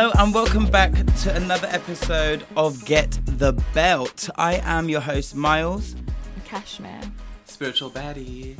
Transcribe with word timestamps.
Hello 0.00 0.12
and 0.16 0.32
welcome 0.32 0.66
back 0.66 0.92
to 1.22 1.34
another 1.34 1.66
episode 1.72 2.46
of 2.56 2.84
Get 2.84 3.18
the 3.26 3.52
Belt. 3.74 4.30
I 4.36 4.60
am 4.62 4.88
your 4.88 5.00
host, 5.00 5.34
Miles. 5.34 5.96
Cashmere. 6.44 7.00
Spiritual 7.46 7.90
baddie. 7.90 8.56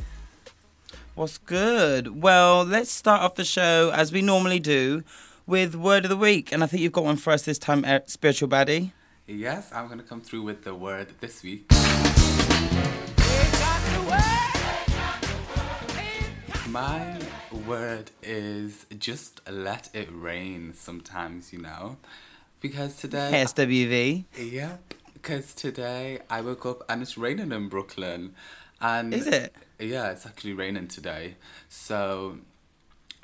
What's 1.15 1.37
good? 1.37 2.21
Well, 2.21 2.65
let's 2.65 2.91
start 2.91 3.21
off 3.21 3.35
the 3.35 3.45
show 3.45 3.89
as 3.95 4.11
we 4.11 4.21
normally 4.21 4.59
do 4.59 5.05
with 5.47 5.75
Word 5.75 6.03
of 6.03 6.09
the 6.09 6.17
Week. 6.17 6.51
And 6.51 6.61
I 6.61 6.67
think 6.67 6.83
you've 6.83 6.91
got 6.91 7.05
one 7.05 7.15
for 7.15 7.31
us 7.31 7.43
this 7.43 7.57
time, 7.57 7.85
Spiritual 8.05 8.49
Baddie. 8.49 8.91
Yes, 9.25 9.71
I'm 9.73 9.87
gonna 9.87 10.03
come 10.03 10.19
through 10.19 10.41
with 10.41 10.65
the 10.65 10.75
word 10.75 11.07
this 11.21 11.41
week. 11.41 11.71
My 16.67 17.17
word 17.69 18.11
is 18.23 18.85
just 18.97 19.41
let 19.49 19.89
it 19.93 20.09
rain 20.11 20.73
sometimes, 20.73 21.53
you 21.53 21.59
know? 21.59 21.97
Because 22.59 22.97
today. 22.97 23.29
SWV. 23.33 24.25
Yep. 24.37 24.93
Because 25.13 25.53
today 25.53 26.19
I 26.29 26.41
woke 26.41 26.65
up 26.65 26.83
and 26.89 27.01
it's 27.01 27.17
raining 27.17 27.51
in 27.51 27.69
Brooklyn. 27.69 28.33
And 28.81 29.13
Is 29.13 29.27
it? 29.27 29.53
Yeah, 29.77 30.09
it's 30.09 30.25
actually 30.25 30.53
raining 30.53 30.87
today. 30.87 31.35
So, 31.67 32.39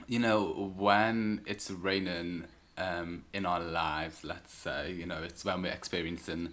you 0.07 0.19
know, 0.19 0.73
when 0.77 1.41
it's 1.45 1.71
raining 1.71 2.45
um, 2.77 3.23
in 3.33 3.45
our 3.45 3.61
lives, 3.61 4.23
let's 4.23 4.53
say, 4.53 4.91
you 4.93 5.05
know, 5.05 5.23
it's 5.23 5.43
when 5.43 5.63
we're 5.63 5.71
experiencing, 5.71 6.49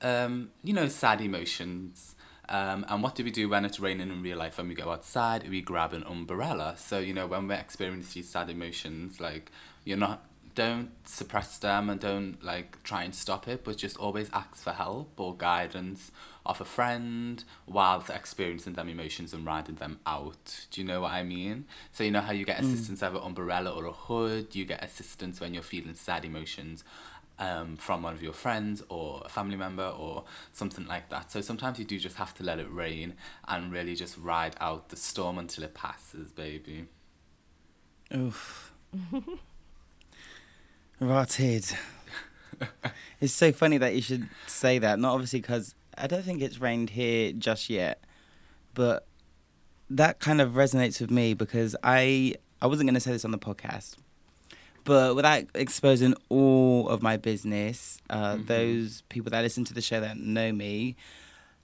um, 0.00 0.50
you 0.62 0.72
know, 0.72 0.88
sad 0.88 1.20
emotions. 1.20 2.14
Um, 2.48 2.84
and 2.88 3.02
what 3.02 3.14
do 3.14 3.24
we 3.24 3.30
do 3.30 3.48
when 3.48 3.64
it's 3.64 3.80
raining 3.80 4.10
in 4.10 4.22
real 4.22 4.38
life? 4.38 4.58
When 4.58 4.68
we 4.68 4.74
go 4.74 4.90
outside, 4.90 5.48
we 5.48 5.60
grab 5.60 5.92
an 5.92 6.02
umbrella. 6.02 6.74
So, 6.76 6.98
you 6.98 7.14
know, 7.14 7.26
when 7.26 7.48
we're 7.48 7.54
experiencing 7.54 8.22
these 8.22 8.30
sad 8.30 8.50
emotions, 8.50 9.20
like, 9.20 9.50
you're 9.84 9.98
not, 9.98 10.26
don't 10.54 10.90
suppress 11.06 11.56
them 11.58 11.88
and 11.88 12.00
don't, 12.00 12.42
like, 12.42 12.82
try 12.82 13.04
and 13.04 13.14
stop 13.14 13.48
it, 13.48 13.64
but 13.64 13.76
just 13.76 13.96
always 13.96 14.28
ask 14.32 14.56
for 14.56 14.72
help 14.72 15.18
or 15.18 15.36
guidance 15.36 16.10
of 16.44 16.60
a 16.60 16.64
friend 16.64 17.44
whilst 17.66 18.10
experiencing 18.10 18.72
them 18.72 18.88
emotions 18.88 19.32
and 19.32 19.46
riding 19.46 19.76
them 19.76 20.00
out. 20.04 20.66
Do 20.72 20.80
you 20.80 20.86
know 20.86 21.02
what 21.02 21.12
I 21.12 21.22
mean? 21.22 21.66
So, 21.92 22.02
you 22.02 22.10
know 22.10 22.20
how 22.20 22.32
you 22.32 22.44
get 22.44 22.60
assistance 22.60 23.02
of 23.02 23.14
an 23.14 23.22
umbrella 23.22 23.70
or 23.70 23.86
a 23.86 23.92
hood, 23.92 24.54
you 24.54 24.64
get 24.64 24.84
assistance 24.84 25.40
when 25.40 25.54
you're 25.54 25.62
feeling 25.62 25.94
sad 25.94 26.24
emotions 26.24 26.82
um, 27.38 27.76
from 27.76 28.02
one 28.02 28.14
of 28.14 28.22
your 28.22 28.32
friends 28.32 28.82
or 28.88 29.22
a 29.24 29.28
family 29.28 29.56
member 29.56 29.86
or 29.86 30.24
something 30.52 30.86
like 30.86 31.08
that. 31.10 31.30
So 31.30 31.40
sometimes 31.40 31.78
you 31.78 31.84
do 31.84 31.98
just 31.98 32.16
have 32.16 32.34
to 32.34 32.44
let 32.44 32.58
it 32.58 32.70
rain 32.70 33.14
and 33.48 33.72
really 33.72 33.94
just 33.94 34.16
ride 34.18 34.56
out 34.60 34.88
the 34.90 34.96
storm 34.96 35.38
until 35.38 35.64
it 35.64 35.74
passes, 35.74 36.30
baby. 36.30 36.86
Oof. 38.14 38.72
Rotted. 41.00 41.64
it's 43.20 43.32
so 43.32 43.52
funny 43.52 43.78
that 43.78 43.94
you 43.94 44.02
should 44.02 44.28
say 44.46 44.78
that. 44.78 44.98
Not 44.98 45.14
obviously 45.14 45.40
because 45.40 45.74
I 45.96 46.06
don't 46.06 46.22
think 46.22 46.42
it's 46.42 46.60
rained 46.60 46.90
here 46.90 47.32
just 47.32 47.68
yet, 47.70 48.04
but 48.74 49.06
that 49.90 50.20
kind 50.20 50.40
of 50.40 50.52
resonates 50.52 51.00
with 51.00 51.10
me 51.10 51.34
because 51.34 51.76
I 51.82 52.34
I 52.60 52.66
wasn't 52.66 52.88
going 52.88 52.94
to 52.94 53.00
say 53.00 53.10
this 53.10 53.24
on 53.24 53.32
the 53.32 53.38
podcast, 53.38 53.96
but 54.84 55.14
without 55.14 55.44
exposing 55.54 56.14
all 56.28 56.88
of 56.88 57.02
my 57.02 57.16
business, 57.16 57.98
uh, 58.10 58.36
those 58.38 59.02
people 59.08 59.30
that 59.30 59.42
listen 59.42 59.64
to 59.64 59.74
the 59.74 59.82
show 59.82 60.00
that 60.00 60.16
know 60.16 60.52
me 60.52 60.96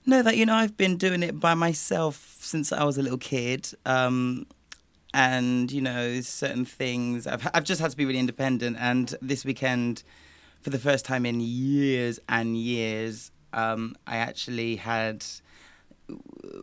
know 0.05 0.23
that 0.23 0.37
you 0.37 0.45
know 0.45 0.55
I've 0.55 0.75
been 0.75 0.97
doing 0.97 1.23
it 1.23 1.39
by 1.39 1.53
myself 1.53 2.37
since 2.39 2.71
I 2.71 2.83
was 2.83 2.97
a 2.97 3.01
little 3.01 3.17
kid. 3.17 3.69
Um, 3.85 4.47
and 5.13 5.71
you 5.71 5.81
know 5.81 6.21
certain 6.21 6.65
things 6.65 7.25
I've 7.25 7.47
I've 7.53 7.63
just 7.63 7.81
had 7.81 7.91
to 7.91 7.97
be 7.97 8.05
really 8.05 8.19
independent. 8.19 8.77
And 8.79 9.13
this 9.21 9.45
weekend, 9.45 10.03
for 10.61 10.69
the 10.69 10.79
first 10.79 11.05
time 11.05 11.25
in 11.25 11.39
years 11.39 12.19
and 12.29 12.57
years, 12.57 13.31
um, 13.53 13.95
I 14.05 14.17
actually 14.17 14.75
had. 14.77 15.25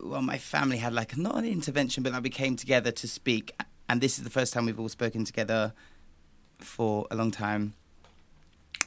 Well, 0.03 0.21
my 0.21 0.37
family 0.37 0.75
had 0.75 0.93
like 0.93 1.15
not 1.15 1.35
an 1.35 1.45
intervention, 1.45 2.03
but 2.03 2.11
like 2.11 2.21
we 2.21 2.29
came 2.29 2.57
together 2.57 2.91
to 2.91 3.07
speak, 3.07 3.53
and 3.87 4.01
this 4.01 4.17
is 4.17 4.25
the 4.25 4.29
first 4.29 4.51
time 4.51 4.65
we've 4.65 4.79
all 4.79 4.89
spoken 4.89 5.23
together 5.23 5.73
for 6.59 7.07
a 7.11 7.15
long 7.15 7.31
time. 7.31 7.73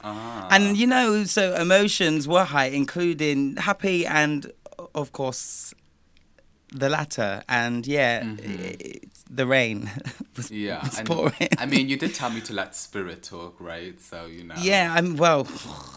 Ah. 0.03 0.47
And 0.51 0.77
you 0.77 0.87
know, 0.87 1.23
so 1.25 1.53
emotions 1.55 2.27
were 2.27 2.43
high, 2.43 2.65
including 2.67 3.55
happy 3.57 4.05
and, 4.05 4.51
of 4.95 5.11
course, 5.11 5.73
the 6.73 6.89
latter. 6.89 7.43
And 7.47 7.85
yeah, 7.85 8.23
it's 8.39 9.23
the 9.29 9.45
rain 9.45 9.89
was, 10.35 10.47
Mm-hmm. 10.47 10.55
yeah, 10.55 10.83
was 10.83 10.97
and- 10.97 11.07
pouring. 11.07 11.49
I 11.57 11.65
mean, 11.65 11.87
you 11.89 11.97
did 12.03 12.15
tell 12.15 12.29
me 12.31 12.41
to 12.41 12.53
let 12.53 12.75
spirit 12.75 13.23
talk, 13.23 13.55
right? 13.59 13.99
So 14.01 14.25
you 14.25 14.43
know. 14.43 14.55
Yeah, 14.57 14.93
I'm 14.95 15.17
well. 15.17 15.47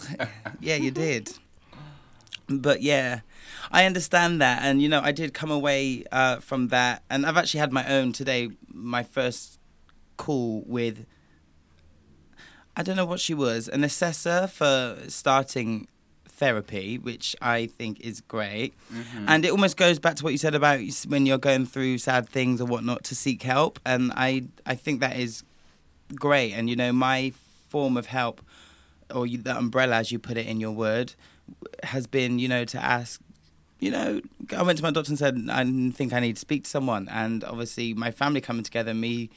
yeah, 0.60 0.76
you 0.76 0.90
did. 0.90 1.32
But 2.46 2.82
yeah, 2.82 3.20
I 3.72 3.86
understand 3.86 4.42
that, 4.42 4.62
and 4.62 4.82
you 4.82 4.88
know, 4.90 5.00
I 5.00 5.12
did 5.12 5.32
come 5.32 5.50
away 5.50 6.04
uh, 6.12 6.40
from 6.40 6.68
that, 6.68 7.02
and 7.08 7.24
I've 7.24 7.38
actually 7.38 7.60
had 7.60 7.72
my 7.72 7.86
own 7.88 8.12
today. 8.12 8.50
My 8.68 9.02
first 9.02 9.58
call 10.18 10.62
with, 10.66 11.06
I 12.76 12.82
don't 12.82 12.96
know 12.96 13.06
what 13.06 13.20
she 13.20 13.34
was, 13.34 13.68
an 13.68 13.84
assessor 13.84 14.46
for 14.46 14.96
starting 15.08 15.86
therapy, 16.26 16.98
which 16.98 17.36
I 17.40 17.66
think 17.66 18.00
is 18.00 18.20
great. 18.20 18.74
Mm-hmm. 18.92 19.26
And 19.28 19.44
it 19.44 19.50
almost 19.50 19.76
goes 19.76 19.98
back 19.98 20.16
to 20.16 20.24
what 20.24 20.32
you 20.32 20.38
said 20.38 20.54
about 20.54 20.80
when 21.06 21.26
you're 21.26 21.38
going 21.38 21.66
through 21.66 21.98
sad 21.98 22.28
things 22.28 22.60
or 22.60 22.66
whatnot 22.66 23.04
to 23.04 23.14
seek 23.14 23.42
help, 23.42 23.78
and 23.86 24.12
I 24.14 24.44
I 24.66 24.74
think 24.74 25.00
that 25.00 25.16
is 25.16 25.44
great. 26.14 26.52
And 26.52 26.68
you 26.68 26.76
know, 26.76 26.92
my 26.92 27.32
form 27.68 27.96
of 27.96 28.06
help, 28.06 28.40
or 29.14 29.26
you, 29.26 29.38
the 29.38 29.56
umbrella, 29.56 29.96
as 29.96 30.12
you 30.12 30.18
put 30.18 30.36
it 30.36 30.46
in 30.46 30.60
your 30.60 30.72
word, 30.72 31.14
has 31.82 32.06
been, 32.06 32.38
you 32.38 32.48
know, 32.48 32.64
to 32.64 32.78
ask. 32.82 33.20
You 33.80 33.90
know, 33.90 34.20
I 34.56 34.62
went 34.62 34.78
to 34.78 34.84
my 34.84 34.90
doctor 34.90 35.10
and 35.10 35.18
said 35.18 35.46
I 35.50 35.64
think 35.90 36.12
I 36.12 36.20
need 36.20 36.36
to 36.36 36.40
speak 36.40 36.64
to 36.64 36.70
someone, 36.70 37.08
and 37.10 37.44
obviously 37.44 37.94
my 37.94 38.10
family 38.10 38.40
coming 38.40 38.64
together, 38.64 38.94
me 38.94 39.30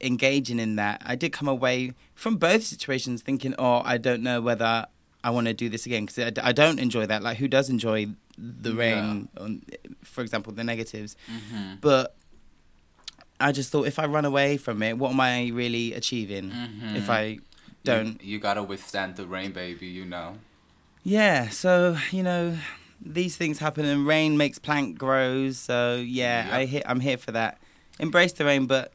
engaging 0.00 0.58
in 0.58 0.76
that, 0.76 1.02
I 1.04 1.14
did 1.16 1.32
come 1.32 1.48
away 1.48 1.92
from 2.14 2.36
both 2.36 2.62
situations 2.64 3.22
thinking, 3.22 3.54
oh, 3.58 3.82
I 3.84 3.98
don't 3.98 4.22
know 4.22 4.40
whether 4.40 4.86
I 5.24 5.30
want 5.30 5.46
to 5.48 5.54
do 5.54 5.68
this 5.68 5.86
again 5.86 6.06
because 6.06 6.32
I, 6.38 6.48
I 6.48 6.52
don't 6.52 6.78
enjoy 6.78 7.06
that. 7.06 7.22
Like, 7.22 7.38
who 7.38 7.48
does 7.48 7.68
enjoy 7.68 8.06
the 8.36 8.72
rain? 8.74 9.28
On, 9.38 9.62
for 10.04 10.22
example, 10.22 10.52
the 10.52 10.64
negatives, 10.64 11.16
Mm-hmm. 11.30 11.74
but 11.80 12.14
I 13.40 13.52
just 13.52 13.70
thought 13.70 13.86
if 13.86 13.98
I 13.98 14.06
run 14.06 14.24
away 14.24 14.56
from 14.56 14.82
it, 14.82 14.98
what 14.98 15.12
am 15.12 15.20
I 15.20 15.48
really 15.48 15.92
achieving 15.94 16.52
if 16.96 17.08
I 17.08 17.38
don't? 17.84 18.20
You, 18.22 18.32
you 18.34 18.38
gotta 18.40 18.62
withstand 18.62 19.16
the 19.16 19.26
rain, 19.26 19.52
baby. 19.52 19.86
You 19.86 20.04
know. 20.04 20.38
Yeah, 21.04 21.48
so 21.48 21.96
you 22.10 22.22
know, 22.24 22.56
these 23.00 23.36
things 23.36 23.58
happen, 23.60 23.84
and 23.84 24.06
rain 24.06 24.36
makes 24.36 24.58
plant 24.58 24.98
grows. 24.98 25.58
So 25.58 25.96
yeah, 26.04 26.44
Yep. 26.46 26.52
I 26.54 26.64
he- 26.64 26.86
I'm 26.86 27.00
here 27.00 27.16
for 27.16 27.30
that. 27.32 27.58
Embrace 28.00 28.32
the 28.32 28.44
rain, 28.44 28.66
but 28.66 28.92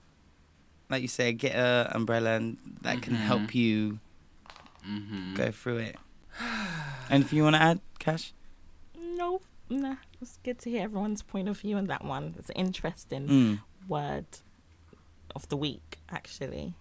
like 0.93 1.01
you 1.01 1.07
say, 1.09 1.33
get 1.33 1.55
a 1.55 1.89
umbrella, 1.93 2.31
and 2.35 2.57
that 2.81 3.01
can 3.01 3.15
help 3.15 3.53
you 3.55 3.99
Mm-hmm. 4.87 5.35
go 5.35 5.49
through 5.51 5.77
it. 5.77 5.95
Anything 7.09 7.37
you 7.37 7.43
want 7.43 7.55
to 7.55 7.61
add, 7.61 7.79
Cash? 7.99 8.33
No, 8.99 9.39
nah. 9.69 9.95
It's 10.21 10.37
good 10.43 10.59
to 10.59 10.69
hear 10.69 10.83
everyone's 10.83 11.21
point 11.21 11.47
of 11.47 11.57
view 11.59 11.77
on 11.77 11.87
that 11.87 12.03
one. 12.03 12.35
It's 12.37 12.49
an 12.49 12.55
interesting 12.57 13.27
Mm. 13.27 13.59
word 13.87 14.25
of 15.35 15.47
the 15.49 15.55
week, 15.57 15.99
actually. 16.09 16.73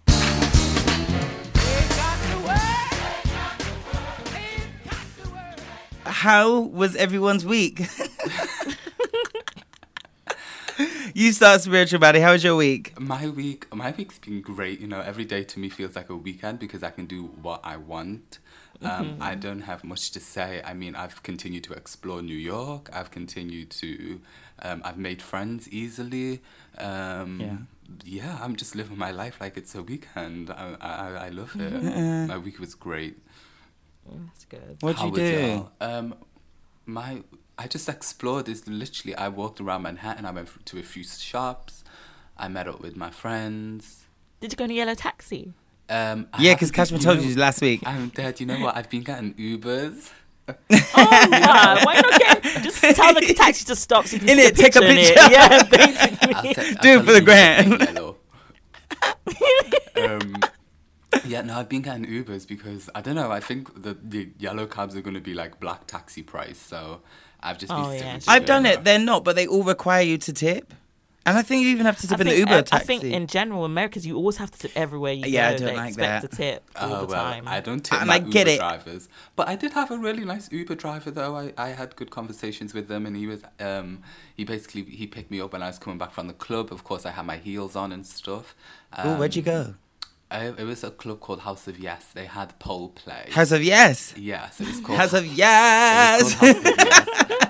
How 6.04 6.58
was 6.60 6.96
everyone's 6.96 7.44
week? 7.46 7.82
you 11.14 11.32
start 11.32 11.60
spiritual 11.60 12.00
baddie. 12.00 12.20
How 12.22 12.32
was 12.32 12.44
your 12.44 12.56
week? 12.56 12.98
My 13.00 13.28
week, 13.28 13.72
my 13.74 13.90
week's 13.96 14.18
been 14.18 14.40
great. 14.40 14.80
You 14.80 14.86
know, 14.86 15.00
every 15.00 15.24
day 15.24 15.44
to 15.44 15.58
me 15.58 15.68
feels 15.68 15.96
like 15.96 16.10
a 16.10 16.16
weekend 16.16 16.58
because 16.58 16.82
I 16.82 16.90
can 16.90 17.06
do 17.06 17.24
what 17.24 17.60
I 17.64 17.76
want. 17.76 18.38
Um, 18.82 19.18
I 19.20 19.36
don't 19.36 19.60
have 19.62 19.84
much 19.84 20.10
to 20.10 20.18
say. 20.20 20.60
I 20.64 20.74
mean, 20.74 20.96
I've 20.96 21.22
continued 21.22 21.62
to 21.64 21.72
explore 21.72 22.20
New 22.20 22.36
York. 22.36 22.90
I've 22.92 23.12
continued 23.12 23.70
to, 23.70 24.20
um, 24.60 24.82
I've 24.84 24.98
made 24.98 25.22
friends 25.22 25.68
easily. 25.68 26.40
Um, 26.78 27.40
Yeah. 27.40 27.56
yeah, 28.04 28.38
I'm 28.42 28.56
just 28.56 28.74
living 28.74 28.98
my 28.98 29.12
life 29.12 29.40
like 29.40 29.56
it's 29.56 29.74
a 29.76 29.82
weekend. 29.84 30.50
I, 30.50 30.76
I, 30.80 31.26
I 31.26 31.28
love 31.28 31.54
it. 31.58 32.28
My 32.28 32.36
week 32.38 32.58
was 32.58 32.74
great. 32.74 33.18
That's 34.10 34.44
good. 34.46 34.78
What'd 34.80 34.98
How 34.98 35.06
you 35.06 35.12
was 35.12 35.20
do? 35.30 35.68
Um, 35.80 36.14
my 36.84 37.22
I 37.58 37.66
just 37.68 37.88
explored. 37.88 38.46
this. 38.46 38.66
literally 38.66 39.14
I 39.14 39.28
walked 39.28 39.60
around 39.60 39.82
Manhattan. 39.82 40.24
I 40.24 40.30
went 40.30 40.48
to 40.66 40.78
a 40.78 40.82
few 40.82 41.04
shops. 41.04 41.84
I 42.36 42.48
met 42.48 42.66
up 42.66 42.80
with 42.80 42.96
my 42.96 43.10
friends. 43.10 44.04
Did 44.40 44.52
you 44.52 44.56
go 44.56 44.64
in 44.64 44.70
a 44.70 44.74
yellow 44.74 44.94
taxi? 44.94 45.52
Um, 45.88 46.26
I 46.32 46.42
Yeah, 46.42 46.54
because 46.54 46.68
haven't- 46.70 46.74
Cashman 46.76 47.00
told 47.00 47.18
know- 47.18 47.24
you 47.24 47.36
last 47.36 47.60
week. 47.60 47.82
I'm 47.84 48.08
dead. 48.08 48.40
You 48.40 48.46
know 48.46 48.58
what? 48.60 48.76
I've 48.76 48.88
been 48.90 49.02
getting 49.02 49.34
Ubers. 49.34 50.10
Oh, 50.48 51.28
wow. 51.30 51.78
Why 51.84 52.00
not 52.00 52.18
get 52.20 52.42
just 52.64 52.80
tell 52.80 53.14
the 53.14 53.32
taxi 53.36 53.64
to 53.66 53.76
stop 53.76 54.06
so 54.06 54.14
you 54.16 54.20
can 54.20 54.30
In 54.30 54.38
it, 54.40 54.56
take 54.56 54.74
a 54.74 54.80
in 54.80 54.96
picture. 54.96 55.12
It. 55.16 55.30
Yeah, 55.32 55.48
I'll 55.52 55.68
basically. 55.68 56.34
I'll 56.34 56.82
Do 56.82 56.98
it 56.98 57.04
for 57.04 57.12
the 57.12 57.20
you 57.20 57.24
gram. 57.24 57.72
um, 60.22 60.34
yeah, 61.24 61.42
no, 61.42 61.54
I've 61.58 61.68
been 61.68 61.82
getting 61.82 62.06
Ubers 62.06 62.46
because 62.46 62.90
I 62.94 63.00
don't 63.00 63.14
know. 63.14 63.30
I 63.30 63.40
think 63.40 63.82
the 63.82 63.96
the 64.02 64.30
yellow 64.38 64.66
cabs 64.66 64.96
are 64.96 65.00
going 65.00 65.14
to 65.14 65.20
be 65.20 65.34
like 65.34 65.60
black 65.60 65.86
taxi 65.86 66.22
price, 66.22 66.58
so 66.58 67.00
I've 67.42 67.58
just 67.58 67.74
been 67.74 67.84
Oh, 67.84 67.90
sticking 67.90 68.06
yeah, 68.06 68.20
I've 68.28 68.46
done 68.46 68.64
yellow. 68.64 68.80
it. 68.80 68.84
They're 68.84 68.98
not, 68.98 69.24
but 69.24 69.36
they 69.36 69.46
all 69.46 69.64
require 69.64 70.02
you 70.02 70.18
to 70.18 70.32
tip. 70.32 70.72
And 71.24 71.38
I 71.38 71.42
think 71.42 71.62
you 71.62 71.68
even 71.68 71.86
have 71.86 71.98
to 71.98 72.06
I 72.06 72.08
tip 72.10 72.20
in 72.20 72.26
think, 72.26 72.34
the 72.34 72.40
Uber 72.40 72.52
uh, 72.54 72.62
taxi. 72.62 72.76
I 72.76 72.78
think 72.80 73.04
in 73.04 73.26
general, 73.28 73.64
Americas, 73.64 74.04
you 74.04 74.16
always 74.16 74.38
have 74.38 74.50
to 74.50 74.58
tip 74.58 74.72
everywhere 74.74 75.12
you 75.12 75.30
Yeah, 75.30 75.48
I 75.48 75.52
go. 75.52 75.58
don't 75.58 75.66
they 75.68 75.76
like 75.76 75.88
expect 75.90 76.22
that. 76.22 76.30
to 76.32 76.36
tip 76.36 76.70
all 76.74 76.88
Oh 76.88 77.00
the 77.02 77.06
well, 77.12 77.24
time. 77.32 77.46
I 77.46 77.60
don't 77.60 77.80
tip 77.84 78.00
And 78.00 78.08
my 78.08 78.16
I 78.16 78.18
get 78.18 78.48
Uber 78.48 78.50
it. 78.50 78.58
drivers, 78.58 79.08
but 79.36 79.46
I 79.48 79.54
did 79.54 79.72
have 79.72 79.92
a 79.92 79.98
really 79.98 80.24
nice 80.24 80.50
Uber 80.50 80.74
driver 80.74 81.12
though. 81.12 81.36
I, 81.36 81.52
I 81.56 81.68
had 81.68 81.94
good 81.94 82.10
conversations 82.10 82.74
with 82.74 82.90
him, 82.90 83.06
and 83.06 83.16
he 83.16 83.28
was 83.28 83.44
um 83.60 84.02
he 84.34 84.42
basically 84.44 84.82
he 84.82 85.06
picked 85.06 85.30
me 85.30 85.40
up 85.40 85.52
when 85.52 85.62
I 85.62 85.68
was 85.68 85.78
coming 85.78 85.96
back 85.98 86.10
from 86.12 86.26
the 86.26 86.32
club. 86.32 86.72
Of 86.72 86.82
course, 86.82 87.06
I 87.06 87.12
had 87.12 87.24
my 87.24 87.36
heels 87.36 87.76
on 87.76 87.92
and 87.92 88.04
stuff. 88.04 88.56
Um, 88.92 89.06
oh, 89.06 89.18
where'd 89.20 89.36
you 89.36 89.42
go? 89.42 89.74
I, 90.32 90.46
it 90.62 90.64
was 90.64 90.82
a 90.84 90.90
club 90.90 91.20
called 91.20 91.40
House 91.40 91.68
of 91.68 91.78
Yes. 91.78 92.06
They 92.14 92.24
had 92.26 92.58
pole 92.58 92.88
play. 92.90 93.28
House 93.30 93.52
of 93.52 93.62
Yes. 93.62 94.14
yeah, 94.16 94.48
so 94.50 94.64
it's 94.66 94.80
called 94.80 94.98
House 94.98 95.12
of 95.12 95.24
it 95.26 95.28
was 95.30 95.38
Yes. 95.38 96.34
called 96.34 96.56
House 96.56 96.68
of 96.68 96.74
Yes. 96.78 97.48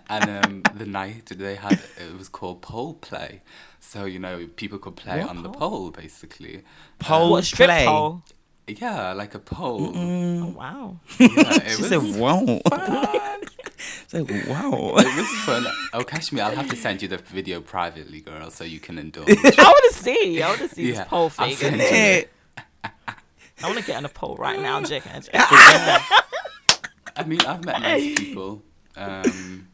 and 0.10 0.44
um, 0.44 0.62
the 0.74 0.86
night 0.86 1.26
they 1.26 1.54
had 1.56 1.72
it 2.04 2.16
was 2.18 2.28
called 2.28 2.62
pole 2.62 2.94
play. 2.94 3.42
So 3.80 4.04
you 4.04 4.18
know 4.18 4.48
people 4.56 4.78
could 4.78 4.96
play 4.96 5.20
on 5.22 5.42
the 5.42 5.50
pole 5.50 5.90
basically. 5.90 6.62
Pole 6.98 7.30
what 7.30 7.44
strip 7.44 7.68
play. 7.68 7.84
pole? 7.86 8.22
Yeah, 8.66 9.12
like 9.14 9.34
a 9.34 9.38
pole. 9.38 9.92
Oh 9.94 10.46
wow! 10.56 11.00
Yeah, 11.18 11.28
it 11.30 11.70
She 11.70 11.82
was 11.82 11.88
said, 11.88 12.02
"Wow." 13.78 14.06
Say, 14.08 14.22
"Wow." 14.22 14.94
It 14.98 15.16
was 15.16 15.28
fun. 15.44 15.66
Oh, 15.92 16.02
Cashmere, 16.04 16.44
I'll 16.44 16.56
have 16.56 16.70
to 16.70 16.76
send 16.76 17.02
you 17.02 17.08
the 17.08 17.18
video 17.18 17.60
privately, 17.60 18.20
girl, 18.20 18.50
so 18.50 18.64
you 18.64 18.80
can 18.80 18.98
indulge. 18.98 19.28
I 19.30 19.32
want 19.62 19.94
to 19.94 20.00
see. 20.00 20.42
I 20.42 20.48
want 20.48 20.60
to 20.60 20.68
see 20.68 20.88
Yeah, 20.90 20.98
this 20.98 21.08
pole 21.08 21.32
I'll 21.38 21.50
it. 21.50 22.30
I 22.84 23.66
want 23.66 23.78
to 23.78 23.84
get 23.84 23.96
on 23.96 24.04
a 24.04 24.08
pole 24.08 24.36
right 24.36 24.60
now, 24.60 24.80
Jake. 24.82 25.02
I 25.34 27.24
mean, 27.26 27.40
I've 27.40 27.64
met 27.64 27.80
nice 27.80 28.18
people. 28.18 28.62
Um, 28.96 29.68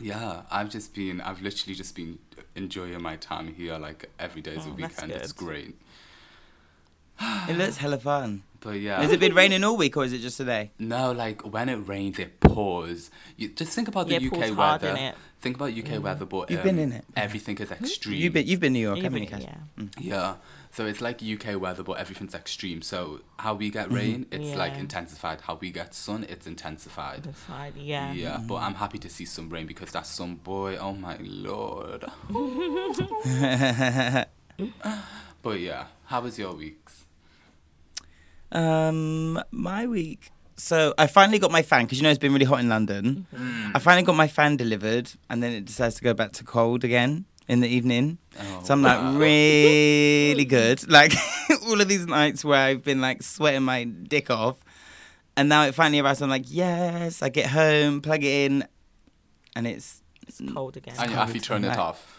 yeah, 0.00 0.42
I've 0.50 0.68
just 0.68 0.94
been, 0.94 1.20
I've 1.20 1.40
literally 1.40 1.74
just 1.74 1.94
been 1.94 2.18
enjoying 2.54 3.00
my 3.02 3.16
time 3.16 3.48
here. 3.48 3.78
Like 3.78 4.10
every 4.18 4.42
day 4.42 4.52
is 4.52 4.66
a 4.66 4.68
Oh, 4.68 4.76
that's 4.78 5.00
weekend. 5.02 5.12
It's 5.12 5.32
great. 5.32 5.76
It 7.48 7.56
looks 7.56 7.78
hella 7.78 7.98
fun. 7.98 8.42
But 8.60 8.80
yeah. 8.80 9.00
Has 9.00 9.12
it 9.12 9.20
been 9.20 9.34
raining 9.34 9.62
all 9.64 9.76
week 9.76 9.96
or 9.96 10.04
is 10.04 10.12
it 10.12 10.18
just 10.18 10.36
today? 10.36 10.72
No, 10.78 11.12
like 11.12 11.42
when 11.42 11.68
it 11.68 11.76
rains, 11.76 12.18
it 12.18 12.40
pours. 12.40 13.10
You 13.36 13.50
just 13.50 13.72
think 13.72 13.88
about 13.88 14.08
the 14.08 14.14
Yeah, 14.14 14.20
it 14.20 14.26
UK 14.26 14.32
pours 14.32 14.50
hard, 14.54 14.82
weather. 14.82 14.96
innit? 14.96 15.14
Think 15.40 15.56
about 15.56 15.70
UK 15.70 15.76
mm-hmm. 15.76 16.02
weather, 16.02 16.24
but 16.24 16.50
You've 16.50 16.60
um, 16.60 16.66
been 16.66 16.78
in 16.80 16.92
it. 16.92 17.04
Everything 17.16 17.56
is 17.58 17.70
extreme. 17.70 18.16
You've 18.16 18.32
been 18.32 18.46
you've 18.46 18.58
been 18.58 18.72
New 18.72 18.80
York, 18.80 18.96
You've 18.96 19.04
haven't 19.04 19.22
you, 19.22 19.28
been- 19.28 19.40
Cash? 19.40 19.48
yeah. 19.76 19.82
Mm. 19.84 19.92
Yeah. 19.98 20.34
So 20.70 20.86
it's 20.86 21.00
like 21.00 21.22
UK 21.22 21.60
weather, 21.60 21.82
but 21.82 21.92
everything's 21.92 22.34
extreme. 22.34 22.82
So 22.82 23.20
how 23.38 23.54
we 23.54 23.70
get 23.70 23.86
mm-hmm. 23.86 23.94
rain, 23.94 24.26
it's 24.30 24.54
like 24.56 24.76
intensified. 24.76 25.40
How 25.42 25.54
we 25.54 25.70
get 25.70 25.94
sun, 25.94 26.26
it's 26.28 26.46
intensified. 26.46 27.22
The 27.22 27.32
side, 27.34 27.74
yeah. 27.76 28.12
Yeah, 28.12 28.38
but 28.38 28.56
mm-hmm. 28.56 28.64
I'm 28.64 28.74
happy 28.74 28.98
to 28.98 29.08
see 29.08 29.24
some 29.24 29.48
rain 29.48 29.66
because 29.66 29.92
that 29.92 30.06
sun 30.06 30.34
boy, 30.36 30.76
oh 30.76 30.92
my 30.92 31.16
lord. 31.20 32.04
but 35.42 35.60
yeah, 35.60 35.86
how 36.06 36.20
was 36.20 36.38
your 36.38 36.52
weeks? 36.52 37.04
Um, 38.52 39.40
my 39.50 39.86
week. 39.86 40.30
So 40.56 40.92
I 40.98 41.06
finally 41.06 41.38
got 41.38 41.52
my 41.52 41.62
fan 41.62 41.84
because 41.84 41.98
you 41.98 42.02
know 42.02 42.10
it's 42.10 42.18
been 42.18 42.32
really 42.32 42.44
hot 42.44 42.58
in 42.60 42.68
London. 42.68 43.26
I 43.74 43.78
finally 43.78 44.02
got 44.04 44.16
my 44.16 44.26
fan 44.28 44.56
delivered, 44.56 45.10
and 45.30 45.40
then 45.42 45.52
it 45.52 45.64
decides 45.64 45.94
to 45.96 46.02
go 46.02 46.14
back 46.14 46.32
to 46.32 46.44
cold 46.44 46.82
again 46.82 47.26
in 47.46 47.60
the 47.60 47.68
evening. 47.68 48.18
Oh, 48.40 48.60
So 48.64 48.74
I'm 48.74 48.82
like 48.82 48.98
wow. 48.98 49.16
really 49.18 50.44
good. 50.44 50.88
Like 50.90 51.12
all 51.66 51.80
of 51.80 51.86
these 51.88 52.06
nights 52.06 52.44
where 52.44 52.58
I've 52.60 52.82
been 52.82 53.00
like 53.00 53.22
sweating 53.22 53.62
my 53.62 53.84
dick 53.84 54.30
off, 54.30 54.56
and 55.36 55.48
now 55.48 55.62
it 55.64 55.74
finally 55.74 56.00
arrives. 56.00 56.22
I'm 56.22 56.30
like, 56.30 56.46
yes. 56.46 57.22
I 57.22 57.28
get 57.28 57.46
home, 57.50 58.00
plug 58.00 58.24
it 58.24 58.50
in, 58.50 58.66
and 59.54 59.66
it's 59.66 60.02
It's 60.26 60.40
cold 60.52 60.76
again. 60.76 60.94
And 60.98 61.10
you 61.10 61.16
have 61.16 61.28
to 61.28 61.34
covered 61.34 61.42
turn 61.44 61.64
it 61.64 61.68
tonight. 61.68 61.78
off. 61.78 62.17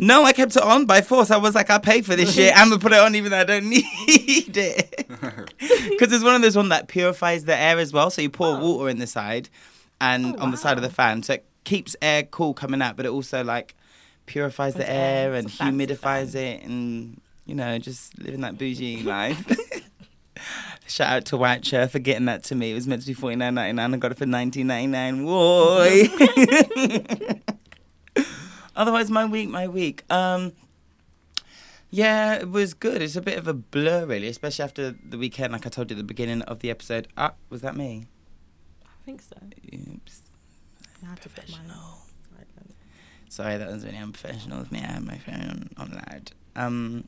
No. 0.00 0.24
I 0.24 0.32
kept 0.32 0.56
it 0.56 0.62
on 0.62 0.86
by 0.86 1.00
force. 1.02 1.30
I 1.30 1.36
was 1.36 1.54
like, 1.54 1.70
I 1.70 1.78
pay 1.78 2.02
for 2.02 2.16
this 2.16 2.34
shit. 2.34 2.52
I'm 2.56 2.68
gonna 2.68 2.80
put 2.80 2.92
it 2.92 2.98
on 2.98 3.14
even 3.14 3.30
though 3.30 3.38
I 3.38 3.44
don't 3.44 3.68
need 3.68 4.56
it. 4.56 5.06
Because 5.90 6.12
it's 6.14 6.24
one 6.24 6.34
of 6.34 6.40
those 6.42 6.56
one 6.56 6.70
that 6.70 6.88
purifies 6.88 7.44
the 7.44 7.54
air 7.56 7.78
as 7.78 7.92
well. 7.92 8.10
So 8.10 8.22
you 8.22 8.30
pour 8.30 8.58
water 8.58 8.88
in 8.88 8.98
the 8.98 9.06
side, 9.06 9.48
and 10.00 10.34
Oh, 10.38 10.42
on 10.44 10.50
the 10.50 10.56
side 10.56 10.76
of 10.78 10.82
the 10.82 10.88
fan, 10.90 11.22
so 11.22 11.34
it 11.34 11.44
keeps 11.64 11.94
air 12.00 12.22
cool 12.22 12.54
coming 12.54 12.80
out, 12.80 12.96
but 12.96 13.04
it 13.06 13.10
also 13.10 13.44
like 13.44 13.74
purifies 14.26 14.74
the 14.74 14.88
air. 14.90 15.34
and 15.34 15.46
It's 15.46 15.54
a 15.56 15.58
fancy 15.58 15.86
humidifies 15.86 16.34
it, 16.34 16.62
and 16.62 17.20
you 17.44 17.54
know, 17.54 17.78
just 17.78 18.18
living 18.18 18.40
that 18.42 18.56
bougie 18.56 19.02
life. 19.02 19.44
Shout 20.86 21.08
out 21.12 21.24
to 21.26 21.36
White 21.36 21.62
Chair 21.62 21.86
for 21.88 21.98
getting 21.98 22.24
that 22.26 22.44
to 22.44 22.54
me. 22.54 22.70
It 22.70 22.74
was 22.74 22.86
meant 22.86 23.02
to 23.02 23.08
be 23.08 23.14
forty 23.14 23.36
nine 23.36 23.54
ninety 23.54 23.74
nine. 23.74 23.92
I 23.92 23.96
got 23.98 24.12
it 24.12 24.18
for 24.18 24.26
nineteen 24.26 24.68
ninety 24.68 24.86
nine. 24.86 25.24
Boy. 25.24 26.08
Otherwise, 28.80 29.10
my 29.10 29.26
week, 29.26 29.50
my 29.50 29.68
week. 29.68 30.10
Um, 30.10 30.54
yeah, 31.90 32.36
it 32.36 32.50
was 32.50 32.72
good. 32.72 33.02
It's 33.02 33.14
a 33.14 33.20
bit 33.20 33.36
of 33.36 33.46
a 33.46 33.52
blur, 33.52 34.06
really, 34.06 34.26
especially 34.26 34.64
after 34.64 34.92
the 35.06 35.18
weekend. 35.18 35.52
Like 35.52 35.66
I 35.66 35.68
told 35.68 35.90
you 35.90 35.96
at 35.96 35.98
the 35.98 36.04
beginning 36.04 36.40
of 36.42 36.60
the 36.60 36.70
episode. 36.70 37.06
Ah, 37.14 37.34
was 37.50 37.60
that 37.60 37.76
me? 37.76 38.06
I 38.86 39.04
think 39.04 39.20
so. 39.20 39.36
Oops. 39.74 40.22
I 41.02 41.10
had 41.10 41.20
to 41.20 41.28
put 41.28 41.50
my 41.50 41.58
Professional. 41.58 41.98
Sorry, 43.28 43.58
that 43.58 43.70
was 43.70 43.84
really 43.84 43.98
unprofessional 43.98 44.62
of 44.62 44.72
me. 44.72 44.78
I 44.80 44.92
had 44.92 45.04
my 45.04 45.18
phone 45.18 45.68
on 45.76 45.90
loud. 45.90 46.32
Um, 46.56 47.04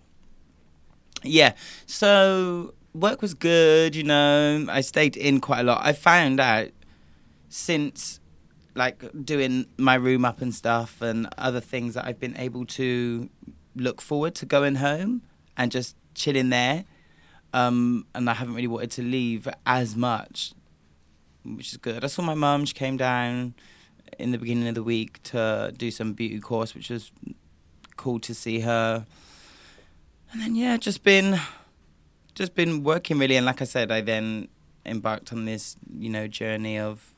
yeah, 1.22 1.54
so 1.86 2.74
work 2.92 3.22
was 3.22 3.32
good, 3.32 3.96
you 3.96 4.02
know. 4.02 4.66
I 4.68 4.82
stayed 4.82 5.16
in 5.16 5.40
quite 5.40 5.60
a 5.60 5.64
lot. 5.64 5.80
I 5.82 5.94
found 5.94 6.38
out 6.38 6.68
since 7.48 8.20
like 8.74 9.04
doing 9.24 9.66
my 9.76 9.94
room 9.94 10.24
up 10.24 10.40
and 10.40 10.54
stuff 10.54 11.02
and 11.02 11.28
other 11.38 11.60
things 11.60 11.94
that 11.94 12.06
I've 12.06 12.18
been 12.18 12.36
able 12.36 12.64
to 12.66 13.28
look 13.76 14.00
forward 14.00 14.34
to 14.36 14.46
going 14.46 14.76
home 14.76 15.22
and 15.56 15.70
just 15.70 15.96
chilling 16.14 16.50
there. 16.50 16.84
Um, 17.54 18.06
and 18.14 18.30
I 18.30 18.34
haven't 18.34 18.54
really 18.54 18.68
wanted 18.68 18.92
to 18.92 19.02
leave 19.02 19.46
as 19.66 19.94
much, 19.94 20.52
which 21.44 21.72
is 21.72 21.76
good. 21.76 22.02
I 22.02 22.06
saw 22.06 22.22
my 22.22 22.34
mum, 22.34 22.64
she 22.64 22.72
came 22.72 22.96
down 22.96 23.54
in 24.18 24.32
the 24.32 24.38
beginning 24.38 24.68
of 24.68 24.74
the 24.74 24.82
week 24.82 25.22
to 25.24 25.72
do 25.76 25.90
some 25.90 26.14
beauty 26.14 26.40
course, 26.40 26.74
which 26.74 26.88
was 26.88 27.12
cool 27.96 28.20
to 28.20 28.34
see 28.34 28.60
her. 28.60 29.06
And 30.32 30.40
then 30.40 30.54
yeah, 30.54 30.76
just 30.78 31.02
been 31.02 31.38
just 32.34 32.54
been 32.54 32.82
working 32.82 33.18
really 33.18 33.36
and 33.36 33.44
like 33.44 33.60
I 33.60 33.66
said, 33.66 33.92
I 33.92 34.00
then 34.00 34.48
embarked 34.86 35.32
on 35.32 35.44
this, 35.44 35.76
you 35.98 36.08
know, 36.08 36.26
journey 36.26 36.78
of 36.78 37.11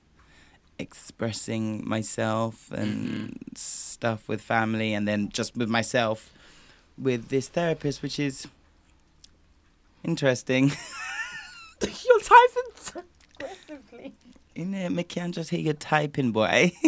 expressing 0.79 1.87
myself 1.89 2.71
and 2.73 3.07
mm-hmm. 3.07 3.55
stuff 3.55 4.29
with 4.29 4.41
family 4.41 4.93
and 4.93 5.07
then 5.07 5.29
just 5.29 5.57
with 5.57 5.69
myself 5.69 6.33
with 6.99 7.29
this 7.29 7.49
therapist 7.49 8.03
which 8.03 8.19
is 8.19 8.47
interesting. 10.05 10.71
You're 11.83 12.21
typing 12.21 13.03
aggressively. 13.41 14.15
In 14.55 14.75
it, 14.75 14.91
Mickey, 14.91 15.21
I'm 15.21 15.33
just 15.33 15.51
here 15.51 15.73
typing, 15.73 16.33
boy. 16.33 16.73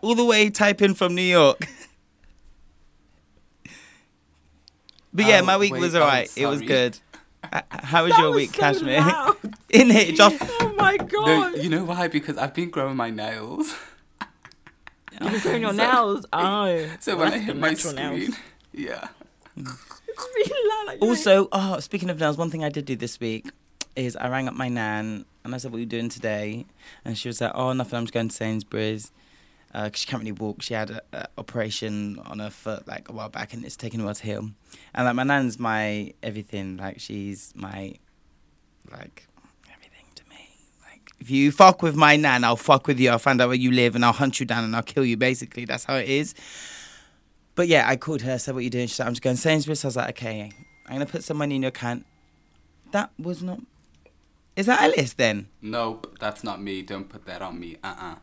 All 0.00 0.14
the 0.14 0.24
way 0.24 0.50
typing 0.50 0.94
from 0.94 1.14
New 1.14 1.22
York. 1.22 1.60
But 5.12 5.26
yeah, 5.26 5.40
Oh, 5.42 5.44
my 5.44 5.56
week 5.56 5.72
wait, 5.72 5.80
was 5.80 5.96
oh, 5.96 6.02
alright. 6.02 6.30
it 6.36 6.46
was 6.46 6.62
good. 6.62 6.96
How 7.70 8.04
was 8.04 8.12
That 8.12 8.20
your 8.20 8.28
was 8.28 8.36
week, 8.36 8.54
so 8.54 8.60
Cashmere? 8.60 9.00
In 9.70 9.90
it, 9.90 10.14
just 10.14 10.40
Oh 10.98 11.22
my 11.22 11.50
No, 11.50 11.54
you 11.54 11.68
know 11.68 11.84
why? 11.84 12.08
Because 12.08 12.36
I've 12.38 12.54
been 12.54 12.70
growing 12.70 12.96
my 12.96 13.10
nails. 13.10 13.74
You've 15.20 15.32
been 15.32 15.40
growing 15.40 15.62
your 15.62 15.72
nails. 15.72 16.26
Oh, 16.32 16.88
So 17.00 17.16
Well, 17.16 17.26
when 17.26 17.34
I 17.34 17.38
hit 17.38 17.56
my 17.56 17.68
natural 17.70 17.92
screen, 17.92 18.18
nails. 18.20 18.36
yeah. 18.72 19.08
It's 19.56 20.28
really 20.34 20.68
loud. 20.68 20.86
Like, 20.86 21.00
you're 21.00 21.10
Also, 21.10 21.48
oh, 21.52 21.78
speaking 21.80 22.10
of 22.10 22.18
nails, 22.18 22.36
one 22.38 22.50
thing 22.50 22.64
I 22.64 22.68
did 22.68 22.84
do 22.84 22.96
this 22.96 23.18
week 23.20 23.50
is 23.96 24.16
I 24.16 24.28
rang 24.28 24.48
up 24.48 24.54
my 24.54 24.68
nan 24.68 25.24
and 25.44 25.54
I 25.54 25.58
said, 25.58 25.72
"What 25.72 25.78
are 25.78 25.80
you 25.80 25.86
doing 25.86 26.08
today?" 26.08 26.66
And 27.04 27.16
she 27.18 27.28
was 27.28 27.40
like, 27.40 27.52
"Oh, 27.54 27.72
nothing. 27.72 27.96
I'm 27.98 28.04
just 28.04 28.14
going 28.14 28.28
to 28.28 28.34
Sainsbury's." 28.34 29.10
Uh 29.72 29.88
'cause 29.88 30.00
she 30.00 30.06
can't 30.06 30.20
really 30.22 30.32
walk. 30.32 30.62
She 30.62 30.74
had 30.74 30.90
an 31.12 31.26
operation 31.38 32.18
on 32.26 32.38
her 32.40 32.50
foot 32.50 32.86
like 32.88 33.08
a 33.08 33.12
while 33.12 33.28
back, 33.28 33.52
and 33.52 33.64
it's 33.64 33.76
taken 33.76 34.00
a 34.00 34.04
while 34.04 34.14
to 34.14 34.22
heal. 34.24 34.50
And 34.94 35.04
like 35.06 35.14
my 35.14 35.22
nan's 35.22 35.58
my 35.58 36.12
everything. 36.22 36.76
Like 36.76 36.98
she's 37.00 37.52
my 37.54 37.94
like 38.90 39.26
everything 39.72 40.06
to 40.16 40.24
me. 40.28 40.56
Like 40.88 41.08
if 41.20 41.30
you 41.30 41.52
fuck 41.52 41.82
with 41.82 41.94
my 41.94 42.16
nan, 42.16 42.44
I'll 42.44 42.56
fuck 42.56 42.86
with 42.86 42.98
you. 42.98 43.10
I'll 43.10 43.18
find 43.18 43.40
out 43.40 43.48
where 43.48 43.56
you 43.56 43.70
live, 43.70 43.94
and 43.94 44.04
I'll 44.04 44.12
hunt 44.12 44.40
you 44.40 44.46
down, 44.46 44.64
and 44.64 44.74
I'll 44.74 44.82
kill 44.82 45.04
you. 45.04 45.16
Basically, 45.16 45.64
that's 45.66 45.84
how 45.84 45.96
it 45.96 46.08
is. 46.08 46.34
But 47.54 47.68
yeah, 47.68 47.86
I 47.88 47.96
called 47.96 48.22
her, 48.22 48.38
said, 48.38 48.54
What 48.54 48.64
you 48.64 48.70
doing? 48.70 48.86
She 48.86 48.94
said, 48.94 49.06
I'm 49.06 49.12
just 49.12 49.22
going 49.22 49.36
to 49.36 49.42
Sainsbury's. 49.42 49.84
I 49.84 49.88
was 49.88 49.96
like, 49.96 50.10
Okay, 50.10 50.50
I'm 50.86 50.94
going 50.94 51.06
to 51.06 51.12
put 51.12 51.22
some 51.24 51.36
money 51.36 51.56
in 51.56 51.62
your 51.62 51.68
account. 51.68 52.06
That 52.92 53.10
was 53.18 53.42
not. 53.42 53.60
Is 54.56 54.66
that 54.66 54.80
Alice 54.80 55.12
then? 55.14 55.48
Nope, 55.62 56.16
that's 56.18 56.42
not 56.42 56.60
me. 56.60 56.82
Don't 56.82 57.08
put 57.08 57.26
that 57.26 57.42
on 57.42 57.60
me. 57.60 57.76
Uh 57.84 57.94
uh 57.98 58.14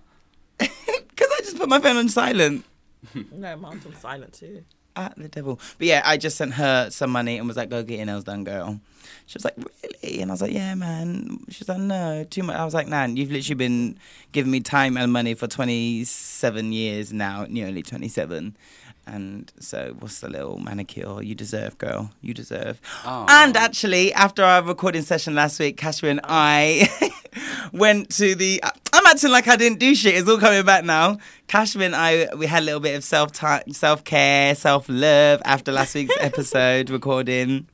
Because 0.58 1.28
I 1.38 1.42
just 1.42 1.58
put 1.58 1.70
my 1.70 1.80
phone 1.80 1.98
on 1.98 2.10
silent. 2.10 2.66
No, 3.32 3.56
mom's 3.56 3.86
on 3.86 3.96
silent 3.96 4.34
too. 4.34 4.64
At 4.96 5.16
the 5.18 5.30
devil. 5.30 5.60
But 5.78 5.88
yeah, 5.88 6.02
I 6.04 6.18
just 6.18 6.36
sent 6.36 6.56
her 6.56 6.90
some 6.90 7.12
money 7.12 7.38
and 7.38 7.48
was 7.48 7.58
like, 7.58 7.70
Go 7.70 7.84
get 7.84 7.98
your 7.98 8.06
nails 8.08 8.24
done, 8.24 8.44
girl. 8.44 8.80
She 9.26 9.36
was 9.36 9.46
like, 9.46 9.56
Really? 9.58 10.22
And 10.22 10.32
I 10.32 10.34
was 10.34 10.42
like, 10.42 10.54
Yeah, 10.54 10.76
man. 10.76 11.40
She 11.50 11.62
was 11.62 11.70
like, 11.70 11.80
No, 11.80 12.26
too 12.30 12.44
much. 12.44 12.56
I 12.56 12.66
was 12.66 12.74
like, 12.74 12.88
Nan, 12.88 13.18
you've 13.18 13.32
literally 13.32 13.56
been 13.56 13.98
giving 14.32 14.52
me 14.52 14.60
time 14.60 14.98
and 14.98 15.12
money 15.12 15.34
for 15.34 15.48
27 15.48 16.72
years 16.74 17.14
now, 17.14 17.46
nearly 17.50 17.82
27. 17.82 18.56
And 19.08 19.52
so, 19.60 19.96
what's 20.00 20.20
the 20.20 20.28
little 20.30 20.60
manicure 20.60 21.22
you 21.24 21.34
deserve, 21.34 21.78
girl? 21.78 22.12
You 22.22 22.34
deserve. 22.34 22.82
Aw. 23.06 23.44
And 23.46 23.56
actually, 23.56 24.14
after 24.14 24.44
our 24.44 24.62
recording 24.62 25.02
session 25.02 25.34
last 25.34 25.60
week, 25.60 25.78
Cashmere 25.78 26.12
and 26.12 26.20
I 26.26 26.90
went 27.72 28.10
to 28.18 28.36
the. 28.36 28.62
I'm 28.92 29.06
acting 29.06 29.32
like 29.32 29.48
I 29.48 29.56
didn't 29.56 29.80
do 29.80 29.96
shit. 29.96 30.16
It's 30.16 30.28
all 30.28 30.38
coming 30.38 30.66
back 30.66 30.84
now. 30.84 31.20
Cashmere 31.48 31.86
and 31.86 31.96
I, 31.96 32.28
we 32.36 32.48
had 32.48 32.64
a 32.64 32.66
little 32.66 32.82
bit 32.82 32.98
of 32.98 33.04
self 33.06 33.32
self 33.72 34.04
care, 34.04 34.54
self 34.56 34.88
love 34.90 35.42
after 35.46 35.72
last 35.72 35.96
week's 35.96 36.16
episode 36.20 36.90
recording. 36.90 37.66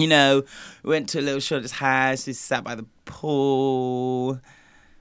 You 0.00 0.08
know, 0.08 0.44
went 0.82 1.10
to 1.10 1.20
a 1.20 1.22
little 1.22 1.40
Shoreditch 1.40 1.72
House. 1.72 2.26
We 2.26 2.32
sat 2.32 2.64
by 2.64 2.74
the 2.74 2.86
pool. 3.04 4.40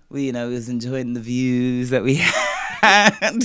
We, 0.10 0.25
you 0.25 0.34
know, 0.34 0.50
was 0.50 0.68
enjoying 0.68 1.13
the 1.13 1.22
views 1.22 1.89
that 1.91 2.03
we 2.03 2.15
had. 2.82 3.39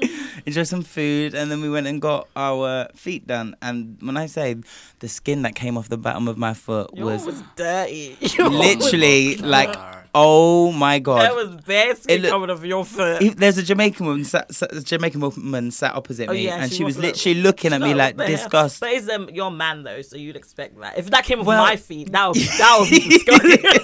Enjoy 0.46 0.62
some 0.62 0.82
food, 0.82 1.34
and 1.34 1.50
then 1.50 1.60
we 1.60 1.68
went 1.68 1.86
and 1.86 2.00
got 2.00 2.28
our 2.36 2.88
feet 2.94 3.26
done. 3.26 3.56
And 3.60 3.98
when 4.00 4.16
I 4.16 4.26
say 4.26 4.56
the 5.00 5.08
skin 5.08 5.42
that 5.42 5.54
came 5.54 5.76
off 5.76 5.88
the 5.88 5.98
bottom 5.98 6.28
of 6.28 6.38
my 6.38 6.54
foot 6.54 6.90
Yours 6.94 7.24
was 7.26 7.34
was 7.36 7.42
dirty. 7.56 8.16
literally 8.38 9.36
like, 9.36 9.74
oh 10.14 10.72
my 10.72 11.00
god! 11.00 11.22
That 11.22 11.34
was 11.34 11.56
bare 11.66 11.94
skin 11.96 12.22
look- 12.22 12.30
coming 12.30 12.50
off 12.50 12.64
your 12.64 12.84
foot. 12.84 13.36
There's 13.36 13.58
a 13.58 13.62
Jamaican 13.62 14.06
woman, 14.06 14.24
sat, 14.24 14.54
sat, 14.54 14.72
a 14.74 14.82
Jamaican 14.82 15.20
woman 15.20 15.70
sat 15.70 15.94
opposite 15.94 16.28
Oh, 16.28 16.32
me, 16.32 16.44
yeah, 16.44 16.62
and 16.62 16.70
she 16.70 16.78
she 16.78 16.84
was 16.84 16.96
was 16.96 17.04
like- 17.04 17.14
literally 17.16 17.42
looking 17.42 17.72
at 17.72 17.80
me 17.80 17.94
like 17.94 18.16
what 18.16 18.26
the 18.26 18.32
hell? 18.36 18.44
disgust. 18.44 18.80
But 18.80 18.90
it's 18.92 19.08
um, 19.08 19.28
your 19.30 19.50
man 19.50 19.82
though, 19.82 20.02
so 20.02 20.16
you'd 20.16 20.36
expect 20.36 20.78
that. 20.80 20.96
If 20.98 21.10
that 21.10 21.24
came 21.24 21.40
off 21.40 21.46
Well- 21.46 21.62
my 21.64 21.76
feet, 21.76 22.12
that 22.12 22.26
would 22.28 22.36
that 22.36 22.76
would 22.80 22.90
be 22.90 23.00
disgusting. 23.08 23.82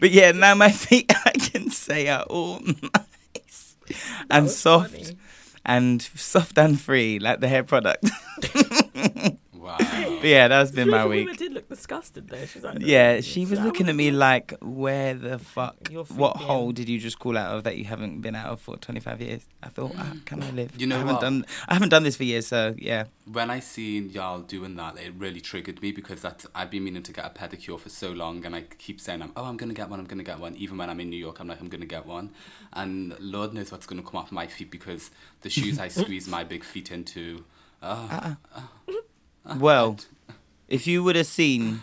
But 0.00 0.10
yeah, 0.10 0.32
now 0.32 0.54
my 0.54 0.70
feet, 0.70 1.10
I 1.24 1.30
can 1.30 1.70
say, 1.70 2.08
are 2.08 2.24
all 2.24 2.60
and 4.30 4.50
soft 4.50 4.92
funny. 4.92 5.18
and 5.64 6.02
soft 6.02 6.58
and 6.58 6.80
free, 6.80 7.18
like 7.18 7.40
the 7.40 7.48
hair 7.48 7.64
product. 7.64 8.04
Wow. 9.64 9.78
but 9.78 10.24
yeah, 10.24 10.48
that's 10.48 10.70
been 10.72 10.90
my 10.90 11.02
The 11.04 11.08
woman 11.08 11.24
week. 11.26 11.63
Did 11.74 11.90
look 11.90 12.00
disgusted 12.00 12.28
though. 12.28 12.46
She's 12.46 12.62
like, 12.64 12.78
Yeah, 12.80 13.20
she 13.20 13.46
was 13.46 13.58
That 13.58 13.64
looking 13.66 13.88
at 13.88 13.94
me 13.94 14.10
like, 14.10 14.54
where 14.60 15.14
the 15.14 15.38
fuck, 15.38 15.76
what 15.90 16.34
been? 16.34 16.46
hole 16.46 16.72
did 16.72 16.88
you 16.88 16.98
just 16.98 17.18
call 17.18 17.36
out 17.36 17.56
of 17.56 17.64
that 17.64 17.76
you 17.76 17.84
haven't 17.84 18.20
been 18.20 18.34
out 18.34 18.46
of 18.52 18.60
for 18.60 18.76
25 18.76 19.20
years? 19.20 19.46
I 19.62 19.68
thought, 19.68 19.92
ah, 19.98 20.12
can 20.24 20.42
I 20.42 20.50
live? 20.50 20.72
You 20.80 20.86
know 20.86 20.96
I 20.96 20.98
haven't 20.98 21.14
what? 21.14 21.20
done, 21.20 21.46
I 21.68 21.74
haven't 21.74 21.88
done 21.90 22.02
this 22.02 22.16
for 22.16 22.24
years, 22.24 22.46
so 22.46 22.74
yeah. 22.78 23.04
When 23.30 23.50
I 23.50 23.60
seen 23.60 24.10
y'all 24.10 24.40
doing 24.40 24.76
that, 24.76 24.98
it 24.98 25.12
really 25.16 25.40
triggered 25.40 25.80
me 25.82 25.92
because 25.92 26.20
that's 26.22 26.46
I've 26.54 26.70
been 26.70 26.84
meaning 26.84 27.02
to 27.02 27.12
get 27.12 27.24
a 27.24 27.30
pedicure 27.30 27.78
for 27.78 27.88
so 27.88 28.10
long, 28.12 28.44
and 28.44 28.54
I 28.54 28.62
keep 28.62 29.00
saying, 29.00 29.22
I'm, 29.22 29.32
"Oh, 29.36 29.44
I'm 29.44 29.56
gonna 29.56 29.74
get 29.74 29.88
one. 29.88 30.00
I'm 30.00 30.06
gonna 30.06 30.22
get 30.22 30.38
one." 30.38 30.54
Even 30.56 30.76
when 30.78 30.90
I'm 30.90 31.00
in 31.00 31.10
New 31.10 31.16
York, 31.16 31.40
I'm 31.40 31.48
like, 31.48 31.60
"I'm 31.60 31.68
gonna 31.68 31.86
get 31.86 32.06
one," 32.06 32.30
and 32.74 33.18
Lord 33.20 33.54
knows 33.54 33.72
what's 33.72 33.86
gonna 33.86 34.02
come 34.02 34.16
off 34.16 34.30
my 34.32 34.46
feet 34.46 34.70
because 34.70 35.10
the 35.40 35.50
shoes 35.50 35.78
I 35.78 35.88
squeeze 36.00 36.28
my 36.28 36.44
big 36.44 36.64
feet 36.64 36.90
into. 36.90 37.44
Oh, 37.82 38.36
Well, 39.58 39.96
if 40.74 40.86
you 40.86 41.02
would 41.04 41.16
have 41.16 41.26
seen 41.26 41.80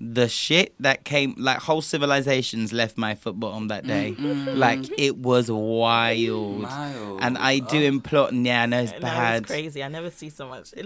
the 0.00 0.28
shit 0.28 0.74
that 0.80 1.04
came, 1.04 1.34
like 1.38 1.58
whole 1.58 1.80
civilizations 1.80 2.72
left 2.72 2.98
my 2.98 3.14
foot 3.14 3.38
bottom 3.38 3.68
that 3.68 3.86
day. 3.86 4.10
Mm-hmm. 4.12 4.26
Mm-hmm. 4.48 4.58
Like 4.58 4.80
it 4.98 5.16
was 5.16 5.50
wild. 5.50 6.60
Mild. 6.62 7.20
And 7.22 7.38
I 7.38 7.60
do 7.60 7.78
Oh. 7.78 7.82
implore, 7.82 8.28
yeah, 8.32 8.66
it's 8.66 8.92
No, 8.92 8.98
bad. 9.00 9.42
it's 9.42 9.50
crazy. 9.50 9.82
I 9.84 9.88
never 9.88 10.10
see 10.10 10.30
so 10.30 10.48
much. 10.48 10.72
It, 10.76 10.84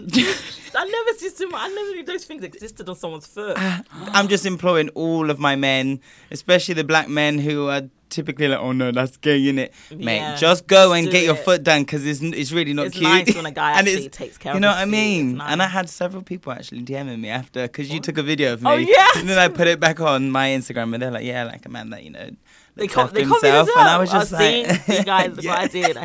I 0.75 0.85
never 0.85 1.19
see 1.19 1.31
so 1.31 1.49
much. 1.49 1.61
I 1.63 1.69
never 1.69 1.91
knew 1.95 2.05
those 2.05 2.25
things 2.27 2.43
existed 2.45 2.89
on 2.89 2.97
someone's 2.97 3.27
foot. 3.27 3.55
Ah, 3.59 3.83
I'm 4.13 4.29
just 4.29 4.45
imploring 4.45 4.91
all 4.91 5.31
of 5.31 5.39
my 5.39 5.57
men, 5.57 6.01
especially 6.31 6.75
the 6.75 6.85
black 6.85 7.09
men 7.09 7.39
who 7.39 7.69
are 7.69 7.83
typically 8.11 8.49
like, 8.49 8.59
oh 8.59 8.73
no, 8.73 8.91
that's 8.93 9.17
gay, 9.17 9.41
innit? 9.41 9.71
Mate, 9.91 10.17
Yeah, 10.17 10.37
just 10.37 10.67
go 10.67 10.93
and 10.93 11.07
do 11.07 11.13
get 11.13 11.25
your 11.25 11.35
foot 11.35 11.63
done 11.63 11.83
because 11.83 12.07
it's, 12.07 12.21
it's 12.21 12.53
really 12.53 12.75
not 12.75 12.87
It's 12.87 12.97
cute. 12.97 13.09
nice 13.09 13.35
when 13.35 13.47
a 13.47 13.51
guy 13.51 13.73
And 13.79 13.89
actually 13.89 14.09
takes 14.09 14.39
care 14.39 14.53
You 14.53 14.57
of 14.57 14.63
know 14.63 14.69
his 14.69 14.77
what 14.77 14.83
I 14.83 14.85
mean? 14.87 15.37
It's 15.37 15.45
And 15.47 15.63
I 15.63 15.67
had 15.67 15.89
several 15.89 16.23
people 16.23 16.53
actually 16.53 16.83
DMing 16.83 17.21
me 17.21 17.29
after 17.29 17.63
because 17.63 17.91
you 17.91 18.01
took 18.01 18.19
a 18.19 18.23
video 18.23 18.53
of 18.55 18.67
oh, 18.67 18.77
me. 18.77 18.85
Oh, 18.89 18.95
yeah. 18.97 19.21
And 19.21 19.29
then 19.29 19.39
I 19.39 19.49
put 19.49 19.67
it 19.67 19.81
back 19.81 20.01
on 20.01 20.31
my 20.31 20.49
Instagram 20.49 20.95
and 20.95 21.03
they're 21.03 21.11
like, 21.11 21.25
yeah, 21.25 21.45
like 21.45 21.65
a 21.67 21.69
man 21.69 21.91
that, 21.91 22.05
you 22.05 22.11
know, 22.11 22.31
They, 22.77 22.87
after 22.87 23.15
they 23.15 23.25
himself. 23.25 23.69
And. 23.77 23.89
I 23.89 23.99
was 23.99 24.11
just 24.11 24.33
oh, 24.33 24.39
seen, 24.39 24.67
like, 24.69 24.89
you 24.89 25.05
guys, 25.05 25.39
yeah. 25.41 25.51
what 25.51 25.59
I 25.61 25.67
did. 25.67 25.99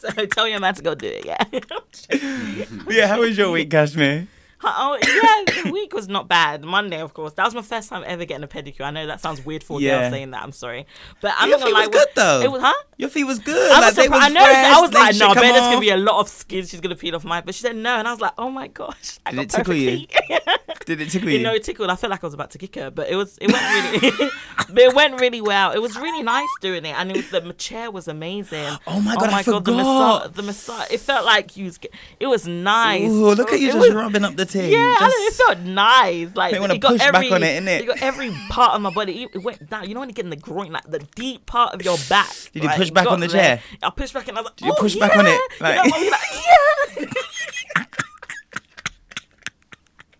so 0.00 0.26
tell 0.26 0.48
your 0.48 0.60
man 0.60 0.74
to 0.74 0.82
go 0.82 0.94
do 0.94 1.08
it. 1.08 1.24
Yeah. 1.24 2.64
yeah, 2.88 3.06
how 3.08 3.20
was 3.20 3.36
your 3.36 3.50
week, 3.50 3.70
Cashmere? 3.70 4.26
Oh 4.64 4.98
yeah, 5.00 5.62
the 5.64 5.70
week 5.72 5.92
was 5.92 6.08
not 6.08 6.28
bad. 6.28 6.64
Monday, 6.64 7.00
of 7.00 7.14
course, 7.14 7.32
that 7.34 7.44
was 7.44 7.54
my 7.54 7.62
first 7.62 7.88
time 7.88 8.04
ever 8.06 8.24
getting 8.24 8.44
a 8.44 8.48
pedicure. 8.48 8.82
I 8.82 8.90
know 8.90 9.06
that 9.06 9.20
sounds 9.20 9.44
weird 9.44 9.62
for 9.64 9.78
a 9.78 9.82
Yeah. 9.82 10.02
girl 10.02 10.10
saying 10.10 10.30
that. 10.32 10.42
I'm 10.42 10.52
sorry, 10.52 10.86
but 11.20 11.32
I'm 11.36 11.48
Your 11.48 11.58
not 11.58 11.64
gonna 11.64 11.74
lie. 11.74 11.86
was 11.86 11.88
good 11.96 12.08
though. 12.14 12.40
It 12.42 12.50
was 12.52 12.62
huh? 12.62 12.72
Your 12.96 13.08
feet 13.08 13.24
was 13.24 13.38
good. 13.40 13.70
I 13.72 13.76
like, 13.80 13.86
was 13.86 13.94
they 13.96 14.02
surprised. 14.04 14.24
I 14.24 14.28
know. 14.28 14.40
I 14.44 14.80
was 14.80 14.92
like, 14.92 15.16
no, 15.16 15.28
I 15.28 15.34
bet 15.34 15.42
there's 15.42 15.60
gonna 15.66 15.80
be 15.80 15.90
a 15.90 15.96
lot 15.96 16.20
of 16.20 16.28
skin 16.28 16.64
she's 16.66 16.80
gonna 16.80 16.94
peel 16.96 17.16
off 17.16 17.24
mine. 17.24 17.42
But 17.44 17.54
she 17.54 17.62
said 17.62 17.76
no, 17.76 17.96
and 17.96 18.06
I 18.06 18.10
was 18.12 18.20
like, 18.20 18.32
oh 18.38 18.50
my 18.50 18.68
gosh, 18.68 19.18
I 19.26 19.30
Did 19.32 19.36
got 19.36 19.42
it 19.44 19.50
tickle 19.50 19.74
you? 19.74 20.06
Did 20.86 21.00
it 21.00 21.10
tickle 21.10 21.28
You 21.28 21.38
you? 21.38 21.42
know, 21.44 21.54
it 21.54 21.62
tickled. 21.64 21.90
I 21.90 21.96
felt 21.96 22.10
like 22.10 22.22
I 22.22 22.26
was 22.26 22.34
about 22.34 22.50
to 22.52 22.58
kick 22.58 22.74
her, 22.76 22.90
but 22.90 23.08
it 23.08 23.16
was 23.16 23.38
it 23.40 23.50
went 23.52 24.02
really, 24.02 24.30
but 24.68 24.78
it 24.78 24.94
went 24.94 25.20
really 25.20 25.40
well. 25.40 25.72
It 25.72 25.78
was 25.80 25.96
really 25.96 26.22
nice 26.22 26.48
doing 26.60 26.84
it, 26.84 26.94
and 26.98 27.10
it 27.10 27.16
was, 27.16 27.30
the 27.30 27.52
chair 27.54 27.90
was 27.90 28.08
amazing. 28.08 28.76
Oh 28.86 29.00
my 29.00 29.14
God, 29.14 29.28
oh 29.28 29.30
my 29.32 29.38
I 29.38 29.42
the 29.42 29.52
forgot. 29.52 29.76
massage, 29.76 30.30
the 30.36 30.42
massage. 30.42 30.90
It 30.90 31.00
felt 31.00 31.24
like 31.24 31.56
you. 31.56 31.66
Was, 31.66 31.78
it 32.20 32.26
was 32.26 32.46
nice. 32.46 33.10
Ooh, 33.10 33.34
look 33.34 33.52
at 33.52 33.60
you 33.60 33.68
It 33.68 33.72
just 33.72 33.86
was- 33.88 33.94
rubbing 33.94 34.24
up 34.24 34.36
the 34.36 34.44
Yeah, 34.54 34.78
I 34.78 34.96
Just- 35.00 35.16
it 35.18 35.34
felt 35.46 35.58
nice. 35.60 36.28
Like 36.34 36.52
They 36.52 36.60
wanna 36.60 36.74
it 36.74 36.80
got 36.80 36.98
back 36.98 37.14
every, 37.14 37.30
on 37.32 37.42
it, 37.42 37.62
innit? 37.62 37.80
It 37.80 37.86
got 37.86 38.02
every 38.02 38.30
part 38.50 38.74
of 38.74 38.80
my 38.82 38.90
body. 38.90 39.28
It, 39.32 39.42
went 39.42 39.68
down. 39.68 39.88
You 39.88 39.94
know 39.94 40.00
when 40.00 40.08
you 40.08 40.14
get 40.14 40.24
in 40.24 40.30
the 40.30 40.36
groin, 40.36 40.72
like 40.72 40.84
the 40.90 41.00
deep 41.14 41.46
part 41.46 41.74
of 41.74 41.82
your 41.82 41.96
back. 42.08 42.30
Did 42.52 42.62
you 42.64 42.68
push 42.70 42.90
back 42.90 43.06
on 43.06 43.20
the 43.20 43.28
there. 43.28 43.56
chair? 43.58 43.62
I 43.82 43.90
pushed 43.90 44.14
back 44.14 44.28
and 44.28 44.36
I 44.36 44.40
was 44.40 44.46
like, 44.50 44.56
Did 44.56 44.66
you 44.66 44.72
"Oh, 44.76 44.80
push 44.80 44.96
back 44.96 45.16
on 45.16 45.26
it? 45.26 45.40
yeah." 45.60 45.66
Like- 45.66 45.84
you 45.94 46.04
know, 46.04 46.10
like, 46.10 46.20
yeah. 46.34 47.06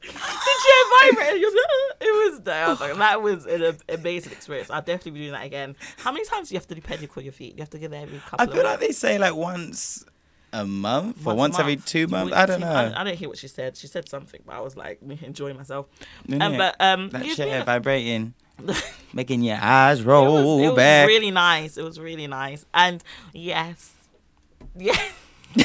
the 0.02 0.54
chair 0.64 1.10
vibrated. 1.10 1.42
It 1.42 1.46
was, 1.46 1.54
it 2.00 2.30
was 2.32 2.40
there. 2.40 2.64
I 2.64 2.68
was 2.68 2.80
like, 2.80 2.96
that 2.96 3.22
was 3.22 3.46
an 3.46 3.76
amazing 3.88 4.32
experience. 4.32 4.70
I'll 4.70 4.80
definitely 4.82 5.12
be 5.12 5.18
doing 5.20 5.32
that 5.32 5.44
again. 5.46 5.76
How 5.98 6.12
many 6.12 6.24
times 6.24 6.48
do 6.48 6.54
you 6.54 6.58
have 6.58 6.66
to 6.68 6.74
do 6.74 6.80
pedicure 6.80 7.22
your 7.22 7.32
feet? 7.32 7.54
You 7.56 7.62
have 7.62 7.70
to 7.70 7.78
get 7.78 7.90
there 7.90 8.02
every 8.02 8.18
couple 8.18 8.48
I 8.48 8.52
feel 8.52 8.64
like 8.64 8.80
they 8.80 8.92
say 8.92 9.18
like 9.18 9.34
once 9.34 10.04
a 10.52 10.64
month 10.66 11.26
or 11.26 11.34
Once 11.34 11.58
every 11.58 11.76
two 11.76 12.06
months. 12.08 12.34
I 12.34 12.46
don't 12.46 12.60
know. 12.60 12.70
I, 12.70 13.00
I 13.00 13.04
didn't 13.04 13.18
hear 13.18 13.28
what 13.28 13.38
she 13.38 13.48
said. 13.48 13.76
She 13.76 13.86
said 13.86 14.08
something, 14.08 14.40
but 14.44 14.54
I 14.54 14.60
was 14.60 14.76
like 14.76 15.00
enjoying 15.22 15.56
myself. 15.56 15.86
Um, 16.30 16.56
but 16.56 16.76
um, 16.80 17.10
that 17.10 17.24
chair 17.36 17.58
been- 17.58 17.64
vibrating, 17.66 18.34
making 19.14 19.42
your 19.42 19.58
eyes 19.60 20.00
it 20.00 20.06
roll 20.06 20.56
was, 20.58 20.64
it 20.64 20.68
was 20.68 20.76
back. 20.76 21.06
really 21.08 21.30
nice. 21.30 21.76
It 21.76 21.84
was 21.84 21.98
really 21.98 22.26
nice, 22.26 22.66
and 22.74 23.02
yes, 23.32 23.92
yeah. 24.76 24.96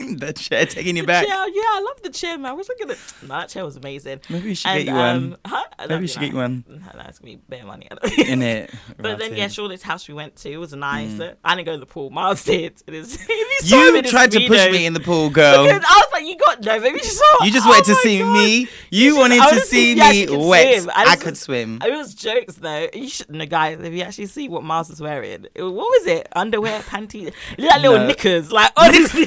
the 0.18 0.32
chair 0.32 0.66
taking 0.66 0.96
you 0.96 1.02
The 1.02 1.06
back. 1.06 1.26
chair, 1.26 1.36
yeah, 1.48 1.62
I 1.62 1.80
love 1.84 2.02
the 2.02 2.10
chair, 2.10 2.38
man. 2.38 2.52
I 2.52 2.54
wish 2.54 2.66
I 2.70 2.74
could. 2.78 2.88
No, 3.22 3.28
that 3.28 3.48
chair 3.48 3.64
was 3.64 3.76
amazing. 3.76 4.20
Maybe 4.28 4.48
we 4.48 4.54
should 4.54 4.68
And, 4.70 4.84
get 4.84 4.92
you 4.92 4.94
one. 4.98 5.16
Um, 5.16 5.36
huh? 5.46 5.64
Maybe 5.88 6.00
we 6.02 6.06
should 6.06 6.20
get 6.20 6.30
you 6.32 6.36
one. 6.36 6.64
No, 6.68 6.76
no, 6.76 7.04
it's 7.08 7.18
gonna 7.18 7.32
be 7.32 7.40
bare 7.48 7.64
money. 7.64 7.88
In 8.26 8.42
it. 8.42 8.70
But 8.98 9.18
then, 9.18 9.34
yeah, 9.34 9.42
Right. 9.44 9.52
Shoreditch 9.52 9.82
House 9.82 10.06
we 10.08 10.14
went 10.14 10.36
to 10.36 10.56
was 10.58 10.72
nice. 10.74 11.10
Mm. 11.12 11.36
I 11.44 11.54
didn't 11.54 11.66
go 11.66 11.72
to 11.72 11.78
the 11.78 11.86
pool. 11.86 12.10
Miles 12.10 12.44
did. 12.44 12.74
It 12.86 12.94
is. 12.94 13.16
him 13.20 13.28
You 13.64 14.02
tried 14.02 14.30
to 14.32 14.46
push 14.46 14.70
me 14.70 14.84
in 14.86 14.92
the 14.92 15.00
pool, 15.00 15.30
girl. 15.30 15.64
Because 15.64 15.82
I 15.86 15.94
was 16.04 16.08
like, 16.12 16.24
you 16.26 16.36
got 16.36 16.62
no, 16.62 16.78
maybe 16.80 16.98
you 16.98 17.04
saw. 17.04 17.44
You 17.44 17.50
just 17.50 17.66
oh 17.66 17.70
wanted 17.70 17.84
to 17.86 17.94
see 17.96 18.18
God. 18.18 18.32
me. 18.34 18.68
You 18.90 19.16
wanted 19.16 19.42
to 19.42 19.60
see 19.60 19.94
you 19.94 19.96
me 20.30 20.46
wet. 20.46 20.82
swim. 20.82 20.92
I 20.94 21.04
just- 21.04 21.20
could 21.22 21.36
swim. 21.36 21.78
It 21.84 21.90
was 21.92 22.14
jokes 22.14 22.54
though. 22.56 22.88
You 22.92 23.08
should, 23.08 23.30
no 23.30 23.46
guys. 23.46 23.78
If 23.80 23.92
you 23.94 24.02
actually 24.02 24.26
see 24.26 24.48
what 24.48 24.62
Miles 24.64 24.90
was 24.90 25.00
wearing, 25.00 25.46
what 25.56 25.74
was 25.74 26.06
it? 26.06 26.28
Underwear, 26.32 26.82
panties, 26.82 27.32
like 27.58 27.80
little 27.82 27.98
No. 27.98 28.06
knickers. 28.06 28.52
Like 28.52 28.72
honestly, 28.76 29.26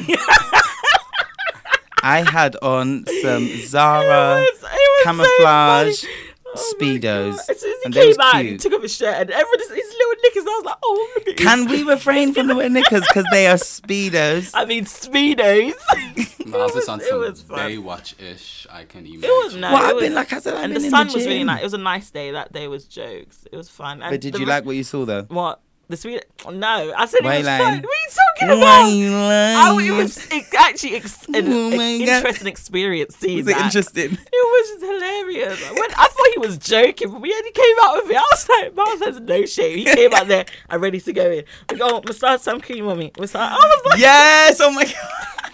I 2.03 2.29
had 2.29 2.55
on 2.61 3.05
some 3.21 3.43
it 3.47 3.67
Zara 3.67 4.35
was, 4.41 4.49
it 4.49 4.63
was 4.63 5.03
camouflage 5.03 5.95
so 5.95 6.07
funny. 6.07 6.19
Oh 6.55 6.73
speedos, 6.79 7.31
God. 7.37 7.49
As 7.49 7.59
soon 7.61 7.71
as 7.71 7.77
he 7.79 7.81
and 7.85 7.93
they 7.95 8.07
was 8.09 8.17
came 8.17 8.25
out, 8.27 8.35
he 8.43 8.47
cute. 8.49 8.61
took 8.61 8.73
off 8.73 8.81
his 8.83 8.95
shirt 8.95 9.15
and 9.15 9.29
everyone 9.31 9.57
just 9.57 9.71
his 9.71 9.95
little 9.97 10.13
knickers. 10.21 10.43
I 10.43 10.49
was 10.49 10.65
like, 10.65 10.75
oh 10.83 11.11
look. 11.25 11.37
Can 11.37 11.65
we 11.67 11.81
refrain 11.81 12.31
from 12.35 12.45
the 12.45 12.55
word 12.55 12.71
knickers 12.71 13.01
because 13.07 13.25
they 13.31 13.47
are 13.47 13.55
speedos? 13.55 14.51
I 14.53 14.65
mean 14.65 14.85
speedos. 14.85 15.73
Miles 16.45 16.71
it 16.71 16.75
was, 16.75 16.83
is 16.83 16.89
on 16.89 16.99
it 17.01 17.07
some 17.07 17.19
was 17.21 17.41
fun. 17.41 17.57
Baywatch 17.71 18.21
ish. 18.21 18.67
I 18.69 18.83
can 18.83 18.99
imagine. 19.07 19.23
It 19.23 19.43
was 19.45 19.55
no. 19.55 19.73
Well, 19.73 19.95
I've 19.95 19.99
been 19.99 20.13
like 20.13 20.31
I 20.31 20.39
said, 20.39 20.53
I've 20.53 20.65
and 20.65 20.73
been 20.73 20.81
the 20.83 20.85
in 20.87 20.91
sun 20.91 21.07
the 21.07 21.13
was 21.15 21.25
really 21.25 21.43
nice. 21.43 21.61
It 21.61 21.63
was 21.63 21.73
a 21.73 21.77
nice 21.79 22.11
day. 22.11 22.29
That 22.31 22.53
day 22.53 22.67
was 22.67 22.85
jokes. 22.85 23.47
It 23.51 23.57
was 23.57 23.69
fun. 23.69 24.03
And 24.03 24.11
But 24.11 24.21
did 24.21 24.33
the 24.35 24.39
you 24.41 24.45
re- 24.45 24.51
like 24.51 24.65
what 24.65 24.75
you 24.75 24.83
saw 24.83 25.05
though? 25.05 25.23
what 25.23 25.59
the 25.89 25.97
sweet? 25.97 26.25
No, 26.49 26.93
I 26.97 27.05
said 27.05 27.23
Why 27.23 27.35
it 27.35 27.37
was 27.39 27.47
fun. 27.47 27.59
What 27.59 27.67
are 27.67 27.77
you 27.77 28.09
talking 28.09 28.57
about? 28.57 29.71
Oh, 29.73 29.79
it 29.79 29.91
was 29.91 30.27
ex- 30.31 30.53
actually 30.55 30.95
ex- 30.95 31.25
an 31.27 31.51
Oh 31.51 31.71
an 31.71 31.79
interesting 31.81 32.47
experience 32.47 33.15
seeing 33.17 33.37
Was 33.37 33.47
it 33.47 33.55
that. 33.55 33.65
interesting? 33.65 34.11
It 34.13 34.17
was 34.31 34.69
just 34.69 34.81
hilarious. 34.85 35.61
When, 35.71 35.91
I 35.91 36.07
thought 36.07 36.29
he 36.33 36.39
was 36.39 36.57
joking, 36.57 37.11
but 37.11 37.21
when 37.21 37.31
he 37.31 37.51
came 37.51 37.75
out 37.83 37.95
with 38.03 38.11
it, 38.11 38.17
I 38.17 38.27
was 38.31 38.49
like, 38.49 38.75
Miles 38.75 39.01
has 39.01 39.19
no 39.19 39.45
shame. 39.45 39.77
He 39.77 39.85
came 39.85 40.13
out 40.13 40.27
there, 40.27 40.45
I'm 40.69 40.81
ready 40.81 40.99
to 41.01 41.13
go 41.13 41.29
in. 41.31 41.43
Like, 41.69 41.79
oh, 41.81 42.01
massage 42.05 42.41
some 42.41 42.61
cream 42.61 42.87
on 42.87 42.97
me. 42.97 43.11
Massage. 43.19 43.51
I 43.51 43.55
was 43.55 43.81
like, 43.91 43.99
Yes! 43.99 44.59
Oh 44.61 44.71
my 44.71 44.85
god! 44.85 45.52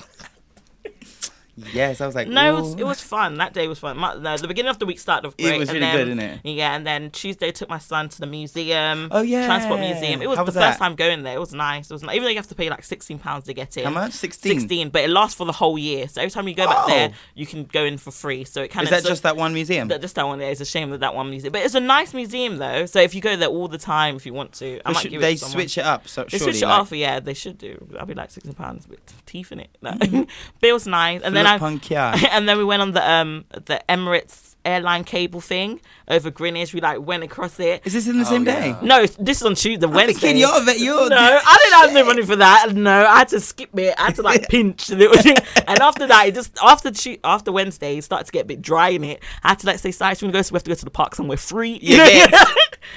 Yes, 1.73 2.01
I 2.01 2.05
was 2.05 2.15
like, 2.15 2.27
No, 2.27 2.49
it 2.57 2.61
was, 2.61 2.73
it 2.75 2.85
was 2.85 3.01
fun. 3.01 3.35
That 3.37 3.53
day 3.53 3.67
was 3.67 3.79
fun. 3.79 3.97
My, 3.97 4.15
no, 4.15 4.37
the 4.37 4.47
beginning 4.47 4.69
of 4.69 4.79
the 4.79 4.85
week 4.85 4.99
started 4.99 5.27
off 5.27 5.35
It 5.37 5.43
great. 5.43 5.59
was 5.59 5.69
and 5.69 5.79
really 5.79 6.15
then, 6.17 6.17
good, 6.17 6.41
innit? 6.45 6.55
Yeah, 6.55 6.75
and 6.75 6.85
then 6.85 7.11
Tuesday 7.11 7.51
took 7.51 7.69
my 7.69 7.77
son 7.79 8.09
to 8.09 8.19
the 8.19 8.27
museum. 8.27 9.07
Oh, 9.11 9.21
yeah. 9.21 9.45
Transport 9.45 9.79
Museum. 9.79 10.21
It 10.21 10.27
was 10.27 10.37
How 10.37 10.43
the 10.43 10.49
was 10.49 10.55
first 10.55 10.79
time 10.79 10.95
going 10.95 11.23
there. 11.23 11.35
It 11.35 11.39
was 11.39 11.53
nice. 11.53 11.89
It 11.89 11.93
was 11.93 12.03
nice. 12.03 12.15
even 12.15 12.23
though 12.25 12.29
you 12.29 12.35
have 12.37 12.47
to 12.47 12.55
pay 12.55 12.69
like 12.69 12.83
sixteen 12.83 13.19
pounds 13.19 13.45
to 13.45 13.53
get 13.53 13.75
in. 13.77 13.83
How 13.85 13.91
much? 13.91 14.13
16? 14.13 14.59
Sixteen, 14.59 14.89
but 14.89 15.03
it 15.03 15.09
lasts 15.09 15.35
for 15.35 15.45
the 15.45 15.51
whole 15.51 15.77
year. 15.77 16.07
So 16.07 16.21
every 16.21 16.31
time 16.31 16.47
you 16.47 16.53
go 16.55 16.65
back 16.65 16.77
Oh. 16.79 16.87
there, 16.87 17.11
you 17.35 17.45
can 17.45 17.63
go 17.65 17.83
in 17.83 17.97
for 17.97 18.11
free. 18.11 18.43
So 18.43 18.61
it 18.63 18.69
kind 18.69 18.87
of 18.87 18.93
Is 18.93 19.03
that 19.03 19.07
just 19.09 19.23
that 19.23 19.35
one 19.37 19.53
museum? 19.53 19.87
that 19.89 20.01
just 20.01 20.15
that 20.15 20.25
one 20.27 20.39
there. 20.39 20.51
It's 20.51 20.61
a 20.61 20.65
shame 20.65 20.89
that 20.91 20.99
that 21.01 21.15
one 21.15 21.29
museum, 21.29 21.51
but 21.51 21.61
it's 21.63 21.75
a 21.75 21.79
nice 21.79 22.13
museum 22.13 22.57
though. 22.57 22.85
So 22.85 22.99
if 22.99 23.13
you 23.15 23.21
go 23.21 23.35
there 23.35 23.49
all 23.49 23.67
the 23.67 23.77
time, 23.77 24.15
if 24.15 24.25
you 24.25 24.33
want 24.33 24.53
to, 24.53 24.79
I 24.79 24.81
But 24.85 24.93
might 24.93 25.09
give 25.09 25.21
they 25.21 25.33
it 25.33 25.39
switch 25.39 25.77
it 25.77 25.85
up? 25.85 26.07
So 26.07 26.23
They 26.23 26.37
surely, 26.37 26.53
switch 26.53 26.63
it 26.63 26.67
like, 26.67 26.79
off, 26.81 26.91
yeah, 26.91 27.19
they 27.19 27.33
should 27.33 27.57
do. 27.57 27.87
I'll 27.99 28.05
be 28.05 28.13
like 28.13 28.31
sixteen 28.31 28.53
pounds 28.53 28.87
with 28.87 28.99
teeth 29.25 29.51
in 29.51 29.59
it. 29.59 29.69
No. 29.81 29.91
but 29.99 30.27
it 30.61 30.73
was 30.73 30.87
nice, 30.87 31.21
and 31.21 31.35
then 31.35 31.45
punk, 31.57 31.89
yeah. 31.89 32.15
and 32.31 32.47
then 32.47 32.57
we 32.57 32.63
went 32.63 32.81
on 32.81 32.91
the 32.91 33.09
um 33.09 33.45
the 33.51 33.81
Emirates 33.89 34.48
airline 34.69 35.03
cable 35.03 35.41
thing 35.41 35.81
over 36.07 36.29
Greenwich. 36.31 36.73
We 36.73 36.81
like 36.81 37.01
went 37.01 37.23
across 37.23 37.59
it. 37.59 37.81
Is 37.85 37.93
this 37.93 38.07
in 38.07 38.19
the 38.19 38.25
same 38.25 38.47
oh, 38.47 38.51
yeah. 38.51 38.79
day? 38.79 38.85
No, 38.85 39.05
this 39.05 39.37
is 39.41 39.43
on 39.43 39.55
Tuesday, 39.55 39.85
I'm 39.85 39.93
Wednesday. 39.93 40.19
thinking 40.19 40.37
you're, 40.41 40.63
ve- 40.63 40.83
you're 40.83 41.09
no, 41.09 41.15
I 41.17 41.57
didn't 41.63 41.79
have 41.81 41.93
no 41.93 42.05
money 42.05 42.25
for 42.25 42.35
that. 42.37 42.73
No, 42.73 43.05
I 43.05 43.19
had 43.19 43.27
to 43.29 43.39
skip 43.39 43.77
it. 43.77 43.93
I 43.97 44.05
had 44.05 44.15
to 44.15 44.21
like 44.21 44.47
pinch. 44.49 44.89
And, 44.89 45.01
it 45.01 45.09
was, 45.09 45.25
and 45.25 45.79
after 45.79 46.07
that, 46.07 46.27
it 46.27 46.35
just 46.35 46.57
after 46.63 46.91
Tu- 46.91 47.17
after 47.23 47.51
Wednesday, 47.51 47.97
it 47.97 48.03
started 48.03 48.25
to 48.25 48.31
get 48.31 48.43
a 48.43 48.45
bit 48.47 48.61
dry 48.61 48.89
in 48.89 49.03
it. 49.03 49.23
I 49.43 49.49
had 49.49 49.59
to 49.59 49.67
like 49.67 49.79
say, 49.79 49.91
"Sorry, 49.91 50.15
we 50.21 50.31
go. 50.31 50.41
So 50.41 50.53
we 50.53 50.57
have 50.57 50.63
to 50.63 50.69
go 50.71 50.75
to 50.75 50.85
the 50.85 50.91
park 50.91 51.15
somewhere 51.15 51.37
free." 51.37 51.79
You 51.81 51.97
Yeah, 51.97 52.05
know? 52.05 52.11
yeah. 52.11 52.45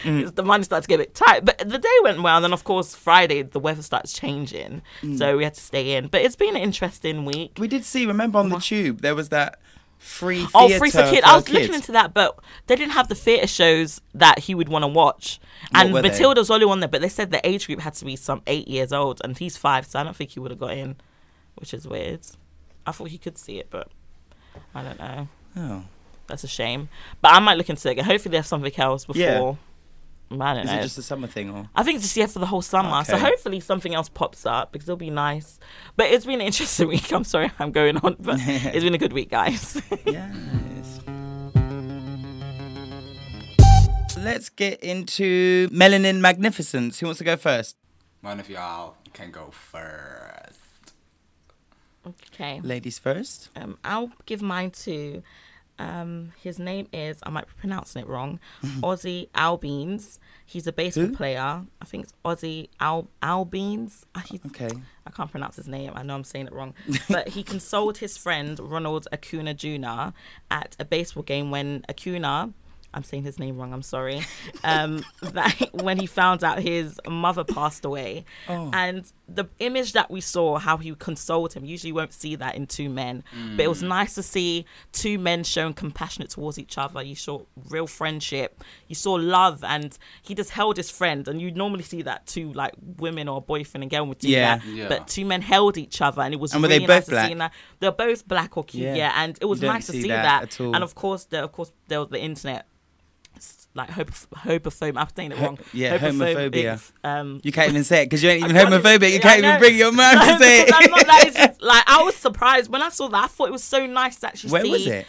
Mm. 0.04 0.34
The 0.34 0.42
money 0.42 0.64
started 0.64 0.82
to 0.82 0.88
get 0.88 0.94
a 0.96 0.98
bit 1.04 1.14
tight, 1.14 1.44
but 1.44 1.58
the 1.58 1.78
day 1.78 1.88
went 2.02 2.22
well. 2.22 2.36
And 2.36 2.44
then, 2.44 2.52
of 2.52 2.64
course, 2.64 2.94
Friday 2.94 3.42
the 3.42 3.60
weather 3.60 3.82
starts 3.82 4.12
changing, 4.12 4.82
mm. 5.02 5.18
so 5.18 5.36
we 5.36 5.44
had 5.44 5.54
to 5.54 5.60
stay 5.60 5.96
in. 5.96 6.06
But 6.08 6.22
it's 6.22 6.36
been 6.36 6.56
an 6.56 6.62
interesting 6.62 7.24
week. 7.24 7.52
We 7.58 7.68
did 7.68 7.84
see. 7.84 8.06
Remember 8.06 8.38
on 8.38 8.48
the 8.48 8.58
tube 8.58 9.00
there 9.02 9.14
was 9.14 9.28
that 9.30 9.58
free. 10.02 10.46
Oh, 10.54 10.68
free 10.78 10.90
for 10.90 11.02
kids. 11.02 11.22
I 11.24 11.36
was 11.36 11.44
kids. 11.44 11.60
looking 11.60 11.74
into 11.74 11.92
that, 11.92 12.12
but 12.12 12.38
they 12.66 12.76
didn't 12.76 12.92
have 12.92 13.08
the 13.08 13.14
theatre 13.14 13.46
shows 13.46 14.00
that 14.14 14.40
he 14.40 14.54
would 14.54 14.68
want 14.68 14.82
to 14.82 14.88
watch. 14.88 15.40
What 15.70 15.86
And 15.86 15.92
Matilda's? 15.94 16.50
Only 16.50 16.66
one 16.66 16.80
there, 16.80 16.88
but 16.88 17.00
they 17.00 17.08
said 17.08 17.30
the 17.30 17.46
age 17.46 17.66
group 17.66 17.80
had 17.80 17.94
to 17.94 18.04
be 18.04 18.16
some 18.16 18.42
eight 18.46 18.68
years 18.68 18.92
old, 18.92 19.20
and 19.24 19.36
he's 19.38 19.56
five, 19.56 19.86
so 19.86 19.98
I 19.98 20.02
don't 20.02 20.16
think 20.16 20.30
he 20.30 20.40
would 20.40 20.50
have 20.50 20.60
got 20.60 20.72
in, 20.72 20.96
which 21.54 21.72
is 21.72 21.86
weird. 21.86 22.20
I 22.86 22.92
thought 22.92 23.08
he 23.08 23.18
could 23.18 23.38
see 23.38 23.58
it, 23.58 23.68
but 23.70 23.88
I 24.74 24.82
don't 24.82 24.98
know. 24.98 25.28
Oh. 25.56 25.84
That's 26.26 26.44
a 26.44 26.48
shame. 26.48 26.88
But 27.20 27.32
I 27.34 27.40
might 27.40 27.58
look 27.58 27.68
into 27.70 27.88
it 27.88 27.92
again. 27.92 28.04
Hopefully, 28.04 28.30
they 28.30 28.38
have 28.38 28.46
something 28.46 28.72
else 28.76 29.04
before. 29.04 29.20
Yeah. 29.20 29.54
I 30.40 30.54
don't 30.54 30.64
Is 30.64 30.70
know. 30.70 30.78
it 30.78 30.82
just 30.82 30.98
a 30.98 31.02
summer 31.02 31.26
thing 31.26 31.50
or? 31.50 31.68
I 31.74 31.82
think 31.82 31.96
it's 31.96 32.04
just 32.06 32.16
yeah 32.16 32.26
for 32.26 32.38
the 32.38 32.46
whole 32.46 32.62
summer. 32.62 33.04
So 33.04 33.16
hopefully 33.18 33.60
something 33.60 33.94
else 33.94 34.08
pops 34.08 34.46
up 34.46 34.72
because 34.72 34.88
it'll 34.88 34.96
be 34.96 35.10
nice. 35.10 35.58
But 35.96 36.06
it's 36.10 36.24
been 36.24 36.40
an 36.40 36.46
interesting 36.46 36.88
week. 36.94 37.12
I'm 37.12 37.24
sorry 37.24 37.50
I'm 37.58 37.72
going 37.72 37.96
on, 37.98 38.16
but 38.20 38.36
it's 38.42 38.84
been 38.84 38.94
a 38.94 38.98
good 38.98 39.12
week, 39.12 39.30
guys. 39.30 39.80
Yes. 40.06 41.00
Let's 44.18 44.50
get 44.50 44.80
into 44.84 45.68
Melanin 45.70 46.20
Magnificence. 46.20 47.00
Who 47.00 47.06
wants 47.06 47.18
to 47.18 47.24
go 47.24 47.36
first? 47.36 47.76
One 48.20 48.38
of 48.38 48.48
y'all 48.48 48.94
can 49.12 49.30
go 49.32 49.50
first. 49.50 50.60
okay. 52.06 52.60
Ladies 52.62 52.98
first. 53.00 53.50
Um, 53.56 53.78
I'll 53.84 54.12
give 54.26 54.40
mine 54.42 54.70
to. 54.86 55.22
Um, 55.78 56.32
his 56.40 56.58
name 56.60 56.86
is 56.92 57.18
I 57.24 57.30
might 57.30 57.46
be 57.46 57.52
pronouncing 57.58 58.02
it 58.02 58.08
wrong. 58.08 58.38
Ozzie 58.82 59.28
Albeans. 59.34 60.18
He's 60.52 60.66
a 60.66 60.72
baseball 60.72 61.06
Who? 61.06 61.12
player. 61.16 61.40
I 61.80 61.84
think 61.86 62.04
it's 62.04 62.12
Ozzie 62.24 62.68
Al 62.78 63.08
Albeans. 63.22 64.04
He- 64.26 64.40
Okay. 64.46 64.68
I 65.06 65.10
can't 65.10 65.30
pronounce 65.30 65.56
his 65.56 65.66
name. 65.66 65.92
I 65.96 66.02
know 66.02 66.14
I'm 66.14 66.24
saying 66.24 66.46
it 66.48 66.52
wrong. 66.52 66.74
But 67.08 67.28
he 67.30 67.42
consoled 67.54 67.98
his 67.98 68.16
friend 68.18 68.60
Ronald 68.60 69.08
Acuna 69.12 69.54
Jr. 69.54 70.12
at 70.50 70.76
a 70.78 70.84
baseball 70.84 71.22
game 71.22 71.50
when 71.50 71.84
Acuna, 71.88 72.52
I'm 72.94 73.02
saying 73.04 73.22
his 73.22 73.38
name 73.38 73.56
wrong, 73.58 73.72
I'm 73.72 73.82
sorry, 73.82 74.20
um, 74.64 75.02
that 75.22 75.54
when 75.72 75.98
he 75.98 76.06
found 76.06 76.44
out 76.44 76.58
his 76.60 77.00
mother 77.08 77.42
passed 77.44 77.84
away. 77.84 78.24
Oh. 78.48 78.70
And 78.72 79.10
the 79.28 79.46
image 79.60 79.92
that 79.94 80.10
we 80.10 80.20
saw, 80.20 80.58
how 80.58 80.76
he 80.76 80.94
consoled 80.96 81.54
him, 81.54 81.64
usually 81.64 81.88
you 81.88 81.94
won't 81.94 82.12
see 82.12 82.36
that 82.36 82.54
in 82.54 82.66
two 82.66 82.90
men. 82.90 83.24
But 83.56 83.64
it 83.64 83.68
was 83.68 83.82
nice 83.82 84.14
to 84.16 84.22
see 84.22 84.66
two 84.92 85.18
men 85.18 85.42
showing 85.42 85.72
compassionate 85.72 86.30
towards 86.30 86.58
each 86.58 86.76
other. 86.76 87.02
You 87.02 87.14
saw 87.16 87.42
real 87.70 87.86
friendship. 87.86 88.62
You 88.88 88.94
saw 88.94 89.14
love, 89.14 89.64
and 89.64 89.96
he 90.22 90.34
just 90.34 90.50
held 90.50 90.76
his 90.76 90.90
friend. 90.90 91.26
And 91.28 91.40
you 91.40 91.50
normally 91.50 91.82
see 91.84 92.02
that 92.02 92.26
two 92.26 92.52
like 92.52 92.74
women 92.98 93.26
or 93.28 93.40
boyfriend 93.40 93.84
and 93.84 93.90
girl 93.90 94.06
would 94.06 94.18
do 94.18 94.28
Yeah. 94.28 94.58
that. 94.58 94.66
Yeah. 94.66 94.88
But 94.88 95.08
two 95.08 95.24
men 95.24 95.40
held 95.40 95.78
each 95.78 96.02
other, 96.02 96.20
and 96.20 96.34
it 96.34 96.40
was 96.40 96.52
And 96.52 96.60
were 96.60 96.68
they 96.68 96.74
really 96.76 96.86
both 96.88 97.08
nice 97.08 97.08
black? 97.08 97.22
to 97.24 97.28
see 97.28 97.38
that. 97.38 97.52
They're 97.80 97.90
both 97.92 98.28
black 98.28 98.56
or 98.58 98.64
cute, 98.64 98.84
Yeah. 98.84 98.94
yeah. 98.94 99.12
And 99.16 99.38
it 99.40 99.46
was 99.46 99.62
nice 99.62 99.86
to 99.86 99.92
see 99.92 100.08
that 100.08 100.22
that. 100.24 100.42
at 100.42 100.60
all. 100.60 100.74
And 100.74 100.84
of 100.84 100.94
course, 100.94 101.24
there 101.24 101.42
of 101.42 101.52
course 101.52 101.72
there 101.88 102.00
was 102.00 102.10
the 102.10 102.20
internet. 102.20 102.66
S- 103.74 103.76
Like 103.76 103.90
hope, 103.90 104.10
homophobia. 104.10 104.96
I'm 104.96 105.08
saying 105.16 105.32
it 105.32 105.38
wrong. 105.38 105.58
yeah, 105.72 105.98
homophobia. 105.98 106.92
Um, 107.04 107.40
You 107.42 107.52
can't 107.52 107.70
even 107.70 107.84
say 107.84 108.02
it 108.02 108.06
because 108.06 108.22
you 108.22 108.30
ain't 108.30 108.44
even 108.44 108.56
homophobic. 108.56 109.00
You 109.02 109.06
even- 109.16 109.20
can't 109.20 109.44
I 109.44 109.48
even 109.48 109.60
bring 109.60 109.76
your 109.76 109.92
mouth 110.02 110.14
No, 110.14 110.32
to 110.32 110.38
say 110.38 110.64
because 110.64 110.80
I'm 110.84 110.90
not 110.90 111.06
that. 111.06 111.24
It's 111.26 111.36
it. 111.38 111.46
just, 111.48 111.62
like 111.62 111.84
I 111.86 112.02
was 112.02 112.16
surprised 112.16 112.70
when 112.70 112.82
I 112.82 112.88
saw 112.90 113.08
that. 113.08 113.24
I 113.24 113.26
thought 113.28 113.48
it 113.48 113.52
was 113.52 113.64
so 113.64 113.86
nice 113.86 114.16
to 114.16 114.26
actually 114.28 114.50
Where 114.52 114.62
see. 114.64 114.70
Where 114.70 114.78
was 114.78 114.86
it? 114.86 115.06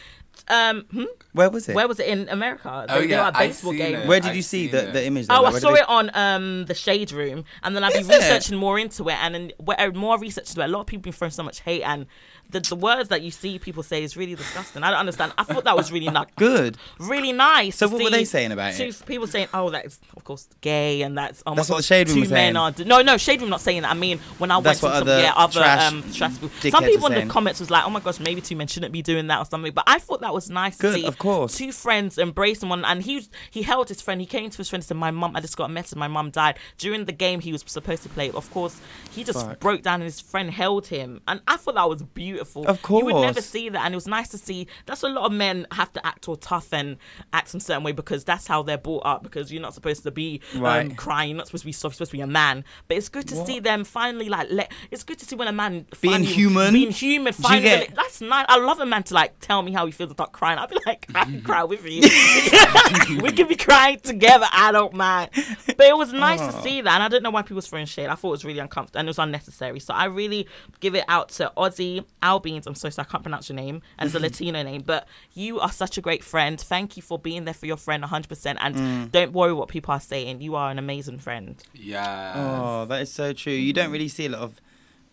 Um, 0.49 0.85
hmm? 0.91 1.03
Where 1.31 1.49
was 1.49 1.69
it? 1.69 1.75
where 1.75 1.87
was 1.87 1.99
it 2.01 2.07
in 2.07 2.27
America? 2.27 2.85
Oh, 2.89 2.99
They- 2.99 3.05
they 3.07 3.11
yeah, 3.13 3.21
were 3.21 3.27
at 3.27 3.35
a 3.35 3.37
I 3.39 3.47
baseball 3.47 3.71
game. 3.73 3.95
it. 3.95 4.07
Where 4.07 4.19
did 4.19 4.31
I've 4.31 4.35
you 4.35 4.41
see 4.41 4.67
the, 4.67 4.89
it. 4.89 4.93
the 4.93 5.05
image? 5.05 5.27
Oh, 5.29 5.41
though? 5.41 5.55
I 5.55 5.59
saw 5.59 5.69
did 5.69 5.79
it 5.81 5.89
on 5.89 6.11
um 6.13 6.65
the 6.65 6.73
shade 6.73 7.11
room, 7.13 7.45
and 7.63 7.73
then 7.75 7.83
I've 7.83 7.93
been 7.93 8.01
Is 8.01 8.09
it? 8.09 8.15
researching 8.17 8.57
more 8.57 8.77
into 8.77 9.07
it, 9.07 9.15
and 9.21 9.33
then 9.33 9.51
where 9.57 9.91
more 9.93 10.19
research 10.19 10.49
into 10.49 10.61
it, 10.61 10.65
a 10.65 10.67
lot 10.67 10.81
of 10.81 10.87
people 10.87 11.03
been 11.03 11.13
throwing 11.13 11.31
so 11.31 11.43
much 11.43 11.61
hate, 11.61 11.83
and 11.83 12.07
the, 12.49 12.59
the 12.59 12.75
words 12.75 13.09
that 13.09 13.21
you 13.21 13.31
see 13.31 13.57
people 13.59 13.81
say 13.83 14.03
is 14.03 14.15
really 14.15 14.35
disgusting. 14.35 14.83
I 14.83 14.91
don't 14.91 14.99
understand. 14.99 15.33
I 15.37 15.43
thought 15.43 15.63
that 15.63 15.75
was 15.75 15.91
really 15.91 16.09
not 16.09 16.35
Good. 16.35 16.77
really 16.99 17.31
nice. 17.31 17.77
So 17.77 17.87
what 17.87 18.03
were 18.03 18.09
they 18.09 18.25
saying 18.25 18.51
about 18.51 18.73
two 18.73 18.83
it? 18.85 19.03
People 19.07 19.27
saying, 19.27 19.47
"Oh, 19.53 19.69
that's 19.69 19.99
of 20.15 20.23
course 20.23 20.47
gay," 20.61 21.01
and 21.01 21.17
that's 21.17 21.41
oh 21.45 21.55
That's 21.55 21.69
what 21.69 21.77
the 21.77 21.83
Shade 21.83 22.07
Room 22.09 22.15
two 22.15 22.21
was 22.21 22.31
men 22.31 22.53
saying. 22.55 22.57
are 22.57 22.85
no, 22.85 23.01
no 23.01 23.17
Shade 23.17 23.41
Room 23.41 23.49
not 23.49 23.61
saying 23.61 23.81
that. 23.83 23.91
I 23.91 23.95
mean, 23.95 24.19
when 24.37 24.51
I 24.51 24.61
That's 24.61 24.81
went 24.81 24.93
to 24.93 24.99
some 24.99 25.07
other 25.07 25.21
yeah 25.21 25.33
other 25.35 25.59
trash 25.61 25.91
um 25.91 26.03
trash 26.13 26.33
people, 26.39 26.71
some 26.71 26.83
people 26.83 27.07
in 27.11 27.27
the 27.27 27.31
comments 27.33 27.59
was 27.59 27.71
like, 27.71 27.85
"Oh 27.85 27.89
my 27.89 27.99
gosh, 27.99 28.19
maybe 28.19 28.41
two 28.41 28.55
men 28.55 28.67
shouldn't 28.67 28.93
be 28.93 29.01
doing 29.01 29.27
that 29.27 29.39
or 29.39 29.45
something." 29.45 29.71
But 29.73 29.85
I 29.87 29.99
thought 29.99 30.21
that 30.21 30.33
was 30.33 30.49
nice 30.49 30.77
Good, 30.77 30.93
to 30.95 31.01
see. 31.01 31.05
of 31.07 31.17
course. 31.17 31.55
two 31.57 31.71
friends 31.71 32.17
embracing 32.17 32.69
one, 32.69 32.85
and 32.85 33.01
he 33.03 33.27
he 33.49 33.63
held 33.63 33.89
his 33.89 34.01
friend. 34.01 34.21
He 34.21 34.27
came 34.27 34.49
to 34.49 34.57
his 34.57 34.69
friend 34.69 34.81
and 34.81 34.87
said, 34.87 34.97
"My 34.97 35.11
mum, 35.11 35.35
I 35.35 35.41
just 35.41 35.57
got 35.57 35.65
a 35.65 35.73
message. 35.73 35.97
My 35.97 36.07
mum 36.07 36.29
died 36.29 36.57
during 36.77 37.05
the 37.05 37.11
game 37.13 37.39
he 37.39 37.51
was 37.51 37.63
supposed 37.65 38.03
to 38.03 38.09
play." 38.09 38.29
Of 38.31 38.51
course, 38.51 38.79
he 39.11 39.23
just 39.23 39.45
Fuck. 39.47 39.59
broke 39.59 39.81
down, 39.81 39.95
and 39.95 40.03
his 40.03 40.19
friend 40.19 40.51
held 40.51 40.87
him, 40.87 41.21
and 41.27 41.41
I 41.47 41.57
thought 41.57 41.75
that 41.75 41.89
was 41.89 42.01
beautiful. 42.03 42.32
Beautiful. 42.33 42.65
Of 42.67 42.81
course. 42.81 42.99
You 43.01 43.05
would 43.13 43.21
never 43.21 43.41
see 43.41 43.69
that. 43.69 43.85
And 43.85 43.93
it 43.93 43.97
was 43.97 44.07
nice 44.07 44.29
to 44.29 44.37
see. 44.37 44.67
That's 44.87 45.03
a 45.03 45.07
lot 45.07 45.25
of 45.25 45.31
men 45.31 45.67
have 45.71 45.91
to 45.93 46.05
act 46.05 46.27
all 46.27 46.35
tough 46.35 46.73
and 46.73 46.97
act 47.31 47.53
in 47.53 47.59
a 47.59 47.61
certain 47.61 47.83
way 47.83 47.91
because 47.91 48.23
that's 48.23 48.47
how 48.47 48.63
they're 48.63 48.77
brought 48.77 49.05
up 49.05 49.21
because 49.23 49.51
you're 49.51 49.61
not 49.61 49.73
supposed 49.75 50.01
to 50.03 50.11
be 50.11 50.41
um, 50.55 50.61
Right. 50.61 50.97
crying. 50.97 51.29
You're 51.29 51.37
not 51.37 51.47
supposed 51.47 51.61
to 51.63 51.67
be 51.67 51.71
soft. 51.73 51.93
You're 51.93 52.05
supposed 52.05 52.11
to 52.11 52.17
be 52.17 52.21
a 52.21 52.27
man. 52.27 52.63
But 52.87 52.97
it's 52.97 53.09
good 53.09 53.27
to 53.27 53.45
see 53.45 53.59
them 53.59 53.83
finally 53.83 54.29
like 54.29 54.47
let. 54.49 54.71
It's 54.89 55.03
good 55.03 55.19
to 55.19 55.25
see 55.25 55.35
when 55.35 55.47
a 55.47 55.51
man 55.51 55.85
Being 56.01 56.13
finally- 56.13 56.25
human. 56.33 56.73
being 56.73 56.91
human. 56.91 57.33
Finally, 57.33 57.61
get- 57.69 57.95
that's 57.95 58.19
nice. 58.21 58.45
I 58.49 58.57
love 58.57 58.79
a 58.79 58.85
man 58.85 59.03
to 59.03 59.13
like 59.13 59.39
tell 59.39 59.61
me 59.61 59.71
how 59.71 59.85
he 59.85 59.91
feels 59.91 60.09
and 60.09 60.17
start 60.17 60.31
crying. 60.31 60.57
I'd 60.57 60.69
be 60.69 60.79
like, 60.87 61.05
I 61.15 61.25
can 61.25 61.41
cry 61.41 61.63
with 61.63 61.85
you. 61.85 62.01
we 63.21 63.31
can 63.31 63.47
be 63.47 63.55
crying 63.55 63.99
together. 63.99 64.47
I 64.51 64.71
don't 64.71 64.93
mind. 64.93 65.29
But 65.67 65.81
it 65.87 65.95
was 65.97 66.13
nice 66.13 66.39
to 66.41 66.51
see 66.61 66.81
that, 66.81 66.93
and 66.95 67.03
I 67.03 67.07
don't 67.09 67.21
know 67.23 67.29
why 67.31 67.41
people 67.43 67.57
was 67.57 67.67
throwing 67.67 67.85
shade. 67.85 68.07
I 68.07 68.15
thought 68.15 68.29
it 68.29 68.31
was 68.31 68.45
really 68.45 68.59
uncomfortable 68.59 68.99
and 68.99 69.07
it 69.07 69.11
was 69.11 69.19
unnecessary. 69.19 69.79
So 69.79 69.93
I 69.93 70.05
really 70.05 70.47
give 70.79 70.95
it 70.95 71.05
out 71.07 71.29
to 71.29 71.51
Ozzie 71.57 72.03
Albeans. 72.23 72.65
I'm 72.65 72.75
so 72.75 72.89
sorry, 72.89 73.05
I 73.07 73.11
can't 73.11 73.23
pronounce 73.23 73.49
your 73.49 73.55
name, 73.55 73.81
and 73.97 74.07
it's 74.07 74.15
a 74.15 74.19
Latino 74.19 74.63
name. 74.63 74.83
But 74.85 75.07
you 75.33 75.59
are 75.59 75.71
such 75.71 75.97
a 75.97 76.01
great 76.01 76.23
friend. 76.23 76.59
Thank 76.59 76.97
you 76.97 77.03
for 77.03 77.19
being 77.19 77.45
there 77.45 77.53
for 77.53 77.65
your 77.65 77.77
friend 77.77 78.03
100%. 78.03 78.57
And 78.59 78.75
mm. 78.75 79.11
don't 79.11 79.33
worry 79.33 79.53
what 79.53 79.69
people 79.69 79.93
are 79.93 79.99
saying. 79.99 80.41
You 80.41 80.55
are 80.55 80.71
an 80.71 80.79
amazing 80.79 81.19
friend. 81.19 81.61
Yeah. 81.73 82.33
Oh, 82.35 82.85
that 82.85 83.01
is 83.01 83.11
so 83.11 83.33
true. 83.33 83.53
You 83.53 83.73
don't 83.73 83.89
mm. 83.89 83.93
really 83.93 84.07
see 84.07 84.25
a 84.25 84.29
lot 84.29 84.41
of 84.41 84.61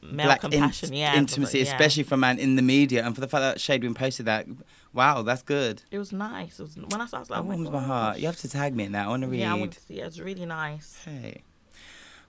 Male 0.02 0.26
black 0.26 0.44
in- 0.44 0.94
yeah. 0.94 1.14
intimacy, 1.16 1.58
yeah. 1.58 1.64
especially 1.64 2.04
from 2.04 2.20
man 2.20 2.38
in 2.38 2.56
the 2.56 2.62
media, 2.62 3.04
and 3.04 3.14
for 3.14 3.20
the 3.20 3.28
fact 3.28 3.42
that 3.42 3.60
Shade 3.60 3.84
Room 3.84 3.94
posted 3.94 4.26
that. 4.26 4.46
Wow, 4.92 5.22
that's 5.22 5.42
good. 5.42 5.82
It 5.90 5.98
was 5.98 6.12
nice. 6.12 6.58
It 6.58 6.62
was 6.62 6.76
when 6.76 7.00
I 7.00 7.06
saw, 7.06 7.18
I 7.18 7.20
was 7.20 7.30
like, 7.30 7.40
oh 7.40 7.42
That 7.42 7.48
oh 7.48 7.50
my, 7.50 7.54
warms 7.56 7.70
my 7.70 7.82
heart. 7.82 8.18
You 8.18 8.26
have 8.26 8.36
to 8.38 8.48
tag 8.48 8.74
me 8.74 8.84
in 8.84 8.92
that. 8.92 9.06
I 9.06 9.08
want 9.08 9.22
to 9.22 9.28
read. 9.28 9.40
Yeah, 9.40 9.52
I 9.52 9.56
want 9.56 9.72
to 9.72 9.80
see. 9.80 10.00
it. 10.00 10.06
It's 10.06 10.18
really 10.18 10.46
nice. 10.46 11.02
Hey. 11.04 11.42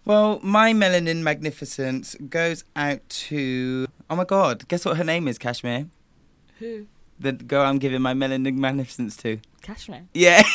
Well, 0.03 0.39
my 0.41 0.73
melanin 0.73 1.21
magnificence 1.21 2.15
goes 2.29 2.63
out 2.75 3.07
to. 3.09 3.87
Oh 4.09 4.15
my 4.15 4.25
god, 4.25 4.67
guess 4.67 4.83
what 4.85 4.97
her 4.97 5.03
name 5.03 5.27
is, 5.27 5.37
Cashmere? 5.37 5.87
Who? 6.59 6.87
The 7.19 7.33
girl 7.33 7.63
I'm 7.63 7.77
giving 7.77 8.01
my 8.01 8.13
melanin 8.13 8.55
magnificence 8.55 9.15
to. 9.17 9.39
Cashmere. 9.61 10.05
Yeah. 10.13 10.41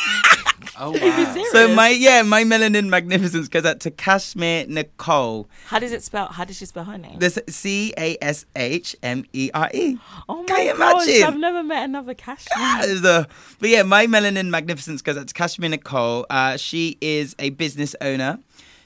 Oh 0.79 0.91
wow. 0.91 1.45
so 1.51 1.67
my 1.73 1.89
yeah, 1.89 2.23
my 2.23 2.43
melanin 2.43 2.89
magnificence 2.89 3.47
goes 3.47 3.65
out 3.65 3.79
to 3.81 3.91
Cashmere 3.91 4.65
Nicole. 4.67 5.47
How 5.67 5.79
does 5.79 5.91
it 5.91 6.03
spell? 6.03 6.27
How 6.27 6.45
does 6.45 6.57
she 6.57 6.65
spell 6.65 6.83
her 6.83 6.97
name? 6.97 7.19
This 7.19 7.37
C 7.47 7.93
A 7.97 8.17
S 8.21 8.45
H 8.55 8.95
M 9.03 9.23
E 9.33 9.51
R 9.53 9.69
E. 9.73 9.97
oh 10.29 10.37
my 10.41 10.45
Can 10.45 10.65
you 10.65 10.77
gosh, 10.77 11.07
imagine? 11.07 11.23
I've 11.27 11.39
never 11.39 11.63
met 11.63 11.85
another 11.85 12.13
Cashmere. 12.13 12.89
Is 12.89 13.01
but 13.01 13.69
yeah, 13.69 13.83
my 13.83 14.07
melanin 14.07 14.49
magnificence 14.49 15.01
goes 15.01 15.17
out 15.17 15.27
to 15.27 15.33
Cashmere 15.33 15.69
Nicole. 15.69 16.25
Uh, 16.29 16.57
she 16.57 16.97
is 17.01 17.35
a 17.39 17.51
business 17.51 17.95
owner. 18.01 18.39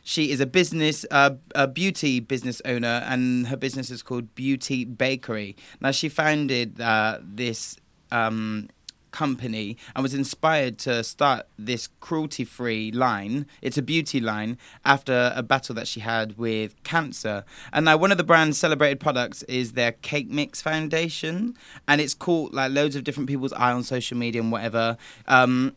She 0.03 0.31
is 0.31 0.39
a 0.39 0.45
business, 0.45 1.05
uh, 1.11 1.35
a 1.53 1.67
beauty 1.67 2.19
business 2.19 2.61
owner, 2.65 3.03
and 3.05 3.47
her 3.47 3.57
business 3.57 3.91
is 3.91 4.01
called 4.01 4.33
Beauty 4.35 4.83
Bakery. 4.83 5.55
Now, 5.79 5.91
she 5.91 6.09
founded 6.09 6.81
uh, 6.81 7.19
this 7.21 7.77
um, 8.11 8.69
company 9.11 9.77
and 9.93 10.01
was 10.01 10.13
inspired 10.13 10.77
to 10.79 11.03
start 11.03 11.45
this 11.59 11.89
cruelty-free 11.99 12.91
line. 12.93 13.45
It's 13.61 13.77
a 13.77 13.81
beauty 13.81 14.19
line 14.19 14.57
after 14.85 15.33
a 15.35 15.43
battle 15.43 15.75
that 15.75 15.87
she 15.87 15.99
had 15.99 16.37
with 16.37 16.81
cancer. 16.83 17.43
And 17.71 17.85
now, 17.85 17.97
one 17.97 18.11
of 18.11 18.17
the 18.17 18.23
brand's 18.23 18.57
celebrated 18.57 18.99
products 18.99 19.43
is 19.43 19.73
their 19.73 19.91
Cake 19.91 20.29
Mix 20.29 20.61
Foundation, 20.61 21.55
and 21.87 22.01
it's 22.01 22.15
caught 22.15 22.53
like 22.53 22.71
loads 22.71 22.95
of 22.95 23.03
different 23.03 23.29
people's 23.29 23.53
eye 23.53 23.71
on 23.71 23.83
social 23.83 24.17
media 24.17 24.41
and 24.41 24.51
whatever. 24.51 24.97
Um, 25.27 25.75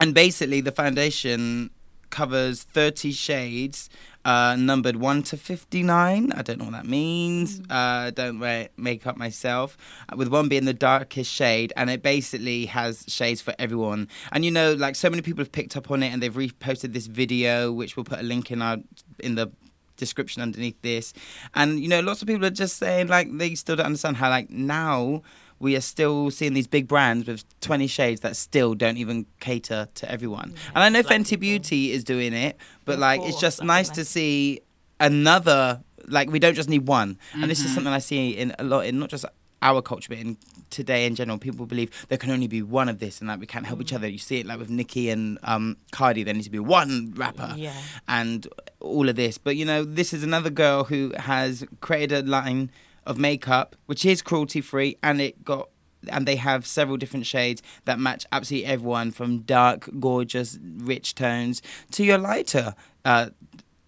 and 0.00 0.14
basically, 0.14 0.60
the 0.60 0.72
foundation 0.72 1.70
covers 2.12 2.62
30 2.62 3.10
shades 3.10 3.90
uh, 4.24 4.54
numbered 4.56 4.96
1 4.96 5.24
to 5.24 5.36
59 5.36 6.30
i 6.32 6.42
don't 6.42 6.58
know 6.58 6.66
what 6.66 6.74
that 6.74 6.86
means. 6.86 7.60
Uh, 7.70 8.10
don't 8.10 8.38
wear 8.38 8.68
makeup 8.76 9.16
myself. 9.16 9.76
Uh, 10.08 10.16
with 10.16 10.28
one 10.28 10.48
being 10.48 10.64
the 10.64 10.74
darkest 10.74 11.30
shade 11.30 11.72
and 11.76 11.90
it 11.90 12.02
basically 12.02 12.66
has 12.66 13.04
shades 13.08 13.40
for 13.40 13.54
everyone. 13.58 14.08
And 14.30 14.44
you 14.44 14.50
know 14.50 14.74
like 14.74 14.94
so 14.94 15.10
many 15.10 15.22
people 15.22 15.40
have 15.40 15.52
picked 15.52 15.76
up 15.76 15.90
on 15.90 16.02
it 16.02 16.08
and 16.08 16.22
they've 16.22 16.32
reposted 16.32 16.92
this 16.92 17.06
video 17.06 17.72
which 17.72 17.96
we'll 17.96 18.04
put 18.04 18.20
a 18.20 18.22
link 18.22 18.50
in 18.50 18.62
our 18.62 18.78
in 19.18 19.34
the 19.34 19.50
description 19.96 20.42
underneath 20.42 20.80
this. 20.82 21.12
And 21.54 21.80
you 21.80 21.88
know 21.88 22.00
lots 22.00 22.22
of 22.22 22.28
people 22.28 22.44
are 22.44 22.50
just 22.50 22.76
saying 22.76 23.08
like 23.08 23.28
they 23.36 23.54
still 23.54 23.76
don't 23.76 23.86
understand 23.86 24.16
how 24.18 24.30
like 24.30 24.50
now 24.50 25.22
we 25.62 25.76
are 25.76 25.80
still 25.80 26.30
seeing 26.30 26.54
these 26.54 26.66
big 26.66 26.86
brands 26.88 27.26
with 27.28 27.44
20 27.60 27.86
shades 27.86 28.20
that 28.20 28.34
still 28.36 28.74
don't 28.74 28.98
even 28.98 29.24
cater 29.40 29.88
to 29.94 30.10
everyone. 30.10 30.48
and 30.74 30.82
I 30.84 30.88
know 30.90 31.02
Fenty 31.02 31.30
people. 31.30 31.38
Beauty 31.48 31.92
is 31.92 32.02
doing 32.04 32.32
it, 32.32 32.56
but 32.84 32.94
Of 32.94 32.98
like 33.08 33.20
it's 33.22 33.40
just 33.40 33.62
nice 33.62 33.88
nice. 33.88 33.96
to 33.98 34.04
see 34.04 34.60
another 35.00 35.82
like 36.08 36.30
we 36.30 36.38
don't 36.38 36.54
just 36.54 36.68
need 36.68 36.86
one. 36.88 37.18
And 37.34 37.50
this 37.50 37.64
is 37.64 37.72
something 37.74 37.92
I 37.92 37.98
see 38.00 38.30
in 38.30 38.54
a 38.58 38.64
lot 38.64 38.86
in 38.86 38.98
not 38.98 39.08
just 39.08 39.24
our 39.62 39.80
culture 39.80 40.08
but 40.08 40.18
in 40.18 40.36
today 40.70 41.06
in 41.06 41.14
general 41.14 41.38
people 41.38 41.66
believe 41.66 41.88
there 42.08 42.18
can 42.18 42.30
only 42.32 42.48
be 42.48 42.62
one 42.62 42.88
of 42.88 42.98
this 42.98 43.20
and 43.20 43.28
like 43.28 43.38
we 43.38 43.46
can't 43.46 43.64
help 43.64 43.80
each 43.80 43.92
other 43.92 44.08
you 44.08 44.18
see 44.18 44.38
it 44.40 44.46
like 44.46 44.58
with 44.58 44.70
Nicki 44.70 45.08
and 45.10 45.38
um 45.44 45.76
Cardi 45.92 46.24
there 46.24 46.34
needs 46.34 46.46
to 46.46 46.50
be 46.50 46.58
one 46.58 47.12
rapper 47.16 47.54
Yeah. 47.56 47.72
and 48.08 48.48
all 48.80 49.08
of 49.08 49.14
this. 49.14 49.38
But 49.38 49.54
you 49.56 49.64
know, 49.64 49.84
this 49.84 50.12
is 50.12 50.24
another 50.24 50.50
girl 50.50 50.82
who 50.84 51.12
has 51.16 51.64
created 51.80 52.26
a 52.26 52.28
line 52.28 52.72
of 53.06 53.18
makeup 53.18 53.76
which 53.86 54.04
is 54.04 54.22
cruelty 54.22 54.60
free, 54.60 54.96
and 55.02 55.20
it 55.20 55.44
got 55.44 55.68
and 56.08 56.26
they 56.26 56.36
have 56.36 56.66
several 56.66 56.96
different 56.96 57.26
shades 57.26 57.62
that 57.84 57.98
match 57.98 58.26
absolutely 58.32 58.66
everyone 58.66 59.10
from 59.12 59.38
dark, 59.40 59.88
gorgeous, 60.00 60.58
rich 60.78 61.14
tones 61.14 61.62
to 61.92 62.04
your 62.04 62.18
lighter. 62.18 62.74
Uh, 63.04 63.30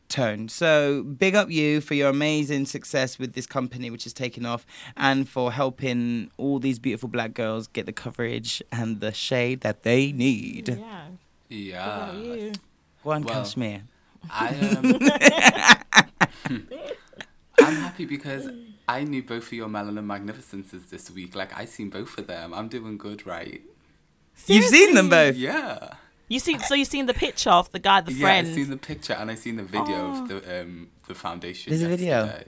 tone. 0.09 0.48
So 0.48 1.03
big 1.03 1.35
up 1.35 1.50
you 1.50 1.81
for 1.81 1.94
your 1.94 2.09
amazing 2.09 2.66
success 2.66 3.18
with 3.18 3.33
this 3.33 3.46
company 3.46 3.90
which 3.90 4.07
is 4.07 4.12
taking 4.12 4.46
off 4.46 4.64
and 4.96 5.29
for 5.29 5.50
helping 5.50 6.31
all 6.37 6.61
these 6.61 6.79
beautiful 6.79 7.09
black 7.09 7.35
girls 7.35 7.66
get 7.66 7.87
the 7.87 7.92
coverage 7.92 8.62
and 8.70 9.00
the 9.00 9.12
shade 9.12 9.62
that 9.62 9.83
they 9.83 10.12
need. 10.12 10.68
Yeah. 10.68 11.07
Yeah. 11.48 12.07
What 12.07 12.14
about 12.14 12.24
you? 12.38 12.53
One 13.03 13.22
Well, 13.24 13.35
Cashmere. 13.35 13.83
I 14.31 14.48
am. 16.48 16.61
I'm 17.66 17.77
happy 17.77 18.05
because 18.05 18.50
I 18.87 19.05
knew 19.05 19.22
both 19.22 19.46
of 19.46 19.53
your 19.53 19.68
Melanin 19.68 20.05
Magnificences 20.05 20.87
this 20.87 21.11
week. 21.11 21.35
Like 21.35 21.57
I 21.57 21.64
seen 21.64 21.90
both 21.90 22.16
of 22.18 22.27
them. 22.27 22.53
I'm 22.53 22.68
doing 22.68 22.98
good, 22.98 23.27
right? 23.27 23.62
You've 24.46 24.64
seen 24.64 24.94
them 24.94 25.09
both. 25.09 25.37
Yeah. 25.37 25.94
You 26.29 26.40
see, 26.40 26.59
so 26.59 26.74
you 26.74 26.85
seen 26.85 27.07
the 27.07 27.14
picture 27.14 27.50
of 27.50 27.70
the 27.70 27.79
guy, 27.79 28.00
the 28.00 28.12
yeah, 28.12 28.20
friend. 28.20 28.46
Yeah, 28.46 28.53
I 28.53 28.57
seen 28.57 28.70
the 28.70 28.77
picture 28.77 29.12
and 29.12 29.31
I 29.31 29.35
seen 29.35 29.57
the 29.57 29.62
video 29.62 30.11
of 30.11 30.29
the 30.29 30.62
um 30.62 30.88
the 31.07 31.14
foundation. 31.14 31.70
There's 31.70 31.83
a 31.83 31.88
video? 31.88 32.42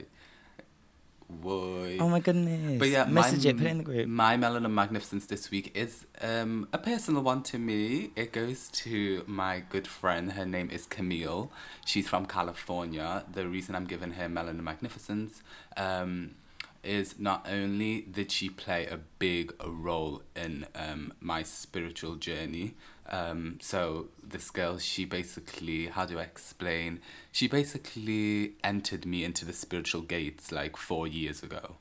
Boy. 1.29 1.97
Oh 1.99 2.07
my 2.07 2.21
goodness. 2.21 2.79
But 2.79 2.87
yeah, 2.87 3.03
message 3.05 3.43
my, 3.43 3.49
it, 3.49 3.57
put 3.57 3.65
it 3.65 3.69
in 3.69 3.77
the 3.79 3.83
group. 3.83 4.07
My 4.07 4.37
Melanin 4.37 4.71
Magnificence 4.71 5.25
this 5.25 5.51
week 5.51 5.75
is 5.75 6.05
um, 6.21 6.69
a 6.71 6.77
personal 6.77 7.21
one 7.21 7.43
to 7.43 7.59
me. 7.59 8.11
It 8.15 8.31
goes 8.31 8.69
to 8.69 9.23
my 9.27 9.61
good 9.69 9.87
friend. 9.87 10.31
Her 10.33 10.45
name 10.45 10.69
is 10.71 10.85
Camille. 10.85 11.51
She's 11.85 12.07
from 12.07 12.27
California. 12.27 13.25
The 13.31 13.45
reason 13.45 13.75
I'm 13.75 13.85
giving 13.85 14.11
her 14.13 14.29
Melanin 14.29 14.63
Magnificence 14.63 15.43
um, 15.75 16.35
is 16.81 17.19
not 17.19 17.45
only 17.49 18.01
did 18.01 18.31
she 18.31 18.49
play 18.49 18.85
a 18.85 18.97
big 19.19 19.53
role 19.65 20.21
in 20.33 20.65
um, 20.75 21.11
my 21.19 21.43
spiritual 21.43 22.15
journey. 22.15 22.75
Um, 23.09 23.57
so 23.61 24.07
this 24.23 24.49
girl, 24.49 24.77
she 24.77 25.05
basically, 25.05 25.87
how 25.87 26.05
do 26.05 26.19
I 26.19 26.23
explain? 26.23 26.99
She 27.31 27.47
basically 27.47 28.53
entered 28.63 29.05
me 29.05 29.23
into 29.23 29.45
the 29.45 29.53
spiritual 29.53 30.01
gates 30.01 30.51
like 30.51 30.75
four 30.77 31.07
years 31.07 31.41
ago. 31.43 31.75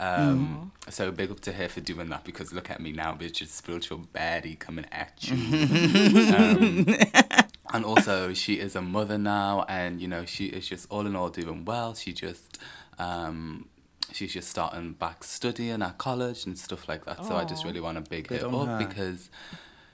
Um, 0.00 0.70
So 0.88 1.10
big 1.10 1.30
up 1.32 1.40
to 1.40 1.52
her 1.52 1.68
for 1.68 1.80
doing 1.80 2.08
that 2.10 2.22
because 2.24 2.52
look 2.52 2.70
at 2.70 2.80
me 2.80 2.92
now, 2.92 3.14
bitch, 3.14 3.42
it's 3.42 3.52
spiritual 3.52 4.02
baddie 4.14 4.56
coming 4.58 4.86
at 4.92 5.12
you. 5.28 5.34
um, 6.36 6.86
and 7.74 7.84
also, 7.84 8.32
she 8.32 8.54
is 8.60 8.76
a 8.76 8.80
mother 8.80 9.18
now, 9.18 9.64
and 9.68 10.00
you 10.00 10.06
know 10.08 10.24
she 10.24 10.46
is 10.46 10.68
just 10.68 10.86
all 10.90 11.04
in 11.06 11.16
all 11.16 11.28
doing 11.30 11.64
well. 11.64 11.94
She 11.94 12.12
just 12.12 12.58
um, 12.98 13.66
she's 14.12 14.32
just 14.32 14.48
starting 14.48 14.92
back 14.92 15.24
studying 15.24 15.82
at 15.82 15.98
college 15.98 16.46
and 16.46 16.56
stuff 16.58 16.88
like 16.88 17.04
that. 17.04 17.24
So 17.24 17.34
I 17.36 17.44
just 17.44 17.64
really 17.64 17.80
want 17.80 18.02
to 18.02 18.08
big 18.08 18.28
her 18.30 18.46
up 18.46 18.66
her. 18.68 18.78
because 18.78 19.28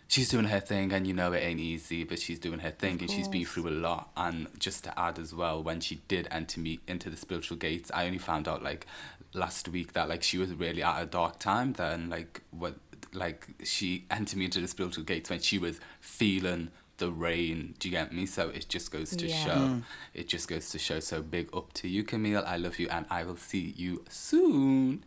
she's 0.09 0.29
doing 0.29 0.47
her 0.47 0.61
thing 0.61 0.93
and 0.93 1.07
you 1.07 1.15
know 1.15 1.33
it 1.33 1.39
ain't 1.39 1.61
easy 1.61 2.05
but 2.05 2.19
she's 2.19 2.39
doing 2.39 2.61
her 2.61 2.71
thing 2.71 3.01
and 3.01 3.11
she's 3.11 3.29
been 3.29 3.45
through 3.45 3.69
a 3.69 3.71
lot. 3.71 4.11
And 4.17 4.49
just 4.59 4.85
to 4.85 4.99
add 4.99 5.19
as 5.19 5.35
well 5.35 5.63
when 5.63 5.81
she 5.81 6.01
did 6.09 6.29
enter 6.31 6.61
me 6.61 6.81
into 6.87 7.11
the 7.11 7.17
spiritual 7.17 7.57
gates 7.57 7.91
i 7.95 8.07
only 8.07 8.19
found 8.19 8.47
out 8.49 8.63
like 8.63 8.87
last 9.33 9.69
week 9.69 9.93
that 9.95 10.09
like 10.09 10.23
she 10.23 10.39
was 10.39 10.53
really 10.55 10.83
at 10.83 11.03
a 11.03 11.07
dark 11.07 11.39
time 11.39 11.73
then 11.73 12.09
like 12.09 12.43
what 12.51 12.77
like 13.13 13.49
she 13.65 14.05
entered 14.11 14.39
me 14.39 14.45
into 14.47 14.61
the 14.61 14.69
spiritual 14.69 15.05
gates 15.05 15.31
when 15.31 15.41
she 15.41 15.59
was 15.59 15.81
feeling 16.01 16.71
the 16.99 17.11
rain. 17.11 17.75
Do 17.79 17.89
you 17.89 17.93
get 17.93 18.13
me? 18.13 18.27
So 18.27 18.51
it 18.51 18.67
just 18.69 18.91
goes 18.91 19.11
to 19.17 19.27
Yeah. 19.27 19.45
show 19.45 19.67
hmm. 19.67 19.79
it 20.13 20.29
just 20.29 20.49
goes 20.49 20.71
to 20.71 20.79
show. 20.79 21.01
So 21.01 21.23
big 21.23 21.49
up 21.55 21.73
to 21.75 21.89
you 21.89 22.05
camille. 22.05 22.45
I 22.47 22.57
love 22.57 22.79
you 22.79 22.89
and 22.89 23.07
i 23.11 23.25
will 23.25 23.37
see 23.37 23.75
you 23.77 24.05
soon. 24.09 25.05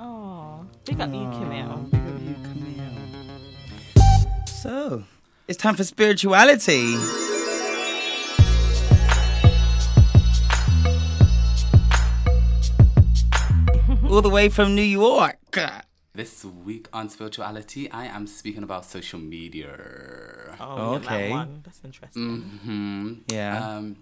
Oh, 0.00 0.66
big 0.84 1.00
up 1.00 1.10
to 1.10 1.16
you, 1.16 1.30
Camille. 1.30 3.13
So, 4.64 5.04
it's 5.46 5.58
time 5.58 5.74
for 5.74 5.84
spirituality. 5.84 6.96
all 14.08 14.22
the 14.22 14.30
way 14.30 14.48
from 14.48 14.74
New 14.74 14.80
York. 14.82 15.58
This 16.14 16.44
week 16.44 16.88
on 16.92 17.08
spirituality, 17.10 17.90
I 17.90 18.06
am 18.06 18.26
speaking 18.26 18.62
about 18.62 18.84
social 18.84 19.18
media. 19.18 19.76
Oh, 20.60 20.94
Okay. 20.94 21.28
That 21.28 21.30
one. 21.30 21.60
That's 21.64 21.80
interesting. 21.84 22.40
hmm 22.64 23.12
Yeah. 23.28 23.58
Um, 23.76 23.96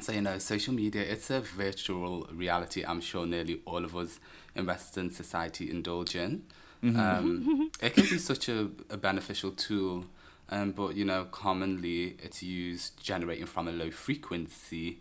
so 0.00 0.12
you 0.12 0.20
know, 0.20 0.38
social 0.38 0.72
media, 0.74 1.02
it's 1.02 1.30
a 1.30 1.40
virtual 1.40 2.28
reality. 2.32 2.84
I'm 2.86 3.00
sure 3.00 3.26
nearly 3.26 3.60
all 3.64 3.84
of 3.84 3.96
us 3.96 4.20
in 4.54 4.66
Western 4.66 5.10
society 5.10 5.70
indulge 5.70 6.14
in. 6.14 6.44
Um, 6.82 7.70
it 7.82 7.94
can 7.94 8.04
be 8.04 8.18
such 8.18 8.48
a, 8.48 8.70
a 8.88 8.96
beneficial 8.96 9.50
tool, 9.52 10.06
um, 10.48 10.72
but 10.72 10.96
you 10.96 11.04
know, 11.04 11.24
commonly 11.24 12.16
it's 12.22 12.42
used 12.42 13.02
generating 13.02 13.46
from 13.46 13.68
a 13.68 13.72
low 13.72 13.90
frequency. 13.90 14.98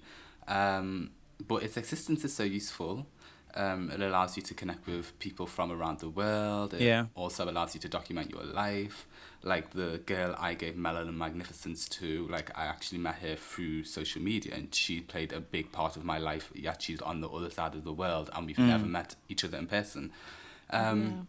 Um, 0.48 1.12
but 1.48 1.64
its 1.64 1.78
existence 1.78 2.26
is 2.26 2.34
so 2.34 2.44
useful. 2.44 3.08
Um, 3.56 3.90
it 3.92 4.00
allows 4.02 4.36
you 4.38 4.44
to 4.44 4.54
connect 4.54 4.86
with 4.86 5.18
people 5.20 5.48
from 5.48 5.72
around 5.72 6.00
the 6.00 6.10
world. 6.10 6.74
It 6.76 6.82
Yeah. 6.82 7.06
also 7.16 7.50
allows 7.50 7.74
you 7.74 7.82
to 7.82 7.90
document 7.90 8.30
your 8.30 8.44
life. 8.44 9.08
Like 9.42 9.72
the 9.72 10.02
girl 10.06 10.36
I 10.38 10.54
gave 10.54 10.76
Melanin 10.76 11.16
Magnificence 11.16 11.88
to, 11.90 12.28
like 12.28 12.56
I 12.58 12.66
actually 12.66 13.00
met 13.00 13.16
her 13.16 13.36
through 13.36 13.86
social 13.86 14.22
media 14.22 14.54
and 14.54 14.76
she 14.76 15.00
played 15.02 15.32
a 15.34 15.40
big 15.40 15.72
part 15.72 15.96
of 15.98 16.04
my 16.04 16.18
life, 16.20 16.52
yet 16.54 16.82
she's 16.82 17.02
on 17.02 17.22
the 17.22 17.30
other 17.30 17.50
side 17.50 17.74
of 17.74 17.84
the 17.86 17.94
world 17.94 18.30
and 18.34 18.46
we've 18.46 18.60
never 18.60 18.86
met 18.86 19.16
each 19.30 19.44
other 19.46 19.58
in 19.58 19.66
person. 19.66 20.12
Um, 20.72 21.28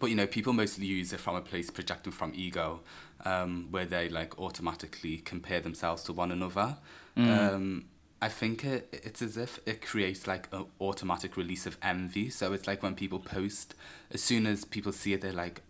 But 0.00 0.10
you 0.10 0.16
know, 0.16 0.26
people 0.26 0.52
mostly 0.52 0.86
use 0.86 1.12
it 1.12 1.20
from 1.20 1.36
a 1.36 1.40
place 1.40 1.70
projecting 1.70 2.12
from 2.12 2.32
ego, 2.34 2.80
um, 3.24 3.68
where 3.70 3.86
they 3.86 4.08
like 4.08 4.38
automatically 4.38 5.18
compare 5.18 5.60
themselves 5.60 6.02
to 6.04 6.12
one 6.12 6.30
another. 6.32 6.76
Um, 7.16 7.84
I 8.20 8.28
think 8.28 8.64
it, 8.64 8.88
it's 8.92 9.22
as 9.22 9.36
if 9.36 9.60
it 9.66 9.84
creates 9.84 10.26
like 10.26 10.48
an 10.52 10.66
automatic 10.80 11.36
release 11.36 11.66
of 11.66 11.76
envy. 11.82 12.30
So 12.30 12.52
it's 12.52 12.66
like 12.66 12.82
when 12.82 12.94
people 12.94 13.18
post, 13.18 13.74
as 14.10 14.22
soon 14.22 14.46
as 14.46 14.64
people 14.64 14.92
see 14.92 15.12
it, 15.12 15.20
they're 15.20 15.32
like, 15.32 15.62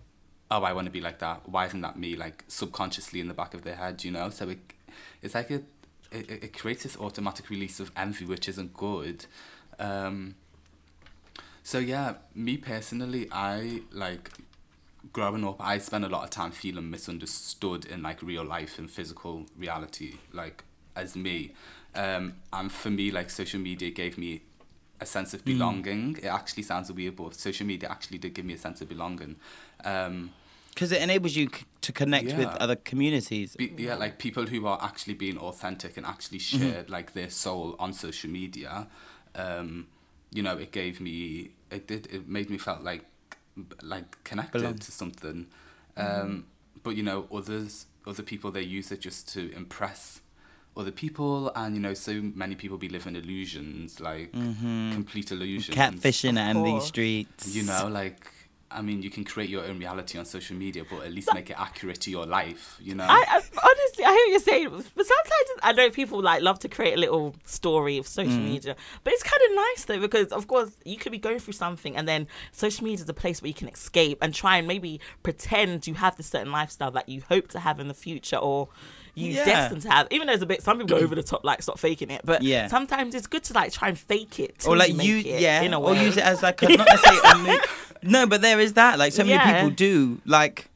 "Oh, 0.50 0.62
I 0.62 0.72
want 0.72 0.86
to 0.86 0.90
be 0.92 1.00
like 1.00 1.18
that. 1.20 1.48
Why 1.48 1.66
isn't 1.66 1.80
that 1.80 1.98
me?" 1.98 2.16
Like 2.16 2.44
subconsciously 2.48 3.20
in 3.20 3.28
the 3.28 3.34
back 3.34 3.54
of 3.54 3.62
their 3.62 3.76
head, 3.76 4.04
you 4.04 4.10
know. 4.10 4.30
So 4.30 4.48
it, 4.48 4.58
it's 5.22 5.34
like 5.34 5.50
it, 5.50 5.64
it, 6.12 6.30
it 6.30 6.58
creates 6.58 6.84
this 6.84 6.96
automatic 6.96 7.50
release 7.50 7.80
of 7.80 7.90
envy, 7.96 8.24
which 8.24 8.48
isn't 8.48 8.74
good. 8.74 9.26
Um, 9.78 10.36
so 11.66 11.80
yeah, 11.80 12.14
me 12.32 12.56
personally, 12.58 13.26
I 13.32 13.82
like 13.90 14.30
growing 15.12 15.44
up. 15.44 15.56
I 15.58 15.78
spent 15.78 16.04
a 16.04 16.08
lot 16.08 16.22
of 16.22 16.30
time 16.30 16.52
feeling 16.52 16.92
misunderstood 16.92 17.84
in 17.86 18.04
like 18.04 18.22
real 18.22 18.44
life 18.44 18.78
and 18.78 18.88
physical 18.88 19.46
reality, 19.58 20.12
like 20.32 20.62
as 20.94 21.16
me. 21.16 21.54
Um, 21.92 22.34
and 22.52 22.70
for 22.70 22.90
me, 22.90 23.10
like 23.10 23.30
social 23.30 23.58
media 23.58 23.90
gave 23.90 24.16
me 24.16 24.42
a 25.00 25.06
sense 25.06 25.34
of 25.34 25.44
belonging. 25.44 26.18
It 26.22 26.26
actually 26.26 26.62
sounds 26.62 26.92
weird, 26.92 27.16
but 27.16 27.34
social 27.34 27.66
media 27.66 27.88
actually 27.90 28.18
did 28.18 28.34
give 28.34 28.44
me 28.44 28.54
a 28.54 28.58
sense 28.58 28.80
of 28.80 28.88
belonging. 28.88 29.34
Um, 29.84 30.30
Because 30.72 30.92
it 30.92 31.02
enables 31.02 31.34
you 31.34 31.48
c- 31.52 31.64
to 31.80 31.92
connect 31.92 32.36
with 32.36 32.48
other 32.60 32.76
communities. 32.76 33.56
be, 33.56 33.74
yeah, 33.76 33.96
like 33.96 34.18
people 34.18 34.46
who 34.46 34.68
are 34.68 34.78
actually 34.80 35.14
being 35.14 35.36
authentic 35.36 35.96
and 35.96 36.06
actually 36.06 36.38
shared 36.38 36.90
like 36.90 37.12
their 37.14 37.28
soul 37.28 37.74
on 37.80 37.92
social 37.92 38.30
media. 38.30 38.86
Um, 39.34 39.88
you 40.32 40.42
know, 40.42 40.56
it 40.56 40.70
gave 40.70 41.00
me 41.00 41.50
it 41.70 41.86
did 41.86 42.06
it 42.12 42.28
made 42.28 42.50
me 42.50 42.58
felt 42.58 42.82
like 42.82 43.04
like 43.82 44.22
connected 44.24 44.60
Belong. 44.60 44.78
to 44.78 44.92
something. 44.92 45.46
Um, 45.96 46.46
But 46.82 46.94
you 46.96 47.02
know, 47.02 47.26
others 47.32 47.86
other 48.06 48.22
people 48.22 48.50
they 48.52 48.62
use 48.62 48.92
it 48.92 49.00
just 49.00 49.28
to 49.34 49.52
impress 49.56 50.20
other 50.76 50.92
people, 50.92 51.50
and 51.56 51.74
you 51.74 51.80
know, 51.80 51.94
so 51.94 52.20
many 52.34 52.54
people 52.54 52.76
be 52.76 52.88
living 52.88 53.16
illusions, 53.16 53.98
like 53.98 54.30
complete 54.32 55.32
illusions. 55.32 55.76
Catfishing 55.76 56.32
Of 56.32 56.56
and 56.56 56.66
these 56.66 56.84
streets. 56.84 57.54
You 57.56 57.62
know, 57.64 57.88
like. 57.88 58.30
I 58.70 58.82
mean, 58.82 59.02
you 59.02 59.10
can 59.10 59.24
create 59.24 59.48
your 59.48 59.64
own 59.64 59.78
reality 59.78 60.18
on 60.18 60.24
social 60.24 60.56
media, 60.56 60.84
but 60.90 61.04
at 61.04 61.12
least 61.12 61.32
make 61.32 61.50
it 61.50 61.56
accurate 61.58 62.00
to 62.02 62.10
your 62.10 62.26
life. 62.26 62.78
You 62.80 62.94
know. 62.94 63.04
I, 63.04 63.24
I 63.28 63.36
honestly, 63.36 64.04
I 64.04 64.08
hear 64.08 64.16
what 64.16 64.30
you're 64.30 64.40
saying, 64.40 64.70
but 64.70 65.06
sometimes 65.06 65.60
I 65.62 65.72
know 65.72 65.90
people 65.90 66.20
like 66.20 66.42
love 66.42 66.58
to 66.60 66.68
create 66.68 66.94
a 66.94 67.00
little 67.00 67.34
story 67.44 67.98
of 67.98 68.06
social 68.06 68.34
mm. 68.34 68.44
media, 68.44 68.76
but 69.04 69.12
it's 69.12 69.22
kind 69.22 69.40
of 69.50 69.56
nice 69.56 69.84
though 69.84 70.00
because 70.00 70.28
of 70.32 70.48
course 70.48 70.70
you 70.84 70.96
could 70.96 71.12
be 71.12 71.18
going 71.18 71.38
through 71.38 71.52
something, 71.54 71.96
and 71.96 72.08
then 72.08 72.26
social 72.52 72.84
media 72.84 73.02
is 73.02 73.08
a 73.08 73.14
place 73.14 73.40
where 73.40 73.48
you 73.48 73.54
can 73.54 73.68
escape 73.68 74.18
and 74.20 74.34
try 74.34 74.56
and 74.56 74.66
maybe 74.66 75.00
pretend 75.22 75.86
you 75.86 75.94
have 75.94 76.16
this 76.16 76.26
certain 76.26 76.50
lifestyle 76.50 76.90
that 76.90 77.08
you 77.08 77.22
hope 77.28 77.48
to 77.48 77.60
have 77.60 77.80
in 77.80 77.88
the 77.88 77.94
future 77.94 78.36
or. 78.36 78.68
You 79.18 79.32
Yeah. 79.32 79.44
destined 79.46 79.82
to 79.82 79.90
have, 79.90 80.08
even 80.10 80.26
though 80.26 80.34
it's 80.34 80.42
a 80.42 80.46
bit. 80.46 80.62
Some 80.62 80.76
people 80.78 80.98
go 80.98 81.02
over 81.02 81.14
the 81.14 81.22
top, 81.22 81.42
like 81.42 81.62
stop 81.62 81.78
faking 81.78 82.10
it. 82.10 82.20
But 82.22 82.42
Yeah. 82.42 82.68
sometimes 82.68 83.14
it's 83.14 83.26
good 83.26 83.42
to 83.44 83.54
like 83.54 83.72
try 83.72 83.88
and 83.88 83.98
fake 83.98 84.38
it, 84.38 84.64
or 84.68 84.76
like 84.76 84.94
make 84.94 85.06
you, 85.06 85.16
it, 85.18 85.40
yeah, 85.40 85.62
in 85.62 85.72
a 85.72 85.80
or 85.80 85.94
use 85.94 86.18
it 86.18 86.22
as 86.22 86.42
like 86.42 86.60
a, 86.62 86.68
not 86.76 86.86
necessarily 86.86 87.20
a 87.32 87.38
mo- 87.38 87.58
no, 88.02 88.26
but 88.26 88.42
there 88.42 88.60
is 88.60 88.74
that. 88.74 88.98
Like 88.98 89.12
so 89.14 89.22
many 89.24 89.32
Yeah. 89.34 89.54
people 89.54 89.70
do. 89.70 90.20
Like 90.26 90.68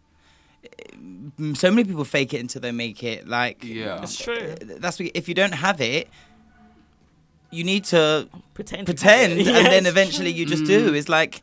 mm, 1.38 1.54
so 1.56 1.70
many 1.70 1.84
people 1.84 2.04
fake 2.04 2.32
it 2.32 2.40
until 2.40 2.62
they 2.62 2.72
make 2.72 3.04
it. 3.04 3.28
Like 3.28 3.62
Yeah. 3.62 4.02
It's 4.02 4.16
true. 4.18 4.54
that's 4.62 4.98
what, 4.98 5.10
if 5.14 5.28
you 5.28 5.34
don't 5.34 5.52
have 5.54 5.80
it, 5.82 6.08
you 7.50 7.62
need 7.64 7.84
to 7.86 8.28
Pretend, 8.54 8.80
you 8.88 8.94
have 8.94 8.96
pretend, 8.96 9.32
and 9.32 9.42
Yeah, 9.46 9.62
then 9.68 9.84
eventually 9.86 10.30
you 10.30 10.46
just 10.46 10.64
do. 10.64 10.94
It's 10.94 11.08
like 11.08 11.42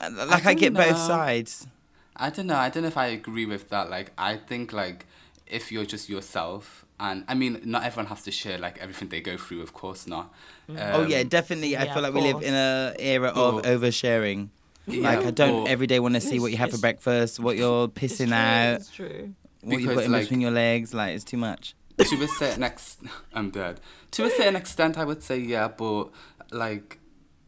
like 0.00 0.44
I, 0.46 0.52
don't 0.52 0.60
get 0.60 0.74
both 0.74 0.96
sides. 0.98 1.66
I 2.14 2.30
don't 2.30 2.46
know. 2.46 2.56
I 2.56 2.68
don't 2.70 2.82
know 2.82 2.88
if 2.88 2.96
I 2.96 3.06
agree 3.06 3.46
with 3.46 3.68
that. 3.70 3.90
Like, 3.90 4.12
I 4.18 4.36
think 4.36 4.72
like 4.72 5.06
if 5.50 5.70
you're 5.72 5.84
just 5.86 6.08
yourself, 6.08 6.84
and 7.00 7.24
I 7.28 7.34
mean, 7.34 7.60
not 7.64 7.84
everyone 7.84 8.06
has 8.06 8.22
to 8.24 8.30
share 8.30 8.58
like 8.58 8.78
everything 8.78 9.08
they 9.08 9.20
go 9.20 9.36
through. 9.36 9.62
Of 9.62 9.72
course 9.72 10.06
not. 10.06 10.32
oh 10.68 11.04
yeah, 11.06 11.20
Um, 11.20 11.28
definitely. 11.28 11.76
I 11.76 11.84
yeah, 11.84 11.94
feel 11.94 12.04
of 12.04 12.14
like 12.14 12.22
we 12.22 12.32
live 12.32 12.42
in 12.42 12.54
a 12.54 12.94
era 12.98 13.28
of 13.28 13.62
But- 13.62 13.64
oversharing. 13.64 14.48
yeah, 14.86 15.02
Like 15.02 15.24
I 15.26 15.30
don't 15.30 15.64
but- 15.64 15.70
every 15.70 15.86
day 15.86 16.00
want 16.00 16.14
to 16.14 16.20
see 16.20 16.38
what 16.40 16.50
you 16.50 16.56
have 16.58 16.70
for 16.70 16.78
breakfast, 16.78 17.38
what 17.40 17.56
you're 17.56 17.84
It's 17.84 17.94
pissing 18.20 18.26
true, 18.28 18.34
out, 18.36 18.76
It's 18.80 18.90
true. 18.90 19.34
what 19.62 19.72
you 19.80 19.86
Because, 19.88 19.94
put 19.96 20.04
in 20.06 20.12
like- 20.12 20.22
between 20.22 20.40
your 20.40 20.50
legs. 20.50 20.92
Like 20.94 21.14
it's 21.14 21.24
too 21.24 21.36
much. 21.38 21.74
to 21.98 22.22
a 22.22 22.28
certain 22.28 22.62
ex, 22.62 22.96
I'm 23.34 23.50
dead. 23.50 23.80
To 24.12 24.24
a 24.24 24.30
certain 24.30 24.56
extent, 24.56 24.96
I 24.98 25.04
would 25.04 25.22
say 25.22 25.38
yeah, 25.38 25.68
but 25.68 26.10
like. 26.52 26.98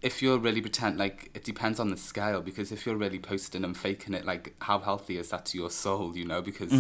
If 0.03 0.23
you're 0.23 0.39
really 0.39 0.61
pretend, 0.63 0.99
like 0.99 1.31
it 1.35 1.45
depends 1.45 1.79
on 1.79 1.91
the 1.91 1.97
scale. 1.97 2.41
Because 2.41 2.73
if 2.73 2.87
you're 2.87 2.97
really 2.97 3.19
posting 3.19 3.65
and 3.65 3.77
faking 3.77 4.15
it, 4.15 4.25
like 4.25 4.55
how 4.63 4.79
healthy 4.79 5.19
is 5.19 5.31
that 5.31 5.45
to 5.47 5.59
your 5.59 5.71
soul? 5.71 6.17
You 6.17 6.25
know, 6.25 6.41
because 6.43 6.73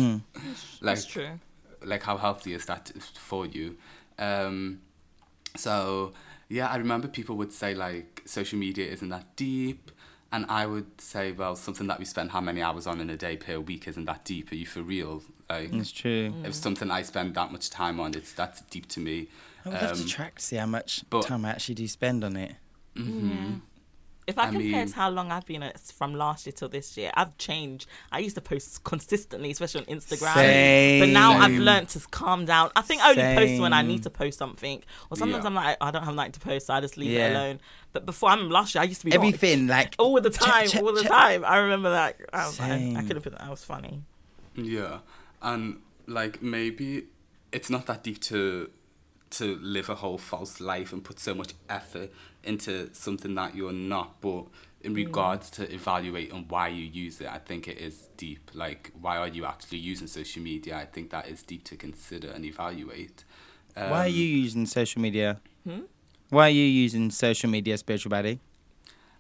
like 0.81 0.97
It's 0.97 1.05
true. 1.05 1.39
like 1.85 2.03
how 2.05 2.17
healthy 2.17 2.55
is 2.55 2.65
that 2.67 2.93
for 3.15 3.47
you 3.47 3.77
um 4.19 4.81
so 5.57 6.13
yeah 6.51 6.69
i 6.69 6.77
remember 6.77 7.09
people 7.09 7.37
would 7.37 7.53
say 7.53 7.75
like 7.75 8.21
social 8.27 8.59
media 8.59 8.87
isn't 8.87 9.09
that 9.09 9.25
deep 9.35 9.91
and 10.31 10.45
i 10.51 10.67
would 10.67 11.01
say 11.01 11.33
well 11.33 11.57
something 11.57 11.87
that 11.87 11.99
we 11.99 12.05
spend 12.05 12.31
how 12.31 12.41
many 12.41 12.61
hours 12.61 12.87
on 12.87 13.01
in 13.01 13.09
a 13.09 13.17
day 13.17 13.35
per 13.37 13.59
week 13.59 13.89
isn't 13.89 14.05
that 14.05 14.23
deep 14.27 14.53
are 14.53 14.57
you 14.57 14.67
for 14.67 14.83
real 14.83 15.23
like 15.49 15.73
It's 15.73 15.91
true. 15.91 16.35
if 16.45 16.55
something 16.55 16.91
i 16.91 17.01
spend 17.03 17.35
that 17.35 17.51
much 17.51 17.71
time 17.71 17.99
on 17.99 18.13
it's 18.15 18.33
that's 18.35 18.61
deep 18.63 18.87
to 18.89 19.01
me 19.01 19.29
I 19.65 19.69
would 19.71 19.79
have 19.79 19.97
to 19.97 20.03
Um, 20.03 20.09
track 20.09 20.35
to 20.37 20.45
see 20.45 20.57
how 20.57 20.67
much 20.67 21.03
but- 21.11 21.23
time 21.27 21.45
I 21.47 21.51
actually 21.51 21.75
do 21.77 21.89
spend 21.89 22.25
on 22.25 22.37
it. 22.37 22.55
Mm-hmm. 22.97 23.55
If 24.27 24.39
I, 24.39 24.43
I 24.43 24.47
compare 24.51 24.61
mean- 24.61 24.87
to 24.89 24.95
how 24.95 25.11
long 25.11 25.33
I've 25.33 25.47
been 25.47 25.63
at, 25.65 25.81
from 25.81 26.15
last 26.15 26.47
year 26.47 26.53
till 26.53 26.69
this 26.69 26.97
year, 26.97 27.11
I've 27.15 27.37
changed. 27.37 27.87
I 28.13 28.21
used 28.21 28.37
to 28.37 28.41
post 28.41 28.85
consistently, 28.85 29.51
especially 29.51 29.81
on 29.81 29.87
Instagram. 29.87 30.35
Same. 30.35 31.01
But 31.01 31.09
now 31.09 31.33
I've 31.33 31.53
learned 31.59 31.89
to 31.91 32.01
calm 32.11 32.45
down. 32.45 32.71
I 32.77 32.83
think 32.83 33.03
I 33.03 33.11
only 33.11 33.23
post 33.49 33.61
when 33.61 33.73
I 33.73 33.83
need 33.83 34.05
to 34.05 34.11
post 34.11 34.39
something, 34.39 34.85
or 35.11 35.17
sometimes 35.17 35.43
Yeah. 35.43 35.49
I'm 35.49 35.55
like, 35.55 35.77
I 35.81 35.91
don't 35.91 36.05
have 36.05 36.15
nothing 36.15 36.33
to 36.33 36.41
post, 36.41 36.67
so 36.67 36.75
I 36.75 36.81
just 36.81 36.97
leave 36.97 37.11
Yeah. 37.11 37.27
it 37.29 37.31
alone. 37.33 37.61
But 37.93 38.07
before 38.07 38.29
I'm 38.31 38.51
last 38.51 38.75
year, 38.77 38.83
I 38.83 38.85
used 38.85 39.01
to 39.01 39.07
be 39.07 39.11
like, 39.11 39.19
Everything 39.19 39.67
like 39.67 39.95
all 39.99 40.21
the 40.21 40.31
time, 40.31 40.69
check, 40.69 40.81
all 40.83 40.93
the 40.93 41.03
time. 41.03 41.45
I 41.45 41.57
remember 41.57 41.91
that. 41.91 42.17
I, 42.33 42.47
was 42.47 42.61
like, 42.61 42.71
I 42.71 43.03
could 43.03 43.17
have 43.17 43.25
put 43.25 43.37
that. 43.37 43.49
was 43.51 43.65
funny. 43.65 44.03
Yeah, 44.55 44.99
and 45.43 45.81
like 46.07 46.41
maybe 46.41 47.07
it's 47.51 47.69
not 47.71 47.87
that 47.87 48.05
deep 48.05 48.21
to 48.21 48.71
to 49.31 49.57
live 49.63 49.89
a 49.89 49.95
whole 49.95 50.19
false 50.19 50.61
life 50.61 50.93
and 50.93 51.05
put 51.05 51.21
so 51.21 51.35
much 51.35 51.55
effort 51.69 52.13
into 52.43 52.93
something 52.93 53.35
that 53.37 53.55
you're 53.55 53.73
not. 53.73 54.21
But 54.21 54.47
in 54.83 54.95
regards 54.95 55.51
to 55.51 55.73
evaluating 55.73 56.47
why 56.49 56.69
you 56.69 56.85
use 56.85 57.21
it, 57.21 57.29
I 57.29 57.39
think 57.39 57.69
it 57.69 57.79
is 57.79 58.09
deep. 58.17 58.51
Like, 58.55 58.91
why 59.01 59.19
are 59.19 59.29
you 59.29 59.45
actually 59.45 59.79
using 59.79 60.07
social 60.07 60.43
media? 60.43 60.77
I 60.77 60.87
think 60.87 61.11
that 61.11 61.29
is 61.29 61.43
deep 61.43 61.65
to 61.65 61.77
consider 61.77 62.31
and 62.31 62.45
evaluate. 62.45 63.25
Um, 63.77 63.91
Why 63.91 64.05
are 64.07 64.09
you 64.09 64.25
using 64.25 64.67
social 64.67 65.01
media? 65.01 65.41
Why 66.31 66.47
are 66.47 66.51
you 66.51 66.65
using 66.65 67.11
social 67.11 67.51
media, 67.51 67.77
spiritual 67.79 68.11
baddie? 68.11 68.39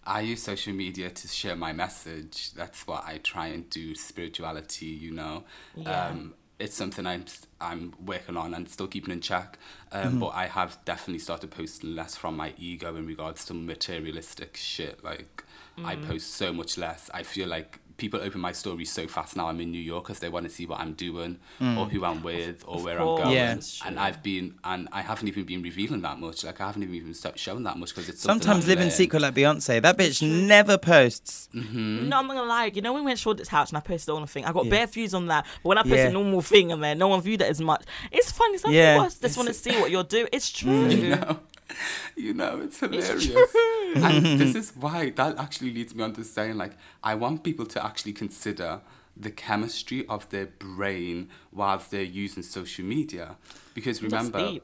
I 0.04 0.22
use 0.22 0.42
social 0.42 0.72
media 0.72 1.10
to 1.10 1.28
share 1.28 1.56
my 1.56 1.72
message. 1.72 2.52
That's 2.54 2.86
what 2.86 3.04
I 3.06 3.18
try 3.18 3.48
and 3.48 3.68
do. 3.68 3.94
Spirituality, 3.94 4.86
you 4.86 5.12
know. 5.12 5.44
Yeah. 5.76 6.06
Um, 6.08 6.34
it's 6.60 6.76
something 6.76 7.06
I'm 7.06 7.24
I'm 7.60 7.94
working 8.04 8.36
on 8.36 8.54
and 8.54 8.68
still 8.68 8.86
keeping 8.86 9.12
in 9.12 9.20
check. 9.20 9.58
Um, 9.92 10.20
But 10.20 10.28
I 10.28 10.46
have 10.46 10.78
definitely 10.84 11.18
started 11.18 11.50
posting 11.50 11.94
less 11.96 12.16
from 12.16 12.36
my 12.36 12.52
ego 12.58 12.94
in 12.96 13.06
regards 13.06 13.44
to 13.46 13.54
materialistic 13.54 14.56
shit. 14.56 15.02
Like 15.02 15.44
I 15.84 15.96
post 15.96 16.34
so 16.34 16.52
much 16.52 16.76
less. 16.76 17.10
I 17.14 17.22
feel 17.22 17.48
like 17.48 17.80
people 18.00 18.20
open 18.20 18.40
my 18.40 18.52
stories 18.52 18.90
so 18.90 19.06
fast 19.06 19.36
now. 19.36 19.46
I'm 19.48 19.60
in 19.60 19.70
New 19.70 19.78
York 19.92 20.04
because 20.04 20.18
they 20.18 20.28
want 20.28 20.46
to 20.46 20.50
see 20.50 20.66
what 20.66 20.80
I'm 20.80 20.94
doing 20.94 21.38
Mm. 21.60 21.78
or 21.78 21.86
who 21.86 22.04
I'm 22.04 22.22
with 22.22 22.64
or 22.66 22.82
where 22.82 22.98
course, 22.98 23.20
I'm 23.20 23.24
going. 23.24 23.36
Yeah. 23.36 23.52
And. 23.86 24.00
I've 24.00 24.22
been 24.22 24.54
and 24.64 24.88
I 24.92 25.02
haven't 25.02 25.28
even 25.28 25.44
been 25.44 25.62
revealing 25.62 26.00
that 26.02 26.18
much. 26.18 26.42
Like 26.44 26.60
I 26.60 26.66
haven't 26.66 26.82
even 26.82 27.12
st- 27.14 27.38
shown 27.38 27.62
that 27.64 27.76
much 27.76 27.90
because 27.90 28.08
it's 28.08 28.22
Sometimes 28.22 28.64
I've 28.64 28.68
live 28.68 28.80
in 28.80 28.90
secret 28.90 29.20
like 29.20 29.34
Beyonce. 29.34 29.82
That 29.82 29.96
bitch 29.98 30.22
never 30.48 30.78
posts. 30.78 31.48
Mm-hmm. 31.54 32.08
No, 32.08 32.18
I'm 32.18 32.26
not 32.26 32.34
gonna 32.36 32.48
lie. 32.48 32.70
You 32.74 32.80
know, 32.82 32.92
when 32.94 33.02
we 33.02 33.06
went 33.10 33.18
to 33.18 33.22
Shoreditch 33.22 33.48
House 33.48 33.68
and 33.70 33.76
I 33.76 33.80
posted 33.80 34.14
on 34.14 34.22
a 34.22 34.26
thing, 34.26 34.44
I 34.46 34.52
got 34.52 34.64
Yeah. 34.64 34.70
bare 34.70 34.86
views 34.86 35.12
on 35.14 35.26
that. 35.26 35.44
But 35.62 35.68
when 35.68 35.78
I 35.78 35.82
posted 35.82 35.98
Yeah. 35.98 36.06
a 36.08 36.12
normal 36.12 36.40
thing 36.40 36.72
on 36.72 36.80
there, 36.80 36.94
no 36.94 37.08
one 37.08 37.20
viewed 37.20 37.42
it 37.42 37.50
as 37.50 37.60
much. 37.60 37.82
It's 38.10 38.32
funny. 38.32 38.56
Some 38.58 38.72
Yeah. 38.72 38.94
people 38.96 39.10
just 39.20 39.36
want 39.36 39.48
to 39.48 39.54
see 39.54 39.72
what 39.78 39.90
you're 39.90 40.04
doing. 40.04 40.28
It's 40.32 40.50
true. 40.60 40.88
You 40.88 41.16
know, 41.16 41.40
you 42.16 42.34
know, 42.34 42.60
it's 42.60 42.80
hilarious. 42.80 43.26
true. 43.26 43.46
and 43.96 44.40
this 44.40 44.54
is 44.62 44.72
why 44.76 45.10
that 45.10 45.38
actually 45.38 45.72
leads 45.72 45.94
me 45.94 46.02
on 46.02 46.12
to 46.14 46.24
saying, 46.24 46.56
like, 46.56 46.72
I 47.02 47.14
want 47.14 47.42
people 47.42 47.66
to 47.66 47.84
actually 47.84 48.12
consider 48.12 48.80
the 49.16 49.30
chemistry 49.30 50.06
of 50.06 50.28
their 50.30 50.46
brain 50.46 51.28
whilst 51.52 51.90
they're 51.90 52.02
using 52.02 52.42
social 52.42 52.84
media, 52.84 53.36
because 53.74 54.02
remember, 54.02 54.58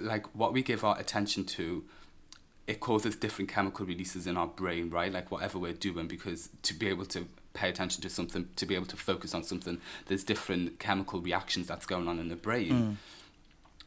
like, 0.00 0.34
what 0.34 0.52
we 0.52 0.62
give 0.62 0.84
our 0.84 0.98
attention 0.98 1.44
to. 1.44 1.84
It 2.66 2.80
causes 2.80 3.16
different 3.16 3.48
chemical 3.48 3.86
releases 3.86 4.26
in 4.26 4.36
our 4.36 4.46
brain, 4.46 4.90
right? 4.90 5.10
Like 5.10 5.30
whatever 5.30 5.58
we're 5.58 5.72
doing, 5.72 6.06
because 6.06 6.50
to 6.64 6.74
be 6.74 6.88
able 6.88 7.06
to 7.06 7.26
pay 7.54 7.70
attention 7.70 8.02
to 8.02 8.10
something, 8.10 8.46
to 8.56 8.66
be 8.66 8.74
able 8.74 8.84
to 8.84 8.96
focus 8.96 9.32
on 9.32 9.42
something, 9.42 9.80
there's 10.04 10.22
different 10.22 10.78
chemical 10.78 11.18
reactions 11.18 11.66
that's 11.66 11.86
going 11.86 12.06
on 12.08 12.18
in 12.18 12.28
the 12.28 12.36
brain. 12.36 12.98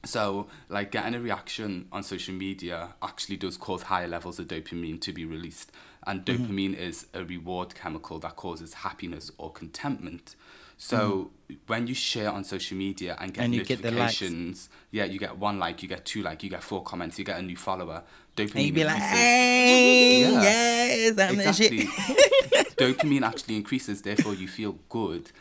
So, 0.03 0.47
like 0.67 0.91
getting 0.91 1.13
a 1.13 1.19
reaction 1.19 1.87
on 1.91 2.01
social 2.03 2.33
media 2.33 2.95
actually 3.03 3.37
does 3.37 3.55
cause 3.55 3.83
higher 3.83 4.07
levels 4.07 4.39
of 4.39 4.47
dopamine 4.47 4.99
to 5.01 5.13
be 5.13 5.25
released. 5.25 5.71
And 6.07 6.25
Mm-hmm. 6.25 6.45
dopamine 6.45 6.75
is 6.77 7.05
a 7.13 7.23
reward 7.23 7.75
chemical 7.75 8.17
that 8.19 8.35
causes 8.35 8.73
happiness 8.73 9.31
or 9.37 9.51
contentment. 9.51 10.35
So, 10.77 11.29
when 11.67 11.85
you 11.85 11.93
share 11.93 12.31
on 12.31 12.43
social 12.43 12.75
media 12.77 13.15
and 13.19 13.31
get 13.31 13.41
Mm-hmm. 13.41 13.43
And 13.43 13.53
you 13.53 13.63
get 13.63 13.83
notifications, 13.83 14.69
yeah, 14.89 15.03
you 15.05 15.19
get 15.19 15.37
one 15.37 15.59
like, 15.59 15.83
you 15.83 15.87
get 15.89 16.03
two 16.05 16.23
like, 16.23 16.41
you 16.41 16.49
get 16.49 16.63
four 16.63 16.81
comments, 16.81 17.19
you 17.19 17.25
get 17.25 17.37
a 17.37 17.41
new 17.43 17.55
follower. 17.57 18.01
Dopamine 18.35 18.65
And 18.67 18.73
be 18.75 18.83
like, 18.83 18.97
hey, 19.03 20.21
Yeah. 20.21 20.41
yes, 20.41 21.19
I'm 21.19 21.39
Exactly. 21.39 21.85
shit. 21.85 22.75
dopamine 22.77 23.21
actually 23.21 23.57
increases, 23.57 24.01
therefore 24.01 24.33
you 24.33 24.47
feel 24.47 24.79
good, 24.89 25.31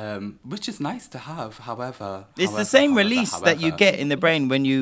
um, 0.00 0.38
which 0.52 0.66
is 0.68 0.78
nice 0.80 1.06
to 1.14 1.18
have. 1.18 1.58
However, 1.58 2.26
It's 2.36 2.50
however, 2.50 2.62
the 2.62 2.64
same 2.76 2.90
however, 2.92 3.08
release 3.08 3.34
that 3.48 3.58
you 3.60 3.70
get 3.84 3.94
in 4.02 4.08
the 4.08 4.16
brain 4.24 4.48
when 4.52 4.64
you 4.64 4.80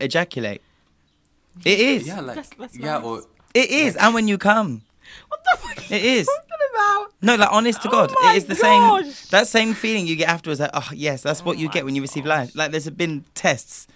ejaculate. 0.00 0.62
It 1.64 1.78
is. 1.78 2.06
Yeah, 2.06 2.20
like 2.20 2.36
That's- 2.36 2.50
that's 2.58 2.76
yeah, 2.76 2.94
nice. 2.98 3.04
or 3.04 3.22
It 3.62 3.70
is. 3.70 3.96
And 3.96 4.10
when 4.16 4.26
you 4.26 4.38
come. 4.38 4.70
What 5.28 5.40
the 5.44 5.54
fuck? 5.62 5.90
It 5.90 6.02
is. 6.16 6.26
Talking 6.26 6.64
about? 6.74 7.12
No, 7.22 7.36
like 7.36 7.52
honest 7.52 7.82
to 7.82 7.88
Oh 7.88 7.92
God, 7.96 8.08
my 8.22 8.32
it 8.32 8.36
is 8.38 8.44
the 8.46 8.56
same. 8.56 8.82
That 9.30 9.46
same 9.46 9.74
feeling 9.74 10.06
you 10.08 10.16
get 10.16 10.28
afterwards. 10.28 10.60
Like, 10.60 10.70
oh 10.74 10.88
yes, 10.92 11.22
that's 11.22 11.44
what 11.44 11.56
Oh 11.56 11.60
you 11.60 11.68
get 11.68 11.84
when 11.84 11.94
you 11.94 12.02
receive 12.02 12.24
life. 12.26 12.50
Like 12.56 12.70
there's 12.72 12.88
been 12.90 13.24
tests. 13.34 13.86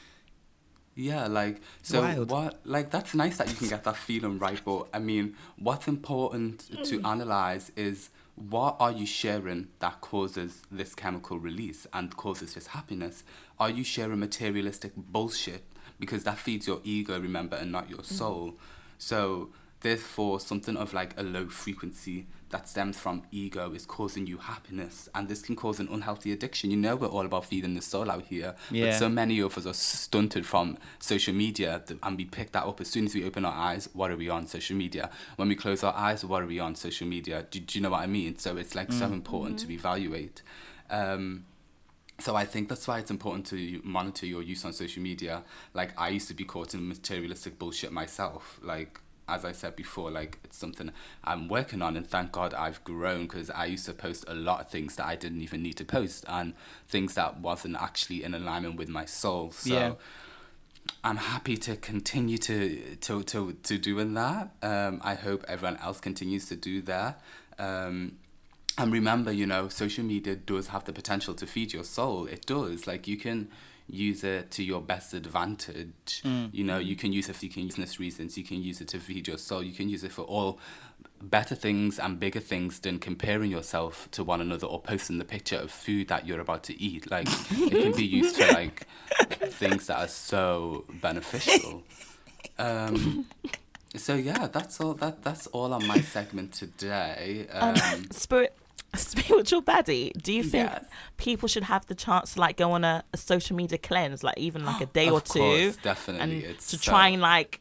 Yeah, 0.94 1.26
like 1.28 1.60
so 1.82 2.02
Wild. 2.02 2.30
what 2.30 2.60
like 2.64 2.90
that's 2.90 3.14
nice 3.14 3.36
that 3.38 3.48
you 3.48 3.54
can 3.54 3.68
get 3.68 3.84
that 3.84 3.96
feeling 3.96 4.38
right, 4.38 4.60
but 4.64 4.88
I 4.92 4.98
mean 4.98 5.34
what's 5.56 5.86
important 5.88 6.64
Mm. 6.70 6.88
to 6.90 6.94
analyze 7.08 7.70
is 7.76 8.10
what 8.38 8.76
are 8.78 8.92
you 8.92 9.06
sharing 9.06 9.68
that 9.80 10.00
causes 10.00 10.62
this 10.70 10.94
chemical 10.94 11.38
release 11.38 11.86
and 11.92 12.16
causes 12.16 12.54
this 12.54 12.68
happiness? 12.68 13.24
Are 13.58 13.70
you 13.70 13.84
sharing 13.84 14.20
materialistic 14.20 14.92
bullshit? 14.96 15.64
Because 15.98 16.24
that 16.24 16.38
feeds 16.38 16.66
your 16.66 16.80
ego, 16.84 17.18
remember, 17.18 17.56
and 17.56 17.72
not 17.72 17.90
your 17.90 17.98
mm. 17.98 18.06
soul. 18.06 18.54
So 18.98 19.50
therefore 19.80 20.40
something 20.40 20.76
of 20.76 20.92
like 20.92 21.18
a 21.18 21.22
low 21.22 21.48
frequency 21.48 22.26
that 22.50 22.68
stems 22.68 22.98
from 22.98 23.22
ego 23.30 23.72
is 23.72 23.84
causing 23.84 24.26
you 24.26 24.38
happiness. 24.38 25.08
And 25.14 25.28
this 25.28 25.42
can 25.42 25.56
cause 25.56 25.80
an 25.80 25.88
unhealthy 25.90 26.32
addiction. 26.32 26.70
You 26.70 26.76
know 26.76 26.96
we're 26.96 27.08
all 27.08 27.26
about 27.26 27.44
feeding 27.44 27.74
the 27.74 27.82
soul 27.82 28.10
out 28.10 28.24
here. 28.24 28.54
But 28.90 28.98
so 28.98 29.08
many 29.08 29.40
of 29.40 29.56
us 29.58 29.66
are 29.66 29.74
stunted 29.74 30.46
from 30.46 30.78
social 30.98 31.34
media 31.34 31.82
and 32.02 32.16
we 32.16 32.24
pick 32.24 32.52
that 32.52 32.64
up 32.64 32.80
as 32.80 32.88
soon 32.88 33.06
as 33.06 33.14
we 33.14 33.24
open 33.24 33.44
our 33.44 33.52
eyes. 33.52 33.88
What 33.92 34.10
are 34.10 34.16
we 34.16 34.28
on 34.28 34.46
social 34.46 34.76
media? 34.76 35.10
When 35.36 35.48
we 35.48 35.54
close 35.54 35.82
our 35.82 35.94
eyes 35.94 36.24
what 36.24 36.42
are 36.42 36.46
we 36.46 36.58
on 36.58 36.74
social 36.74 37.06
media? 37.06 37.46
Do, 37.50 37.60
do 37.60 37.78
you 37.78 37.82
know 37.82 37.90
what 37.90 38.00
i 38.00 38.06
mean? 38.06 38.38
So 38.38 38.56
it's 38.56 38.74
like 38.74 38.92
so 38.92 39.06
important 39.06 39.60
to 39.60 39.72
evaluate. 39.72 40.42
Um, 40.90 41.44
so 42.20 42.34
I 42.34 42.44
think 42.44 42.68
that's 42.68 42.88
why 42.88 42.98
it's 42.98 43.10
important 43.10 43.46
to 43.46 43.80
monitor 43.84 44.26
your 44.26 44.42
use 44.42 44.64
on 44.64 44.72
social 44.72 45.02
media. 45.02 45.44
Like 45.72 45.92
I 45.98 46.08
used 46.08 46.28
to 46.28 46.34
be 46.34 46.44
caught 46.44 46.74
in 46.74 46.88
materialistic 46.88 47.58
bullshit 47.58 47.92
myself. 47.92 48.58
Like 48.62 49.00
as 49.28 49.44
I 49.44 49.52
said 49.52 49.76
before, 49.76 50.10
like 50.10 50.38
it's 50.44 50.56
something 50.56 50.90
I'm 51.24 51.48
working 51.48 51.82
on, 51.82 51.96
and 51.96 52.06
thank 52.06 52.32
God 52.32 52.54
I've 52.54 52.82
grown 52.84 53.22
because 53.26 53.50
I 53.50 53.66
used 53.66 53.86
to 53.86 53.92
post 53.92 54.24
a 54.28 54.34
lot 54.34 54.60
of 54.60 54.70
things 54.70 54.96
that 54.96 55.06
I 55.06 55.16
didn't 55.16 55.42
even 55.42 55.62
need 55.62 55.74
to 55.74 55.84
post 55.84 56.24
and 56.28 56.54
things 56.88 57.14
that 57.14 57.40
wasn't 57.40 57.76
actually 57.76 58.24
in 58.24 58.34
alignment 58.34 58.76
with 58.76 58.88
my 58.88 59.04
soul. 59.04 59.52
So. 59.52 59.74
Yeah. 59.74 59.92
I'm 61.04 61.18
happy 61.18 61.56
to 61.58 61.76
continue 61.76 62.38
to 62.38 62.96
to 63.02 63.22
to, 63.22 63.52
to 63.52 63.78
doing 63.78 64.14
that. 64.14 64.50
Um, 64.62 65.00
I 65.04 65.14
hope 65.14 65.44
everyone 65.46 65.76
else 65.78 66.00
continues 66.00 66.46
to 66.46 66.56
do 66.56 66.80
that. 66.82 67.20
Um, 67.58 68.16
and 68.78 68.92
remember, 68.92 69.32
you 69.32 69.44
know, 69.44 69.68
social 69.68 70.04
media 70.04 70.36
does 70.36 70.68
have 70.68 70.84
the 70.84 70.92
potential 70.92 71.34
to 71.34 71.46
feed 71.46 71.72
your 71.72 71.84
soul. 71.84 72.26
It 72.26 72.46
does. 72.46 72.86
Like 72.86 73.08
you 73.08 73.16
can 73.16 73.48
use 73.88 74.22
it 74.22 74.50
to 74.52 74.62
your 74.62 74.80
best 74.80 75.14
advantage. 75.14 76.22
You 76.52 76.64
know, 76.64 76.78
you 76.78 76.96
can 76.96 77.12
use 77.12 77.28
it 77.28 77.36
for 77.36 77.44
you 77.44 77.50
can 77.50 77.62
use 77.64 77.78
business 77.78 78.00
reasons. 78.00 78.36
You 78.36 78.44
can 78.44 78.60
use 78.62 78.80
it 78.80 78.88
to 78.88 78.98
feed 78.98 79.28
your 79.28 79.38
soul. 79.38 79.62
You 79.62 79.72
can 79.72 79.88
use 79.88 80.02
it 80.02 80.12
for 80.12 80.22
all 80.22 80.58
better 81.22 81.54
things 81.54 81.98
and 81.98 82.18
bigger 82.18 82.40
things 82.40 82.80
than 82.80 82.98
comparing 82.98 83.50
yourself 83.50 84.08
to 84.12 84.24
one 84.24 84.40
another 84.40 84.66
or 84.66 84.80
posting 84.80 85.18
the 85.18 85.24
picture 85.24 85.56
of 85.56 85.70
food 85.70 86.08
that 86.08 86.26
you're 86.26 86.40
about 86.40 86.64
to 86.64 86.80
eat. 86.80 87.10
Like 87.10 87.28
it 87.52 87.70
can 87.70 87.92
be 87.92 88.04
used 88.04 88.36
for 88.36 88.52
like 88.52 88.86
things 89.50 89.86
that 89.86 89.98
are 89.98 90.08
so 90.08 90.84
beneficial. 91.00 91.82
Um, 92.58 93.26
so 93.94 94.14
yeah, 94.14 94.48
that's 94.48 94.80
all. 94.80 94.94
That 94.94 95.22
that's 95.22 95.46
all 95.48 95.72
on 95.72 95.86
my 95.86 96.00
segment 96.00 96.52
today. 96.52 97.46
Um, 97.52 98.10
Spirit, 98.10 98.56
spiritual 98.96 99.62
baddie. 99.62 100.12
Do 100.22 100.32
you 100.32 100.42
think 100.42 100.70
Yes. 100.70 100.84
people 101.16 101.48
should 101.48 101.64
have 101.64 101.86
the 101.86 101.94
chance 101.94 102.34
to 102.34 102.40
like 102.40 102.56
go 102.56 102.72
on 102.72 102.84
a, 102.84 103.04
a 103.12 103.16
social 103.16 103.54
media 103.56 103.78
cleanse, 103.78 104.22
like 104.24 104.38
even 104.38 104.64
like 104.64 104.80
a 104.80 104.86
day 105.00 105.08
or 105.10 105.20
two, 105.20 105.38
course, 105.40 105.76
definitely. 105.76 106.44
and 106.44 106.44
It's 106.44 106.68
to 106.70 106.78
so- 106.78 106.90
try 106.90 107.08
and 107.08 107.20
like. 107.22 107.60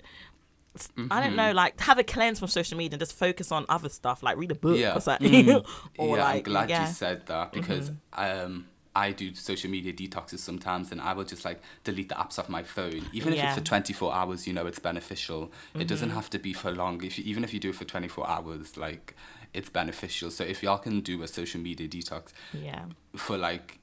I 0.96 1.22
don't 1.22 1.30
Mm-hmm. 1.30 1.36
know, 1.38 1.52
like 1.54 1.80
have 1.82 1.98
a 1.98 2.04
cleanse 2.04 2.38
from 2.38 2.50
social 2.50 2.78
media 2.78 2.94
and 2.96 3.00
just 3.00 3.14
focus 3.18 3.52
on 3.52 3.66
other 3.68 3.90
stuff, 3.90 4.22
like 4.22 4.38
read 4.38 4.52
a 4.52 4.56
book 4.56 4.78
Yeah. 4.78 4.96
or 4.96 5.02
something. 5.02 5.50
or 5.98 6.18
yeah, 6.18 6.24
like, 6.24 6.36
I'm 6.36 6.44
glad 6.44 6.70
yeah. 6.70 6.82
Mm-hmm. 6.82 6.88
you 6.88 6.94
said 6.94 7.26
that 7.26 7.52
because 7.52 7.92
um, 8.14 8.68
I 8.96 9.12
do 9.12 9.34
social 9.34 9.72
media 9.72 9.92
detoxes 9.92 10.38
sometimes, 10.38 10.92
and 10.92 11.02
I 11.02 11.14
will 11.14 11.24
just 11.24 11.44
like 11.46 11.62
delete 11.84 12.10
the 12.10 12.16
apps 12.16 12.38
off 12.38 12.48
my 12.48 12.62
phone, 12.62 13.08
even 13.12 13.34
if 13.34 13.40
Yeah. 13.40 13.48
it's 13.50 13.58
for 13.58 13.64
24 13.66 14.14
hours. 14.14 14.46
You 14.46 14.54
know, 14.54 14.68
it's 14.68 14.78
beneficial. 14.78 15.52
It 15.74 15.88
doesn't 15.88 16.10
Mm-hmm. 16.10 16.16
have 16.16 16.30
to 16.30 16.38
be 16.38 16.54
for 16.54 16.70
long. 16.72 17.04
If 17.04 17.18
you, 17.18 17.24
even 17.26 17.44
if 17.44 17.56
you 17.56 17.60
do 17.60 17.70
it 17.72 17.76
for 17.76 17.86
24 17.86 18.30
hours, 18.30 18.78
like 18.78 19.16
it's 19.54 19.70
beneficial. 19.70 20.30
So 20.32 20.44
if 20.44 20.62
y'all 20.64 20.78
can 20.78 21.02
do 21.02 21.22
a 21.24 21.28
social 21.28 21.60
media 21.62 21.88
detox 21.88 22.34
Yeah. 22.54 22.86
for 23.16 23.38
like 23.38 23.80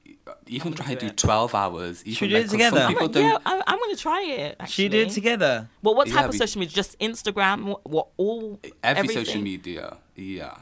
even 0.46 0.72
gonna 0.72 0.77
try 0.77 0.94
to 0.94 1.00
do 1.00 1.07
do 1.07 1.12
it. 1.12 1.16
12 1.16 1.55
hours, 1.55 2.03
even 2.03 2.14
Should 2.14 2.22
we 2.22 2.29
do 2.29 2.35
like, 2.35 2.40
it 2.40 2.44
'cause 2.44 2.53
together? 2.53 2.77
Some 2.79 2.87
I'm 2.87 2.92
people 2.92 3.07
Like, 3.07 3.12
don't. 3.14 3.24
yeah, 3.24 3.38
I, 3.44 3.62
I'm 3.66 3.79
gonna 3.79 3.96
try 3.96 4.22
it. 4.22 4.57
Actually. 4.61 4.72
Should 4.72 4.83
we 4.92 4.98
do 5.05 5.07
it 5.07 5.11
together? 5.12 5.68
Well, 5.83 5.94
what 5.94 6.09
Yeah, 6.09 6.14
type 6.14 6.24
of 6.27 6.31
we- 6.33 6.38
social 6.38 6.59
media? 6.61 6.74
Just 6.74 6.98
Instagram? 6.98 7.64
What, 7.64 7.88
what 7.90 8.09
all? 8.16 8.59
Every 8.83 9.00
everything? 9.00 9.24
social 9.24 9.40
media, 9.42 9.96
yeah, 10.16 10.57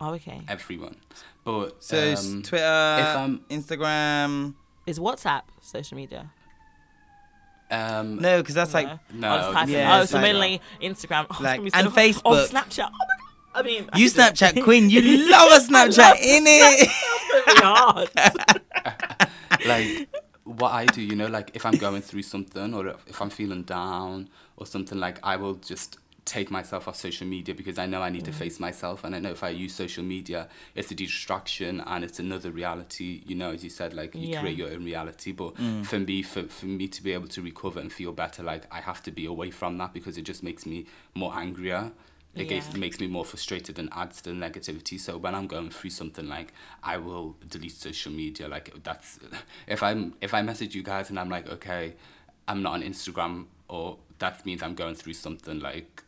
Oh, 0.00 0.12
okay. 0.14 0.42
everyone. 0.48 0.96
But 1.44 1.82
So 1.82 1.96
it's 1.96 2.26
um, 2.26 2.42
Twitter, 2.42 2.64
I'm- 2.66 3.40
Instagram. 3.48 4.54
Is 4.86 4.98
WhatsApp 4.98 5.42
social 5.62 5.96
media? 5.96 6.30
um, 7.70 8.16
No, 8.16 8.40
because 8.40 8.54
that's 8.54 8.74
like 8.74 8.88
No, 9.12 9.28
I 9.28 9.36
was 9.46 9.54
typing, 9.54 9.74
yeah, 9.74 10.00
oh, 10.00 10.04
so 10.04 10.16
like- 10.18 10.22
mainly 10.22 10.60
Instagram. 10.82 11.26
Oh, 11.30 11.38
Like, 11.42 11.58
gonna 11.58 11.70
be 11.70 11.74
and 11.74 11.86
Oh, 11.88 11.90
Facebook. 11.90 12.48
Snapchat. 12.48 12.88
Oh 12.88 12.90
my 12.92 13.06
god. 13.16 13.25
I 13.56 13.62
mean, 13.62 13.88
you 13.96 14.08
Snapchat 14.10 14.62
queen. 14.62 14.90
You 14.90 15.00
love 15.30 15.50
a 15.50 15.64
Snapchat, 15.64 16.16
innit? 16.16 16.76
It's 16.84 17.46
really 17.46 17.60
hard. 17.62 18.10
like 19.66 20.08
what 20.44 20.72
I 20.72 20.84
do, 20.86 21.02
you 21.02 21.16
know, 21.16 21.26
like 21.26 21.50
if 21.54 21.64
I'm 21.66 21.76
going 21.78 22.02
through 22.02 22.22
something 22.22 22.74
or 22.74 22.88
if- 22.88 23.04
if 23.08 23.20
I'm 23.22 23.30
feeling 23.30 23.62
down 23.62 24.28
or 24.56 24.66
something, 24.66 24.98
like 24.98 25.18
I 25.22 25.36
will 25.36 25.54
just 25.54 25.98
take 26.26 26.50
myself 26.50 26.88
off 26.88 26.96
social 26.96 27.24
media 27.26 27.54
because 27.54 27.78
I 27.78 27.86
know 27.86 28.02
I 28.02 28.10
need 28.10 28.24
to 28.24 28.32
face 28.32 28.58
myself 28.58 29.04
and 29.04 29.14
I 29.14 29.20
know 29.20 29.30
if 29.30 29.44
I 29.44 29.50
use 29.50 29.72
social 29.72 30.02
media 30.02 30.48
it's 30.74 30.90
a 30.90 30.94
distraction 30.96 31.80
and 31.86 32.02
it's 32.02 32.18
another 32.18 32.50
reality 32.50 33.22
you 33.24 33.36
know 33.36 33.52
as 33.52 33.62
you 33.62 33.70
said 33.70 33.94
like 33.94 34.12
you 34.16 34.30
Yeah. 34.30 34.40
create 34.40 34.58
your 34.58 34.70
own 34.70 34.84
reality 34.84 35.30
but 35.30 35.54
mm. 35.54 35.86
for 35.86 36.00
me 36.00 36.22
for, 36.24 36.42
for 36.48 36.66
me 36.66 36.88
to 36.88 37.00
be 37.00 37.12
able 37.12 37.28
to 37.28 37.40
recover 37.40 37.78
and 37.78 37.92
feel 37.92 38.10
better 38.10 38.42
like 38.42 38.64
I 38.72 38.80
have 38.80 39.04
to 39.04 39.12
be 39.12 39.24
away 39.24 39.52
from 39.52 39.78
that 39.78 39.94
because 39.94 40.18
it 40.18 40.22
just 40.22 40.42
makes 40.42 40.66
me 40.66 40.86
more 41.14 41.32
angrier 41.32 41.92
it 42.36 42.48
gets, 42.48 42.68
Yeah. 42.72 42.78
makes 42.78 43.00
me 43.00 43.06
more 43.06 43.24
frustrated 43.24 43.78
and 43.78 43.88
adds 43.92 44.20
to 44.22 44.30
the 44.30 44.36
negativity. 44.36 44.98
So 45.00 45.16
when 45.18 45.34
I'm 45.34 45.46
going 45.46 45.70
through 45.70 45.90
something 45.90 46.28
like 46.28 46.52
I 46.82 46.96
will 46.98 47.36
delete 47.48 47.72
social 47.72 48.12
media. 48.12 48.46
Like 48.48 48.72
that's 48.84 49.18
if 49.66 49.82
I'm 49.82 50.14
if 50.20 50.34
I 50.34 50.42
message 50.42 50.74
you 50.74 50.82
guys 50.82 51.10
and 51.10 51.18
I'm 51.18 51.28
like, 51.30 51.48
okay, 51.48 51.94
I'm 52.48 52.62
not 52.62 52.74
on 52.74 52.82
Instagram 52.82 53.46
or 53.68 53.98
that 54.18 54.44
means 54.46 54.62
I'm 54.62 54.74
going 54.74 54.94
through 54.94 55.14
something 55.14 55.60
like 55.60 56.02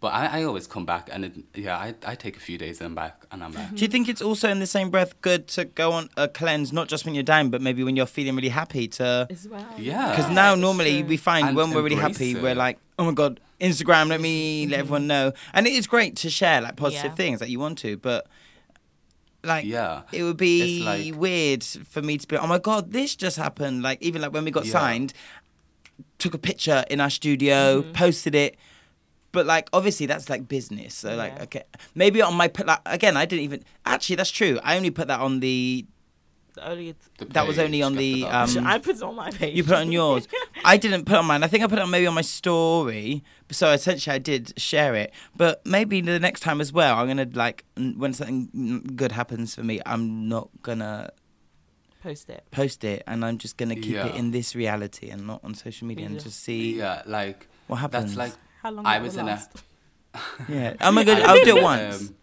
But 0.00 0.12
I, 0.14 0.40
I 0.40 0.44
always 0.44 0.66
come 0.66 0.84
back, 0.84 1.08
and 1.12 1.24
it, 1.24 1.32
yeah, 1.54 1.78
I, 1.78 1.94
I 2.04 2.14
take 2.16 2.36
a 2.36 2.40
few 2.40 2.58
days 2.58 2.80
and 2.80 2.86
I'm 2.88 2.94
back, 2.96 3.24
and 3.30 3.38
I'm 3.44 3.52
back. 3.52 3.72
Do 3.72 3.82
you 3.84 3.88
think 3.88 4.08
it's 4.08 4.20
also 4.22 4.48
in 4.48 4.58
the 4.58 4.66
same 4.66 4.90
breath 4.90 5.12
good 5.22 5.46
to 5.54 5.64
go 5.64 5.92
on 5.92 6.08
a 6.16 6.26
cleanse, 6.26 6.72
not 6.72 6.88
just 6.88 7.04
when 7.04 7.14
you're 7.14 7.22
down, 7.36 7.50
but 7.50 7.60
maybe 7.62 7.84
when 7.84 7.94
you're 7.94 8.10
feeling 8.18 8.34
really 8.34 8.48
happy 8.62 8.88
to? 8.98 9.28
As 9.30 9.46
well. 9.46 9.64
Yeah. 9.78 10.10
Because 10.10 10.28
now 10.28 10.56
normally 10.56 11.00
true. 11.02 11.08
we 11.10 11.16
find 11.18 11.46
And 11.48 11.56
when 11.56 11.70
we're 11.70 11.82
really 11.82 12.02
happy, 12.08 12.32
it. 12.32 12.42
we're 12.42 12.56
like, 12.56 12.78
oh 12.98 13.04
my 13.04 13.12
god, 13.12 13.38
Instagram, 13.62 14.08
let 14.08 14.20
me 14.20 14.66
let 14.66 14.80
everyone 14.80 15.06
know. 15.06 15.32
And 15.54 15.66
it 15.66 15.72
is 15.72 15.86
great 15.86 16.16
to 16.16 16.30
share 16.30 16.60
like 16.60 16.76
positive 16.76 17.12
Yeah. 17.12 17.14
things 17.14 17.38
that 17.40 17.48
you 17.48 17.58
want 17.60 17.78
to, 17.78 17.96
but 17.96 18.26
like 19.44 19.64
Yeah. 19.64 20.02
it 20.12 20.22
would 20.22 20.36
be 20.36 20.82
like- 20.84 21.14
weird 21.14 21.64
for 21.64 22.02
me 22.02 22.18
to 22.18 22.26
be, 22.26 22.36
oh 22.36 22.46
my 22.46 22.58
god, 22.58 22.92
this 22.92 23.16
just 23.16 23.36
happened. 23.36 23.82
Like 23.82 24.00
even 24.02 24.22
like 24.22 24.32
when 24.32 24.44
we 24.44 24.50
got 24.50 24.66
Yeah. 24.66 24.72
signed, 24.72 25.12
took 26.18 26.34
a 26.34 26.38
picture 26.38 26.84
in 26.90 27.00
our 27.00 27.10
studio, 27.10 27.82
Mm-hmm. 27.82 27.92
posted 27.92 28.34
it. 28.34 28.56
But 29.32 29.46
like 29.46 29.68
obviously 29.72 30.06
that's 30.06 30.28
like 30.28 30.46
business. 30.48 30.94
So 30.94 31.16
like 31.16 31.32
Yeah. 31.36 31.42
okay, 31.44 31.62
maybe 31.94 32.20
on 32.22 32.34
my 32.34 32.50
like, 32.64 32.80
again 32.86 33.16
I 33.16 33.24
didn't 33.24 33.44
even 33.44 33.64
actually 33.86 34.16
that's 34.16 34.30
true. 34.30 34.60
I 34.62 34.76
only 34.76 34.90
put 34.90 35.08
that 35.08 35.20
on 35.20 35.40
the 35.40 35.86
Only 36.60 36.94
The 37.16 37.24
that 37.32 37.46
was 37.48 37.58
only 37.58 37.80
on 37.82 37.94
the, 37.94 38.24
um, 38.26 38.66
I 38.66 38.78
put 38.78 38.96
it 38.96 39.02
on 39.02 39.16
my 39.16 39.30
page. 39.30 39.56
you 39.56 39.64
put 39.64 39.72
it 39.72 39.78
on 39.78 39.90
yours. 39.90 40.28
I 40.66 40.76
didn't 40.76 41.06
put 41.06 41.14
it 41.14 41.18
on 41.20 41.24
mine. 41.24 41.42
I 41.42 41.46
think 41.48 41.64
I 41.64 41.66
put 41.66 41.78
it 41.78 41.82
on 41.82 41.88
maybe 41.90 42.06
on 42.06 42.12
my 42.12 42.20
story. 42.20 43.24
So 43.52 43.70
essentially, 43.70 44.14
I 44.14 44.18
did 44.18 44.52
share 44.58 44.94
it. 44.96 45.12
But 45.36 45.64
maybe 45.64 46.00
the 46.00 46.18
next 46.18 46.40
time 46.40 46.60
as 46.60 46.72
well, 46.72 46.96
I'm 46.98 47.06
gonna 47.06 47.28
like 47.32 47.64
when 47.76 48.12
something 48.12 48.92
good 48.96 49.12
happens 49.12 49.54
for 49.54 49.62
me, 49.62 49.80
I'm 49.86 50.28
not 50.28 50.48
gonna 50.62 51.10
post 52.02 52.28
it. 52.30 52.44
post 52.50 52.82
it, 52.84 53.04
and 53.06 53.24
I'm 53.24 53.38
just 53.38 53.56
gonna 53.56 53.76
keep 53.76 53.96
it 53.96 54.14
in 54.14 54.30
this 54.32 54.54
reality 54.56 55.10
and 55.10 55.26
not 55.26 55.40
on 55.44 55.54
social 55.54 55.86
media 55.86 56.06
and 56.06 56.18
just 56.20 56.42
see 56.42 56.76
yeah, 56.78 57.02
like 57.06 57.46
what 57.68 57.76
happens. 57.76 58.14
that's 58.14 58.16
like 58.16 58.32
How 58.62 58.70
long 58.70 58.84
I 58.86 58.96
it 58.96 59.02
was 59.02 59.16
in 59.16 59.28
a 59.28 59.40
yeah. 60.48 60.74
Oh 60.80 60.92
my 60.92 61.04
god, 61.04 61.20
I 61.20 61.26
I'll 61.28 61.34
was 61.34 61.42
do 61.44 61.56
it 61.56 61.62
once. 61.62 62.00
um, 62.10 62.14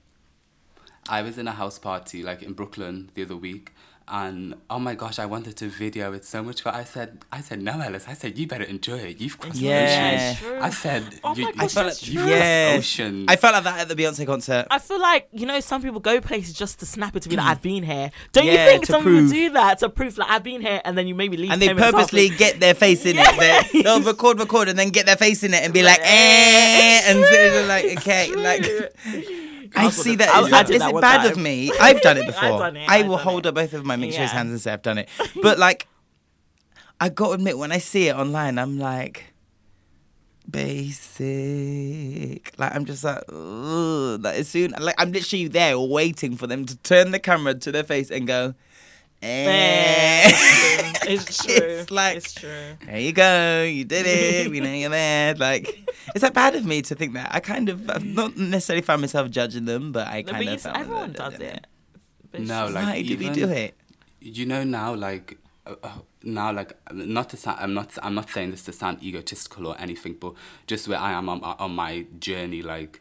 I 1.08 1.22
was 1.24 1.38
in 1.38 1.48
a 1.48 1.54
house 1.54 1.80
party 1.80 2.22
like 2.24 2.44
in 2.44 2.54
Brooklyn 2.54 3.10
the 3.16 3.24
other 3.24 3.36
week, 3.38 3.74
and 4.12 4.56
oh 4.70 4.80
my 4.80 4.96
gosh, 4.96 5.20
I 5.20 5.26
wanted 5.26 5.56
to 5.58 5.68
video 5.68 6.14
it 6.14 6.26
so 6.26 6.42
much, 6.44 6.64
but 6.64 6.74
I 6.74 6.84
said, 6.84 7.20
I 7.32 7.42
said 7.42 7.62
no, 7.62 7.74
Alice. 7.74 8.06
I 8.08 8.14
said 8.14 8.38
you 8.38 8.48
better 8.48 8.64
enjoy 8.64 8.98
it. 8.98 9.22
You've 9.22 9.38
crossed 9.40 9.58
Yeah. 9.58 9.84
oceans. 9.86 10.32
It's 10.32 10.40
true. 10.40 10.60
I 10.60 10.70
said 10.70 11.20
Oh 11.24 11.36
you, 11.36 11.44
my 11.44 11.50
you, 11.50 11.56
gosh, 11.56 11.74
felt 11.74 11.86
that's 11.88 12.02
like- 12.02 12.12
you've 12.14 12.28
yeah. 12.28 12.72
crossed 12.74 12.80
oceans. 12.80 13.26
I 13.28 13.36
felt 13.36 13.54
like 13.54 13.64
that 13.66 13.80
at 13.82 13.88
the 13.88 13.96
Beyonce 13.96 14.26
concert. 14.26 14.68
I 14.72 14.80
feel 14.80 15.00
like 15.00 15.28
you 15.32 15.46
know 15.46 15.60
some 15.60 15.82
people 15.82 16.00
go 16.00 16.20
places 16.22 16.54
just 16.54 16.80
to 16.80 16.86
snap 16.86 17.16
it 17.16 17.22
to 17.24 17.30
be 17.30 17.36
like 17.36 17.46
I've 17.46 17.62
been 17.62 17.84
here. 17.84 18.12
Don't 18.32 18.46
Yeah, 18.46 18.52
you 18.66 18.72
think 18.72 18.86
some 18.88 19.04
prove. 19.04 19.30
people 19.30 19.34
do 19.48 19.50
that 19.54 19.80
to 19.80 19.90
prove 19.90 20.18
like 20.18 20.30
I've 20.30 20.44
been 20.44 20.62
here 20.62 20.82
and 20.84 20.98
then 20.98 21.08
you 21.08 21.16
maybe 21.16 21.38
leave 21.38 21.52
and 21.52 21.62
they 21.62 21.74
purposely 21.74 22.26
after. 22.28 22.38
get 22.38 22.60
their 22.60 22.74
face 22.74 23.06
in 23.06 23.16
it. 23.20 23.40
They, 23.72 23.82
they'll 23.84 24.02
record, 24.02 24.40
record, 24.40 24.70
and 24.70 24.78
then 24.80 24.90
get 24.90 25.06
their 25.06 25.18
face 25.18 25.44
in 25.44 25.54
it 25.54 25.64
and 25.64 25.74
be 25.74 25.84
like, 25.84 26.00
eh, 26.02 27.02
and 27.06 27.24
so 27.26 27.66
like, 27.68 27.86
okay, 28.00 28.32
like. 28.34 28.94
I 29.76 29.90
see 29.90 30.16
that. 30.16 30.30
I- 30.30 30.42
Is, 30.48 30.54
I 30.54 30.62
it- 30.62 30.68
did 30.68 30.74
is 30.76 30.80
that 30.82 30.96
it 30.96 31.02
bad 31.02 31.32
of 31.32 31.38
me? 31.38 31.72
I've 31.80 32.02
done 32.02 32.18
it 32.18 32.26
before. 32.26 32.60
done 32.60 32.78
it, 32.78 32.90
I 32.90 33.04
will 33.04 33.18
hold 33.18 33.46
it. 33.46 33.50
up 33.50 33.56
both 33.56 33.74
of 33.74 33.86
my 33.86 33.96
race 33.96 34.16
Yeah. 34.16 34.28
hands 34.28 34.52
and 34.52 34.62
say 34.62 34.74
I've 34.74 34.82
done 34.82 34.98
it. 34.98 35.10
But 35.42 35.60
like, 35.60 35.88
I 37.00 37.10
got 37.10 37.28
to 37.28 37.34
admit, 37.34 37.58
when 37.58 37.72
I 37.72 37.78
see 37.78 38.08
it 38.10 38.16
online, 38.16 38.58
I'm 38.58 38.80
like, 38.80 39.26
basic. 40.50 42.54
Like 42.58 42.76
I'm 42.76 42.86
just 42.86 43.04
like, 43.04 43.22
ugh. 43.30 44.22
Like 44.24 44.36
as 44.38 44.48
soon, 44.48 44.72
like 44.80 44.96
I'm 44.98 45.12
literally 45.12 45.48
there 45.48 45.80
waiting 45.80 46.36
for 46.36 46.48
them 46.48 46.66
to 46.66 46.78
turn 46.78 47.12
the 47.12 47.20
camera 47.20 47.54
to 47.56 47.72
their 47.72 47.84
face 47.84 48.12
and 48.12 48.28
go, 48.28 48.54
eh. 49.22 50.32
It's 51.12 51.38
true. 51.44 51.56
It's 51.56 51.90
like- 51.90 52.18
it's 52.18 52.34
true. 52.34 52.78
There 52.86 53.00
you 53.00 53.12
go. 53.14 53.64
You 53.64 53.84
did 53.84 54.06
it. 54.06 54.52
We 54.52 54.60
know 54.60 54.72
you're 54.72 54.92
there. 54.92 55.34
Like, 55.34 55.90
is 56.14 56.22
that 56.22 56.36
bad 56.36 56.54
of 56.56 56.66
me 56.66 56.84
to 56.84 56.94
think 56.94 57.14
that? 57.14 57.34
I 57.34 57.40
kind 57.40 57.68
of, 57.70 57.90
I've 57.90 58.06
not 58.06 58.38
necessarily 58.38 58.84
found 58.84 59.02
myself 59.02 59.30
judging 59.32 59.66
them, 59.66 59.92
but 59.92 60.08
I 60.08 60.22
No, 60.22 60.32
kind 60.34 60.46
but 60.46 60.48
of. 60.48 60.54
you, 60.54 60.60
felt 60.60 60.78
everyone 60.78 61.14
that- 61.14 61.32
does 61.32 61.40
it. 61.40 61.66
But 62.32 62.42
No, 62.42 62.68
like, 62.68 62.86
Why 62.86 63.02
do 63.02 63.18
we 63.18 63.30
do 63.30 63.50
it? 63.50 63.76
you 64.22 64.46
know 64.46 64.66
now 64.66 64.94
like 64.94 65.38
uh, 65.66 65.76
uh, 65.82 65.90
now 66.24 66.52
like 66.52 66.74
not 66.92 67.30
to 67.30 67.38
sound 67.38 67.58
I'm 67.62 67.74
not 67.74 67.98
I'm 68.04 68.14
not 68.14 68.30
saying 68.30 68.52
this 68.52 68.64
to 68.64 68.74
sound 68.74 69.02
egotistical 69.02 69.66
or 69.66 69.80
anything 69.80 70.16
but 70.20 70.34
just 70.68 70.90
where 70.90 71.00
I 71.00 71.14
am 71.14 71.30
on, 71.30 71.42
on 71.42 71.72
my 71.74 72.06
journey 72.20 72.62
like 72.62 73.00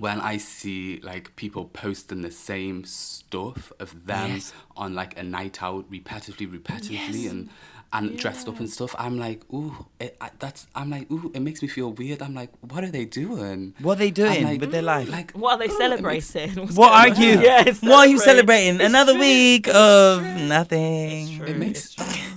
when 0.00 0.20
I 0.20 0.36
see 0.38 1.00
like 1.02 1.34
people 1.36 1.66
posting 1.66 2.22
the 2.22 2.30
same 2.30 2.84
stuff 2.84 3.72
of 3.78 4.06
them 4.06 4.32
Yes. 4.32 4.52
on 4.76 4.94
like 4.94 5.18
a 5.18 5.22
night 5.22 5.62
out 5.62 5.90
repetitively 5.90 6.46
repetitively 6.50 7.28
and 7.30 7.48
and 7.94 8.16
dressed 8.18 8.48
up 8.48 8.58
and 8.58 8.70
stuff 8.70 8.94
I'm 8.98 9.18
like 9.18 9.42
ooh 9.52 9.84
it, 10.00 10.16
I, 10.18 10.30
that's 10.38 10.66
I'm 10.74 10.88
like 10.88 11.10
ooh 11.10 11.30
it 11.34 11.40
makes 11.40 11.60
me 11.60 11.68
feel 11.68 11.92
weird 11.92 12.22
I'm 12.22 12.34
like 12.34 12.48
what 12.62 12.82
are 12.84 12.90
they 12.90 13.04
doing 13.04 13.74
What 13.80 13.94
are 13.96 13.98
they 13.98 14.10
doing 14.10 14.44
like, 14.44 14.60
with 14.62 14.72
their 14.72 14.80
life? 14.80 15.10
what 15.34 15.52
are 15.54 15.58
they 15.58 15.72
ooh, 15.72 15.76
it 15.76 16.00
makes- 16.00 16.26
celebrating? 16.30 16.68
What 16.74 16.90
are 16.92 17.08
you? 17.08 17.36
on? 17.36 17.42
Yeah, 17.42 17.64
what 17.82 17.92
are 17.92 18.06
you 18.06 18.18
celebrating? 18.18 18.76
It's 18.76 18.84
Another 18.84 19.12
true. 19.12 19.20
week 19.20 19.68
of 19.68 20.22
nothing. 20.22 21.36
True, 21.36 21.46
it 21.46 21.56
makes 21.58 21.84
it's 21.84 21.94
true. 21.96 22.31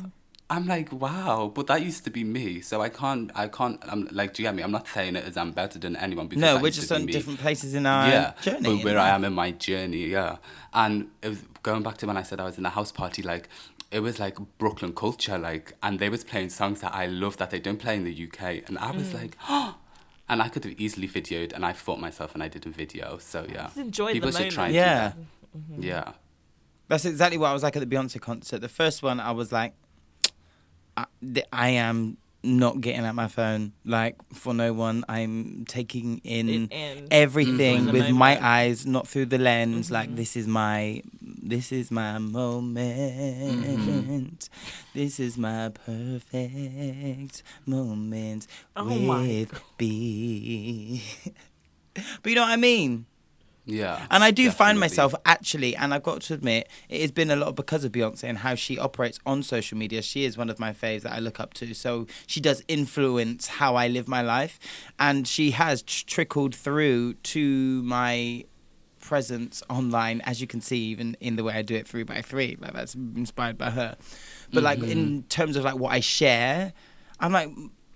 I'm 0.49 0.67
like, 0.67 0.91
wow, 0.91 1.51
but 1.53 1.65
that 1.67 1.81
used 1.81 2.03
to 2.03 2.11
be 2.11 2.23
me. 2.23 2.61
So 2.61 2.79
I 2.81 2.89
can't, 2.89 3.31
I 3.33 3.47
can't. 3.47 3.79
I'm 3.91 4.07
like, 4.11 4.33
do 4.35 4.43
you 4.43 4.47
get 4.47 4.53
me? 4.55 4.61
I'm 4.61 4.71
not 4.71 4.87
saying 4.87 5.15
it 5.15 5.25
as 5.25 5.37
I'm 5.37 5.51
better 5.51 5.79
than 5.79 5.95
anyone. 5.95 6.27
Because 6.27 6.41
No, 6.41 6.57
we're 6.57 6.67
used 6.67 6.75
to 6.75 6.81
just 6.81 6.91
be 6.91 6.95
on 6.97 7.05
me. 7.05 7.13
different 7.13 7.39
places 7.39 7.73
in 7.73 7.85
our 7.87 8.07
yeah, 8.07 8.33
journey. 8.41 8.61
but 8.75 8.83
where 8.83 8.99
I 8.99 9.09
am 9.09 9.23
in 9.25 9.33
my 9.33 9.51
journey, 9.51 10.05
yeah. 10.07 10.37
And 10.73 11.09
it 11.23 11.29
was, 11.29 11.39
going 11.63 11.81
back 11.81 11.97
to 11.97 12.05
when 12.05 12.15
I 12.17 12.21
said 12.21 12.39
I 12.39 12.43
was 12.45 12.59
in 12.59 12.65
a 12.65 12.69
house 12.69 12.91
party, 12.91 13.23
like 13.23 13.49
it 13.89 14.01
was 14.01 14.19
like 14.19 14.37
Brooklyn 14.59 14.93
culture, 14.93 15.37
like, 15.39 15.73
and 15.81 15.97
they 15.99 16.09
was 16.09 16.23
playing 16.23 16.49
songs 16.49 16.81
that 16.81 16.93
I 16.93 17.07
love 17.07 17.37
that 17.37 17.49
they 17.49 17.59
don't 17.59 17.77
play 17.79 17.95
in 17.95 18.03
the 18.03 18.13
UK, 18.27 18.67
and 18.67 18.77
I 18.77 18.91
was 18.91 19.07
Mm. 19.09 19.13
like, 19.21 19.37
oh. 19.49 19.75
And 20.27 20.41
I 20.41 20.49
could 20.49 20.63
have 20.63 20.73
easily 20.79 21.07
videoed, 21.07 21.53
and 21.53 21.63
I 21.63 21.73
fought 21.73 21.99
myself, 21.99 22.33
and 22.33 22.41
I 22.41 22.47
didn't 22.47 22.73
video. 22.75 23.19
So 23.19 23.45
yeah, 23.47 23.65
Just 23.65 23.77
enjoy 23.77 24.07
the 24.07 24.13
people 24.13 24.31
should 24.31 24.49
try 24.51 24.65
and 24.67 24.73
Yeah. 24.75 25.11
do 25.13 25.25
that. 25.77 25.85
Yeah. 25.85 26.11
That's 26.87 27.05
exactly 27.05 27.37
what 27.37 27.49
I 27.49 27.53
was 27.53 27.61
like 27.63 27.75
at 27.75 27.87
the 27.87 27.95
Beyonce 27.95 28.19
concert. 28.19 28.59
The 28.61 28.67
first 28.69 29.03
one, 29.03 29.19
I 29.19 29.31
was 29.31 29.51
like, 29.51 29.73
I, 30.97 31.05
th- 31.21 31.47
I 31.51 31.69
am 31.69 32.17
not 32.45 32.79
getting 32.79 33.05
at 33.05 33.15
my 33.15 33.27
phone 33.27 33.73
like 33.83 34.15
for 34.33 34.53
no 34.53 34.71
one. 34.73 35.03
I'm 35.09 35.65
taking 35.67 36.21
in, 36.23 36.47
In- 36.49 36.67
in. 36.67 36.69
Mm-hmm. 36.69 37.05
everything 37.11 37.77
In 37.77 37.85
the 37.87 37.91
with 37.91 38.09
my 38.11 38.37
eyes, 38.43 38.85
not 38.85 39.07
through 39.07 39.25
the 39.27 39.37
lens. 39.37 39.91
Like 39.91 40.07
mm-hmm. 40.07 40.17
this 40.17 40.35
is 40.35 40.47
my, 40.47 41.01
this 41.21 41.71
is 41.71 41.91
my 41.91 42.17
moment. 42.19 42.79
Mm-hmm. 43.65 44.25
This 44.93 45.19
is 45.19 45.37
my 45.37 45.69
perfect 45.69 47.43
moment 47.65 48.47
Oh 48.75 48.85
my 48.85 49.21
with 49.21 49.61
B. 49.77 51.03
but 51.93 52.29
you 52.29 52.35
know 52.35 52.41
what 52.41 52.51
I 52.51 52.57
mean. 52.57 53.05
Yeah. 53.65 54.05
And 54.11 54.23
I 54.23 54.31
do 54.31 54.51
find 54.51 54.79
myself 54.79 55.15
actually, 55.25 55.75
and 55.75 55.93
I've 55.93 56.03
got 56.03 56.21
to 56.21 56.33
admit, 56.35 56.69
it 56.87 57.01
has 57.01 57.11
been 57.11 57.31
a 57.31 57.35
lot 57.35 57.55
because 57.55 57.83
of 57.83 57.91
Beyonce 57.91 58.23
and 58.23 58.39
how 58.39 58.55
she 58.55 58.77
operates 58.77 59.19
on 59.25 59.43
social 59.43 59.77
media. 59.77 60.01
She 60.01 60.23
is 60.23 60.37
one 60.37 60.49
of 60.49 60.59
my 60.59 60.71
faves 60.71 61.01
that 61.01 61.13
I 61.13 61.19
look 61.19 61.39
up 61.39 61.53
to. 61.55 61.73
So 61.73 62.05
she 62.27 62.39
does 62.39 62.63
influence 62.67 63.47
how 63.47 63.75
I 63.75 63.87
live 63.87 64.07
my 64.07 64.21
life. 64.21 64.59
And 64.99 65.27
she 65.27 65.51
has 65.51 65.81
tr- 65.81 66.05
trickled 66.05 66.53
through 66.53 67.15
to 67.15 67.81
my 67.83 68.45
presence 68.99 69.63
online, 69.69 70.21
as 70.21 70.41
you 70.41 70.47
can 70.47 70.61
see, 70.61 70.77
even 70.77 71.17
in 71.19 71.35
the 71.35 71.43
way 71.43 71.53
I 71.53 71.61
do 71.61 71.75
it 71.75 71.87
three 71.87 72.03
by 72.03 72.21
three. 72.21 72.57
Like 72.59 72.73
that's 72.73 72.93
inspired 72.93 73.57
by 73.57 73.71
her. 73.71 73.97
But 74.53 74.63
like 74.63 74.79
in 74.79 74.87
mm-hmm. 74.87 75.19
terms 75.27 75.55
of 75.55 75.63
like 75.63 75.75
what 75.75 75.91
I 75.91 75.99
share, 76.01 76.73
I'm 77.19 77.31
like 77.31 77.49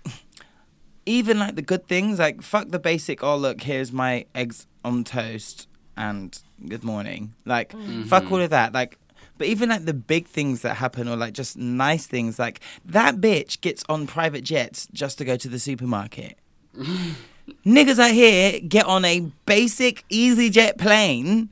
even 1.06 1.38
like 1.38 1.54
the 1.54 1.62
good 1.62 1.86
things, 1.86 2.18
like 2.18 2.42
fuck 2.42 2.70
the 2.70 2.78
basic. 2.78 3.22
Oh 3.22 3.36
look, 3.36 3.62
here's 3.62 3.92
my 3.92 4.26
eggs 4.34 4.66
on 4.84 5.04
toast 5.04 5.68
and 5.96 6.38
good 6.68 6.84
morning. 6.84 7.34
Like 7.44 7.72
mm. 7.72 8.06
fuck 8.06 8.24
mm-hmm. 8.24 8.34
all 8.34 8.40
of 8.40 8.50
that. 8.50 8.72
Like, 8.72 8.98
but 9.38 9.46
even 9.46 9.68
like 9.68 9.84
the 9.84 9.94
big 9.94 10.26
things 10.26 10.62
that 10.62 10.76
happen, 10.76 11.08
or 11.08 11.16
like 11.16 11.34
just 11.34 11.56
nice 11.56 12.06
things, 12.06 12.38
like 12.38 12.60
that 12.84 13.16
bitch 13.16 13.60
gets 13.60 13.84
on 13.88 14.06
private 14.06 14.44
jets 14.44 14.88
just 14.92 15.18
to 15.18 15.24
go 15.24 15.36
to 15.36 15.48
the 15.48 15.58
supermarket. 15.58 16.38
Niggas 17.66 17.98
out 17.98 18.12
here 18.12 18.60
get 18.60 18.86
on 18.86 19.04
a 19.04 19.20
basic 19.46 20.04
EasyJet 20.08 20.78
plane, 20.78 21.50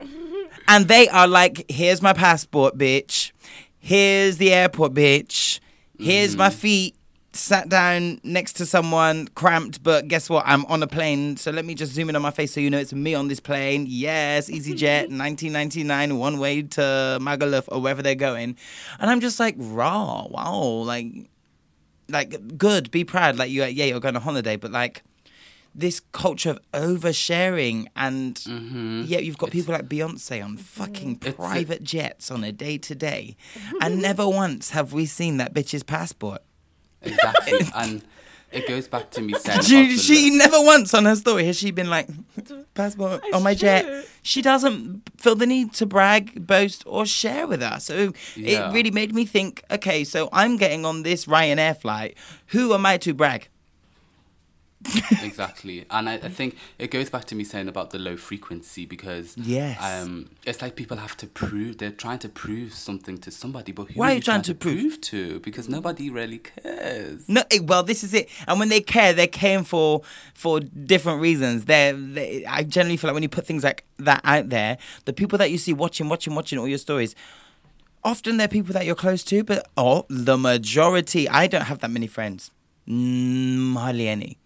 and 0.67 0.87
they 0.87 1.07
are 1.09 1.27
like, 1.27 1.65
"Here's 1.69 2.01
my 2.01 2.13
passport, 2.13 2.77
bitch. 2.77 3.31
Here's 3.79 4.37
the 4.37 4.53
airport, 4.53 4.93
bitch. 4.93 5.59
Here's 5.97 6.35
my 6.37 6.49
mm-hmm. 6.49 6.57
feet." 6.57 6.95
Sat 7.39 7.69
down 7.69 8.19
next 8.23 8.53
to 8.53 8.65
someone, 8.65 9.27
cramped, 9.29 9.81
but 9.81 10.09
guess 10.09 10.29
what? 10.29 10.43
I'm 10.45 10.65
on 10.65 10.83
a 10.83 10.87
plane, 10.87 11.37
so 11.37 11.51
let 11.51 11.63
me 11.63 11.73
just 11.73 11.93
zoom 11.93 12.09
in 12.09 12.15
on 12.17 12.21
my 12.21 12.31
face 12.31 12.53
so 12.53 12.59
you 12.59 12.69
know 12.69 12.77
it's 12.77 12.91
me 12.91 13.15
on 13.15 13.29
this 13.29 13.39
plane. 13.39 13.85
Yes, 13.87 14.49
EasyJet, 14.49 15.03
1999, 15.09 16.17
one 16.17 16.37
way 16.37 16.63
to 16.63 17.17
Magaluf 17.21 17.63
or 17.69 17.81
wherever 17.81 18.01
they're 18.01 18.13
going, 18.13 18.57
and 18.99 19.09
I'm 19.09 19.21
just 19.21 19.39
like, 19.39 19.55
raw, 19.57 20.27
wow, 20.27 20.59
like, 20.85 21.29
like 22.09 22.57
good, 22.57 22.91
be 22.91 23.05
proud, 23.05 23.37
like 23.37 23.49
you, 23.49 23.63
yeah, 23.63 23.85
you're 23.85 24.01
going 24.01 24.17
on 24.17 24.21
holiday, 24.21 24.57
but 24.57 24.71
like 24.71 25.01
this 25.73 26.01
culture 26.11 26.49
of 26.49 26.59
oversharing 26.73 27.85
and 27.95 28.35
mm-hmm. 28.35 29.03
yeah, 29.05 29.19
you've 29.19 29.37
got 29.37 29.51
people 29.51 29.73
like 29.73 29.87
Beyonce 29.87 30.43
on 30.43 30.57
mm-hmm. 30.57 30.57
fucking 30.57 31.19
It's 31.21 31.29
a- 31.29 31.33
private 31.33 31.83
jets 31.83 32.29
on 32.29 32.43
a 32.43 32.51
day 32.51 32.77
to 32.79 32.95
day, 32.95 33.37
and 33.79 34.01
never 34.01 34.27
once 34.27 34.71
have 34.71 34.91
we 34.91 35.05
seen 35.05 35.37
that 35.37 35.53
bitch's 35.53 35.83
passport. 35.83 36.41
Exactly. 37.01 37.59
and 37.75 38.01
it 38.51 38.67
goes 38.67 38.87
back 38.87 39.11
to 39.11 39.21
me 39.21 39.33
saying 39.33 39.61
She, 39.61 39.97
she 39.97 40.29
never 40.31 40.57
once 40.61 40.93
on 40.93 41.05
her 41.05 41.15
story 41.15 41.45
has 41.45 41.57
she 41.57 41.71
been 41.71 41.89
like 41.89 42.07
passport 42.73 43.21
on 43.33 43.43
my 43.43 43.53
true. 43.53 43.59
jet. 43.61 44.07
She 44.23 44.41
doesn't 44.41 45.03
feel 45.17 45.35
the 45.35 45.45
need 45.45 45.73
to 45.73 45.85
brag, 45.85 46.45
boast, 46.47 46.83
or 46.87 47.05
share 47.05 47.45
with 47.47 47.61
us. 47.61 47.85
So 47.85 48.13
Yeah. 48.35 48.69
it 48.69 48.73
really 48.73 48.91
made 48.91 49.13
me 49.13 49.25
think. 49.25 49.63
Okay, 49.71 50.03
so 50.03 50.29
I'm 50.33 50.57
getting 50.57 50.83
on 50.85 51.03
this 51.03 51.25
Ryanair 51.25 51.79
flight. 51.79 52.17
Who 52.47 52.73
am 52.73 52.85
I 52.85 52.97
to 52.97 53.13
brag? 53.13 53.49
exactly 55.21 55.85
and 55.91 56.07
I, 56.07 56.13
I 56.13 56.29
think 56.29 56.55
it 56.77 56.89
goes 56.89 57.09
back 57.09 57.25
to 57.25 57.35
me 57.35 57.43
saying 57.43 57.67
about 57.67 57.89
the 57.89 57.99
low 57.99 58.15
frequency 58.15 58.85
because 58.85 59.35
Yes. 59.37 59.77
um 59.81 60.29
it's 60.45 60.61
like 60.61 60.77
people 60.77 60.95
have 60.97 61.17
to 61.17 61.27
prove 61.27 61.79
they're 61.79 61.91
trying 61.91 62.19
to 62.19 62.29
prove 62.29 62.73
something 62.73 63.17
to 63.19 63.29
somebody 63.29 63.73
but 63.73 63.91
who 63.91 63.99
Why 63.99 64.07
are 64.07 64.11
are 64.11 64.15
you 64.15 64.21
trying 64.21 64.41
to 64.43 64.55
prove? 64.55 65.01
to 65.01 65.41
because 65.41 65.67
nobody 65.67 66.09
really 66.09 66.37
cares 66.39 67.27
No, 67.27 67.43
eh, 67.51 67.59
well, 67.61 67.83
this 67.83 68.03
is 68.05 68.13
it. 68.13 68.29
And 68.47 68.57
when 68.59 68.69
they 68.69 68.79
care, 68.81 69.11
they're 69.13 69.27
caring 69.27 69.65
for 69.65 70.01
for 70.33 70.59
different 70.61 71.19
reasons. 71.21 71.65
They're, 71.65 71.93
they, 71.93 72.45
I 72.45 72.63
generally 72.63 72.95
feel 72.97 73.09
like 73.09 73.15
when 73.15 73.23
you 73.23 73.29
put 73.29 73.45
things 73.45 73.63
like 73.63 73.83
that 73.97 74.21
out 74.23 74.47
there, 74.49 74.77
the 75.05 75.13
people 75.13 75.37
that 75.39 75.51
you 75.51 75.57
see 75.57 75.73
watching, 75.73 76.07
watching, 76.09 76.35
watching 76.35 76.57
all 76.57 76.67
your 76.67 76.77
stories, 76.77 77.15
often 78.03 78.37
they're 78.37 78.47
people 78.47 78.73
that 78.73 78.85
you're 78.85 78.95
close 78.95 79.23
to, 79.25 79.43
but 79.43 79.67
oh, 79.77 80.05
the 80.09 80.37
majority. 80.37 81.27
I 81.27 81.47
don't 81.47 81.63
have 81.65 81.79
that 81.79 81.91
many 81.91 82.07
friends, 82.07 82.51
mm, 82.87 83.73
hardly 83.75 84.07
any. 84.07 84.37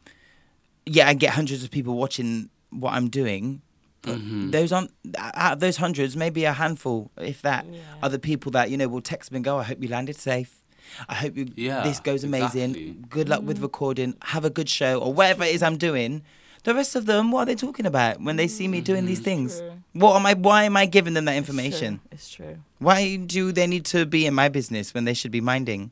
Yeah, 0.86 1.08
I 1.08 1.14
get 1.14 1.32
hundreds 1.32 1.64
of 1.64 1.72
people 1.72 1.96
watching 1.96 2.50
what 2.70 2.94
I'm 2.94 3.10
doing. 3.10 3.62
Mm-hmm. 4.04 4.52
those 4.52 4.74
aren't 4.74 4.92
out 5.18 5.54
of 5.54 5.60
those 5.62 5.78
hundreds, 5.78 6.18
maybe 6.18 6.44
a 6.44 6.52
handful, 6.52 7.10
if 7.18 7.42
that, 7.44 7.66
are 8.02 8.10
the 8.10 8.20
people 8.20 8.52
that 8.52 8.70
you 8.70 8.76
know 8.76 8.90
will 8.90 9.00
text 9.02 9.32
me 9.32 9.38
and 9.38 9.46
go, 9.46 9.58
"I 9.60 9.64
hope 9.64 9.82
you 9.82 9.88
landed 9.88 10.18
safe. 10.18 10.62
I 11.08 11.14
hope 11.16 11.38
you, 11.38 11.48
Yeah, 11.56 11.84
this 11.84 12.02
goes 12.02 12.26
amazing. 12.26 12.72
exactly. 12.72 12.98
Good 13.10 13.30
luck 13.30 13.44
with 13.44 13.62
recording. 13.62 14.18
Have 14.24 14.44
a 14.44 14.50
good 14.50 14.68
show 14.68 15.00
or 15.00 15.14
whatever 15.14 15.46
it 15.46 15.56
is 15.56 15.64
I'm 15.64 15.78
doing." 15.78 16.22
The 16.66 16.74
rest 16.74 16.96
of 16.98 17.06
them, 17.06 17.32
what 17.32 17.42
are 17.44 17.46
they 17.46 17.56
talking 17.56 17.86
about 17.86 18.20
when 18.22 18.36
they 18.38 18.48
see 18.48 18.68
me 18.70 18.80
doing 18.82 19.06
these 19.06 19.20
things? 19.20 19.62
What 19.94 20.16
am 20.18 20.26
I? 20.26 20.34
Why 20.34 20.64
am 20.64 20.76
I 20.76 20.86
giving 20.86 21.14
them 21.14 21.24
that 21.26 21.36
information? 21.38 22.02
It's 22.12 22.30
true. 22.30 22.58
Why 22.80 23.16
do 23.16 23.52
they 23.54 23.68
need 23.68 23.86
to 23.86 24.06
be 24.06 24.26
in 24.26 24.34
my 24.34 24.50
business 24.50 24.94
when 24.94 25.06
they 25.06 25.14
should 25.14 25.32
be 25.32 25.42
minding 25.42 25.92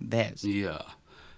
theirs? 0.00 0.44
yeah 0.44 0.82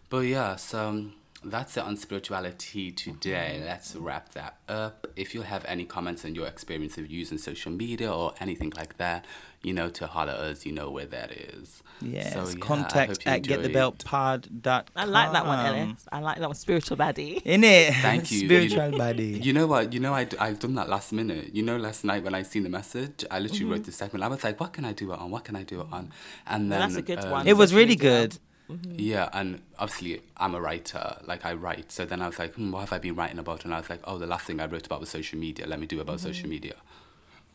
but 0.08 0.20
yeah 0.20 0.56
so 0.56 0.88
um, 0.88 1.12
that's 1.44 1.76
it 1.76 1.84
on 1.84 1.96
spirituality 1.96 2.90
today 2.90 3.62
let's 3.64 3.94
wrap 3.96 4.30
that 4.32 4.56
up 4.68 5.06
if 5.16 5.34
you 5.34 5.42
have 5.42 5.64
any 5.66 5.84
comments 5.84 6.24
on 6.24 6.34
your 6.34 6.46
experience 6.46 6.96
of 6.98 7.10
using 7.10 7.38
social 7.38 7.70
media 7.70 8.10
or 8.12 8.32
anything 8.40 8.72
like 8.76 8.96
that 8.96 9.24
you 9.62 9.72
know 9.72 9.88
to 9.90 10.06
holler 10.06 10.32
us 10.32 10.64
you 10.66 10.72
know 10.72 10.90
where 10.90 11.06
that 11.06 11.30
is 11.32 11.82
Yes, 12.02 12.32
So, 12.34 12.48
yeah, 12.48 12.54
contact 12.60 13.10
hope 13.12 13.24
you 13.24 13.30
at 13.30 13.36
enjoyed. 13.38 13.72
getthebeltpod.com. 13.72 14.84
I 14.96 15.04
like 15.04 15.32
that 15.32 15.46
one, 15.46 15.58
Ellis. 15.64 16.06
I 16.10 16.18
like 16.18 16.38
that 16.38 16.48
one. 16.48 16.54
Spiritual 16.56 16.96
baddie. 16.96 17.40
In 17.44 17.62
it. 17.64 17.94
Thank 18.02 18.30
you. 18.32 18.40
Spiritual 18.46 18.90
You- 18.90 18.98
body. 18.98 19.40
You 19.42 19.52
know 19.52 19.66
what? 19.68 19.92
You 19.92 20.00
know 20.00 20.12
I 20.12 20.26
I've 20.40 20.58
done 20.58 20.74
that 20.74 20.88
last 20.88 21.12
minute. 21.12 21.54
You 21.54 21.62
know, 21.62 21.76
last 21.76 22.04
night 22.04 22.24
when 22.24 22.34
I 22.34 22.42
seen 22.42 22.64
the 22.64 22.68
message, 22.68 23.24
I 23.30 23.38
literally 23.38 23.60
Mm-hmm. 23.60 23.70
wrote 23.72 23.84
this 23.84 23.96
segment. 23.96 24.24
I 24.24 24.28
was 24.28 24.42
like, 24.44 24.58
what 24.60 24.72
can 24.72 24.84
I 24.84 24.92
do 24.92 25.12
it 25.12 25.18
on? 25.18 25.30
What 25.30 25.44
can 25.44 25.54
I 25.56 25.62
do 25.62 25.80
it 25.82 25.86
on? 25.92 26.10
And 26.46 26.70
then 26.70 26.80
Well, 26.80 26.88
that's 26.88 26.96
a 26.98 27.02
good 27.02 27.24
um, 27.24 27.30
one. 27.30 27.46
It 27.46 27.56
was 27.56 27.70
social 27.70 27.78
really 27.78 27.90
media. 27.90 28.28
Good. 28.68 29.00
Yeah, 29.00 29.28
and 29.32 29.60
obviously 29.78 30.20
I'm 30.36 30.54
a 30.54 30.60
writer. 30.60 31.16
Like 31.26 31.44
I 31.44 31.54
write. 31.54 31.92
So 31.92 32.04
then 32.04 32.20
I 32.22 32.26
was 32.26 32.38
like, 32.38 32.54
hmm, 32.54 32.70
what 32.72 32.80
have 32.80 32.92
I 32.92 32.98
been 32.98 33.14
writing 33.14 33.38
about? 33.38 33.64
And 33.64 33.74
I 33.74 33.78
was 33.78 33.90
like, 33.90 34.00
oh, 34.04 34.18
the 34.18 34.26
last 34.26 34.46
thing 34.46 34.60
I 34.60 34.66
wrote 34.66 34.86
about 34.86 35.00
was 35.00 35.08
social 35.10 35.38
media. 35.38 35.66
Let 35.66 35.78
me 35.80 35.86
do 35.86 36.00
about 36.00 36.16
Mm-hmm. 36.16 36.26
social 36.26 36.48
media. 36.48 36.74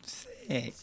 Sick. 0.04 0.74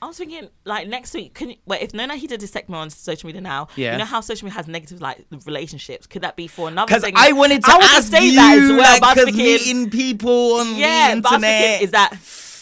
I 0.00 0.06
was 0.06 0.18
thinking, 0.18 0.48
like 0.64 0.88
next 0.88 1.14
week, 1.14 1.34
can 1.34 1.50
you, 1.50 1.56
wait 1.64 1.82
if 1.82 1.94
Nona 1.94 2.16
he 2.16 2.26
did 2.26 2.40
his 2.40 2.50
segment 2.50 2.80
on 2.80 2.90
social 2.90 3.28
media 3.28 3.40
now? 3.40 3.68
Yeah. 3.76 3.92
You 3.92 3.98
know 3.98 4.04
how 4.04 4.20
social 4.20 4.46
media 4.46 4.56
has 4.56 4.66
negative 4.66 5.00
like 5.00 5.24
relationships. 5.46 6.06
Could 6.08 6.22
that 6.22 6.34
be 6.34 6.48
for 6.48 6.66
another? 6.68 6.86
Because? 7.00 7.10
I 7.14 7.30
wanted 7.32 7.62
to 7.64 7.70
I 7.70 7.74
wanted 7.76 7.90
ask 7.96 8.10
say 8.10 8.26
you, 8.26 8.34
that 8.34 8.58
as 8.58 8.68
well. 8.70 8.78
like, 8.78 9.00
but 9.00 9.06
I 9.06 9.14
was 9.14 9.16
'cause 9.16 9.34
thinking- 9.36 9.44
meeting 9.44 9.90
people 9.90 10.52
on 10.54 10.74
yeah, 10.76 11.14
the 11.14 11.20
but 11.20 11.32
I 11.32 11.36
was 11.36 11.44
internet. 11.44 11.60
thinking, 11.80 11.84
is 11.84 11.90
that 11.92 12.14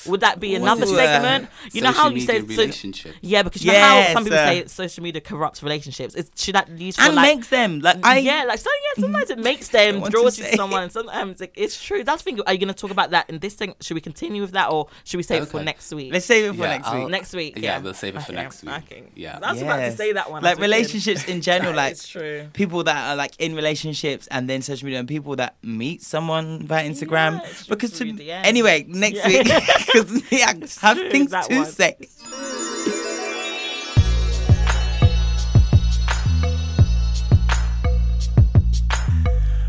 would 0.06 0.20
that 0.20 0.40
be 0.40 0.54
another 0.54 0.86
Ooh, 0.86 0.94
uh, 0.94 0.96
segment? 0.96 1.48
You 1.72 1.82
know 1.82 1.92
how 1.92 2.08
you 2.08 2.20
say 2.20 2.40
media 2.40 2.56
so- 2.56 2.62
relationships. 2.62 3.18
yeah, 3.20 3.42
because 3.42 3.64
you 3.64 3.72
know 3.72 3.78
how 3.80 4.12
some 4.12 4.24
people 4.24 4.38
uh, 4.38 4.46
say 4.46 4.66
social 4.66 5.02
media 5.02 5.20
corrupts 5.20 5.62
relationships. 5.62 6.14
It 6.14 6.30
should 6.36 6.54
that 6.54 6.68
use 6.70 6.96
for 6.96 7.02
and 7.02 7.14
like 7.14 7.36
makes 7.36 7.48
them 7.48 7.80
like 7.80 7.98
I. 8.04 8.18
yeah, 8.18 8.44
like 8.44 8.58
so 8.58 8.70
yeah, 8.96 9.02
sometimes 9.02 9.30
it 9.30 9.38
makes 9.38 9.68
them 9.76 10.00
want 10.00 10.12
draws 10.12 10.36
to 10.36 10.42
you 10.42 10.44
say. 10.46 10.50
to 10.52 10.56
someone. 10.56 10.90
Sometimes 10.90 11.40
like, 11.40 11.52
it's 11.56 11.80
true. 11.82 12.04
That's 12.04 12.22
the 12.22 12.30
thing. 12.32 12.40
Are 12.46 12.52
you 12.52 12.58
gonna 12.58 12.74
talk 12.74 12.90
about 12.90 13.10
that 13.10 13.28
in 13.30 13.38
this 13.38 13.54
thing? 13.54 13.74
Should 13.80 13.94
we 13.94 14.00
continue 14.00 14.42
with 14.42 14.52
that 14.52 14.70
or 14.70 14.88
should 15.04 15.16
we 15.18 15.22
save 15.22 15.42
it 15.42 15.46
for 15.46 15.62
next 15.62 15.92
week? 15.92 16.12
Let's 16.12 16.26
save 16.26 16.44
it 16.44 16.56
for 16.56 16.62
Yeah, 16.62 16.68
next 16.68 16.88
I'll- 16.88 17.00
week. 17.00 17.08
next 17.10 17.32
week. 17.34 17.56
Yeah, 17.56 17.62
Yeah, 17.62 17.78
we'll 17.78 17.94
save 17.94 18.16
it 18.16 18.20
for 18.22 18.32
Okay, 18.32 18.42
next 18.42 18.62
week. 18.62 18.74
Okay. 18.84 19.02
Yeah. 19.14 19.38
I 19.42 19.52
was 19.52 19.62
about 19.62 19.76
to 19.78 19.92
say 19.96 20.12
that 20.12 20.30
one. 20.30 20.42
Like 20.42 20.58
relationships 20.58 21.24
in 21.26 21.40
general, 21.40 21.74
like 21.82 21.92
is 21.92 22.06
true. 22.08 22.48
people 22.52 22.84
that 22.84 23.10
are 23.10 23.16
like 23.16 23.32
in 23.38 23.54
relationships 23.54 24.26
and 24.30 24.48
then 24.48 24.62
social 24.62 24.86
media, 24.86 24.98
and 25.00 25.08
people 25.08 25.36
that 25.36 25.56
meet 25.62 26.02
someone 26.02 26.66
via 26.66 26.88
Instagram. 26.88 27.40
Yeah, 27.42 27.48
because 27.68 27.90
to, 27.92 27.96
through 27.98 28.12
the 28.14 28.30
anyway, 28.32 28.84
next 28.88 29.16
Yeah. 29.18 29.28
week 29.28 29.46
because 29.92 30.32
yeah, 30.32 30.52
have 30.80 30.96
true, 30.98 31.10
things 31.10 31.30
to 31.30 31.54
one. 31.54 31.66
say. 31.66 31.96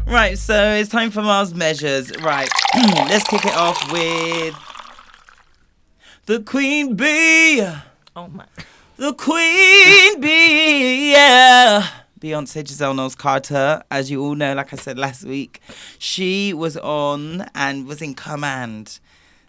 Right, 0.08 0.38
so 0.38 0.74
it's 0.74 0.90
time 0.90 1.10
for 1.10 1.22
Mars 1.22 1.54
measures. 1.54 2.12
Right, 2.22 2.50
let's 2.76 3.28
kick 3.30 3.46
it 3.46 3.56
off 3.56 3.92
with 3.92 4.54
the 6.26 6.42
Queen 6.42 6.96
Bee. 6.96 7.66
Oh 8.16 8.28
my. 8.28 8.46
The 8.98 9.14
Queen 9.14 10.20
Bee, 10.20 11.12
yeah. 11.14 11.88
Beyonce 12.20 12.68
Giselle 12.68 12.94
Knowles 12.94 13.16
Carter, 13.16 13.82
as 13.90 14.12
you 14.12 14.22
all 14.24 14.36
know, 14.36 14.54
like 14.54 14.74
I 14.74 14.76
said 14.76 15.00
last 15.00 15.24
week, 15.24 15.60
she 15.98 16.54
was 16.54 16.78
on 16.78 17.46
and 17.56 17.88
was 17.88 18.00
in 18.02 18.14
command. 18.14 19.00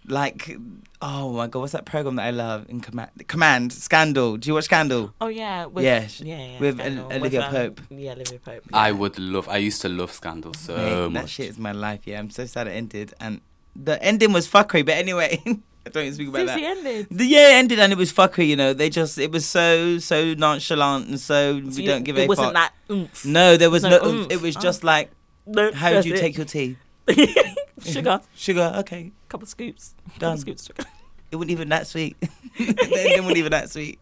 Like, 0.08 0.56
oh 1.00 1.32
my 1.32 1.46
god, 1.46 1.60
what's 1.60 1.72
that 1.72 1.84
program 1.84 2.16
that 2.16 2.26
I 2.26 2.30
love? 2.30 2.66
In 2.68 2.80
command, 2.80 3.10
command, 3.28 3.72
Scandal. 3.72 4.36
Do 4.36 4.48
you 4.48 4.54
watch 4.54 4.64
Scandal? 4.64 5.14
Oh 5.20 5.28
yeah. 5.28 5.66
With, 5.66 5.84
Yeah, 5.84 6.06
Yeah. 6.18 6.36
yeah 6.52 6.58
with 6.60 6.78
Scandal. 6.78 7.04
Ol- 7.06 7.12
Olivia 7.12 7.42
um, 7.46 7.52
Pope. 7.52 7.80
Yeah, 7.90 8.12
Olivia 8.12 8.38
Pope. 8.40 8.62
I 8.72 8.90
would 8.92 9.18
love. 9.18 9.48
I 9.48 9.58
used 9.58 9.80
to 9.82 9.88
love 9.88 10.10
Scandal 10.12 10.54
so 10.54 10.76
Mate, 10.76 11.08
much. 11.10 11.22
that 11.22 11.28
shit 11.30 11.46
is 11.50 11.58
my 11.58 11.70
life. 11.72 12.00
Yeah, 12.04 12.18
I'm 12.18 12.30
so 12.30 12.46
sad 12.46 12.66
it 12.66 12.72
ended, 12.72 13.14
and 13.20 13.40
the 13.76 14.02
ending 14.02 14.32
was 14.32 14.48
fuckery. 14.48 14.84
But 14.84 14.96
anyway, 14.96 15.40
I 15.46 15.90
don't 15.90 16.02
even 16.04 16.14
speak 16.14 16.28
about 16.28 16.48
Since 16.48 16.50
that. 16.50 16.56
the 16.60 16.66
ended. 16.66 17.06
The 17.10 17.24
year 17.24 17.50
ended 17.52 17.78
and 17.78 17.92
it 17.92 17.98
was 17.98 18.12
fuckery. 18.12 18.48
You 18.48 18.56
know, 18.56 18.72
they 18.72 18.90
just 18.90 19.18
it 19.18 19.30
was 19.30 19.46
so 19.46 19.98
so 19.98 20.34
nonchalant 20.34 21.08
and 21.08 21.20
so, 21.20 21.60
So 21.60 21.66
we 21.76 21.82
you- 21.84 21.88
don't 21.88 22.02
give 22.02 22.16
it 22.18 22.22
a 22.22 22.24
It 22.24 22.28
wasn't 22.28 22.54
fuck. 22.54 22.54
that 22.54 22.72
oomph. 22.92 23.24
No, 23.24 23.56
there 23.56 23.70
was 23.70 23.84
no. 23.84 23.90
No 23.90 23.96
oomph. 23.98 24.04
oomph. 24.22 24.32
It 24.32 24.40
was 24.42 24.56
Oh. 24.56 24.60
just 24.60 24.82
like, 24.82 25.10
No, 25.46 25.72
how 25.72 26.00
do 26.00 26.08
you 26.08 26.14
it. 26.16 26.20
take 26.20 26.36
your 26.36 26.46
tea? 26.46 26.76
sugar? 27.84 28.20
Sugar, 28.34 28.72
okay. 28.78 29.12
Couple 29.28 29.46
scoops. 29.46 29.94
Done. 30.18 30.30
Couple 30.30 30.36
scoops 30.38 30.66
sugar. 30.66 30.84
It 31.30 31.36
wasn't 31.36 31.52
even 31.52 31.68
that 31.70 31.86
sweet. 31.86 32.16
it 32.56 33.20
wasn't 33.22 33.38
even 33.38 33.52
that 33.52 33.70
sweet. 33.70 33.98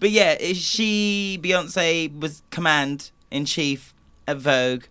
But 0.00 0.10
yeah, 0.10 0.36
she 0.54 1.38
Beyonce 1.42 2.18
was 2.20 2.42
command 2.50 3.10
in 3.30 3.44
chief 3.44 3.94
at 4.26 4.38
Vogue. 4.38 4.84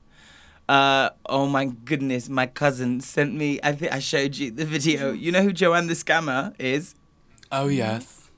Uh, 0.69 1.09
oh 1.25 1.45
my 1.45 1.65
goodness, 1.65 2.29
my 2.29 2.45
cousin 2.47 3.01
sent 3.01 3.33
me. 3.33 3.59
I 3.63 3.73
think 3.73 3.91
I 3.91 3.99
showed 3.99 4.37
you 4.37 4.49
the 4.49 4.63
video. 4.65 5.11
You 5.11 5.31
know 5.33 5.41
who 5.41 5.51
Joanne 5.51 5.87
the 5.87 5.93
scammer 5.93 6.53
is? 6.57 6.95
Oh 7.51 7.67
yes. 7.67 8.29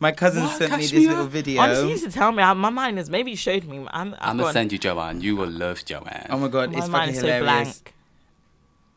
My 0.00 0.10
cousin 0.12 0.42
What? 0.42 0.56
sent 0.58 0.72
me 0.72 0.78
this 0.78 0.92
me 0.92 1.06
little 1.08 1.24
up. 1.26 1.30
video. 1.30 1.60
Honestly, 1.62 1.84
you 1.84 1.90
used 1.90 2.04
to 2.04 2.10
tell 2.10 2.32
me. 2.32 2.42
I, 2.42 2.54
my 2.54 2.70
mind 2.70 2.98
is 2.98 3.08
maybe 3.08 3.30
you 3.30 3.36
showed 3.36 3.64
me. 3.64 3.86
I'm. 3.92 4.14
I've 4.14 4.30
I'm 4.30 4.36
gonna 4.38 4.52
send 4.52 4.72
you 4.72 4.78
Joanne. 4.78 5.20
You 5.20 5.36
will 5.36 5.48
love 5.50 5.84
Joanne. 5.84 6.26
oh 6.30 6.38
my 6.38 6.48
god, 6.48 6.72
My 6.72 6.78
it's 6.78 6.88
mind 6.88 7.10
fucking 7.10 7.14
is 7.14 7.20
so 7.20 7.26
hilarious. 7.26 7.78
blank. 7.82 7.94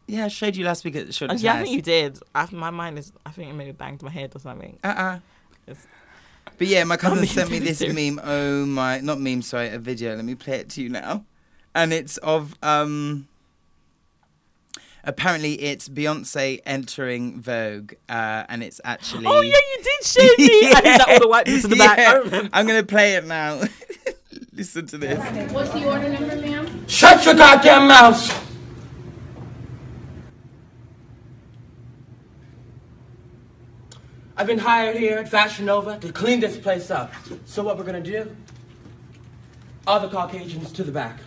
Yeah, 0.07 0.25
I 0.25 0.27
showed 0.27 0.55
you 0.55 0.65
last 0.65 0.83
week 0.83 0.95
at 0.97 1.13
Short 1.13 1.31
Uh, 1.31 1.35
yeah, 1.35 1.53
I 1.55 1.63
think 1.63 1.75
you 1.75 1.81
did. 1.81 2.19
I, 2.35 2.47
my 2.51 2.69
mind 2.69 2.99
is. 2.99 3.11
I 3.25 3.31
think 3.31 3.49
it 3.49 3.53
maybe 3.53 3.71
banged 3.71 4.01
my 4.03 4.11
head 4.11 4.35
or 4.35 4.39
something. 4.39 4.77
Uh 4.83 4.87
uh 4.87 5.19
It's- 5.67 5.87
But 6.57 6.67
yeah, 6.67 6.83
my 6.83 6.97
cousin 6.97 7.19
being 7.19 7.29
sent 7.29 7.49
me 7.49 7.59
this 7.59 7.77
serious. 7.79 7.95
meme. 7.95 8.19
Oh 8.23 8.65
my, 8.65 8.99
not 8.99 9.19
meme, 9.19 9.41
sorry, 9.41 9.69
a 9.69 9.79
video. 9.79 10.15
Let 10.15 10.25
me 10.25 10.35
play 10.35 10.57
it 10.57 10.69
to 10.71 10.81
you 10.83 10.89
now. 10.89 11.23
And 11.73 11.93
it's 11.93 12.17
of 12.17 12.53
um. 12.61 13.27
Apparently, 15.05 15.55
it's 15.61 15.89
Beyonce 15.89 16.61
entering 16.65 17.41
Vogue, 17.41 17.93
uh, 18.07 18.43
and 18.47 18.63
it's 18.63 18.79
actually. 18.85 19.25
Oh 19.25 19.41
yeah, 19.41 19.51
you 19.55 19.83
did 19.83 20.05
show 20.05 20.21
me. 20.21 20.27
I 20.73 20.81
did 20.81 20.99
that 20.99 21.05
all 21.09 21.19
the 21.19 21.27
white 21.27 21.45
bits 21.45 21.63
in 21.65 21.71
the 21.71 21.75
back. 21.75 21.97
I 21.99 22.01
Yeah. 22.03 22.13
remember. 22.19 22.49
I'm 22.53 22.65
gonna 22.67 22.83
play 22.83 23.15
it 23.15 23.25
now. 23.25 23.61
Listen 24.53 24.85
to 24.87 24.97
this. 24.97 25.51
What's 25.51 25.71
the 25.71 25.85
order 25.85 26.07
number, 26.09 26.35
ma'am? 26.37 26.87
Shut 26.87 27.25
your 27.25 27.33
goddamn 27.35 27.87
mouth! 27.87 28.52
I've 34.35 34.47
been 34.47 34.59
hired 34.59 34.97
here 34.97 35.19
at 35.19 35.29
Fashion 35.29 35.65
Nova 35.65 35.99
to 35.99 36.11
clean 36.11 36.39
this 36.39 36.57
place 36.57 36.89
up. 36.89 37.13
So 37.45 37.63
what 37.63 37.77
we're 37.77 37.83
gonna 37.83 38.01
do? 38.01 38.35
All 39.85 39.99
the 39.99 40.09
Caucasians 40.09 40.71
to 40.73 40.83
the 40.83 40.91
back. 40.91 41.19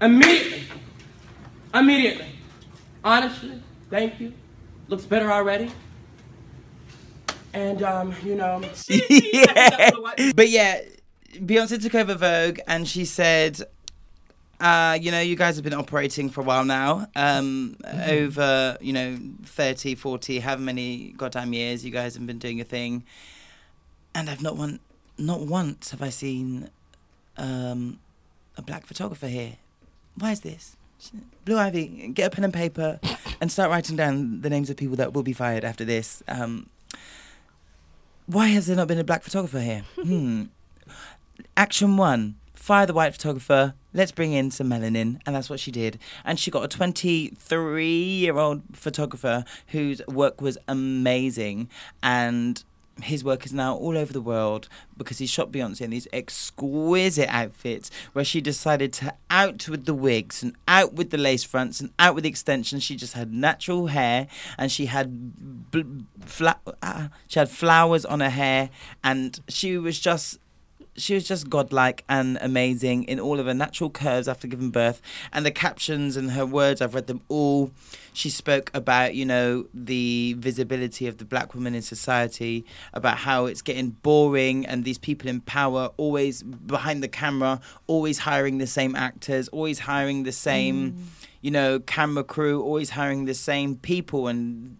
Immediately. 0.00 0.64
Immediately. 1.74 2.26
Honestly, 3.04 3.62
thank 3.90 4.20
you. 4.20 4.32
Looks 4.88 5.04
better 5.04 5.30
already. 5.30 5.70
And 7.52 7.82
um, 7.82 8.14
you 8.24 8.34
know, 8.34 8.60
yeah. 8.88 9.90
But 10.34 10.48
yeah, 10.48 10.80
Beyonce 11.34 11.80
took 11.80 11.94
over 11.94 12.14
Vogue 12.14 12.58
and 12.66 12.88
she 12.88 13.04
said, 13.04 13.60
Uh, 14.60 14.98
you 15.00 15.12
know, 15.12 15.20
you 15.20 15.36
guys 15.36 15.54
have 15.54 15.62
been 15.62 15.74
operating 15.74 16.28
for 16.28 16.40
a 16.40 16.44
while 16.44 16.64
now. 16.64 17.06
Um, 17.14 17.76
Over, 18.06 18.76
you 18.80 18.92
know, 18.92 19.18
30, 19.44 19.94
40, 19.94 20.40
however 20.40 20.62
many 20.62 21.14
goddamn 21.16 21.52
years 21.52 21.84
you 21.84 21.92
guys 21.92 22.14
have 22.14 22.26
been 22.26 22.38
doing 22.38 22.58
your 22.58 22.66
thing. 22.66 23.04
And 24.14 24.28
I've 24.28 24.42
not 24.42 24.56
one, 24.56 24.80
not 25.16 25.40
once 25.40 25.90
have 25.92 26.02
I 26.02 26.08
seen 26.08 26.70
um, 27.36 28.00
a 28.56 28.62
black 28.62 28.86
photographer 28.86 29.28
here. 29.28 29.56
Why 30.16 30.32
is 30.32 30.40
this? 30.40 30.76
Blue 31.44 31.56
Ivy, 31.56 32.10
get 32.12 32.26
a 32.26 32.30
pen 32.30 32.42
and 32.42 32.52
paper 32.52 32.98
and 33.40 33.52
start 33.52 33.70
writing 33.70 33.94
down 33.94 34.40
the 34.40 34.50
names 34.50 34.68
of 34.70 34.76
people 34.76 34.96
that 34.96 35.12
will 35.12 35.22
be 35.22 35.32
fired 35.32 35.64
after 35.64 35.84
this. 35.84 36.24
Um, 36.26 36.68
why 38.26 38.48
has 38.48 38.66
there 38.66 38.74
not 38.74 38.88
been 38.88 38.98
a 38.98 39.04
black 39.04 39.22
photographer 39.22 39.60
here? 39.60 39.84
Hmm. 40.02 40.46
Action 41.56 41.96
one 41.96 42.34
fire 42.68 42.84
the 42.84 42.92
white 42.92 43.14
photographer. 43.14 43.72
Let's 43.98 44.12
bring 44.12 44.32
in 44.32 44.52
some 44.52 44.70
melanin. 44.70 45.18
And 45.26 45.34
that's 45.34 45.50
what 45.50 45.58
she 45.58 45.72
did. 45.72 45.98
And 46.24 46.38
she 46.38 46.52
got 46.52 46.62
a 46.62 46.68
23 46.68 47.92
year 47.92 48.38
old 48.38 48.62
photographer 48.72 49.44
whose 49.66 50.00
work 50.06 50.40
was 50.40 50.56
amazing. 50.68 51.68
And 52.00 52.62
his 53.02 53.24
work 53.24 53.44
is 53.44 53.52
now 53.52 53.74
all 53.74 53.98
over 53.98 54.12
the 54.12 54.20
world 54.20 54.68
because 54.96 55.18
he 55.18 55.26
shot 55.26 55.50
Beyonce 55.50 55.80
in 55.80 55.90
these 55.90 56.06
exquisite 56.12 57.28
outfits 57.28 57.90
where 58.12 58.24
she 58.24 58.40
decided 58.40 58.92
to 58.94 59.14
out 59.30 59.68
with 59.68 59.84
the 59.84 59.94
wigs 59.94 60.44
and 60.44 60.54
out 60.68 60.92
with 60.92 61.10
the 61.10 61.18
lace 61.18 61.42
fronts 61.42 61.80
and 61.80 61.90
out 61.98 62.14
with 62.14 62.22
the 62.22 62.30
extensions. 62.30 62.84
She 62.84 62.94
just 62.94 63.14
had 63.14 63.32
natural 63.32 63.88
hair 63.88 64.28
and 64.56 64.70
she 64.70 64.86
had 64.86 65.72
bl- 65.72 66.04
fla- 66.24 66.60
uh, 66.82 67.08
she 67.26 67.40
had 67.40 67.50
flowers 67.50 68.04
on 68.04 68.20
her 68.20 68.30
hair 68.30 68.70
and 69.02 69.40
she 69.48 69.76
was 69.76 69.98
just 69.98 70.38
she 70.98 71.14
was 71.14 71.24
just 71.24 71.48
godlike 71.48 72.04
and 72.08 72.38
amazing 72.40 73.04
in 73.04 73.18
all 73.18 73.40
of 73.40 73.46
her 73.46 73.54
natural 73.54 73.90
curves 73.90 74.28
after 74.28 74.46
giving 74.46 74.70
birth 74.70 75.00
and 75.32 75.46
the 75.46 75.50
captions 75.50 76.16
and 76.16 76.32
her 76.32 76.44
words 76.44 76.80
i've 76.80 76.94
read 76.94 77.06
them 77.06 77.22
all. 77.28 77.70
She 78.12 78.30
spoke 78.30 78.70
about 78.74 79.14
you 79.14 79.24
know 79.24 79.66
the 79.72 80.34
visibility 80.38 81.06
of 81.06 81.18
the 81.18 81.24
black 81.24 81.54
woman 81.54 81.74
in 81.74 81.82
society 81.82 82.64
about 82.92 83.18
how 83.18 83.46
it's 83.46 83.62
getting 83.62 83.90
boring 83.90 84.66
and 84.66 84.84
these 84.84 84.98
people 84.98 85.28
in 85.28 85.40
power 85.40 85.90
always 85.96 86.42
behind 86.42 87.02
the 87.02 87.08
camera 87.08 87.60
always 87.86 88.18
hiring 88.18 88.58
the 88.58 88.66
same 88.66 88.96
actors 88.96 89.48
always 89.48 89.78
hiring 89.80 90.24
the 90.24 90.32
same 90.32 90.92
mm. 90.92 91.04
you 91.42 91.50
know 91.50 91.78
camera 91.78 92.24
crew 92.24 92.60
always 92.62 92.90
hiring 92.90 93.24
the 93.24 93.34
same 93.34 93.76
people 93.76 94.26
and 94.26 94.76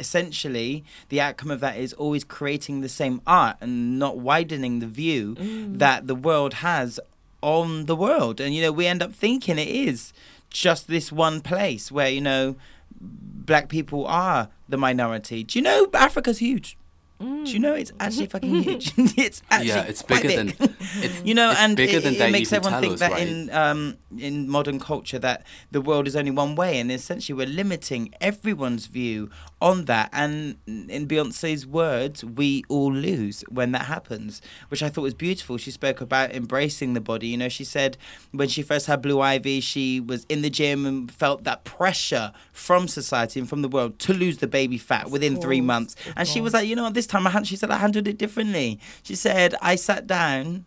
essentially 0.00 0.84
the 1.08 1.20
outcome 1.20 1.50
of 1.50 1.60
that 1.60 1.76
is 1.76 1.92
always 1.92 2.24
creating 2.24 2.80
the 2.80 2.88
same 2.88 3.20
art 3.26 3.56
and 3.60 3.98
not 3.98 4.18
widening 4.18 4.80
the 4.80 4.86
view 4.86 5.36
mm. 5.36 5.78
that 5.78 6.06
the 6.06 6.14
world 6.14 6.54
has 6.54 6.98
on 7.42 7.86
the 7.86 7.96
world. 7.96 8.40
And 8.40 8.54
you 8.54 8.62
know 8.62 8.72
we 8.72 8.86
end 8.86 9.02
up 9.02 9.12
thinking 9.12 9.58
it 9.58 9.68
is 9.68 10.12
just 10.50 10.88
this 10.88 11.12
one 11.12 11.40
place 11.40 11.92
where 11.92 12.08
you 12.08 12.20
know 12.20 12.56
black 13.00 13.68
people 13.68 14.06
are 14.06 14.48
the 14.68 14.76
minority. 14.76 15.44
Do 15.44 15.58
you 15.58 15.62
know 15.62 15.88
africa's 15.94 16.38
huge 16.38 16.76
do 17.20 17.52
you 17.52 17.58
know 17.58 17.74
it's 17.74 17.92
actually 18.00 18.26
fucking 18.34 18.62
huge 18.62 18.92
it's 19.18 19.42
actually 19.50 19.68
yeah, 19.68 19.82
it's 19.82 20.00
quite 20.02 20.22
bigger 20.22 20.44
big. 20.44 20.56
than 20.56 20.76
it's, 21.02 21.22
you 21.22 21.34
know, 21.34 21.50
it's 21.50 21.60
and 21.60 21.76
bigger 21.76 21.98
it, 21.98 22.02
than 22.02 22.14
it 22.14 22.18
they 22.18 22.30
makes 22.30 22.52
everyone 22.52 22.80
think 22.80 22.94
us, 22.94 23.00
that 23.00 23.12
right? 23.12 23.28
in 23.28 23.50
um, 23.50 23.96
in 24.18 24.48
modern 24.48 24.80
culture 24.80 25.18
that 25.18 25.44
the 25.70 25.82
world 25.82 26.06
is 26.08 26.16
only 26.16 26.30
one 26.30 26.54
way, 26.54 26.80
and 26.80 26.90
essentially 26.90 27.36
we're 27.36 27.46
limiting 27.46 28.14
everyone's 28.20 28.86
view 28.86 29.30
on 29.60 29.84
that. 29.84 30.08
And 30.12 30.56
in 30.66 31.06
Beyonce's 31.06 31.66
words, 31.66 32.24
we 32.24 32.64
all 32.68 32.92
lose 32.92 33.42
when 33.48 33.72
that 33.72 33.82
happens, 33.82 34.40
which 34.68 34.82
I 34.82 34.88
thought 34.88 35.02
was 35.02 35.14
beautiful. 35.14 35.58
She 35.58 35.70
spoke 35.70 36.00
about 36.00 36.32
embracing 36.32 36.94
the 36.94 37.00
body. 37.00 37.28
You 37.28 37.36
know, 37.36 37.50
she 37.50 37.64
said 37.64 37.98
when 38.32 38.48
she 38.48 38.62
first 38.62 38.86
had 38.86 39.02
Blue 39.02 39.20
Ivy, 39.20 39.60
she 39.60 40.00
was 40.00 40.24
in 40.30 40.40
the 40.40 40.50
gym 40.50 40.86
and 40.86 41.12
felt 41.12 41.44
that 41.44 41.64
pressure 41.64 42.32
from 42.52 42.88
society 42.88 43.40
and 43.40 43.48
from 43.48 43.60
the 43.60 43.68
world 43.68 43.98
to 44.00 44.14
lose 44.14 44.38
the 44.38 44.48
baby 44.48 44.78
fat 44.78 45.10
within 45.10 45.40
three 45.40 45.60
months, 45.60 45.94
of 46.06 46.14
and 46.16 46.28
she 46.28 46.40
was 46.40 46.54
like, 46.54 46.66
you 46.66 46.74
know 46.74 46.88
this 46.88 47.06
time 47.10 47.26
I 47.26 47.42
she 47.42 47.56
said 47.56 47.70
I 47.70 47.78
handled 47.78 48.08
it 48.08 48.18
differently. 48.18 48.80
She 49.02 49.14
said 49.14 49.54
I 49.60 49.76
sat 49.76 50.06
down 50.06 50.66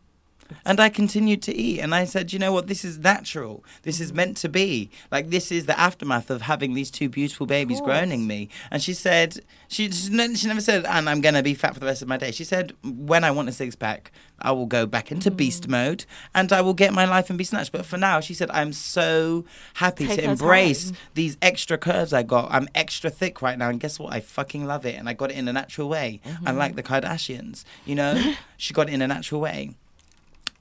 and 0.65 0.79
I 0.79 0.89
continued 0.89 1.41
to 1.43 1.55
eat. 1.55 1.79
And 1.79 1.93
I 1.93 2.05
said, 2.05 2.33
you 2.33 2.39
know 2.39 2.51
what? 2.51 2.67
This 2.67 2.83
is 2.85 2.97
natural. 2.99 3.63
This 3.83 3.99
is 3.99 4.13
meant 4.13 4.37
to 4.37 4.49
be. 4.49 4.89
Like, 5.11 5.29
this 5.29 5.51
is 5.51 5.65
the 5.65 5.79
aftermath 5.79 6.29
of 6.29 6.41
having 6.43 6.73
these 6.73 6.91
two 6.91 7.09
beautiful 7.09 7.45
babies 7.45 7.81
groaning 7.81 8.27
me. 8.27 8.49
And 8.71 8.81
she 8.81 8.93
said, 8.93 9.39
she, 9.67 9.91
she 9.91 10.09
never 10.47 10.61
said, 10.61 10.85
and 10.85 11.09
I'm 11.09 11.21
going 11.21 11.35
to 11.35 11.43
be 11.43 11.53
fat 11.53 11.73
for 11.73 11.79
the 11.79 11.85
rest 11.85 12.01
of 12.01 12.07
my 12.07 12.17
day. 12.17 12.31
She 12.31 12.43
said, 12.43 12.73
when 12.83 13.23
I 13.23 13.31
want 13.31 13.49
a 13.49 13.51
six 13.51 13.75
pack, 13.75 14.11
I 14.39 14.51
will 14.51 14.65
go 14.65 14.85
back 14.85 15.11
into 15.11 15.31
Mm. 15.31 15.37
beast 15.37 15.67
mode 15.69 16.05
and 16.35 16.51
I 16.51 16.61
will 16.61 16.73
get 16.73 16.93
my 16.93 17.05
life 17.05 17.29
and 17.29 17.37
be 17.37 17.43
snatched. 17.45 17.71
But 17.71 17.85
for 17.85 17.97
now, 17.97 18.19
she 18.19 18.33
said, 18.33 18.49
I'm 18.51 18.73
so 18.73 19.45
happy 19.75 20.05
Take 20.05 20.19
to 20.19 20.29
embrace 20.31 20.91
time. 20.91 20.97
these 21.13 21.37
extra 21.41 21.77
curves 21.77 22.13
I 22.13 22.23
got. 22.23 22.51
I'm 22.51 22.67
extra 22.75 23.09
thick 23.09 23.41
right 23.41 23.57
now. 23.57 23.69
And 23.69 23.79
guess 23.79 23.97
what? 23.99 24.13
I 24.13 24.19
fucking 24.19 24.65
love 24.65 24.85
it. 24.85 24.95
And 24.95 25.07
I 25.07 25.13
got 25.13 25.31
it 25.31 25.37
in 25.37 25.47
a 25.47 25.53
natural 25.53 25.87
way. 25.89 26.19
Mm-hmm. 26.25 26.47
Unlike 26.47 26.75
the 26.75 26.83
Kardashians, 26.83 27.63
you 27.85 27.95
know? 27.95 28.33
she 28.57 28.73
got 28.73 28.89
it 28.89 28.93
in 28.93 29.01
a 29.01 29.07
natural 29.07 29.39
way 29.41 29.75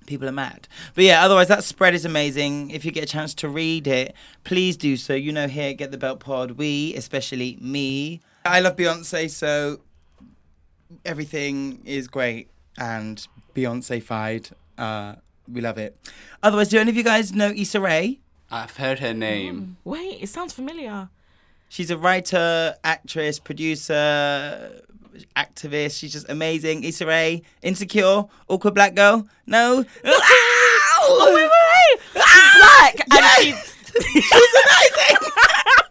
people 0.06 0.28
are 0.28 0.32
mad. 0.32 0.68
But 0.94 1.04
yeah, 1.04 1.24
otherwise 1.24 1.48
that 1.48 1.64
spread 1.64 1.94
is 1.94 2.04
amazing. 2.04 2.70
If 2.70 2.84
you 2.84 2.90
get 2.90 3.04
a 3.04 3.06
chance 3.06 3.34
to 3.36 3.48
read 3.48 3.86
it, 3.86 4.14
please 4.44 4.76
do 4.76 4.96
so. 4.96 5.14
You 5.14 5.32
know, 5.32 5.48
here 5.48 5.70
at 5.70 5.76
Get 5.78 5.90
the 5.90 5.98
Belt 5.98 6.20
Pod, 6.20 6.52
we, 6.52 6.94
especially 6.94 7.58
me, 7.60 8.20
I 8.44 8.60
love 8.60 8.76
Beyonce, 8.76 9.30
so 9.30 9.80
everything 11.04 11.80
is 11.84 12.08
great 12.08 12.48
and 12.76 13.26
Beyonce 13.54 14.02
fied. 14.02 14.50
Uh, 14.76 15.14
we 15.50 15.60
love 15.60 15.78
it. 15.78 15.96
Otherwise, 16.42 16.68
do 16.68 16.78
any 16.78 16.90
of 16.90 16.96
you 16.96 17.04
guys 17.04 17.32
know 17.32 17.48
Issa 17.54 17.80
Rae? 17.80 18.20
I've 18.50 18.76
heard 18.76 18.98
her 18.98 19.14
name. 19.14 19.76
Wait, 19.84 20.22
it 20.22 20.28
sounds 20.28 20.52
familiar. 20.52 21.08
She's 21.68 21.90
a 21.90 21.96
writer, 21.96 22.74
actress, 22.84 23.38
producer, 23.38 24.82
activist. 25.36 25.98
She's 25.98 26.12
just 26.12 26.28
amazing. 26.28 26.84
Issa 26.84 27.06
Rae, 27.06 27.42
insecure, 27.62 28.24
awkward 28.48 28.74
black 28.74 28.94
girl. 28.94 29.26
No. 29.46 29.84
Oh, 31.04 31.32
wait, 31.34 31.42
wait, 31.42 31.50
wait. 32.14 32.24
She's 32.28 32.60
black. 32.60 32.94
And 33.10 33.24
she's, 33.42 34.22
She's 34.22 34.32
amazing. 34.32 35.16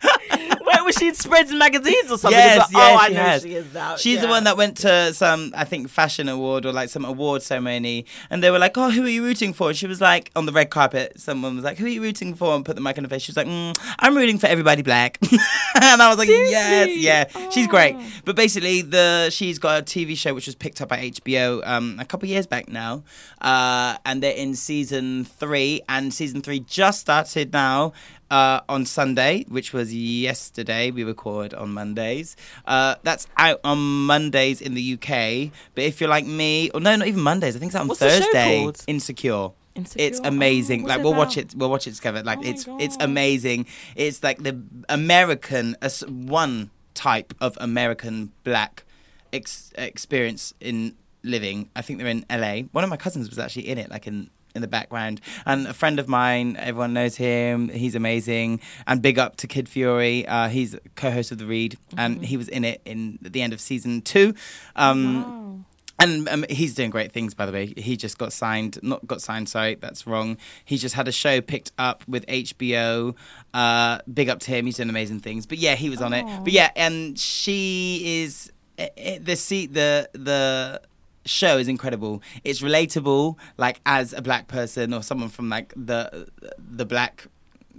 wait, 0.30 0.84
was 0.84 0.96
she 0.96 1.08
in 1.08 1.14
Spreads 1.14 1.50
and 1.50 1.58
magazines 1.58 2.10
or 2.10 2.18
something? 2.18 2.38
Yes, 2.38 2.58
like, 2.58 2.68
yes, 2.72 2.92
oh, 2.92 2.96
I 2.96 3.08
she 3.08 3.14
know 3.14 3.20
has. 3.20 3.42
she 3.42 3.54
is 3.54 3.74
now. 3.74 3.96
She's 3.96 4.20
the 4.20 4.28
one 4.28 4.44
that 4.44 4.56
went 4.56 4.76
to 4.78 5.12
some, 5.14 5.52
I 5.56 5.64
think, 5.64 5.88
fashion 5.88 6.28
award 6.28 6.66
or 6.66 6.72
like 6.72 6.88
some 6.88 7.04
award 7.04 7.42
ceremony, 7.42 8.06
and 8.30 8.42
they 8.42 8.50
were 8.50 8.58
like, 8.58 8.76
"Oh, 8.78 8.90
who 8.90 9.04
are 9.04 9.08
you 9.08 9.24
rooting 9.24 9.52
for?" 9.52 9.68
And 9.68 9.76
she 9.76 9.86
was 9.86 10.00
like, 10.00 10.30
on 10.36 10.46
the 10.46 10.52
red 10.52 10.70
carpet, 10.70 11.18
someone 11.20 11.56
was 11.56 11.64
like, 11.64 11.78
"Who 11.78 11.86
are 11.86 11.88
you 11.88 12.02
rooting 12.02 12.34
for?" 12.34 12.54
and 12.54 12.64
put 12.64 12.76
the 12.76 12.82
mic 12.82 12.96
on 12.98 13.04
her 13.04 13.10
face. 13.10 13.22
She 13.22 13.30
was 13.30 13.36
like, 13.36 13.46
mm, 13.46 13.76
"I'm 13.98 14.16
rooting 14.16 14.38
for 14.38 14.46
everybody 14.46 14.82
black," 14.82 15.18
and 15.32 16.02
I 16.02 16.08
was 16.08 16.18
like, 16.18 16.28
"Yes, 16.28 16.68
Seriously? 16.68 17.02
yeah, 17.02 17.50
she's 17.50 17.66
great." 17.66 17.96
Oh. 17.98 18.06
But 18.24 18.36
basically, 18.36 18.82
the 18.82 19.30
she's 19.30 19.58
got 19.58 19.80
a 19.80 19.84
TV 19.84 20.16
show 20.16 20.34
which 20.34 20.46
was 20.46 20.54
picked 20.54 20.80
up 20.80 20.88
by 20.88 20.98
HBO 21.10 21.66
um, 21.66 21.96
a 21.98 22.04
couple 22.04 22.28
years 22.28 22.46
back 22.46 22.68
now, 22.68 23.02
uh, 23.40 23.96
and 24.04 24.22
they're 24.22 24.36
in 24.36 24.54
season 24.54 25.24
three, 25.24 25.82
and 25.88 26.12
season 26.14 26.40
three 26.42 26.60
just 26.60 27.00
started 27.00 27.52
now 27.52 27.92
uh, 28.30 28.60
on 28.68 28.84
Sunday, 28.86 29.44
which 29.48 29.72
was 29.72 29.94
yesterday. 29.94 30.90
We 30.90 31.04
record 31.04 31.54
on 31.54 31.72
Mondays. 31.72 32.36
Uh, 32.66 32.96
that's 33.02 33.26
out 33.36 33.60
on 33.64 33.78
Mondays 34.06 34.60
in 34.60 34.74
the 34.74 34.94
UK. 34.94 35.50
But 35.74 35.84
if 35.84 36.00
you're 36.00 36.10
like 36.10 36.26
me, 36.26 36.70
or 36.70 36.80
no, 36.80 36.96
not 36.96 37.08
even 37.08 37.20
Mondays. 37.22 37.56
I 37.56 37.58
think 37.58 37.70
it's 37.70 37.76
out 37.76 37.82
on 37.82 37.88
What's 37.88 38.00
the 38.00 38.10
show 38.10 38.20
Thursday. 38.24 38.62
called? 38.62 38.82
Insecure. 38.86 39.50
Insecure? 39.74 40.06
It's 40.06 40.20
amazing. 40.24 40.80
Oh, 40.80 40.82
what's 40.84 40.88
like 40.90 40.98
it 41.00 41.04
we'll 41.04 41.14
watch 41.14 41.36
about? 41.36 41.52
it. 41.52 41.58
We'll 41.58 41.70
watch 41.70 41.86
it 41.86 41.94
together. 41.94 42.22
Like 42.22 42.38
Oh 42.38 42.42
my 42.42 42.48
it's 42.48 42.66
it's 42.80 42.96
God. 42.96 43.04
amazing. 43.04 43.66
It's 43.96 44.22
like 44.22 44.42
the 44.42 44.60
American 44.88 45.76
as 45.80 46.00
one 46.06 46.70
type 46.94 47.32
of 47.40 47.56
American 47.60 48.32
black 48.44 48.84
ex- 49.32 49.72
experience 49.78 50.52
in 50.60 50.96
living. 51.22 51.70
I 51.76 51.82
think 51.82 51.98
they're 52.00 52.08
in 52.08 52.24
LA. 52.30 52.62
One 52.72 52.82
of 52.84 52.90
my 52.90 52.96
cousins 52.96 53.28
was 53.28 53.38
actually 53.38 53.68
in 53.68 53.78
it, 53.78 53.88
like 53.90 54.06
in 54.06 54.30
in 54.58 54.62
the 54.62 54.68
background. 54.68 55.20
And 55.46 55.66
a 55.66 55.72
friend 55.72 55.98
of 55.98 56.06
mine, 56.08 56.56
everyone 56.58 56.92
knows 56.92 57.16
him. 57.16 57.68
He's 57.68 57.94
amazing. 57.94 58.60
And 58.86 59.00
big 59.00 59.18
up 59.18 59.36
to 59.36 59.46
Kid 59.46 59.68
Fury. 59.68 60.26
Uh, 60.26 60.48
he's 60.48 60.76
co-host 60.96 61.32
of 61.32 61.38
the 61.38 61.46
Read, 61.46 61.78
and 61.96 62.24
he 62.24 62.36
was 62.36 62.48
in 62.48 62.64
it 62.64 62.82
in 62.84 63.18
the 63.22 63.40
end 63.42 63.52
of 63.52 63.60
season 63.60 64.02
two. 64.02 64.34
Um, 64.76 65.64
And 66.00 66.28
um, 66.28 66.44
he's 66.48 66.74
doing 66.76 66.90
great 66.90 67.10
things, 67.10 67.34
by 67.34 67.44
the 67.44 67.50
way. 67.50 67.74
He 67.76 67.96
just 67.96 68.18
got 68.18 68.32
signed, 68.32 68.78
not 68.84 69.04
got 69.04 69.20
signed, 69.20 69.48
sorry, 69.48 69.74
that's 69.74 70.06
wrong. 70.06 70.36
He 70.64 70.78
just 70.78 70.94
had 70.94 71.08
a 71.08 71.12
show 71.12 71.40
picked 71.40 71.72
up 71.76 72.04
with 72.06 72.24
HBO. 72.28 73.16
Uh, 73.52 73.98
big 74.12 74.28
up 74.28 74.38
to 74.40 74.52
him, 74.52 74.66
he's 74.66 74.76
doing 74.76 74.90
amazing 74.90 75.18
things. 75.18 75.44
But 75.44 75.58
yeah, 75.58 75.74
he 75.74 75.90
was 75.90 76.00
on 76.00 76.12
it. 76.12 76.24
But 76.44 76.52
yeah, 76.52 76.70
and 76.76 77.18
she 77.18 78.22
is 78.22 78.52
eh, 78.78 78.90
eh, 78.96 79.18
the 79.20 79.34
seat, 79.34 79.74
the 79.74 80.08
the 80.12 80.80
show 81.28 81.58
is 81.58 81.68
incredible. 81.68 82.22
It's 82.44 82.60
relatable, 82.60 83.36
like 83.56 83.80
as 83.86 84.12
a 84.12 84.22
black 84.22 84.48
person 84.48 84.92
or 84.92 85.02
someone 85.02 85.28
from 85.28 85.48
like 85.48 85.72
the 85.76 86.28
the 86.58 86.84
black 86.84 87.26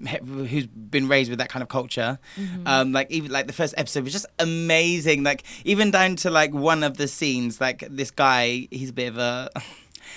who's 0.07 0.65
been 0.67 1.07
raised 1.07 1.29
with 1.29 1.39
that 1.39 1.49
kind 1.49 1.61
of 1.63 1.69
culture. 1.69 2.19
Um, 2.65 2.91
like 2.91 3.11
even 3.11 3.31
like 3.31 3.47
the 3.47 3.53
first 3.53 3.73
episode 3.77 4.03
was 4.03 4.13
just 4.13 4.27
amazing. 4.39 5.23
Like 5.23 5.43
even 5.65 5.91
down 5.91 6.15
to 6.17 6.29
like 6.29 6.53
one 6.53 6.83
of 6.83 6.97
the 6.97 7.07
scenes, 7.07 7.59
like 7.59 7.83
this 7.89 8.11
guy, 8.11 8.67
he's 8.71 8.89
a 8.89 8.93
bit 8.93 9.07
of 9.07 9.17
a. 9.17 9.49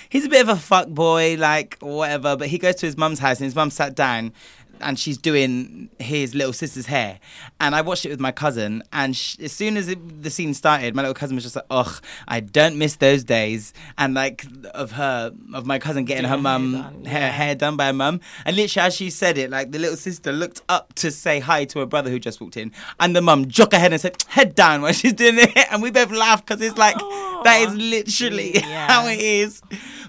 he's 0.09 0.25
a 0.25 0.29
bit 0.29 0.41
of 0.41 0.49
a 0.49 0.55
fuck 0.55 0.87
boy, 0.87 1.35
like 1.37 1.77
whatever. 1.79 2.35
But 2.35 2.47
he 2.47 2.57
goes 2.57 2.75
to 2.75 2.85
his 2.85 2.97
mum's 2.97 3.19
house 3.19 3.37
and 3.37 3.45
his 3.45 3.55
mum 3.55 3.69
sat 3.69 3.95
down. 3.95 4.33
And 4.83 4.99
she's 4.99 5.17
doing 5.17 5.89
his 5.99 6.35
little 6.35 6.53
sister's 6.53 6.85
hair, 6.85 7.19
and 7.59 7.73
I 7.73 7.81
watched 7.81 8.05
it 8.05 8.09
with 8.09 8.19
my 8.19 8.31
cousin. 8.31 8.83
And 8.91 9.15
sh- 9.15 9.37
as 9.39 9.51
soon 9.51 9.77
as 9.77 9.87
it, 9.87 10.21
the 10.23 10.29
scene 10.29 10.53
started, 10.53 10.93
my 10.95 11.01
little 11.01 11.13
cousin 11.15 11.35
was 11.35 11.43
just 11.43 11.55
like, 11.55 11.65
"Ugh, 11.69 12.01
I 12.27 12.39
don't 12.41 12.77
miss 12.77 12.97
those 12.97 13.23
days." 13.23 13.73
And 13.97 14.13
like 14.13 14.45
of 14.73 14.91
her, 14.93 15.31
of 15.53 15.65
my 15.65 15.79
cousin 15.79 16.05
getting 16.05 16.25
her 16.25 16.35
Doing 16.35 16.43
her 16.45 16.49
hair 16.51 16.59
mum 16.59 16.71
done, 16.73 17.01
yeah. 17.05 17.29
hair 17.29 17.55
done 17.55 17.77
by 17.77 17.85
her 17.87 17.93
mum. 17.93 18.19
And 18.45 18.55
literally, 18.55 18.87
as 18.87 18.95
she 18.95 19.09
said 19.09 19.37
it, 19.37 19.49
like 19.49 19.71
the 19.71 19.79
little 19.79 19.97
sister 19.97 20.31
looked 20.31 20.61
up 20.69 20.93
to 20.95 21.11
say 21.11 21.39
hi 21.39 21.65
to 21.65 21.79
her 21.79 21.85
brother 21.85 22.09
who 22.09 22.19
just 22.19 22.41
walked 22.41 22.57
in, 22.57 22.71
and 22.99 23.15
the 23.15 23.21
mum 23.21 23.47
jock 23.47 23.71
her 23.73 23.79
head 23.79 23.91
and 23.93 24.01
said, 24.01 24.17
"Head 24.27 24.55
down," 24.55 24.81
while 24.81 24.93
she's 24.93 25.13
doing 25.13 25.35
it, 25.37 25.57
and 25.71 25.81
we 25.81 25.91
both 25.91 26.11
laughed 26.11 26.45
because 26.47 26.61
it's 26.61 26.77
like 26.77 26.97
that 27.43 27.65
is 27.67 27.75
literally 27.75 28.51
Yeah. 28.59 28.87
how 28.87 29.07
it 29.07 29.19
is. 29.19 29.61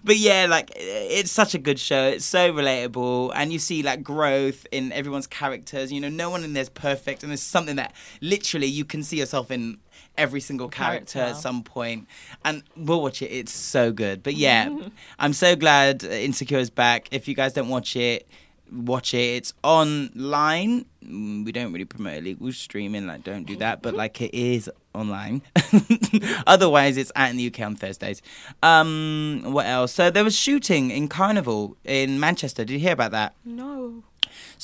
But 0.04 0.18
yeah, 0.18 0.46
like 0.48 0.70
it's 0.76 1.32
such 1.32 1.54
a 1.54 1.58
good 1.58 1.78
show. 1.78 2.08
It's 2.08 2.26
so 2.26 2.52
relatable, 2.52 3.32
and 3.34 3.50
you 3.52 3.58
see 3.58 3.82
like 3.82 4.02
growth 4.02 4.66
in 4.70 4.92
everyone's 4.92 5.26
characters. 5.26 5.90
You 5.90 6.00
know, 6.00 6.10
no 6.10 6.28
one 6.28 6.44
in 6.44 6.52
there's 6.52 6.68
perfect, 6.68 7.22
and 7.22 7.30
there's 7.30 7.42
something 7.42 7.76
that 7.76 7.94
literally 8.20 8.66
you 8.66 8.84
can 8.84 9.02
see 9.02 9.16
yourself 9.18 9.50
in 9.50 9.78
every 10.18 10.40
single 10.40 10.68
character, 10.68 11.14
Character. 11.20 11.36
at 11.36 11.42
some 11.42 11.62
point. 11.64 12.06
And 12.44 12.62
we'll 12.76 13.00
watch 13.02 13.22
it. 13.22 13.32
It's 13.32 13.52
so 13.52 13.92
good. 13.92 14.22
But 14.22 14.34
yeah, 14.34 14.68
I'm 15.18 15.32
so 15.32 15.56
glad 15.56 16.04
Insecure 16.04 16.58
is 16.58 16.70
back. 16.70 17.08
If 17.10 17.26
you 17.26 17.34
guys 17.34 17.54
don't 17.54 17.68
watch 17.68 17.96
it. 17.96 18.28
Watch 18.72 19.12
it. 19.12 19.18
It's 19.36 19.52
online. 19.62 20.86
Mm, 21.04 21.44
We 21.44 21.52
don't 21.52 21.72
really 21.72 21.84
promote 21.84 22.14
illegal 22.18 22.50
streaming. 22.52 23.06
Like, 23.06 23.22
don't 23.22 23.44
do 23.44 23.56
that. 23.56 23.82
But 23.82 23.94
like, 23.94 24.20
it 24.22 24.34
is 24.34 24.70
online. 24.94 25.42
Otherwise, 26.46 26.96
it's 26.96 27.12
out 27.16 27.30
in 27.30 27.36
the 27.36 27.46
UK 27.46 27.60
on 27.60 27.76
Thursdays. 27.76 28.22
Um, 28.62 29.42
what 29.46 29.66
else? 29.66 29.92
So 29.92 30.10
there 30.10 30.24
was 30.24 30.36
shooting 30.36 30.90
in 30.90 31.08
Carnival 31.08 31.76
in 31.84 32.20
Manchester. 32.20 32.64
Did 32.64 32.74
you 32.74 32.78
hear 32.78 32.92
about 32.92 33.10
that? 33.12 33.34
No. 33.44 34.02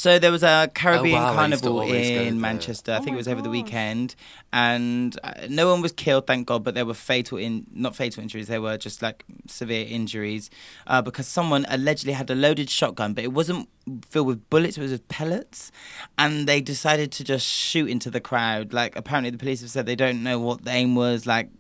So 0.01 0.18
there 0.18 0.32
was 0.32 0.42
a 0.42 0.70
Caribbean 0.74 1.18
Oh, 1.18 1.18
wow, 1.18 1.24
I 1.36 1.46
used 1.48 1.62
to 1.62 1.68
carnival 1.68 1.80
always 1.82 2.09
go 2.09 2.14
there. 2.14 2.26
in 2.26 2.40
Manchester. 2.40 2.92
I 2.92 3.01
think 3.01 3.09
my 3.09 3.12
it 3.12 3.16
was 3.16 3.28
over 3.28 3.42
the 3.42 3.51
weekend, 3.51 4.14
and 4.51 5.14
uh, 5.22 5.34
no 5.51 5.70
one 5.70 5.82
was 5.82 5.92
killed, 5.92 6.26
thank 6.26 6.46
God. 6.46 6.64
But 6.64 6.74
there 6.74 6.86
were 6.86 6.94
fatal 6.94 7.36
in 7.36 7.66
not 7.70 7.94
fatal 7.94 8.22
injuries. 8.22 8.48
They 8.48 8.59
were 8.59 8.78
just 8.78 9.03
like 9.03 9.26
severe 9.46 9.84
injuries 9.86 10.48
uh, 10.86 11.03
because 11.03 11.28
someone 11.28 11.66
allegedly 11.68 12.14
had 12.14 12.30
a 12.30 12.34
loaded 12.34 12.70
shotgun, 12.70 13.12
but 13.12 13.24
it 13.24 13.34
wasn't 13.34 13.68
filled 14.09 14.28
with 14.28 14.48
bullets. 14.48 14.78
It 14.78 14.80
was 14.80 14.92
with 14.92 15.07
pellets, 15.09 15.70
and 16.16 16.48
they 16.48 16.62
decided 16.62 17.12
to 17.12 17.22
just 17.22 17.46
shoot 17.46 17.90
into 17.90 18.11
the 18.11 18.22
crowd. 18.22 18.72
Like 18.72 18.96
apparently 18.96 19.28
the 19.28 19.36
police 19.36 19.61
have 19.61 19.68
said 19.68 19.84
they 19.84 19.96
don't 19.96 20.22
know 20.22 20.38
what 20.38 20.64
the 20.64 20.70
aim 20.70 20.94
was. 20.94 21.26
Like 21.26 21.51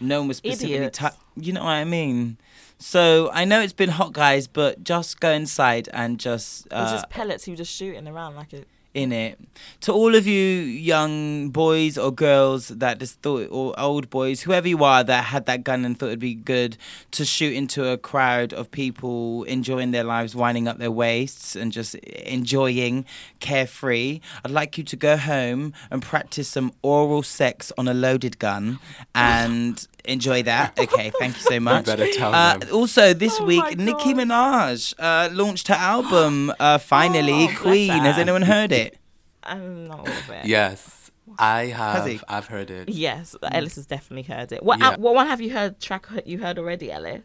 no 0.00 0.18
one 0.18 0.26
was 0.26 0.38
specifically. 0.38 0.74
Idiots. 0.74 0.98
ta- 0.98 1.14
you 1.36 1.52
know 1.52 1.62
what 1.62 1.70
I 1.70 1.84
mean? 1.84 2.36
So 2.80 3.30
I 3.32 3.44
know 3.44 3.60
it's 3.60 3.74
been 3.74 3.90
hot, 3.90 4.14
guys, 4.14 4.46
but 4.48 4.82
just 4.82 5.20
go 5.20 5.30
inside 5.30 5.88
and 5.92 6.18
just. 6.18 6.66
It 6.66 6.72
uh, 6.72 6.90
just 6.90 7.10
pellets 7.10 7.44
he 7.44 7.52
was 7.52 7.58
just 7.58 7.74
shooting 7.74 8.08
around 8.08 8.36
like 8.36 8.54
a. 8.54 8.64
in 8.94 9.12
it. 9.12 9.38
To 9.82 9.92
all 9.92 10.14
of 10.14 10.26
you 10.26 10.40
young 10.40 11.50
boys 11.50 11.98
or 11.98 12.10
girls 12.10 12.68
that 12.68 12.98
just 12.98 13.20
thought, 13.20 13.48
or 13.50 13.78
old 13.78 14.08
boys, 14.08 14.40
whoever 14.40 14.66
you 14.66 14.82
are 14.82 15.04
that 15.04 15.24
had 15.26 15.44
that 15.44 15.62
gun 15.62 15.84
and 15.84 15.96
thought 15.98 16.06
it'd 16.06 16.18
be 16.20 16.34
good 16.34 16.78
to 17.12 17.26
shoot 17.26 17.52
into 17.52 17.86
a 17.86 17.98
crowd 17.98 18.54
of 18.54 18.70
people 18.70 19.44
enjoying 19.44 19.90
their 19.90 20.02
lives, 20.04 20.34
winding 20.34 20.66
up 20.66 20.78
their 20.78 20.90
waists 20.90 21.54
and 21.54 21.72
just 21.72 21.94
enjoying 21.96 23.04
carefree, 23.40 24.20
I'd 24.42 24.50
like 24.50 24.78
you 24.78 24.84
to 24.84 24.96
go 24.96 25.18
home 25.18 25.74
and 25.90 26.02
practice 26.02 26.48
some 26.48 26.72
oral 26.82 27.22
sex 27.22 27.72
on 27.76 27.88
a 27.88 27.94
loaded 27.94 28.38
gun 28.38 28.78
and 29.14 29.86
enjoy 30.04 30.42
that. 30.44 30.78
Okay, 30.78 31.10
thank 31.18 31.36
you 31.36 31.42
so 31.42 31.60
much. 31.60 31.84
better 31.86 32.06
tell 32.12 32.34
Uh, 32.34 32.58
them. 32.58 32.68
also, 32.72 33.12
this 33.14 33.38
Oh 33.40 33.44
week, 33.44 33.62
my 33.62 33.70
Nicki 33.84 34.14
Minaj 34.14 34.94
uh, 34.98 35.28
launched 35.32 35.68
her 35.68 35.74
album, 35.94 36.52
uh, 36.58 36.78
finally, 36.78 37.48
Oh, 37.50 37.54
Queen. 37.56 37.90
Has 38.04 38.18
anyone 38.18 38.42
heard 38.42 38.72
it? 38.72 38.96
I'm 39.42 39.86
not 39.88 40.00
all 40.00 40.06
of 40.08 40.30
it. 40.30 40.44
Yes, 40.46 41.10
I 41.38 41.66
have. 41.66 42.06
he? 42.06 42.20
I've 42.28 42.46
heard 42.46 42.70
it. 42.70 42.88
Yes, 42.88 43.34
Ellis 43.42 43.76
has 43.76 43.86
definitely 43.86 44.32
heard 44.34 44.52
it. 44.52 44.62
What 44.62 44.78
Yeah. 44.80 44.90
uh, 44.90 44.96
what 44.98 45.14
one 45.14 45.26
have 45.26 45.40
you 45.40 45.50
heard 45.50 45.80
track 45.80 46.06
you 46.26 46.38
heard 46.38 46.58
already, 46.58 46.90
Ellis? 46.92 47.22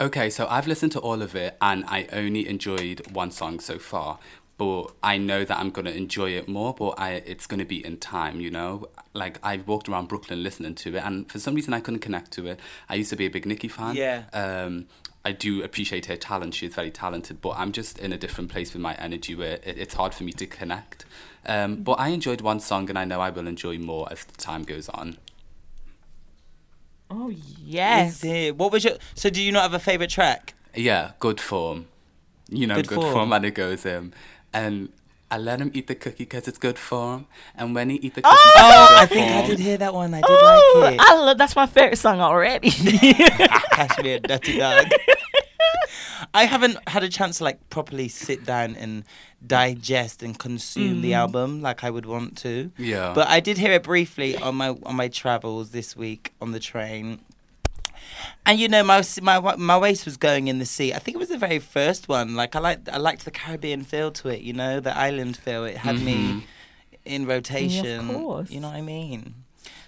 Okay, 0.00 0.28
so 0.28 0.46
I've 0.48 0.66
listened 0.66 0.92
to 0.92 1.00
all 1.00 1.22
of 1.22 1.34
it 1.34 1.56
and 1.60 1.82
I 1.88 2.06
only 2.12 2.46
enjoyed 2.48 3.00
one 3.12 3.30
song 3.30 3.60
so 3.60 3.78
far. 3.78 4.18
But 4.58 4.92
I 5.02 5.18
know 5.18 5.44
that 5.44 5.58
I'm 5.58 5.70
gonna 5.70 5.90
enjoy 5.90 6.30
it 6.30 6.48
more, 6.48 6.72
but 6.74 6.90
I 6.98 7.12
it's 7.26 7.46
gonna 7.46 7.66
be 7.66 7.84
in 7.84 7.98
time, 7.98 8.40
you 8.40 8.50
know? 8.50 8.88
Like 9.12 9.38
I've 9.42 9.68
walked 9.68 9.88
around 9.88 10.08
Brooklyn 10.08 10.42
listening 10.42 10.74
to 10.76 10.96
it 10.96 11.02
and 11.04 11.30
for 11.30 11.38
some 11.38 11.54
reason 11.54 11.74
I 11.74 11.80
couldn't 11.80 12.00
connect 12.00 12.30
to 12.32 12.46
it. 12.46 12.60
I 12.88 12.94
used 12.94 13.10
to 13.10 13.16
be 13.16 13.26
a 13.26 13.30
big 13.30 13.44
Nicki 13.44 13.68
fan. 13.68 13.96
Yeah. 13.96 14.24
Um 14.32 14.86
I 15.26 15.32
do 15.32 15.62
appreciate 15.62 16.06
her 16.06 16.16
talent. 16.16 16.54
She's 16.54 16.72
very 16.74 16.90
talented, 16.92 17.40
but 17.42 17.54
I'm 17.58 17.72
just 17.72 17.98
in 17.98 18.12
a 18.12 18.16
different 18.16 18.48
place 18.48 18.72
with 18.72 18.80
my 18.80 18.94
energy 18.94 19.34
where 19.34 19.54
it, 19.64 19.76
it's 19.76 19.94
hard 19.94 20.14
for 20.14 20.22
me 20.22 20.32
to 20.34 20.46
connect. 20.46 21.04
Um, 21.44 21.82
but 21.82 21.94
I 21.98 22.08
enjoyed 22.10 22.40
one 22.42 22.60
song, 22.60 22.88
and 22.88 22.96
I 22.96 23.04
know 23.04 23.20
I 23.20 23.30
will 23.30 23.48
enjoy 23.48 23.76
more 23.78 24.06
as 24.12 24.24
the 24.24 24.36
time 24.36 24.62
goes 24.62 24.88
on. 24.90 25.16
Oh 27.10 27.32
yes. 27.64 28.18
Is 28.18 28.24
it? 28.24 28.56
What 28.56 28.72
was 28.72 28.84
your? 28.84 28.94
So, 29.14 29.30
do 29.30 29.42
you 29.42 29.52
not 29.52 29.62
have 29.62 29.74
a 29.74 29.78
favorite 29.78 30.10
track? 30.10 30.54
Yeah, 30.74 31.12
good 31.18 31.40
form. 31.40 31.86
You 32.48 32.66
know, 32.68 32.76
Good 32.76 32.88
good, 32.88 33.00
form. 33.00 33.12
form. 33.12 33.32
and 33.32 33.44
it 33.44 33.54
goes 33.56 33.84
um, 33.86 34.12
and 34.56 34.88
I 35.30 35.38
let 35.38 35.60
him 35.60 35.70
eat 35.74 35.86
the 35.86 35.94
cookie 35.94 36.24
because 36.24 36.48
it's 36.48 36.58
good 36.58 36.78
for 36.78 37.16
him. 37.16 37.26
and 37.56 37.74
when 37.74 37.90
he 37.90 37.96
eat 37.96 38.14
the 38.14 38.22
cookie, 38.22 38.34
Oh, 38.34 38.88
it's 38.90 38.92
I 38.92 39.06
good 39.06 39.14
think 39.14 39.32
I 39.32 39.46
did 39.46 39.58
hear 39.58 39.76
that 39.76 39.92
one. 39.92 40.14
I 40.14 40.20
did 40.20 40.26
Oh, 40.30 40.78
like 40.82 40.94
it. 40.94 41.00
I 41.00 41.14
love, 41.20 41.38
that's 41.38 41.56
my 41.56 41.66
favorite 41.66 41.96
song 41.98 42.20
already. 42.20 42.70
Cashmere 43.72 44.20
Dirty 44.20 44.58
Dog. 44.58 44.86
I 46.32 46.44
haven't 46.44 46.76
had 46.88 47.02
a 47.02 47.08
chance 47.08 47.38
to 47.38 47.44
like 47.44 47.68
properly 47.70 48.08
sit 48.08 48.44
down 48.46 48.76
and 48.76 49.04
digest 49.46 50.22
and 50.22 50.38
consume 50.38 51.02
the 51.02 51.12
mm. 51.12 51.16
album 51.16 51.60
like 51.60 51.84
I 51.84 51.90
would 51.90 52.06
want 52.06 52.36
to. 52.38 52.70
Yeah. 52.78 53.12
But 53.14 53.28
I 53.28 53.40
did 53.40 53.58
hear 53.58 53.72
it 53.72 53.82
briefly 53.82 54.36
on 54.36 54.54
my 54.54 54.70
on 54.84 54.96
my 54.96 55.08
travels 55.08 55.70
this 55.70 55.96
week 55.96 56.32
on 56.40 56.52
the 56.52 56.60
train. 56.60 57.20
And 58.44 58.58
you 58.58 58.68
know 58.68 58.82
my 58.82 59.02
my 59.22 59.56
my 59.56 59.78
waist 59.78 60.04
was 60.04 60.16
going 60.16 60.48
in 60.48 60.58
the 60.58 60.66
sea. 60.66 60.92
I 60.92 60.98
think 60.98 61.16
it 61.16 61.18
was 61.18 61.28
the 61.28 61.38
very 61.38 61.58
first 61.58 62.08
one. 62.08 62.34
Like 62.34 62.56
I 62.56 62.60
liked 62.60 62.88
I 62.88 62.98
liked 62.98 63.24
the 63.24 63.30
Caribbean 63.30 63.82
feel 63.82 64.10
to 64.12 64.28
it. 64.28 64.40
You 64.40 64.52
know 64.52 64.80
the 64.80 64.96
island 64.96 65.36
feel. 65.36 65.64
It 65.64 65.78
had 65.78 66.00
me 66.00 66.14
mm-hmm. 66.14 66.38
in 67.04 67.26
rotation. 67.26 68.08
course. 68.08 68.50
You 68.50 68.60
know 68.60 68.68
what 68.68 68.76
I 68.76 68.82
mean? 68.82 69.34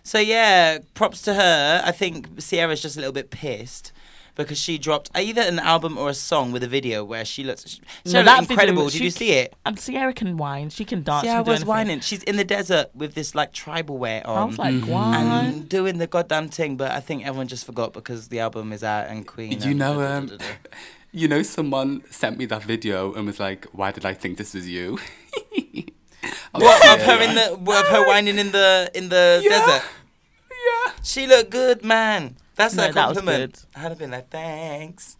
So 0.02 0.18
yeah, 0.18 0.78
props 0.94 1.22
to 1.22 1.34
her. 1.34 1.82
I 1.84 1.92
think 1.92 2.40
Ciara's 2.40 2.80
just 2.82 2.96
a 2.96 3.00
little 3.00 3.12
bit 3.12 3.30
pissed 3.30 3.92
because 4.39 4.59
she 4.59 4.78
dropped 4.78 5.11
either 5.14 5.43
an 5.43 5.59
album 5.59 5.99
or 5.99 6.09
a 6.09 6.14
song 6.14 6.53
with 6.53 6.62
a 6.62 6.68
video 6.68 7.05
where 7.05 7.24
she 7.26 7.45
looks 7.45 7.80
No, 8.07 8.12
Ciara 8.12 8.24
that 8.24 8.36
looked 8.36 8.49
video, 8.49 8.55
incredible. 8.55 8.84
Did 8.84 8.93
she 8.99 9.05
you 9.05 9.11
see 9.11 9.30
it? 9.32 9.55
And 9.66 9.78
Ciara 9.78 10.14
can 10.14 10.39
whine. 10.39 10.70
She 10.70 10.84
can 10.86 11.03
dance. 11.03 11.24
Ciara 11.24 11.41
she 11.41 11.45
can 11.45 11.51
was 11.51 11.57
anything. 11.61 11.68
whining. 11.68 12.01
She's 12.01 12.22
in 12.22 12.36
the 12.36 12.45
desert 12.45 12.86
with 12.95 13.12
this 13.14 13.34
like 13.34 13.53
tribal 13.53 13.99
wear 13.99 14.26
on. 14.26 14.39
I 14.39 14.45
was 14.47 14.59
like, 14.59 14.82
why? 14.84 15.16
and 15.20 15.68
doing 15.68 15.99
the 15.99 16.07
goddamn 16.07 16.49
thing, 16.49 16.76
but 16.78 16.91
I 16.93 17.01
think 17.01 17.26
everyone 17.26 17.49
just 17.49 17.66
forgot 17.66 17.93
because 17.93 18.28
the 18.28 18.41
album 18.41 18.72
is 18.72 18.82
out 18.82 19.09
and 19.09 19.26
Queen. 19.26 19.53
You 19.61 19.70
and 19.70 19.78
know, 19.78 19.95
da- 19.95 20.09
da- 20.09 20.16
um, 20.16 20.26
da- 20.39 20.45
you 21.12 21.28
know, 21.28 21.43
someone 21.43 22.03
sent 22.11 22.39
me 22.39 22.47
that 22.47 22.62
video 22.62 23.12
and 23.14 23.26
was 23.26 23.39
like, 23.41 23.66
"Why 23.72 23.91
did 23.91 24.07
I 24.07 24.14
think 24.14 24.39
this 24.39 24.55
was 24.55 24.68
you?" 24.68 24.99
What 26.53 26.80
like, 26.84 27.01
of 27.01 27.07
her 27.07 27.22
in 27.22 27.34
the 27.34 27.53
of 27.53 27.86
her 27.89 28.07
whining 28.07 28.39
in 28.39 28.53
the 28.53 28.91
in 28.95 29.09
the 29.11 29.41
Yeah. 29.45 29.51
desert? 29.51 29.82
Yeah. 30.51 30.93
She 31.03 31.26
looked 31.26 31.51
good, 31.51 31.84
man. 31.84 32.36
That's 32.59 32.74
No, 32.74 32.88
a 32.88 32.92
that 32.92 33.09
was 33.09 33.18
compliment. 33.18 33.66
good. 33.72 33.80
I'd 33.80 33.88
have 33.88 33.98
been 33.98 34.11
like, 34.11 34.28
thanks. 34.30 35.16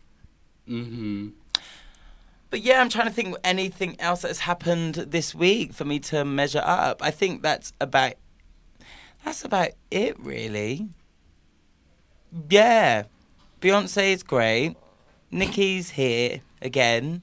Mm-hmm. 0.69 1.29
But 2.51 2.63
yeah, 2.63 2.81
I'm 2.81 2.89
trying 2.89 3.07
to 3.07 3.13
think 3.13 3.37
anything 3.45 3.95
else 4.01 4.23
that 4.23 4.29
has 4.29 4.41
happened 4.41 4.97
this 4.97 5.35
week 5.35 5.73
for 5.73 5.85
me 5.85 6.01
to 6.01 6.25
measure 6.25 6.63
up. 6.65 7.01
I 7.03 7.11
think 7.13 7.43
that's 7.43 7.73
about 7.81 8.15
that's 9.25 9.45
about 9.45 9.69
it 9.91 10.19
really. 10.19 10.89
Yeah. 12.51 13.05
Beyonce 13.61 14.13
is 14.15 14.23
great. 14.23 14.77
Nicki's 15.31 15.91
here 15.91 16.41
again. 16.61 17.23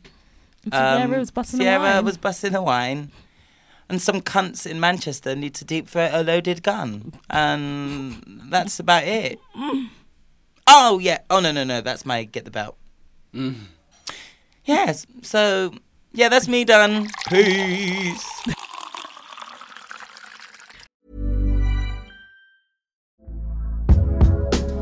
Ciara 0.71 1.19
was 1.19 1.31
busting 1.31 1.59
a 1.61 1.63
Ciara 1.63 1.79
wine. 1.95 2.05
was 2.05 2.17
busting 2.17 2.55
a 2.55 2.61
wine. 2.63 3.11
And 3.89 4.01
some 4.01 4.21
cunts 4.21 4.65
in 4.65 4.79
Manchester 4.79 5.35
need 5.35 5.53
to 5.55 5.65
deep 5.65 5.87
throat 5.89 6.11
a 6.13 6.23
loaded 6.23 6.63
gun. 6.63 7.13
And 7.29 8.41
that's 8.49 8.79
about 8.79 9.03
it. 9.03 9.39
Oh 10.67 10.99
yeah. 10.99 11.19
Oh 11.29 11.39
no 11.39 11.51
no 11.51 11.63
no, 11.63 11.81
that's 11.81 12.05
my 12.05 12.23
get 12.23 12.45
the 12.45 12.51
belt. 12.51 12.77
Mm. 13.33 13.55
Yes. 14.65 15.05
So 15.21 15.73
yeah, 16.13 16.29
that's 16.29 16.47
me 16.47 16.65
done. 16.65 17.07
Peace. 17.27 18.25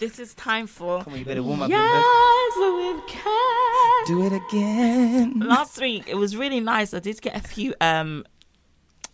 This 0.00 0.18
is 0.18 0.34
time 0.34 0.66
for 0.66 1.02
Come 1.02 1.12
on, 1.12 1.18
you 1.18 1.26
better 1.26 1.42
warm 1.42 1.60
up. 1.60 1.68
Yes, 1.68 2.54
with 2.56 3.06
Cat. 3.06 4.06
Do 4.06 4.22
it 4.24 4.32
again. 4.32 5.40
Last 5.40 5.78
week 5.78 6.04
it 6.08 6.14
was 6.14 6.38
really 6.38 6.60
nice. 6.60 6.94
I 6.94 7.00
did 7.00 7.20
get 7.20 7.36
a 7.36 7.46
few 7.46 7.74
um 7.82 8.24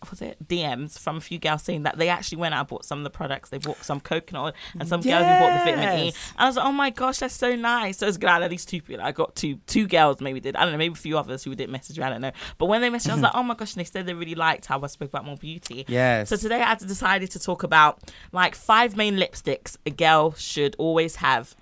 was 0.09 0.21
it 0.21 0.37
DMs 0.47 0.99
from 0.99 1.17
a 1.17 1.21
few 1.21 1.39
girls 1.39 1.63
saying 1.63 1.83
that 1.83 1.97
they 1.97 2.09
actually 2.09 2.37
went 2.37 2.53
out 2.53 2.59
and 2.61 2.67
bought 2.69 2.85
some 2.85 2.99
of 2.99 3.03
the 3.03 3.09
products. 3.09 3.49
They 3.49 3.57
bought 3.57 3.83
some 3.83 3.99
coconut 3.99 4.55
and 4.79 4.87
some 4.87 5.01
girls 5.01 5.25
who 5.25 5.39
bought 5.39 5.57
the 5.59 5.71
vitamin 5.71 5.99
E. 5.99 6.07
And 6.07 6.13
I 6.37 6.45
was 6.45 6.55
like, 6.55 6.65
oh 6.65 6.71
my 6.71 6.89
gosh, 6.89 7.19
that's 7.19 7.33
so 7.35 7.55
nice. 7.55 7.97
So 7.97 8.05
I 8.05 8.09
was 8.09 8.17
glad 8.17 8.43
at 8.43 8.51
least 8.51 8.69
two 8.69 8.81
people. 8.81 9.03
I 9.03 9.11
got 9.11 9.35
two 9.35 9.55
two 9.67 9.87
girls 9.87 10.21
maybe 10.21 10.39
did. 10.39 10.55
I 10.55 10.63
don't 10.63 10.71
know, 10.71 10.77
maybe 10.77 10.93
a 10.93 10.95
few 10.95 11.17
others 11.17 11.43
who 11.43 11.55
didn't 11.55 11.71
message 11.71 11.97
me. 11.97 12.03
I 12.03 12.09
don't 12.09 12.21
know. 12.21 12.31
But 12.57 12.67
when 12.67 12.81
they 12.81 12.89
messaged, 12.89 13.09
I 13.09 13.13
was 13.13 13.21
like, 13.23 13.35
oh 13.35 13.43
my 13.43 13.55
gosh, 13.55 13.73
and 13.73 13.79
they 13.81 13.85
said 13.89 14.05
they 14.05 14.13
really 14.13 14.35
liked 14.35 14.65
how 14.67 14.81
I 14.81 14.87
spoke 14.87 15.09
about 15.09 15.25
more 15.25 15.37
beauty. 15.37 15.85
Yes. 15.87 16.29
So 16.29 16.37
today 16.37 16.61
I 16.61 16.75
decided 16.75 17.31
to 17.31 17.39
talk 17.39 17.63
about 17.63 17.99
like 18.31 18.55
five 18.55 18.95
main 18.95 19.15
lipsticks 19.17 19.77
a 19.85 19.89
girl 19.89 20.33
should 20.33 20.75
always 20.77 21.17
have 21.17 21.55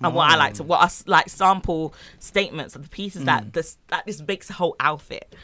and 0.00 0.14
what 0.14 0.30
I 0.30 0.36
like 0.36 0.54
to 0.54 0.62
what 0.62 0.80
I 0.80 0.84
s- 0.86 1.04
like 1.06 1.28
sample 1.28 1.92
statements 2.18 2.74
of 2.74 2.82
the 2.82 2.88
pieces 2.88 3.22
Mm. 3.22 3.26
that 3.26 3.52
this 3.52 3.76
that 3.88 4.06
this 4.06 4.22
makes 4.26 4.48
a 4.48 4.54
whole 4.54 4.74
outfit. 4.80 5.34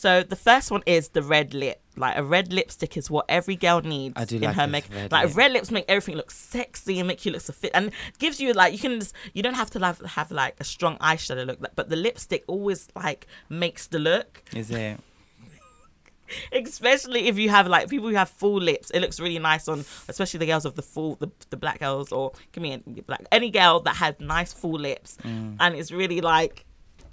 So 0.00 0.22
the 0.22 0.36
first 0.36 0.70
one 0.70 0.82
is 0.86 1.10
the 1.10 1.22
red 1.22 1.52
lip. 1.52 1.78
Like 1.96 2.16
a 2.16 2.22
red 2.24 2.52
lipstick 2.52 2.96
is 2.96 3.10
what 3.10 3.26
every 3.28 3.54
girl 3.56 3.80
needs 3.82 4.14
I 4.16 4.24
do 4.24 4.36
in 4.36 4.42
like 4.42 4.56
her 4.56 4.66
makeup. 4.66 4.92
red 4.94 5.12
Like 5.12 5.26
lip. 5.28 5.36
red 5.36 5.52
lips 5.52 5.70
make 5.70 5.84
everything 5.88 6.16
look 6.16 6.30
sexy 6.30 6.98
and 6.98 7.06
make 7.06 7.26
you 7.26 7.32
look 7.32 7.42
so 7.42 7.52
fit 7.52 7.72
and 7.74 7.90
gives 8.18 8.40
you 8.40 8.52
like 8.54 8.72
you 8.72 8.78
can 8.78 8.98
just 9.00 9.14
you 9.34 9.42
don't 9.42 9.54
have 9.62 9.70
to 9.72 9.78
have, 9.80 9.98
have 10.00 10.30
like 10.30 10.54
a 10.58 10.64
strong 10.64 10.96
eyeshadow 10.98 11.46
look, 11.46 11.58
but 11.76 11.90
the 11.90 11.96
lipstick 11.96 12.44
always 12.46 12.88
like 12.96 13.26
makes 13.50 13.88
the 13.88 13.98
look 13.98 14.42
Is 14.56 14.70
it? 14.70 14.98
especially 16.52 17.26
if 17.28 17.36
you 17.38 17.48
have 17.50 17.66
like 17.66 17.88
people 17.88 18.08
who 18.08 18.14
have 18.14 18.28
full 18.30 18.60
lips 18.60 18.90
it 18.92 19.00
looks 19.00 19.18
really 19.18 19.38
nice 19.40 19.66
on 19.68 19.84
especially 20.08 20.38
the 20.38 20.46
girls 20.46 20.64
of 20.64 20.76
the 20.76 20.82
full 20.82 21.16
the, 21.16 21.28
the 21.50 21.56
black 21.56 21.80
girls 21.80 22.12
or 22.12 22.32
give 22.52 22.62
me 22.62 22.76
black 23.06 23.24
any 23.32 23.50
girl 23.50 23.80
that 23.80 23.96
has 23.96 24.14
nice 24.20 24.52
full 24.52 24.78
lips 24.78 25.18
Mm. 25.24 25.56
and 25.60 25.74
it's 25.74 25.90
really 25.90 26.20
like 26.20 26.64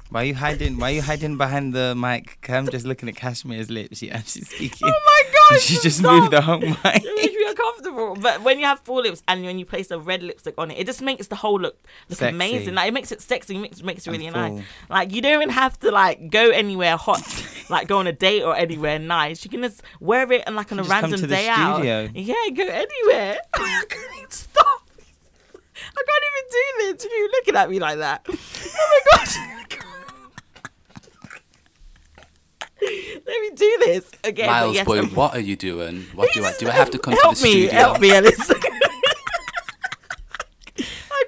Why 0.09 0.21
are 0.21 0.25
you 0.25 0.35
hiding? 0.35 0.77
Why 0.79 0.91
are 0.91 0.95
you 0.95 1.01
hiding 1.01 1.37
behind 1.37 1.73
the 1.73 1.93
mic? 1.95 2.47
I'm 2.49 2.69
just 2.69 2.85
looking 2.85 3.09
at 3.09 3.15
Cashmere's 3.15 3.69
lips. 3.69 3.97
She 3.97 4.09
actually 4.09 4.43
speaking. 4.43 4.87
oh 4.87 5.01
my 5.05 5.23
gosh 5.49 5.61
She 5.63 5.77
just 5.81 5.99
stop. 5.99 6.13
moved 6.21 6.31
the 6.31 6.41
whole 6.41 6.59
mic. 6.59 6.77
it 6.83 7.15
makes 7.15 7.33
me 7.35 7.45
uncomfortable 7.47 8.15
but 8.15 8.41
when 8.43 8.59
you 8.59 8.65
have 8.65 8.79
full 8.81 9.01
lips 9.01 9.23
and 9.27 9.43
when 9.43 9.57
you 9.59 9.65
place 9.65 9.89
a 9.91 9.99
red 9.99 10.21
lipstick 10.21 10.53
on 10.57 10.69
it 10.71 10.77
it 10.77 10.85
just 10.85 11.01
makes 11.01 11.27
the 11.27 11.35
whole 11.35 11.59
look 11.59 11.77
look 12.09 12.19
Sexy. 12.19 12.35
amazing 12.35 12.75
like 12.75 12.87
it 12.89 12.93
makes 12.93 13.11
it 13.11 13.21
sexy 13.21 13.55
it 13.55 13.59
makes, 13.59 13.81
makes 13.81 14.05
it 14.05 14.11
really 14.11 14.29
nice 14.29 14.61
like 14.89 15.11
you 15.13 15.21
don't 15.21 15.33
even 15.33 15.49
have 15.49 15.79
to 15.79 15.89
like 15.91 16.29
go 16.29 16.49
anywhere 16.51 16.97
hot 16.97 17.21
like 17.69 17.87
go 17.87 17.97
on 17.99 18.07
a 18.07 18.11
date 18.13 18.43
or 18.43 18.55
anywhere 18.55 18.99
nice 18.99 19.43
you 19.43 19.49
can 19.49 19.61
just 19.61 19.81
wear 19.99 20.29
it 20.31 20.45
on 20.47 20.55
like 20.55 20.71
on 20.71 20.79
a 20.79 20.83
random 20.83 21.21
day 21.27 21.47
out 21.47 21.83
yeah 21.83 22.07
go 22.53 22.63
anywhere 22.67 23.37
I 23.53 23.83
can't 23.89 24.33
stop 24.33 24.81
I 25.79 26.03
can't 26.07 26.23
even 26.27 26.91
do 26.91 26.97
this. 26.97 27.05
You 27.05 27.29
looking 27.33 27.55
at 27.55 27.69
me 27.69 27.79
like 27.79 27.99
that? 27.99 28.25
Oh 28.27 29.01
my 29.13 29.17
gosh! 29.17 29.37
Let 33.25 33.41
me 33.41 33.49
do 33.55 33.77
this 33.85 34.11
again. 34.23 34.47
Miles, 34.47 34.75
yes, 34.75 34.85
boy, 34.85 34.97
I'm- 34.97 35.15
what 35.15 35.33
are 35.33 35.39
you 35.39 35.55
doing? 35.55 36.03
What 36.13 36.31
do 36.33 36.43
I 36.45 36.53
do? 36.59 36.67
I 36.67 36.71
have 36.71 36.91
to 36.91 36.99
come 37.03 37.13
help 37.15 37.35
to 37.35 37.41
the 37.41 37.47
me, 37.47 37.51
studio. 37.67 37.71
help 37.71 37.99
me, 38.01 38.11
Alice. 38.13 38.51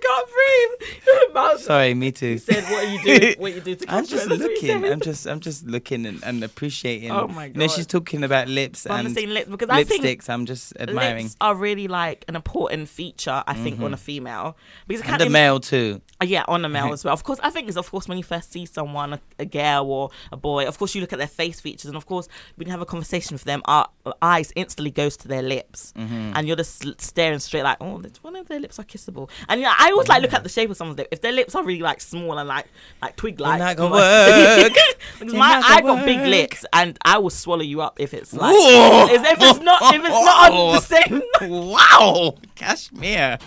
Can't 0.10 0.28
breathe. 0.28 1.34
Miles 1.36 1.64
Sorry, 1.66 1.94
me 1.94 2.12
too. 2.12 2.32
He 2.34 2.38
said, 2.40 2.64
"What 2.64 2.84
are 2.86 2.90
you 2.92 3.04
doing? 3.04 3.36
What 3.40 3.54
you 3.54 3.62
do 3.62 3.76
to 3.76 3.92
I'm 3.94 4.06
just 4.06 4.28
compliment 4.28 4.52
us?" 4.52 4.62
He 4.62 4.68
looking. 4.74 4.92
I'm 4.92 5.00
just. 5.02 5.26
I'm 5.28 5.40
just 5.40 5.66
looking 5.68 6.06
and, 6.06 6.24
and 6.24 6.44
appreciating. 6.44 7.12
Oh 7.12 7.28
my 7.28 7.46
You 7.46 7.54
know, 7.54 7.68
she's 7.68 7.86
talking 7.88 8.24
about 8.24 8.48
lips 8.48 8.86
But 8.88 9.06
and 9.06 9.16
lips 9.16 9.50
because 9.50 9.70
I 9.70 9.84
think 9.84 10.04
lipsticks. 10.04 10.30
I'm 10.30 10.46
just 10.46 10.74
admiring. 10.80 11.26
Lips 11.26 11.36
are 11.42 11.56
really 11.56 11.88
like 11.88 12.26
an 12.28 12.36
important 12.36 12.90
feature, 12.90 13.44
I 13.46 13.54
think, 13.54 13.80
on 13.82 13.94
a 13.94 13.98
female 13.98 14.58
because 14.88 15.04
Mm-hmm. 15.04 15.14
And 15.14 15.22
a 15.22 15.26
im- 15.28 15.32
male 15.32 15.60
too. 15.60 16.02
Yeah, 16.24 16.44
on 16.48 16.66
a 16.66 16.70
male 16.70 16.92
as 16.92 17.06
well. 17.06 17.14
Of 17.14 17.24
course, 17.24 17.40
I 17.42 17.50
think 17.50 17.68
it's 17.70 17.78
of 17.78 17.90
course 17.90 18.08
when 18.08 18.18
you 18.18 18.24
first 18.24 18.52
see 18.52 18.66
someone, 18.66 19.14
a, 19.14 19.20
a 19.40 19.46
girl 19.46 19.86
or 19.90 20.10
a 20.32 20.38
boy. 20.38 20.66
Of 20.68 20.78
course, 20.78 20.94
you 20.96 21.02
look 21.02 21.14
at 21.14 21.20
their 21.20 21.28
face 21.28 21.60
features, 21.62 21.86
and 21.86 21.96
of 21.96 22.06
course, 22.06 22.28
when 22.56 22.68
you 22.68 22.72
have 22.72 22.82
a 22.82 22.86
conversation 22.86 23.36
with 23.36 23.44
them, 23.46 23.62
our 23.66 23.88
eyes 24.22 24.52
instantly 24.56 24.92
goes 24.92 25.16
to 25.18 25.28
their 25.28 25.42
lips, 25.44 25.94
Mm-hmm. 25.98 26.32
and 26.36 26.48
you're 26.48 26.56
just 26.58 27.00
staring 27.02 27.40
straight 27.40 27.64
like, 27.64 27.78
oh, 27.82 27.98
that's- 28.02 28.22
one 28.24 28.36
of 28.36 28.48
their 28.48 28.60
lips 28.60 28.80
are 28.80 28.84
kissable. 28.84 29.30
And 29.48 29.62
yeah, 29.62 29.74
I 29.78 29.92
always 30.00 30.10
like 30.10 30.22
look 30.22 30.34
at 30.34 30.44
the 30.44 30.50
shape 30.50 30.70
of 30.70 30.78
someone's 30.78 30.98
lip. 30.98 31.08
If 31.12 31.22
their 31.22 31.32
lips 31.32 31.56
are 31.56 31.64
really 31.64 31.82
like 31.82 32.02
small 32.02 32.38
and 32.38 32.48
like 32.48 32.68
like 33.02 33.16
twig 33.16 33.40
like, 33.40 33.60
not 33.60 33.78
gonna 33.78 33.96
work. 33.96 34.74
because 35.20 35.34
my 35.34 35.62
I 35.64 35.82
got 35.82 36.06
big 36.06 36.22
lips, 36.22 36.66
and 36.74 36.98
I 37.04 37.18
will 37.18 37.30
swallow 37.30 37.62
you 37.62 37.82
up 37.82 38.00
if 38.00 38.14
it's 38.14 38.34
like 38.34 38.56
if 38.56 39.22
if 39.26 39.38
it's 39.42 39.60
not 39.60 39.94
if 39.94 40.02
it's 40.02 40.10
not 40.10 40.52
on 40.52 40.76
the 40.76 40.82
same. 40.82 41.22
wow, 41.42 42.36
Cashmere. 42.56 43.38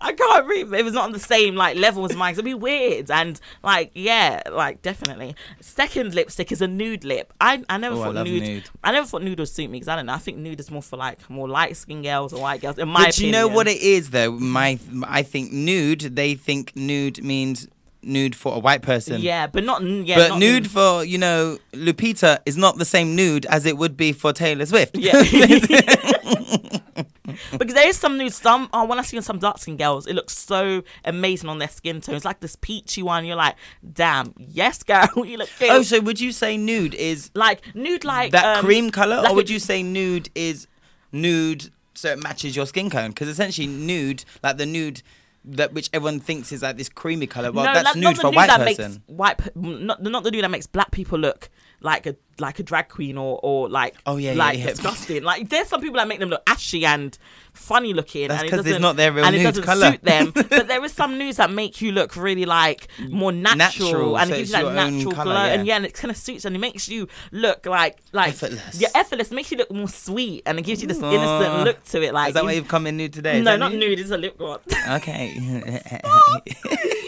I 0.00 0.12
can't 0.12 0.46
read 0.46 0.72
It 0.72 0.84
was 0.84 0.94
not 0.94 1.04
on 1.04 1.12
the 1.12 1.18
same 1.18 1.54
like 1.54 1.76
level 1.76 2.04
as 2.04 2.14
mine. 2.16 2.32
It'd 2.32 2.44
be 2.44 2.54
weird 2.54 3.10
and 3.10 3.40
like 3.62 3.90
yeah, 3.94 4.42
like 4.50 4.82
definitely. 4.82 5.34
Second 5.60 6.14
lipstick 6.14 6.52
is 6.52 6.60
a 6.60 6.66
nude 6.66 7.04
lip. 7.04 7.32
I 7.40 7.62
I 7.68 7.78
never 7.78 7.96
Oh, 7.96 8.02
I 8.02 8.04
thought 8.06 8.14
love 8.16 8.26
nude, 8.26 8.42
nude. 8.42 8.70
I 8.82 8.92
never 8.92 9.06
thought 9.06 9.22
nude 9.22 9.38
would 9.38 9.48
suit 9.48 9.70
me 9.70 9.78
because 9.78 9.88
I 9.88 9.96
don't 9.96 10.06
know. 10.06 10.14
I 10.14 10.18
think 10.18 10.38
nude 10.38 10.60
is 10.60 10.70
more 10.70 10.82
for 10.82 10.96
like 10.96 11.28
more 11.30 11.48
light 11.48 11.76
skinned 11.76 12.04
girls 12.04 12.32
or 12.32 12.40
white 12.40 12.60
girls. 12.60 12.78
In 12.78 12.88
my 12.88 13.06
opinion. 13.06 13.10
But 13.10 13.18
you 13.20 13.32
know 13.32 13.48
what 13.48 13.68
it 13.68 13.80
is 13.80 14.10
though? 14.10 14.32
My, 14.32 14.78
I 15.04 15.22
think 15.22 15.52
nude. 15.52 16.00
They 16.00 16.34
think 16.34 16.74
nude 16.74 17.22
means 17.22 17.68
nude 18.02 18.34
for 18.34 18.54
a 18.54 18.58
white 18.58 18.82
person. 18.82 19.20
Yeah, 19.20 19.46
but 19.46 19.64
not 19.64 19.82
yeah. 19.82 20.16
but 20.16 20.28
not 20.30 20.38
nude 20.38 20.70
for 20.70 21.04
you 21.04 21.18
know 21.18 21.58
Lupita 21.72 22.40
is 22.46 22.56
not 22.56 22.78
the 22.78 22.84
same 22.84 23.14
nude 23.14 23.46
as 23.46 23.66
it 23.66 23.76
would 23.76 23.96
be 23.96 24.12
for 24.12 24.32
Taylor 24.32 24.66
Swift. 24.66 24.96
Yeah. 24.96 25.22
because 27.58 27.74
there 27.74 27.88
is 27.88 27.96
some 27.96 28.18
nude. 28.18 28.32
Some 28.32 28.68
oh, 28.72 28.84
when 28.84 28.98
I 28.98 29.02
see 29.02 29.20
some 29.20 29.38
dark 29.38 29.58
skin 29.58 29.76
girls, 29.76 30.06
it 30.06 30.14
looks 30.14 30.36
so 30.36 30.82
amazing 31.04 31.48
on 31.48 31.58
their 31.58 31.68
skin 31.68 32.00
tone. 32.00 32.16
It's 32.16 32.24
like 32.24 32.40
this 32.40 32.56
peachy 32.56 33.02
one. 33.02 33.24
You're 33.24 33.36
like, 33.36 33.56
damn, 33.92 34.34
yes, 34.38 34.82
girl, 34.82 35.08
you 35.16 35.36
look 35.36 35.50
good. 35.58 35.70
oh, 35.70 35.82
so 35.82 36.00
would 36.00 36.20
you 36.20 36.32
say 36.32 36.56
nude 36.56 36.94
is 36.94 37.30
like 37.34 37.62
nude, 37.74 38.04
like 38.04 38.32
that 38.32 38.58
um, 38.58 38.64
cream 38.64 38.90
color, 38.90 39.16
like 39.16 39.30
or 39.30 39.36
would 39.36 39.50
a- 39.50 39.52
you 39.52 39.58
say 39.58 39.82
nude 39.82 40.30
is 40.34 40.66
nude 41.12 41.70
so 41.94 42.10
it 42.10 42.22
matches 42.22 42.56
your 42.56 42.66
skin 42.66 42.90
tone? 42.90 43.10
Because 43.10 43.28
essentially, 43.28 43.68
nude, 43.68 44.24
like 44.42 44.56
the 44.56 44.66
nude 44.66 45.02
that 45.44 45.72
which 45.72 45.90
everyone 45.92 46.20
thinks 46.20 46.52
is 46.52 46.62
like 46.62 46.76
this 46.76 46.88
creamy 46.88 47.26
color. 47.26 47.52
Well, 47.52 47.64
no, 47.64 47.74
that's 47.74 47.84
like, 47.84 47.96
nude 47.96 48.04
not 48.04 48.16
for 48.16 48.22
the 48.22 48.28
a 48.28 48.30
nude 48.30 48.36
white 48.36 48.46
that 48.48 48.66
person. 48.66 48.92
makes 48.92 49.00
white, 49.06 49.56
not 49.56 50.02
not 50.02 50.24
the 50.24 50.30
nude 50.30 50.44
that 50.44 50.50
makes 50.50 50.66
black 50.66 50.90
people 50.90 51.18
look 51.18 51.50
like 51.82 52.06
a 52.06 52.16
like 52.38 52.58
a 52.58 52.62
drag 52.62 52.88
queen 52.88 53.18
or 53.18 53.38
or 53.42 53.68
like 53.68 53.94
Oh, 54.06 54.16
yeah, 54.16 54.32
yeah, 54.32 54.38
like 54.38 54.58
yeah. 54.58 54.66
disgusting. 54.66 55.22
Like 55.22 55.48
there's 55.48 55.68
some 55.68 55.80
people 55.80 55.96
that 55.96 56.08
make 56.08 56.18
them 56.18 56.30
look 56.30 56.42
ashy 56.46 56.84
and 56.86 57.16
funny 57.52 57.92
looking. 57.92 58.28
That's 58.28 58.40
and 58.42 58.48
it 58.48 58.50
'cause 58.50 58.60
it's 58.60 58.68
doesn't- 58.70 58.82
not 58.82 58.96
their 58.96 59.12
real 59.12 59.24
and 59.24 59.36
it 59.36 59.42
doesn't 59.42 59.62
colour. 59.64 59.92
suit 59.92 60.02
them. 60.02 60.30
but 60.34 60.66
there 60.68 60.82
is 60.84 60.92
some 60.92 61.18
nudes 61.18 61.36
that 61.36 61.50
make 61.50 61.80
you 61.82 61.92
look 61.92 62.16
really 62.16 62.46
like 62.46 62.88
more 63.08 63.30
natural, 63.32 63.56
Natural, 63.88 64.18
and 64.18 64.28
so 64.28 64.34
it 64.34 64.38
gives 64.38 64.50
you 64.50 64.56
that 64.64 64.74
natural 64.74 65.12
colour, 65.12 65.24
glow. 65.34 65.44
yeah. 65.44 65.52
And 65.52 65.66
yeah, 65.66 65.76
and 65.76 65.84
it 65.86 65.94
kind 65.94 66.10
of 66.10 66.16
suits 66.16 66.44
and 66.46 66.56
it 66.56 66.58
makes 66.58 66.88
you 66.88 67.06
look 67.30 67.66
like 67.66 67.98
like 68.12 68.30
Effortless. 68.30 68.80
Yeah, 68.80 68.88
effortless. 68.94 69.30
It 69.30 69.34
makes 69.34 69.50
you 69.52 69.58
look 69.58 69.70
more 69.70 69.88
sweet 69.88 70.42
and 70.46 70.58
it 70.58 70.62
gives 70.62 70.80
you 70.80 70.88
this 70.88 70.98
innocent 70.98 71.54
oh. 71.54 71.62
look 71.64 71.84
to 71.84 72.02
it. 72.02 72.14
Like 72.14 72.28
Is 72.28 72.34
that 72.34 72.40
you- 72.40 72.46
why 72.46 72.52
you've 72.52 72.68
come 72.68 72.86
in 72.86 72.96
nude 72.96 73.12
today? 73.12 73.38
Is 73.38 73.44
no, 73.44 73.56
not 73.56 73.72
nude? 73.72 73.80
nude. 73.80 74.00
It's 74.00 74.10
a 74.10 74.16
lip 74.18 74.38
gloss. 74.38 74.60
Okay. 74.90 75.36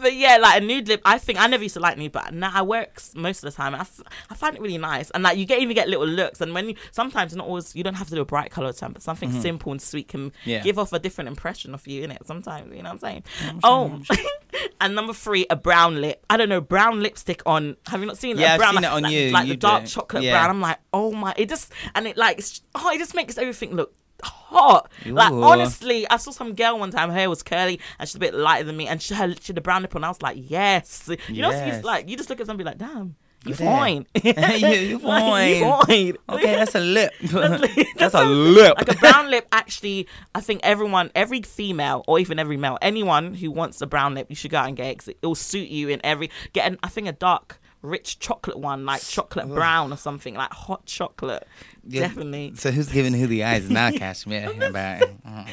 but 0.00 0.14
yeah, 0.14 0.36
like 0.38 0.62
a 0.62 0.64
nude 0.64 0.88
lip. 0.88 1.00
I 1.04 1.18
think 1.18 1.40
I 1.40 1.46
never 1.46 1.62
used 1.62 1.74
to 1.74 1.80
like 1.80 1.98
nude, 1.98 2.12
but 2.12 2.32
now 2.34 2.50
I 2.52 2.62
works 2.62 3.12
most 3.14 3.42
of 3.44 3.50
the 3.52 3.56
time. 3.56 3.74
I, 3.74 3.80
f- 3.80 4.00
I 4.30 4.34
find 4.34 4.54
it 4.56 4.62
really 4.62 4.78
nice, 4.78 5.10
and 5.10 5.22
like 5.22 5.38
you 5.38 5.44
get 5.46 5.60
even 5.60 5.74
get 5.74 5.88
little 5.88 6.06
looks. 6.06 6.40
And 6.40 6.54
when 6.54 6.68
you 6.70 6.74
sometimes 6.92 7.34
not 7.34 7.46
always 7.46 7.74
you 7.76 7.82
don't 7.84 7.94
have 7.94 8.08
to 8.08 8.14
do 8.14 8.20
a 8.20 8.24
bright 8.24 8.50
color 8.50 8.72
time, 8.72 8.92
but 8.92 9.02
something 9.02 9.30
Mhm. 9.30 9.42
simple 9.42 9.72
and 9.72 9.80
sweet 9.82 10.08
can 10.08 10.32
Yeah. 10.44 10.60
give 10.62 10.78
off 10.78 10.92
a 10.92 10.98
different 10.98 11.28
impression 11.28 11.74
of 11.74 11.86
you 11.86 12.02
in 12.02 12.10
it. 12.10 12.26
Sometimes 12.26 12.74
you 12.74 12.82
know 12.82 12.90
what 12.90 13.04
I'm 13.04 13.22
saying. 13.22 13.24
Oh, 13.62 14.00
and 14.80 14.94
number 14.94 15.12
three, 15.12 15.46
a 15.50 15.56
brown 15.56 16.00
lip. 16.00 16.24
I 16.30 16.36
don't 16.36 16.48
know 16.48 16.60
brown 16.60 17.00
lipstick 17.02 17.42
on. 17.46 17.76
Have 17.86 18.00
you 18.00 18.06
not 18.06 18.18
seen? 18.18 18.38
Yeah, 18.38 18.50
A 18.50 18.54
I've 18.54 18.58
brown, 18.58 18.74
seen 18.74 18.82
like, 18.82 18.90
it 18.92 18.94
on 18.94 19.02
like, 19.02 19.12
you. 19.12 19.30
like 19.30 19.46
You 19.46 19.52
the 19.54 19.58
dark 19.58 19.86
chocolate 19.86 20.22
Yeah. 20.22 20.32
brown. 20.32 20.50
I'm 20.50 20.60
like, 20.60 20.78
oh 20.92 21.12
my! 21.12 21.34
It 21.36 21.48
just 21.48 21.72
and 21.94 22.06
it 22.06 22.16
like 22.16 22.42
oh, 22.74 22.90
it 22.90 22.98
just 22.98 23.14
makes 23.14 23.38
everything 23.38 23.74
look 23.74 23.92
hot. 24.24 24.90
Like 25.06 25.32
honestly, 25.32 26.08
I 26.10 26.16
saw 26.16 26.30
some 26.30 26.54
girl 26.54 26.78
one 26.78 26.90
time. 26.90 27.08
Her 27.10 27.14
hair 27.14 27.30
was 27.30 27.42
curly 27.42 27.80
and 27.98 28.08
she's 28.08 28.16
a 28.16 28.18
bit 28.20 28.34
lighter 28.34 28.64
than 28.64 28.76
me, 28.76 28.86
and 28.88 29.00
she 29.00 29.14
had, 29.14 29.40
she 29.42 29.48
had 29.52 29.58
a 29.58 29.60
brown 29.60 29.82
lip 29.82 29.94
And 29.94 30.04
I 30.04 30.08
was 30.08 30.22
like, 30.22 30.38
yes. 30.40 31.08
You 31.28 31.42
know, 31.42 31.50
Yes. 31.50 31.76
it's 31.76 31.84
like 31.84 32.08
you 32.08 32.16
just 32.16 32.30
look 32.30 32.40
at 32.40 32.46
somebody 32.46 32.64
like, 32.66 32.78
damn. 32.78 33.16
You 33.46 33.54
fine. 33.54 34.04
you, 34.22 34.32
you 34.34 34.34
Like, 34.42 34.60
you 34.60 34.98
fine. 34.98 35.86
fine. 35.86 36.16
Okay, 36.28 36.56
that's 36.56 36.74
a 36.74 36.80
lip. 36.80 37.10
That's 37.22 37.74
that's 37.96 38.14
a 38.14 38.24
lip. 38.24 38.74
Like 38.76 38.90
a 38.92 38.96
brown 38.98 39.30
lip, 39.30 39.46
actually, 39.50 40.06
I 40.34 40.40
think 40.42 40.60
everyone, 40.62 41.10
every 41.14 41.40
female 41.40 42.04
or 42.06 42.18
even 42.18 42.38
every 42.38 42.58
male, 42.58 42.76
anyone 42.82 43.32
who 43.32 43.50
wants 43.50 43.80
a 43.80 43.86
brown 43.86 44.14
lip, 44.14 44.26
you 44.28 44.36
should 44.36 44.50
go 44.50 44.58
out 44.58 44.68
and 44.68 44.76
get 44.76 44.88
it. 45.08 45.16
It 45.22 45.26
will 45.26 45.34
suit 45.34 45.68
you 45.68 45.88
in 45.88 46.00
every. 46.04 46.30
Get, 46.52 46.66
an, 46.70 46.78
I 46.82 46.88
think, 46.88 47.08
a 47.08 47.12
dark, 47.12 47.59
rich 47.82 48.18
chocolate 48.18 48.58
one, 48.58 48.84
like 48.84 49.02
chocolate 49.02 49.48
brown 49.48 49.92
or 49.92 49.96
something, 49.96 50.34
like 50.34 50.52
hot 50.52 50.84
chocolate. 50.86 51.46
Yeah. 51.84 52.02
Definitely. 52.02 52.52
So 52.56 52.70
who's 52.70 52.88
giving 52.90 53.12
who 53.14 53.26
the 53.26 53.44
eyes 53.44 53.68
now, 53.70 53.90
Cashmere? 53.90 54.50
About 54.50 54.54
I'm 54.54 54.60
just 54.60 54.74
saying. 54.74 55.20
Uh, 55.24 55.44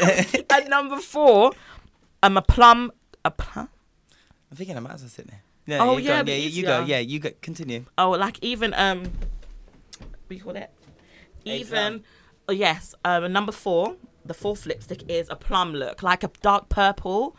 uh, 0.00 0.06
uh, 0.06 0.42
At 0.50 0.68
number 0.68 0.98
four, 0.98 1.52
I'm 2.22 2.36
a 2.36 2.42
plum. 2.42 2.92
A 3.24 3.30
plum. 3.30 3.68
I'm 4.50 4.56
thinking 4.56 4.76
I 4.76 4.80
might 4.80 4.94
as 4.94 5.02
well 5.02 5.10
sit 5.10 5.26
there. 5.26 5.42
No, 5.66 5.78
Oh, 5.80 5.96
you 5.96 6.04
yeah, 6.08 6.22
yeah, 6.24 6.34
you 6.34 6.62
go. 6.62 6.84
Yeah, 6.84 6.98
you 7.00 7.18
go. 7.18 7.30
Continue. 7.42 7.84
Oh, 7.98 8.10
like 8.10 8.38
even 8.42 8.72
um, 8.74 9.02
what 9.04 10.28
do 10.28 10.34
you 10.36 10.40
call 10.40 10.52
that? 10.52 10.72
Even 11.44 11.78
um. 11.94 12.02
oh, 12.48 12.52
yes, 12.52 12.94
um, 13.04 13.32
number 13.32 13.52
four, 13.52 13.96
the 14.24 14.34
fourth 14.34 14.66
lipstick 14.66 15.08
is 15.10 15.28
a 15.30 15.36
plum 15.36 15.72
look, 15.72 16.02
like 16.02 16.22
a 16.22 16.30
dark 16.40 16.68
purple. 16.68 17.36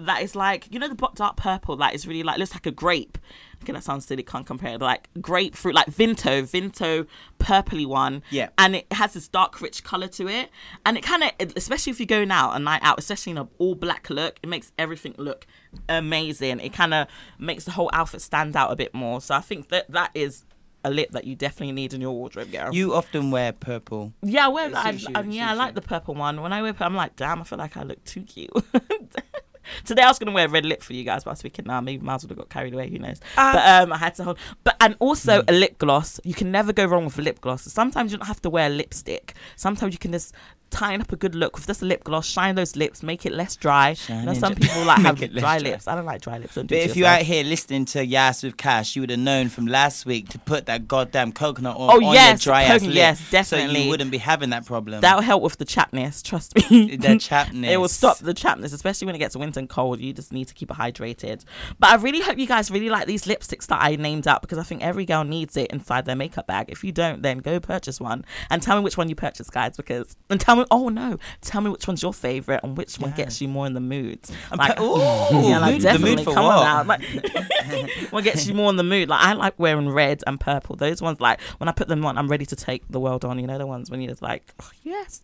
That 0.00 0.22
is 0.22 0.36
like 0.36 0.68
you 0.72 0.78
know 0.78 0.88
the 0.88 1.08
dark 1.16 1.36
purple 1.36 1.76
that 1.76 1.92
is 1.94 2.06
really 2.06 2.22
like 2.22 2.38
looks 2.38 2.52
like 2.54 2.66
a 2.66 2.70
grape. 2.70 3.18
Okay, 3.62 3.72
that 3.72 3.82
sounds 3.82 4.06
silly. 4.06 4.22
Can't 4.22 4.46
compare 4.46 4.74
it. 4.74 4.80
Like 4.80 5.08
grapefruit, 5.20 5.74
like 5.74 5.86
Vinto, 5.86 6.42
Vinto, 6.44 7.06
purpley 7.40 7.84
one. 7.84 8.22
Yeah. 8.30 8.50
and 8.56 8.76
it 8.76 8.86
has 8.92 9.14
this 9.14 9.26
dark, 9.26 9.60
rich 9.60 9.82
color 9.82 10.06
to 10.06 10.28
it, 10.28 10.50
and 10.86 10.96
it 10.96 11.02
kind 11.02 11.24
of, 11.24 11.30
especially 11.56 11.90
if 11.90 11.98
you're 11.98 12.06
going 12.06 12.30
out 12.30 12.52
a 12.54 12.60
night 12.60 12.80
out, 12.84 13.00
especially 13.00 13.32
in 13.32 13.38
an 13.38 13.48
all 13.58 13.74
black 13.74 14.08
look, 14.10 14.38
it 14.44 14.48
makes 14.48 14.70
everything 14.78 15.14
look 15.18 15.44
amazing. 15.88 16.60
It 16.60 16.72
kind 16.72 16.94
of 16.94 17.08
makes 17.38 17.64
the 17.64 17.72
whole 17.72 17.90
outfit 17.92 18.22
stand 18.22 18.54
out 18.56 18.70
a 18.70 18.76
bit 18.76 18.94
more. 18.94 19.20
So 19.20 19.34
I 19.34 19.40
think 19.40 19.68
that 19.70 19.90
that 19.90 20.12
is 20.14 20.44
a 20.84 20.90
lip 20.90 21.10
that 21.10 21.24
you 21.24 21.34
definitely 21.34 21.72
need 21.72 21.92
in 21.92 22.00
your 22.00 22.12
wardrobe, 22.12 22.52
girl. 22.52 22.72
You 22.72 22.94
often 22.94 23.32
wear 23.32 23.52
purple. 23.52 24.12
yeah, 24.22 24.44
I 24.46 24.48
wear. 24.48 24.70
I, 24.72 24.90
you, 24.90 25.06
I- 25.16 25.22
yeah, 25.22 25.50
I 25.50 25.54
like 25.54 25.74
the 25.74 25.82
purple 25.82 26.14
one. 26.14 26.40
When 26.40 26.52
I 26.52 26.62
wear, 26.62 26.72
purple, 26.72 26.86
I'm 26.86 26.94
like, 26.94 27.16
damn, 27.16 27.40
I 27.40 27.44
feel 27.44 27.58
like 27.58 27.76
I 27.76 27.82
look 27.82 28.04
too 28.04 28.22
cute. 28.22 28.52
Today 29.84 30.02
I 30.02 30.08
was 30.08 30.18
gonna 30.18 30.32
wear 30.32 30.48
red 30.48 30.64
lip 30.64 30.82
for 30.82 30.92
you 30.92 31.04
guys, 31.04 31.24
but 31.24 31.30
I 31.30 31.32
was 31.32 31.42
thinking, 31.42 31.66
nah, 31.66 31.80
maybe 31.80 32.00
as 32.08 32.24
well 32.24 32.28
have 32.28 32.36
got 32.38 32.48
carried 32.48 32.74
away. 32.74 32.90
Who 32.90 32.98
knows? 32.98 33.20
Ah. 33.36 33.52
but 33.52 33.88
um, 33.88 33.92
I 33.92 33.98
had 33.98 34.14
to 34.16 34.24
hold. 34.24 34.38
But 34.64 34.76
and 34.80 34.96
also 34.98 35.42
a 35.48 35.52
lip 35.52 35.78
gloss. 35.78 36.20
You 36.24 36.34
can 36.34 36.50
never 36.50 36.72
go 36.72 36.84
wrong 36.84 37.04
with 37.04 37.18
a 37.18 37.22
lip 37.22 37.40
gloss. 37.40 37.62
Sometimes 37.62 38.12
you 38.12 38.18
don't 38.18 38.26
have 38.26 38.42
to 38.42 38.50
wear 38.50 38.68
lipstick. 38.68 39.34
Sometimes 39.56 39.92
you 39.92 39.98
can 39.98 40.12
just 40.12 40.34
tighten 40.70 41.00
up 41.00 41.12
a 41.12 41.16
good 41.16 41.34
look 41.34 41.56
with 41.56 41.66
just 41.66 41.82
a 41.82 41.84
lip 41.84 42.04
gloss. 42.04 42.26
Shine 42.26 42.54
those 42.54 42.76
lips, 42.76 43.02
make 43.02 43.24
it 43.26 43.32
less 43.32 43.56
dry. 43.56 43.96
You 44.08 44.22
know, 44.22 44.34
some 44.34 44.54
people 44.54 44.84
like 44.84 44.98
have 45.02 45.18
dry 45.34 45.58
lips. 45.58 45.88
I 45.88 45.94
don't 45.94 46.04
like 46.04 46.20
dry 46.20 46.38
lips. 46.38 46.54
Don't 46.54 46.66
But 46.68 46.78
if 46.78 46.96
you're 46.96 47.06
out 47.08 47.22
here 47.22 47.44
listening 47.44 47.84
to 47.86 48.04
Yas 48.04 48.42
with 48.42 48.56
Cash, 48.56 48.96
you 48.96 49.02
would 49.02 49.10
have 49.10 49.18
known 49.18 49.48
from 49.48 49.66
last 49.66 50.06
week 50.06 50.28
to 50.30 50.38
put 50.38 50.66
that 50.66 50.88
goddamn 50.88 51.32
coconut 51.32 51.76
oil 51.76 51.90
Oh, 51.92 52.06
on 52.06 52.12
yes, 52.14 52.44
your 52.44 52.52
dry 52.52 52.62
ass 52.64 52.82
lip. 52.82 52.94
yes, 52.94 53.20
So 53.20 53.30
definitely. 53.30 53.82
you 53.84 53.88
wouldn't 53.90 54.10
be 54.10 54.18
having 54.18 54.50
that 54.50 54.66
problem. 54.66 55.00
That'll 55.00 55.22
help 55.22 55.42
with 55.42 55.56
the 55.58 55.64
chapness, 55.64 56.22
trust 56.22 56.54
me. 56.70 56.96
The 56.96 57.18
chapness. 57.18 57.70
It 57.72 57.76
will 57.78 57.88
stop 57.88 58.18
the 58.18 58.34
chapness, 58.34 58.72
especially 58.72 59.06
when 59.06 59.14
it 59.14 59.18
gets 59.18 59.36
winter 59.36 59.60
and 59.60 59.68
cold. 59.68 60.00
You 60.00 60.12
just 60.12 60.32
need 60.32 60.48
to 60.48 60.54
keep 60.54 60.70
it 60.70 60.76
hydrated. 60.76 61.44
But 61.78 61.90
I 61.90 61.94
really 61.96 62.20
hope 62.20 62.38
you 62.38 62.46
guys 62.46 62.70
really 62.70 62.88
like 62.90 63.06
these 63.06 63.24
lipsticks 63.24 63.66
that 63.66 63.80
I 63.80 63.96
named 63.96 64.26
out 64.28 64.42
because 64.42 64.58
I 64.58 64.62
think 64.62 64.82
every 64.82 65.04
girl 65.04 65.24
needs 65.24 65.56
it 65.56 65.70
inside 65.70 66.04
their 66.04 66.16
makeup 66.16 66.46
bag. 66.46 66.66
If 66.68 66.82
you 66.84 66.92
don't, 66.92 67.22
then 67.22 67.38
go 67.38 67.60
purchase 67.60 68.00
one 68.00 68.24
and 68.50 68.62
tell 68.62 68.76
me 68.76 68.82
which 68.82 68.96
one 68.96 69.08
you 69.08 69.14
purchased, 69.14 69.52
guys. 69.52 69.76
Because 69.76 70.16
and 70.30 70.40
tell 70.40 70.56
me, 70.58 70.66
oh 70.70 70.88
no, 70.88 71.18
tell 71.40 71.60
me 71.60 71.70
which 71.70 71.86
one's 71.86 72.02
your 72.02 72.12
favorite 72.14 72.60
and 72.62 72.76
which 72.76 72.96
one 72.98 73.12
gets 73.12 73.40
you 73.40 73.48
more 73.48 73.66
in 73.66 73.74
the 73.74 73.80
mood. 73.80 74.18
I'm 74.50 74.58
like, 74.58 74.78
Ooh, 74.80 74.98
yeah, 74.98 75.58
like 75.58 75.72
mood- 75.72 75.80
the 75.80 75.84
definitely. 75.84 76.16
mood 76.16 76.24
for 76.24 76.34
come 76.34 76.44
what? 76.44 76.58
on 76.58 76.86
now, 76.86 76.96
like, 76.96 77.02
what 78.10 78.24
gets 78.24 78.46
you 78.46 78.54
more 78.54 78.70
in 78.70 78.76
the 78.76 78.82
mood? 78.82 79.08
Like 79.08 79.24
I 79.24 79.32
like 79.34 79.58
wearing 79.58 79.88
red 79.90 80.22
and 80.26 80.38
purple. 80.38 80.76
Those 80.76 81.00
ones, 81.02 81.20
like 81.20 81.40
when 81.58 81.68
I 81.68 81.72
put 81.72 81.88
them 81.88 82.04
on, 82.04 82.16
I'm 82.18 82.28
ready 82.28 82.46
to 82.46 82.56
take 82.56 82.82
the 82.88 83.00
world 83.00 83.24
on. 83.24 83.38
You 83.38 83.46
know 83.46 83.58
the 83.58 83.66
ones 83.66 83.90
when 83.90 84.00
you're 84.00 84.10
just 84.10 84.22
like, 84.22 84.52
oh, 84.62 84.70
yes. 84.82 85.22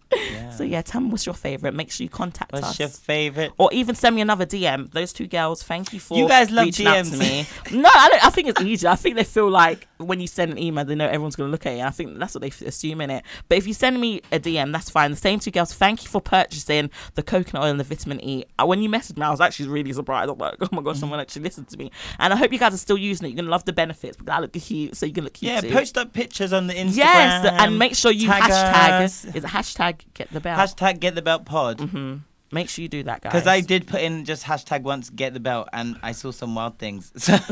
So 0.56 0.62
yeah, 0.64 0.82
tell 0.82 1.00
me 1.00 1.10
what's 1.10 1.26
your 1.26 1.34
favorite. 1.34 1.74
Make 1.74 1.90
sure 1.90 2.04
you 2.04 2.08
contact 2.10 2.52
What's 2.52 2.66
us. 2.66 2.78
your 2.80 2.88
favorite? 2.88 3.52
Or 3.58 3.72
even 3.72 3.94
send 3.94 4.14
me 4.16 4.22
another 4.22 4.46
DM. 4.46 4.90
Those 4.92 5.12
two 5.12 5.26
girls, 5.26 5.62
thank 5.62 5.92
you 5.92 6.00
for 6.00 6.16
You 6.16 6.28
guys 6.28 6.50
love 6.50 6.66
reaching 6.66 6.86
out 6.86 7.04
to 7.06 7.16
me. 7.16 7.46
no, 7.72 7.88
I, 7.92 8.08
don't, 8.10 8.24
I 8.24 8.30
think 8.30 8.48
it's 8.48 8.60
easier. 8.60 8.90
I 8.90 8.96
think 8.96 9.16
they 9.16 9.24
feel 9.24 9.48
like 9.50 9.88
when 9.98 10.20
you 10.20 10.26
send 10.26 10.52
an 10.52 10.58
email, 10.58 10.84
they 10.84 10.94
know 10.94 11.06
everyone's 11.06 11.36
going 11.36 11.48
to 11.48 11.50
look 11.52 11.66
at 11.66 11.72
it. 11.74 11.80
I 11.82 11.90
think 11.90 12.18
that's 12.18 12.34
what 12.34 12.42
they 12.42 12.48
f- 12.48 12.62
assume 12.62 13.00
in 13.00 13.10
it. 13.10 13.24
But 13.48 13.58
if 13.58 13.66
you 13.66 13.74
send 13.74 14.00
me 14.00 14.20
a 14.32 14.38
DM, 14.38 14.72
that's 14.72 14.90
fine. 14.90 15.14
Same 15.24 15.38
two 15.40 15.50
girls, 15.50 15.72
thank 15.72 16.04
you 16.04 16.10
for 16.10 16.20
purchasing 16.20 16.90
the 17.14 17.22
coconut 17.22 17.62
oil 17.64 17.70
and 17.70 17.80
the 17.80 17.84
vitamin 17.84 18.22
E. 18.22 18.44
Uh, 18.58 18.66
When 18.66 18.82
you 18.82 18.90
messaged 18.90 19.16
me, 19.16 19.24
I 19.24 19.30
was 19.30 19.40
actually 19.40 19.70
really 19.70 19.90
surprised. 19.94 20.30
I'm 20.30 20.36
like, 20.36 20.56
oh 20.60 20.68
my 20.70 20.82
gosh, 20.82 20.98
someone 20.98 21.18
actually 21.18 21.42
listened 21.44 21.68
to 21.68 21.78
me. 21.78 21.90
And 22.18 22.32
I 22.32 22.36
hope 22.36 22.52
you 22.52 22.58
guys 22.58 22.74
are 22.74 22.78
still 22.88 22.98
using 22.98 23.24
it. 23.26 23.28
You're 23.30 23.36
going 23.36 23.46
to 23.46 23.50
love 23.50 23.64
the 23.64 23.72
benefits 23.72 24.18
because 24.18 24.32
I 24.36 24.38
look 24.40 24.52
cute, 24.52 24.96
so 24.96 25.06
you 25.06 25.12
can 25.14 25.24
look 25.24 25.32
cute 25.32 25.50
Yeah, 25.52 25.60
too. 25.62 25.72
post 25.72 25.96
up 25.96 26.12
pictures 26.12 26.52
on 26.52 26.66
the 26.66 26.74
Instagram. 26.74 26.96
Yes, 26.96 27.46
and 27.62 27.78
make 27.78 27.94
sure 27.96 28.12
you 28.12 28.28
tag 28.28 28.42
hashtag. 28.42 29.00
us. 29.04 29.24
Is 29.24 29.36
it 29.36 29.44
hashtag 29.44 30.00
get 30.12 30.30
the 30.30 30.40
belt? 30.40 30.58
Hashtag 30.60 31.00
get 31.00 31.14
the 31.14 31.22
belt 31.22 31.46
pod. 31.46 31.80
hmm 31.80 32.16
Make 32.54 32.68
sure 32.68 32.84
you 32.84 32.88
do 32.88 33.02
that, 33.02 33.20
guys. 33.20 33.32
Because 33.32 33.48
I 33.48 33.60
did 33.60 33.88
put 33.88 34.00
in 34.00 34.24
just 34.24 34.44
hashtag 34.44 34.82
once 34.82 35.10
get 35.10 35.34
the 35.34 35.40
belt 35.40 35.68
and 35.72 35.96
I 36.04 36.12
saw 36.12 36.30
some 36.30 36.54
wild 36.54 36.78
things. 36.78 37.10
So 37.16 37.32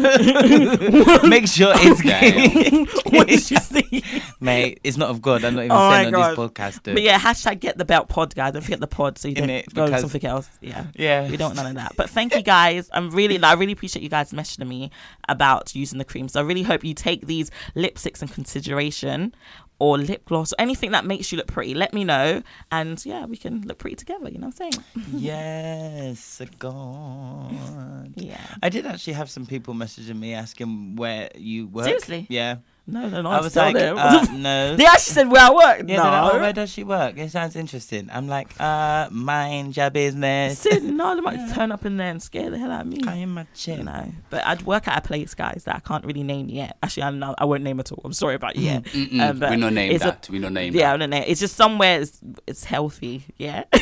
make 1.27 1.49
sure 1.49 1.73
it's 1.75 3.03
what 3.13 3.27
did 3.27 3.51
you 3.51 3.57
see? 3.57 4.05
Mate, 4.39 4.79
it's 4.85 4.97
not 4.97 5.11
of 5.11 5.21
God. 5.21 5.45
I'm 5.45 5.57
not 5.57 5.65
even 5.65 5.77
Oh 5.77 5.91
saying 5.91 6.15
on 6.15 6.21
this 6.21 6.39
podcast, 6.39 6.85
dude. 6.85 6.95
But 6.95 7.03
yeah, 7.03 7.19
hashtag 7.19 7.59
get 7.59 7.77
the 7.79 7.85
belt 7.85 8.09
pod, 8.09 8.33
guys. 8.33 8.53
Don't 8.53 8.63
forget 8.63 8.79
the 8.79 8.87
pod 8.87 9.19
so 9.19 9.27
you 9.27 9.35
In 9.35 9.49
don't 9.49 9.51
it, 9.51 9.75
go 9.75 9.99
something 9.99 10.25
else. 10.25 10.49
Yeah. 10.61 10.87
Yeah. 10.95 11.29
We 11.29 11.37
don't 11.37 11.49
want 11.49 11.57
none 11.57 11.67
of 11.67 11.75
that. 11.75 11.97
But 11.97 12.09
thank 12.09 12.37
you 12.37 12.43
guys. 12.43 12.89
I'm 12.93 13.11
really 13.11 13.43
I 13.43 13.55
really 13.55 13.73
appreciate 13.73 14.05
you 14.05 14.09
guys 14.09 14.31
messaging 14.31 14.69
me 14.69 14.93
about 15.29 15.75
using 15.75 15.99
the 15.99 16.05
cream. 16.05 16.29
So 16.29 16.39
I 16.39 16.45
really 16.45 16.63
hope 16.63 16.85
you 16.85 16.95
take 16.95 17.27
these 17.27 17.51
lipsticks 17.75 18.23
in 18.23 18.29
consideration 18.29 19.35
or 19.83 19.99
lip 19.99 20.25
gloss 20.27 20.53
or 20.53 20.61
anything 20.61 20.93
that 20.93 21.05
makes 21.05 21.33
you 21.33 21.39
look 21.39 21.49
pretty. 21.49 21.75
Let 21.75 21.93
me 21.93 22.05
know. 22.05 22.45
And 22.71 23.05
yeah, 23.05 23.27
we 23.27 23.37
can 23.37 23.63
look 23.63 23.79
pretty 23.79 23.97
together, 23.97 24.29
you 24.31 24.39
know 24.39 24.47
what 24.47 24.61
I'm 24.61 24.71
saying? 24.71 24.85
Yes, 25.13 26.41
God. 26.61 28.13
Yeah. 28.15 28.55
I 28.63 28.69
did 28.69 28.87
actually 28.87 29.15
have 29.15 29.29
some 29.29 29.45
people 29.45 29.75
messaging 29.75 30.21
me 30.21 30.35
asking 30.35 30.95
where 30.95 31.31
you 31.35 31.67
work. 31.67 31.87
Seriously? 31.87 32.27
Yeah. 32.29 32.59
No, 32.85 33.09
no, 33.09 33.23
no. 33.23 33.31
I 33.31 33.41
was 33.41 33.55
like, 33.55 33.77
uh, 33.77 34.27
no. 34.33 34.75
They 34.75 34.85
actually 34.85 35.13
said 35.15 35.31
where 35.31 35.41
I 35.43 35.51
work. 35.51 35.85
Yeah, 35.89 35.99
no. 35.99 36.03
like, 36.03 36.35
oh, 36.35 36.41
where 36.41 36.53
does 36.53 36.69
she 36.71 36.83
work? 36.83 37.17
It 37.17 37.31
sounds 37.31 37.55
interesting. 37.55 38.09
I'm 38.13 38.27
like, 38.27 38.49
uh, 38.61 39.09
mind 39.13 39.77
your 39.77 39.89
business. 39.91 40.59
Sid, 40.59 40.83
no, 40.83 41.15
they 41.15 41.21
might 41.21 41.39
turn 41.55 41.71
up 41.71 41.87
in 41.87 41.97
there 41.97 42.11
and 42.11 42.21
scare 42.21 42.51
the 42.51 42.59
hell 42.59 42.73
out 42.73 42.81
of 42.81 42.87
me. 42.89 42.99
Can 42.99 43.17
you 43.19 43.23
imagine? 43.23 43.79
You 43.79 43.85
know, 43.85 44.13
but 44.31 44.45
I'd 44.45 44.63
work 44.63 44.89
at 44.89 44.99
a 44.99 45.01
place, 45.07 45.33
guys, 45.35 45.63
that 45.67 45.77
I 45.77 45.79
can't 45.79 46.05
really 46.05 46.25
name 46.25 46.49
yet. 46.49 46.77
Actually, 46.83 47.05
I'm 47.05 47.21
not, 47.21 47.37
I 47.39 47.45
won't 47.45 47.63
name 47.63 47.79
at 47.79 47.93
all. 47.93 48.01
I'm 48.05 48.13
sorry 48.13 48.35
about 48.35 48.57
it 48.57 48.63
yet. 48.63 48.83
Mm-mm. 48.85 49.21
Um, 49.21 49.39
but 49.39 49.51
We 49.51 49.57
no 49.59 49.69
name 49.69 49.93
it's 49.93 50.05
a- 50.05 50.09
that. 50.09 50.29
We 50.29 50.41
no 50.41 50.49
name 50.49 50.75
Yeah, 50.75 50.89
that. 50.89 50.95
I 50.95 50.97
don't 50.97 51.11
know. 51.11 51.25
It's 51.25 51.41
just 51.41 51.55
somewhere 51.55 52.01
it's, 52.01 52.19
it's 52.49 52.65
healthy. 52.65 53.25
Yeah. 53.39 53.63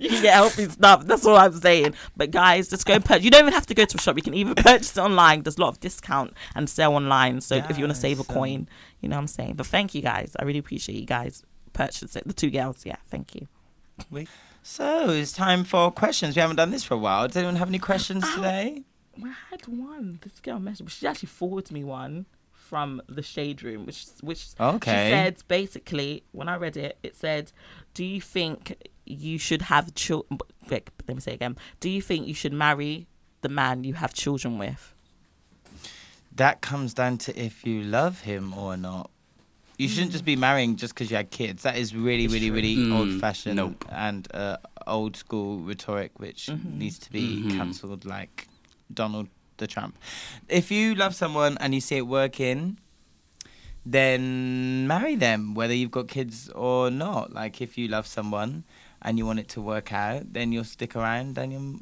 you 0.00 0.08
can 0.08 0.22
get 0.22 0.34
healthy 0.34 0.68
stuff. 0.68 1.06
That's 1.06 1.24
all 1.26 1.36
I'm 1.36 1.52
saying. 1.52 1.94
But 2.16 2.30
guys, 2.30 2.68
just 2.68 2.86
go 2.86 2.98
purchase. 2.98 3.24
You 3.24 3.30
don't 3.30 3.42
even 3.42 3.52
have 3.52 3.66
to 3.66 3.74
go 3.74 3.84
to 3.84 3.96
a 3.96 4.00
shop. 4.00 4.16
You 4.16 4.22
can 4.22 4.34
even 4.34 4.54
purchase 4.54 4.96
it 4.96 5.00
online. 5.00 5.42
There's 5.42 5.58
a 5.58 5.60
lot 5.60 5.68
of 5.68 5.80
discount 5.80 6.34
and 6.54 6.68
sell 6.68 6.94
online. 6.94 7.40
So 7.40 7.56
if 7.56 7.78
you 7.78 7.84
want 7.84 7.94
to 7.94 8.00
save 8.00 8.18
a 8.18 8.22
um, 8.22 8.26
coin, 8.34 8.68
you 9.00 9.08
know 9.08 9.16
what 9.16 9.20
I'm 9.20 9.26
saying. 9.28 9.54
But 9.54 9.66
thank 9.66 9.94
you 9.94 10.02
guys. 10.02 10.34
I 10.38 10.44
really 10.44 10.58
appreciate 10.58 10.98
you 10.98 11.06
guys 11.06 11.42
purchase 11.72 12.16
it. 12.16 12.26
The 12.26 12.32
two 12.32 12.50
girls. 12.50 12.84
Yeah. 12.84 12.96
Thank 13.08 13.34
you. 13.34 13.46
So 14.62 15.10
it's 15.10 15.32
time 15.32 15.64
for 15.64 15.90
questions. 15.90 16.34
We 16.36 16.40
haven't 16.40 16.56
done 16.56 16.70
this 16.70 16.84
for 16.84 16.94
a 16.94 16.98
while. 16.98 17.26
Does 17.28 17.36
anyone 17.36 17.56
have 17.56 17.68
any 17.68 17.78
questions 17.78 18.24
today? 18.34 18.82
I 19.22 19.32
had 19.50 19.66
one. 19.66 20.18
This 20.22 20.40
girl 20.40 20.58
messaged. 20.58 20.90
She 20.90 21.06
actually 21.06 21.28
forwarded 21.28 21.72
me 21.72 21.84
one 21.84 22.26
from 22.52 23.02
the 23.08 23.22
shade 23.22 23.62
room, 23.62 23.84
which 23.84 24.06
which 24.22 24.46
Okay. 24.58 24.90
she 25.06 25.10
said 25.10 25.42
basically 25.48 26.22
when 26.32 26.48
I 26.48 26.56
read 26.56 26.76
it, 26.76 26.98
it 27.02 27.16
said, 27.16 27.52
"Do 27.94 28.04
you 28.04 28.20
think 28.20 28.76
you 29.10 29.38
should 29.38 29.62
have 29.62 29.94
children?" 29.94 30.38
Let 30.70 30.90
me 31.08 31.20
say 31.20 31.34
again. 31.34 31.56
Do 31.80 31.88
you 31.90 32.00
think 32.00 32.26
you 32.28 32.34
should 32.34 32.52
marry 32.52 33.06
the 33.42 33.48
man 33.48 33.84
you 33.84 33.94
have 33.94 34.14
children 34.14 34.58
with? 34.58 34.94
That 36.34 36.60
comes 36.60 36.94
down 36.94 37.18
to 37.18 37.38
if 37.38 37.66
you 37.66 37.82
love 37.82 38.20
him 38.22 38.54
or 38.54 38.76
not. 38.76 39.10
You 39.78 39.88
shouldn't 39.88 40.12
just 40.12 40.24
be 40.26 40.36
marrying 40.36 40.76
just 40.76 40.94
because 40.94 41.10
you 41.10 41.16
had 41.16 41.30
kids. 41.30 41.62
That 41.62 41.76
is 41.76 41.94
really, 41.94 42.24
It's 42.24 42.34
really, 42.34 42.48
true. 42.48 42.54
really 42.56 42.76
Mm, 42.76 42.92
old 42.92 43.20
fashioned 43.20 43.56
nope. 43.56 43.84
and 43.90 44.28
uh, 44.34 44.58
old 44.86 45.16
school 45.16 45.58
rhetoric, 45.60 46.18
which 46.20 46.46
Mhm. 46.46 46.74
needs 46.76 46.98
to 46.98 47.10
be 47.10 47.42
Mhm. 47.42 47.56
cancelled 47.56 48.04
like 48.04 48.48
Donald 48.92 49.28
the 49.56 49.66
Trump. 49.66 49.96
If 50.48 50.70
you 50.70 50.94
love 50.94 51.14
someone 51.14 51.56
and 51.60 51.74
you 51.74 51.80
see 51.80 51.96
it 51.96 52.06
working, 52.06 52.76
then 53.86 54.86
marry 54.86 55.14
them, 55.16 55.54
whether 55.54 55.74
you've 55.74 55.90
got 55.90 56.08
kids 56.08 56.48
or 56.50 56.90
not. 56.90 57.32
Like 57.32 57.60
if 57.60 57.78
you 57.78 57.88
love 57.88 58.06
someone 58.06 58.64
and 59.02 59.18
you 59.18 59.26
want 59.26 59.38
it 59.38 59.48
to 59.50 59.60
work 59.60 59.92
out, 59.92 60.32
then 60.32 60.52
you'll 60.52 60.64
stick 60.64 60.94
around. 60.96 61.38
And 61.38 61.52
you'll, 61.52 61.80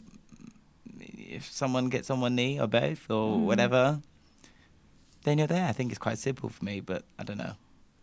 if 1.35 1.51
someone 1.51 1.89
gets 1.89 2.11
on 2.11 2.21
one 2.21 2.35
knee 2.35 2.61
or 2.61 2.67
both 2.67 3.11
or 3.11 3.37
Mm. 3.37 3.45
whatever, 3.45 4.01
then 5.25 5.39
you're 5.39 5.47
there. 5.47 5.67
I 5.67 5.73
think 5.73 5.91
it's 5.91 5.99
quite 5.99 6.19
simple 6.19 6.49
for 6.49 6.65
me, 6.65 6.81
but 6.81 7.05
I 7.19 7.25
don't 7.25 7.39
know. 7.39 7.55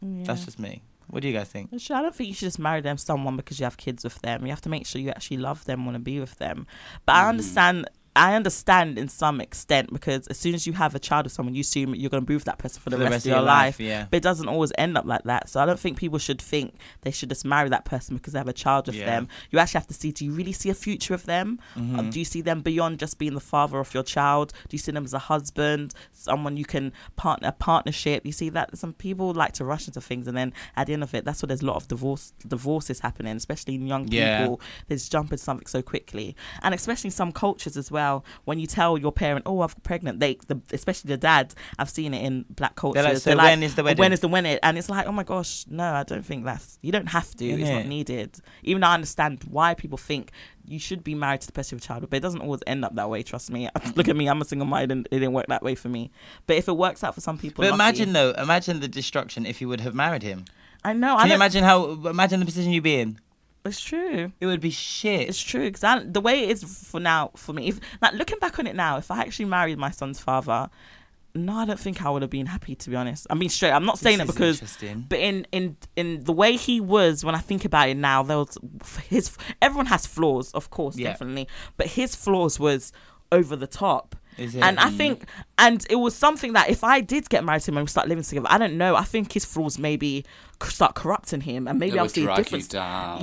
That's 0.01 0.45
just 0.45 0.59
me. 0.59 0.82
What 1.07 1.22
do 1.22 1.28
you 1.28 1.34
guys 1.34 1.47
think? 1.49 1.70
I 1.74 2.01
don't 2.01 2.13
think 2.16 2.28
you 2.30 2.34
should 2.36 2.47
just 2.47 2.59
marry 2.59 2.82
them 2.82 2.97
someone 2.97 3.36
because 3.38 3.59
you 3.59 3.63
have 3.63 3.78
kids 3.78 4.03
with 4.03 4.20
them. 4.22 4.43
You 4.45 4.49
have 4.51 4.61
to 4.61 4.70
make 4.70 4.86
sure 4.86 5.01
you 5.01 5.09
actually 5.09 5.38
love 5.38 5.66
them, 5.66 5.86
want 5.86 5.95
to 5.95 5.99
be 5.99 6.20
with 6.20 6.36
them. 6.38 6.68
But 7.05 7.16
I 7.16 7.30
understand. 7.30 7.89
I 8.16 8.36
understand 8.36 8.97
in 8.97 9.09
some 9.09 9.41
extent 9.41 9.91
because 9.91 10.28
as 10.28 10.38
soon 10.38 10.55
as 10.55 10.66
you 10.66 10.74
have 10.74 10.95
a 10.95 10.99
child 10.99 11.26
with 11.26 11.34
someone, 11.34 11.53
you 11.53 11.61
assume 11.61 11.93
you're 11.95 12.09
going 12.09 12.24
to 12.24 12.26
be 12.28 12.34
with 12.36 12.45
that 12.45 12.57
person 12.57 12.82
for 12.82 12.89
the, 12.89 12.97
rest, 12.97 13.26
of 13.26 13.30
your 13.32 13.41
life. 13.41 13.80
yeah. 13.80 14.07
But 14.09 14.18
it 14.18 14.24
doesn't 14.24 14.47
always 14.47 14.72
end 14.78 14.97
up 14.97 15.05
like 15.05 15.24
that. 15.24 15.49
So 15.49 15.59
I 15.61 15.66
don't 15.66 15.80
think 15.80 15.97
people 15.97 16.18
should 16.20 16.41
think 16.41 16.76
they 17.01 17.11
should 17.11 17.30
just 17.30 17.43
marry 17.43 17.68
that 17.70 17.84
person 17.84 18.16
because 18.16 18.32
they 18.34 18.39
have 18.39 18.47
a 18.47 18.53
child 18.53 18.88
with 18.88 18.95
Yeah. 18.95 19.05
them. 19.05 19.28
You 19.51 19.59
actually 19.59 19.80
have 19.80 19.88
to 19.88 19.93
see: 19.93 20.11
Do 20.11 20.24
you 20.24 20.32
really 20.32 20.53
see 20.53 20.70
a 20.70 20.74
future 20.74 21.13
with 21.13 21.26
them? 21.26 21.59
Or 21.76 21.82
Mhm. 21.82 22.11
do 22.11 22.20
you 22.20 22.26
see 22.26 22.41
them 22.41 22.61
beyond 22.61 22.99
just 22.99 23.18
being 23.20 23.34
the 23.34 23.39
father 23.41 23.80
of 23.80 23.93
your 23.93 24.03
child? 24.03 24.53
Do 24.70 24.76
you 24.76 24.80
see 24.80 24.93
them 24.93 25.03
as 25.03 25.13
a 25.13 25.20
husband, 25.20 25.93
someone 26.13 26.55
you 26.55 26.66
can 26.66 26.93
partner, 27.18 27.49
a 27.49 27.51
partnership? 27.51 28.26
You 28.26 28.32
see 28.32 28.49
that 28.49 28.78
some 28.78 28.93
people 28.93 29.34
like 29.34 29.51
to 29.53 29.66
rush 29.66 29.88
into 29.88 29.99
things, 29.99 30.28
and 30.28 30.38
then 30.38 30.53
at 30.78 30.88
the 30.88 30.93
end 30.93 31.03
of 31.03 31.13
it, 31.13 31.26
that's 31.26 31.43
why 31.43 31.47
there's 31.47 31.61
a 31.61 31.66
lot 31.66 31.76
of 31.76 31.88
divorce 31.89 32.32
divorces 32.47 33.01
happening, 33.01 33.36
especially 33.36 33.76
in 33.76 33.88
young 33.88 34.07
Yeah. 34.07 34.38
people. 34.39 34.61
They 34.88 34.95
just 34.95 35.11
jump 35.11 35.32
into 35.34 35.43
something 35.43 35.68
so 35.68 35.82
quickly, 35.82 36.36
and 36.63 36.74
especially 36.74 37.09
in 37.09 37.11
some 37.11 37.34
cultures 37.34 37.76
as 37.76 37.91
well. 37.91 38.05
When 38.45 38.60
you 38.60 38.68
tell 38.68 38.97
your 38.97 39.12
parent, 39.12 39.43
"Oh, 39.45 39.62
I'm 39.62 39.70
pregnant," 39.84 40.20
they, 40.20 40.38
the, 40.47 40.60
especially 40.72 41.10
the 41.10 41.18
dads, 41.18 41.56
I've 41.80 41.89
seen 41.89 42.14
it 42.14 42.24
in 42.26 42.45
black 42.49 42.76
cultures. 42.76 43.24
They're 43.24 43.36
like, 43.36 43.45
when 43.51 43.64
is 43.64 43.76
the 43.76 43.84
When 43.84 43.97
wedding?" 43.97 44.14
is 44.14 44.20
the 44.20 44.28
wedding? 44.28 44.60
And 44.64 44.78
it's 44.78 44.89
like, 44.89 45.08
oh 45.08 45.12
my 45.12 45.24
gosh, 45.24 45.66
no, 45.70 45.84
I 45.93 46.03
don't 46.03 46.26
think 46.26 46.45
that's. 46.45 46.80
You 46.82 46.91
don't 46.91 47.08
have 47.10 47.34
to. 47.36 47.45
It's 47.45 47.70
not 47.70 47.86
needed. 47.86 48.39
Even 48.64 48.82
though 48.82 48.88
I 48.88 48.93
understand 48.93 49.43
why 49.49 49.74
people 49.74 49.97
think 49.97 50.32
you 50.68 50.80
should 50.80 51.03
be 51.03 51.14
married 51.14 51.41
to 51.41 51.47
the 51.47 51.53
person 51.53 51.78
a 51.78 51.82
child, 51.82 52.08
but 52.10 52.18
it 52.18 52.22
doesn't 52.22 52.41
always 52.41 52.62
end 52.66 52.84
up 52.84 52.95
that 52.95 53.10
way. 53.10 53.22
Trust 53.24 53.51
me. 53.51 53.70
Look 53.95 54.08
at 54.08 54.16
me. 54.16 54.28
I'm 54.28 54.41
a 54.41 54.45
single 54.45 54.66
mind, 54.68 54.91
and 54.91 55.06
it 55.12 55.20
didn't 55.20 55.34
work 55.34 55.47
that 55.47 55.62
way 55.64 55.76
for 55.76 55.89
me. 55.89 56.12
But 56.47 56.56
if 56.58 56.68
it 56.68 56.74
works 56.74 57.03
out 57.03 57.14
for 57.16 57.22
some 57.22 57.38
people, 57.38 57.62
But 57.64 57.72
lucky. 57.72 57.76
imagine 57.76 58.14
though, 58.14 58.32
imagine 58.32 58.80
the 58.80 58.88
destruction 58.88 59.45
if 59.45 59.62
you 59.62 59.68
would 59.70 59.82
have 59.82 59.93
married 59.93 60.24
him. 60.24 60.45
I 60.84 60.93
know. 60.93 61.16
I 61.16 61.22
Can 61.22 61.30
you 61.30 61.36
imagine 61.36 61.64
how? 61.64 61.91
Imagine 62.06 62.39
the 62.39 62.45
position 62.45 62.72
you'd 62.72 62.84
be 62.84 62.99
in. 62.99 63.20
It's 63.66 63.82
true. 63.82 64.32
It 64.39 64.45
would 64.45 64.61
be 64.61 64.70
shit. 64.70 65.28
It's 65.28 65.41
true 65.41 65.70
because 65.72 66.03
the 66.05 66.22
way 66.22 66.43
it 66.43 66.51
is 66.51 66.63
for 66.88 66.99
now 66.99 67.32
for 67.36 67.51
me. 67.53 67.68
If 67.70 67.80
like 68.01 68.13
looking 68.13 68.39
back 68.39 68.59
on 68.59 68.68
it 68.68 68.76
now, 68.76 68.97
if 68.97 69.09
I 69.11 69.22
actually 69.22 69.45
married 69.45 69.78
my 69.80 69.89
son's 69.89 70.20
father, 70.20 70.70
no, 71.34 71.53
I 71.55 71.66
don't 71.66 71.80
think 71.80 72.05
I 72.05 72.09
would 72.09 72.22
have 72.22 72.32
been 72.32 72.45
happy. 72.45 72.76
To 72.76 72.89
be 72.89 72.95
honest, 72.95 73.28
I 73.30 73.34
mean 73.34 73.49
straight. 73.49 73.72
I'm 73.72 73.86
not 73.86 73.99
saying 73.99 74.20
This 74.20 74.30
it 74.30 74.34
because, 74.34 74.55
interesting. 74.61 75.05
but 75.09 75.20
in 75.20 75.47
in 75.51 75.78
in 75.95 76.24
the 76.24 76.32
way 76.32 76.55
he 76.57 76.80
was, 76.80 77.26
when 77.26 77.36
I 77.36 77.39
think 77.39 77.66
about 77.66 77.89
it 77.89 77.97
now, 77.97 78.24
there 78.24 78.38
was 78.38 78.57
his. 79.09 79.36
Everyone 79.61 79.88
has 79.88 80.05
flaws, 80.05 80.51
of 80.53 80.70
course, 80.70 80.95
Yeah. 80.97 81.09
definitely, 81.09 81.47
but 81.76 81.88
his 81.88 82.16
flaws 82.16 82.59
was 82.59 82.93
over 83.32 83.55
the 83.55 83.68
top. 83.68 84.16
Is 84.38 84.55
it? 84.55 84.63
And 84.63 84.79
I 84.79 84.89
Mm. 84.89 84.97
think, 84.97 85.25
and 85.57 85.86
it 85.89 85.95
was 85.95 86.15
something 86.15 86.53
that 86.53 86.69
if 86.69 86.83
I 86.83 87.01
did 87.01 87.29
get 87.29 87.43
married 87.43 87.61
to 87.63 87.71
him 87.71 87.77
and 87.77 87.86
we 87.86 87.89
start 87.89 88.07
living 88.07 88.23
together, 88.23 88.47
I 88.49 88.57
don't 88.57 88.77
know. 88.77 88.95
I 88.95 89.03
think 89.03 89.31
his 89.31 89.45
flaws 89.45 89.77
maybe 89.79 90.25
start 90.63 90.95
corrupting 90.95 91.41
him, 91.41 91.67
and 91.67 91.79
maybe 91.79 91.97
I'll 91.99 92.09
see 92.09 92.23
a 92.23 92.36
different. 92.36 92.63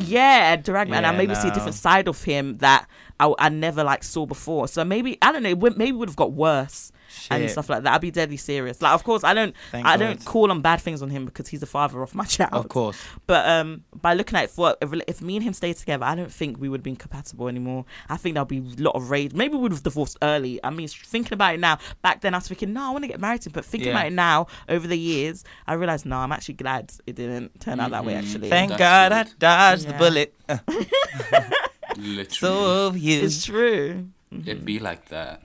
Yeah, 0.07 0.57
drag 0.57 0.89
me, 0.89 0.97
and 0.97 1.07
I 1.07 1.11
Yeah, 1.11 1.17
maybe 1.17 1.35
see 1.35 1.49
a 1.49 1.51
different 1.51 1.77
side 1.77 2.09
of 2.09 2.23
him 2.25 2.59
that 2.59 2.89
I, 3.21 3.33
I 3.39 3.49
never 3.49 3.85
like 3.85 4.05
saw 4.05 4.27
before. 4.27 4.69
So 4.69 4.85
maybe 4.85 5.19
I 5.21 5.33
don't 5.33 5.43
know. 5.43 5.55
Maybe 5.77 5.93
would 5.93 6.09
have 6.09 6.17
got 6.17 6.33
worse 6.33 6.93
and 7.31 7.51
stuff 7.51 7.69
like 7.69 7.83
that. 7.85 7.95
I'd 7.95 8.01
be 8.01 8.11
deadly 8.11 8.37
serious. 8.37 8.81
Like, 8.83 8.93
of 8.95 9.05
course, 9.05 9.25
I 9.25 9.35
don't. 9.35 9.55
Thank 9.71 9.87
I 9.87 9.97
God. 9.97 9.99
don't 9.99 10.25
call 10.25 10.51
on 10.51 10.61
bad 10.63 10.81
things 10.81 11.03
on 11.03 11.11
him 11.11 11.25
because 11.25 11.49
he's 11.49 11.61
the 11.61 11.67
father 11.67 12.03
of 12.03 12.15
my 12.15 12.25
child. 12.37 12.53
Of 12.53 12.69
course. 12.69 12.97
But 13.27 13.49
um, 13.49 13.85
by 14.01 14.15
looking 14.15 14.37
at 14.39 14.45
it 14.45 14.51
for 14.51 14.77
if, 14.81 14.93
if 15.07 15.23
me 15.23 15.37
and 15.37 15.45
him 15.45 15.53
stayed 15.53 15.77
together, 15.77 16.05
I 16.05 16.15
don't 16.15 16.33
think 16.33 16.59
we 16.61 16.69
would 16.69 16.79
have 16.81 16.85
been 16.85 16.97
compatible 16.97 17.49
anymore. 17.49 17.85
I 18.09 18.17
think 18.17 18.35
there'll 18.35 18.45
be 18.47 18.59
a 18.59 18.83
lot 18.83 18.95
of 18.97 19.11
rage. 19.11 19.33
Maybe 19.35 19.55
we 19.55 19.61
would 19.61 19.73
have 19.73 19.83
divorced 19.83 20.19
early. 20.23 20.59
I 20.65 20.71
mean, 20.71 20.89
thinking 20.89 21.33
about 21.35 21.55
it 21.55 21.61
now, 21.61 21.79
back 22.03 22.21
then 22.21 22.35
I 22.35 22.39
was 22.39 22.49
thinking, 22.49 22.73
no, 22.73 22.83
I 22.83 22.91
want 22.91 23.05
to 23.05 23.09
get 23.09 23.21
married 23.21 23.43
to 23.43 23.49
him. 23.49 23.53
But 23.55 23.65
thinking 23.65 23.89
Yeah. 23.89 23.95
about 23.97 24.07
it 24.07 24.13
now, 24.13 24.47
over 24.69 24.87
the 24.87 24.99
years, 24.99 25.45
I 25.67 25.75
realized, 25.75 26.07
no, 26.07 26.17
I'm 26.19 26.33
actually 26.33 26.55
glad 26.55 26.93
it 27.07 27.17
didn't 27.17 27.61
turn 27.61 27.81
out 27.81 27.91
that 27.91 28.05
way. 28.05 28.15
Mhm. 28.15 28.19
Actually, 28.19 28.49
Thank 28.51 28.71
That's 28.71 28.79
God 28.79 29.13
I 29.13 29.23
good. 29.25 29.39
dodged 29.39 29.89
the 29.89 29.93
bullet. 29.95 30.35
Literally. 31.97 32.29
so 32.31 32.87
of 32.87 32.97
you. 32.99 33.23
it's 33.23 33.45
true. 33.45 34.09
It'd 34.31 34.65
be 34.65 34.79
like 34.79 35.09
that. 35.09 35.43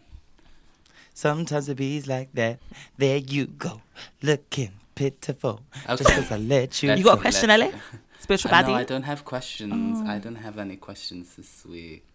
Sometimes 1.21 1.67
it 1.67 1.77
be 1.77 1.99
like 2.03 2.31
that. 2.35 2.59
There 2.95 3.17
you 3.17 3.47
go, 3.47 3.81
looking 4.21 4.73
pitiful. 4.93 5.61
Just 5.87 6.03
Okay. 6.03 6.13
'cause 6.15 6.31
I 6.31 6.37
let 6.37 6.83
you. 6.83 6.89
Let's- 6.89 6.99
You 6.99 7.05
got 7.05 7.17
a 7.17 7.21
question, 7.21 7.49
Ellie? 7.49 7.71
Spiritual 8.19 8.53
I 8.53 8.61
know 8.61 8.67
baddie? 8.67 8.75
I 8.75 8.83
don't 8.83 9.01
have 9.03 9.25
questions. 9.25 10.07
I 10.07 10.19
don't 10.19 10.35
have 10.35 10.59
any 10.59 10.75
questions 10.75 11.33
this 11.35 11.65
week. 11.65 12.05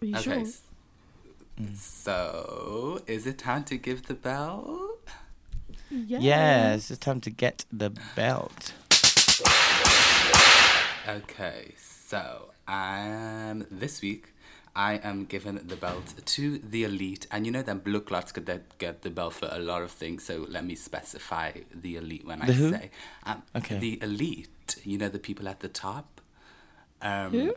Are 0.00 0.06
you 0.06 0.14
okay. 0.16 0.22
sure? 0.22 0.40
s- 0.40 0.62
So, 1.76 3.02
is 3.06 3.26
it 3.26 3.36
time 3.36 3.64
to 3.64 3.76
give 3.76 4.06
the 4.06 4.14
bell? 4.14 4.96
Yes, 5.90 6.90
it's 6.90 7.00
time 7.00 7.20
to 7.20 7.30
get 7.30 7.66
the 7.70 7.90
belt. 8.16 8.72
Okay, 11.06 11.74
so 11.78 12.50
um, 12.66 13.66
this 13.70 14.00
week 14.00 14.32
I 14.78 15.00
am 15.02 15.24
giving 15.24 15.56
the 15.56 15.74
belt 15.76 16.14
to 16.24 16.58
the 16.58 16.84
elite, 16.84 17.26
and 17.32 17.44
you 17.44 17.50
know 17.50 17.62
that 17.62 17.82
blue 17.82 18.00
clots 18.00 18.30
could 18.30 18.48
get 18.78 19.02
the 19.02 19.10
belt 19.10 19.34
for 19.34 19.48
a 19.50 19.58
lot 19.58 19.82
of 19.82 19.90
things. 19.90 20.22
So 20.24 20.46
let 20.48 20.64
me 20.64 20.76
specify 20.76 21.50
the 21.74 21.96
elite 21.96 22.24
when 22.24 22.42
I 22.42 22.46
The 22.46 22.52
who? 22.52 22.70
say 22.70 22.90
um, 23.24 23.42
Okay. 23.56 23.78
the 23.80 23.98
elite. 24.00 24.76
You 24.84 24.96
know 24.98 25.08
the 25.08 25.18
people 25.18 25.48
at 25.48 25.58
the 25.60 25.68
top. 25.68 26.20
Um, 27.02 27.32
Who? 27.32 27.54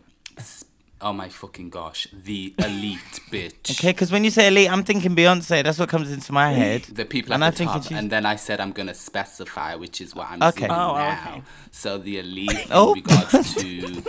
Oh 1.03 1.13
my 1.13 1.29
fucking 1.29 1.69
gosh, 1.69 2.07
the 2.11 2.53
elite 2.59 2.99
bitch. 3.31 3.71
Okay, 3.71 3.91
because 3.91 4.11
when 4.11 4.23
you 4.23 4.29
say 4.31 4.47
elite, 4.47 4.71
I'm 4.71 4.83
thinking 4.83 5.15
Beyonce. 5.15 5.63
That's 5.63 5.79
what 5.79 5.89
comes 5.89 6.11
into 6.11 6.31
my 6.31 6.49
head. 6.51 6.83
The 6.83 7.05
people 7.05 7.33
and 7.33 7.43
at 7.43 7.47
I 7.47 7.51
the 7.51 7.57
think 7.57 7.71
top, 7.71 7.91
and 7.91 8.11
then 8.11 8.25
I 8.25 8.35
said 8.35 8.59
I'm 8.59 8.71
gonna 8.71 8.93
specify, 8.95 9.75
which 9.75 9.99
is 10.01 10.15
what 10.15 10.27
I'm 10.31 10.41
Okay. 10.43 10.67
doing 10.67 10.79
Oh, 10.79 10.93
now. 10.95 11.11
okay. 11.33 11.41
So 11.71 11.97
the 11.99 12.17
elite 12.19 12.49
in 12.65 12.71
Oh. 12.71 12.93
regards 12.95 13.55
to. 13.55 14.03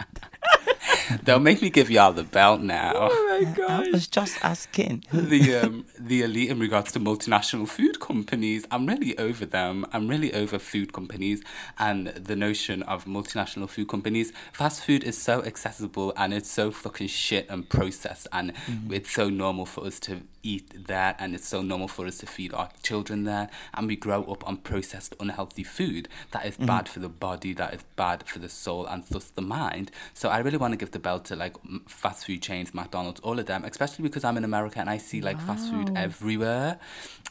Don't 1.23 1.43
make 1.43 1.61
me 1.61 1.69
give 1.69 1.89
y'all 1.89 2.13
the 2.13 2.23
belt 2.23 2.61
now. 2.61 2.93
Oh 2.95 3.39
my 3.41 3.51
god! 3.57 3.87
I 3.87 3.91
was 3.91 4.07
just 4.07 4.43
asking. 4.43 5.05
the 5.13 5.55
um, 5.57 5.85
the 5.99 6.21
elite 6.21 6.49
in 6.49 6.59
regards 6.59 6.91
to 6.93 6.99
multinational 6.99 7.67
food 7.67 7.99
companies. 7.99 8.65
I'm 8.71 8.85
really 8.85 9.17
over 9.17 9.45
them. 9.45 9.85
I'm 9.93 10.07
really 10.07 10.33
over 10.33 10.59
food 10.59 10.93
companies 10.93 11.41
and 11.77 12.07
the 12.07 12.35
notion 12.35 12.83
of 12.83 13.05
multinational 13.05 13.69
food 13.69 13.87
companies. 13.87 14.31
Fast 14.51 14.83
food 14.83 15.03
is 15.03 15.17
so 15.17 15.43
accessible 15.43 16.13
and 16.17 16.33
it's 16.33 16.51
so 16.51 16.71
fucking 16.71 17.07
shit 17.07 17.49
and 17.49 17.67
processed 17.67 18.27
and 18.31 18.53
it's 18.89 19.11
so 19.11 19.29
normal 19.29 19.65
for 19.65 19.85
us 19.85 19.99
to 20.01 20.21
eat 20.43 20.87
that 20.87 21.15
and 21.19 21.35
it's 21.35 21.47
so 21.47 21.61
normal 21.61 21.87
for 21.87 22.05
us 22.05 22.17
to 22.19 22.25
feed 22.25 22.53
our 22.53 22.69
children 22.83 23.23
that 23.23 23.51
and 23.73 23.87
we 23.87 23.95
grow 23.95 24.23
up 24.23 24.47
on 24.47 24.57
processed 24.57 25.15
unhealthy 25.19 25.63
food 25.63 26.07
that 26.31 26.45
is 26.45 26.55
mm-hmm. 26.55 26.65
bad 26.65 26.89
for 26.89 26.99
the 26.99 27.09
body 27.09 27.53
that 27.53 27.73
is 27.73 27.83
bad 27.95 28.27
for 28.27 28.39
the 28.39 28.49
soul 28.49 28.85
and 28.85 29.03
thus 29.05 29.25
the 29.25 29.41
mind. 29.41 29.91
So 30.13 30.29
i 30.29 30.39
really 30.39 30.57
want 30.57 30.73
to 30.73 30.77
give 30.77 30.91
the 30.91 30.99
belt 30.99 31.25
to 31.25 31.35
like 31.35 31.55
fast 31.87 32.25
food 32.25 32.41
chains 32.41 32.73
mcdonald's 32.73 33.19
all 33.21 33.39
of 33.39 33.45
them 33.45 33.63
especially 33.63 34.03
because 34.03 34.23
i'm 34.23 34.37
in 34.37 34.43
america 34.43 34.79
and 34.79 34.89
i 34.89 34.97
see 34.97 35.21
like 35.21 35.39
fast 35.41 35.69
food 35.71 35.91
everywhere. 35.95 36.79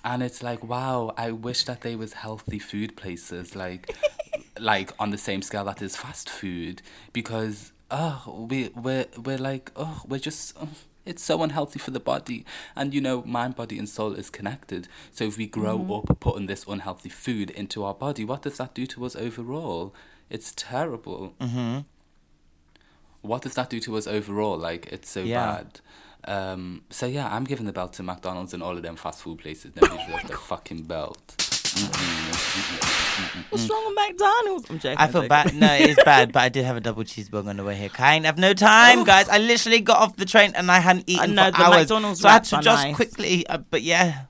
And 0.05 0.23
it's 0.23 0.43
like 0.43 0.65
wow 0.65 1.13
i 1.17 1.31
wish 1.31 1.65
that 1.65 1.83
they 1.83 1.97
was 1.97 2.15
healthy 2.15 2.59
food 2.59 2.97
places 2.97 3.55
like 3.55 3.95
like 4.59 4.93
on 4.99 5.11
the 5.11 5.19
same 5.19 5.43
scale 5.43 5.65
that 5.65 5.83
is 5.83 5.97
fast 5.97 6.29
food 6.29 6.83
because 7.13 7.73
oh 7.91 8.47
we 8.51 8.69
we're, 8.69 9.07
we're 9.25 9.39
like 9.39 9.71
oh 9.77 10.03
we're 10.07 10.21
just 10.21 10.57
oh, 10.61 10.69
it's 11.11 11.23
so 11.31 11.43
unhealthy 11.47 11.79
for 11.85 11.91
the 11.97 12.05
body 12.13 12.41
and 12.77 12.87
you 12.95 13.01
know 13.07 13.17
mind 13.39 13.55
body 13.57 13.77
and 13.81 13.89
soul 13.89 14.13
is 14.23 14.29
connected 14.39 14.83
so 15.17 15.25
if 15.31 15.37
we 15.37 15.47
grow 15.47 15.79
up 15.97 16.07
putting 16.21 16.47
this 16.47 16.63
unhealthy 16.75 17.09
food 17.25 17.49
into 17.51 17.79
our 17.87 17.95
body 18.07 18.25
what 18.25 18.43
does 18.43 18.57
that 18.59 18.73
do 18.81 18.85
to 18.87 19.05
us 19.07 19.15
overall 19.27 19.93
it's 20.35 20.53
terrible 20.57 21.35
Mm-hmm. 21.41 21.79
what 23.23 23.43
does 23.43 23.55
that 23.55 23.69
do 23.71 23.81
to 23.81 23.97
us 23.99 24.07
overall 24.07 24.57
like 24.69 24.87
it's 24.95 25.11
so 25.11 25.23
Yeah. 25.23 25.45
bad 25.47 25.81
Um, 26.37 26.83
so 26.91 27.07
yeah, 27.07 27.35
I'm 27.35 27.45
giving 27.45 27.65
the 27.65 27.73
belt 27.73 27.95
to 27.95 28.03
McDonald's 28.03 28.53
and 28.55 28.63
all 28.63 28.77
of 28.77 28.83
them 28.83 28.95
fast 28.97 29.23
food 29.23 29.39
places. 29.39 29.73
Nobody 29.75 29.97
deserves 30.05 30.29
the 30.29 30.37
fucking 30.37 30.83
belt. 30.83 31.50
What's 33.51 33.69
wrong 33.69 33.85
with 33.87 33.97
McDonald's? 33.97 34.71
I'm 34.71 34.79
joking. 34.79 34.99
I 34.99 35.05
I'm 35.05 35.13
feel 35.13 35.23
joking. 35.23 35.29
bad. 35.29 35.55
No, 35.57 35.75
it 35.75 35.91
is 35.91 35.99
bad, 36.05 36.33
but 36.33 36.41
I 36.41 36.49
did 36.49 36.65
have 36.65 36.77
a 36.77 36.81
double 36.81 37.03
cheeseburger 37.03 37.49
on 37.49 37.57
the 37.57 37.65
way 37.65 37.75
here. 37.75 37.89
Kind 37.89 38.27
of 38.27 38.39
no 38.39 38.55
time, 38.55 39.03
guys. 39.05 39.29
I 39.29 39.39
literally 39.39 39.81
got 39.81 39.99
off 39.99 40.17
the 40.17 40.25
train 40.25 40.53
and 40.55 40.71
I 40.71 40.79
hadn't 40.79 41.05
eaten 41.09 41.35
know, 41.35 41.47
for 41.47 41.51
the 41.53 41.63
hours, 41.65 41.77
McDonald's 41.91 42.21
so 42.21 42.29
I 42.29 42.33
had 42.33 42.37
wraps 42.39 42.51
to 42.51 42.57
are 42.57 42.63
just 42.63 42.83
nice. 42.85 42.95
quickly. 42.97 43.47
Uh, 43.49 43.59
but 43.59 43.83
yeah, 43.83 44.23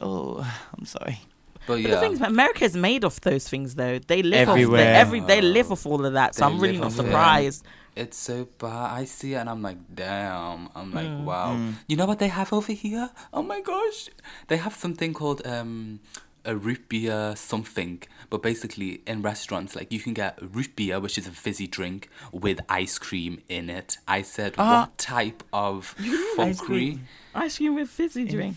oh, 0.00 0.38
I'm 0.78 0.84
sorry. 0.86 1.18
But 1.66 1.74
But 1.74 1.80
yeah, 1.82 1.90
the 1.90 2.00
thing 2.00 2.12
is, 2.12 2.20
America 2.20 2.64
is 2.64 2.76
made 2.76 3.04
of 3.04 3.20
those 3.22 3.48
things, 3.48 3.74
though. 3.74 3.98
They 3.98 4.22
live 4.22 4.48
off 4.48 4.52
Everywhere. 4.54 4.84
the, 4.84 4.90
every. 4.90 5.20
They 5.20 5.40
live 5.40 5.72
off 5.72 5.84
all 5.86 6.06
of 6.06 6.12
that. 6.12 6.34
So 6.36 6.44
They 6.46 6.52
I'm 6.52 6.60
really 6.60 6.74
live 6.74 6.80
not 6.82 6.86
off 6.86 6.92
it. 6.92 6.96
surprised. 7.08 7.64
It's 7.96 8.16
so 8.16 8.48
bad. 8.58 8.92
I 8.92 9.04
see 9.04 9.34
it 9.34 9.38
and 9.38 9.50
I'm 9.50 9.62
like, 9.62 9.76
damn. 9.92 10.68
I'm 10.76 10.92
like, 10.92 11.06
Mm. 11.08 11.24
wow. 11.24 11.54
Mm. 11.56 11.74
You 11.88 11.96
know 11.96 12.06
what 12.06 12.20
they 12.20 12.28
have 12.28 12.52
over 12.52 12.72
here? 12.72 13.10
Oh 13.32 13.42
my 13.42 13.60
gosh. 13.60 14.08
They 14.46 14.58
have 14.58 14.74
something 14.76 15.12
called 15.12 15.44
um 15.44 15.98
a 16.44 16.56
root 16.56 16.88
beer 16.88 17.34
something. 17.36 18.02
But 18.30 18.42
basically 18.42 19.02
in 19.06 19.22
restaurants, 19.22 19.74
like 19.74 19.90
you 19.92 20.00
can 20.00 20.14
get 20.14 20.38
root 20.40 20.76
beer, 20.76 21.00
which 21.00 21.18
is 21.18 21.26
a 21.26 21.30
fizzy 21.32 21.66
drink 21.66 22.08
with 22.32 22.60
ice 22.68 22.98
cream 22.98 23.42
in 23.48 23.68
it. 23.70 23.98
I 24.06 24.22
said, 24.22 24.54
Ah. 24.58 24.80
what 24.82 24.98
type 24.98 25.42
of 25.52 25.94
Ice 25.98 26.06
fuckery? 26.36 26.58
cream. 26.58 27.08
Ice 27.34 27.56
cream 27.58 27.74
with 27.74 27.88
fizzy 27.90 28.24
drink. 28.24 28.56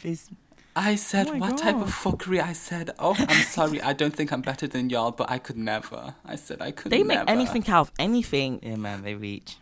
I 0.75 0.95
said, 0.95 1.27
Oh 1.29 1.33
my 1.35 1.49
what 1.49 1.57
type 1.59 1.75
of 1.75 1.81
God. 2.03 2.17
fuckery? 2.19 2.41
I 2.41 2.53
said, 2.53 2.91
oh, 2.97 3.15
I'm 3.19 3.43
sorry. 3.57 3.79
I 3.81 3.93
don't 3.93 4.13
think 4.15 4.31
I'm 4.31 4.41
better 4.41 4.65
than 4.65 4.89
y'all, 4.89 5.11
but 5.11 5.29
I 5.29 5.37
could 5.37 5.57
never. 5.57 6.15
I 6.25 6.35
said, 6.35 6.61
I 6.63 6.71
could 6.71 6.91
never. 6.91 7.03
They 7.03 7.07
make 7.07 7.19
anything 7.29 7.67
out 7.67 7.81
of 7.89 7.91
anything. 7.99 8.59
Yeah, 8.63 8.77
man, 8.77 9.03
they 9.03 9.13
reach. 9.13 9.57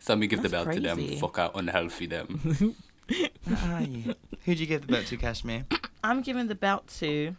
So 0.00 0.12
let 0.14 0.18
me 0.18 0.26
give 0.26 0.42
the 0.42 0.48
That's 0.48 0.64
belt 0.64 0.74
to 0.76 0.80
them. 0.82 1.06
Fuck 1.18 1.38
out 1.38 1.52
unhealthy 1.54 2.06
them. 2.06 2.74
Where 3.44 3.72
are 3.72 3.82
you? 3.82 4.14
Who'd 4.44 4.58
you 4.58 4.66
give 4.66 4.82
the 4.82 4.92
belt 4.92 5.06
to, 5.06 5.16
Cashmere? 5.16 5.64
I'm 6.02 6.22
giving 6.22 6.48
the 6.48 6.54
belt 6.56 6.88
to 6.98 7.36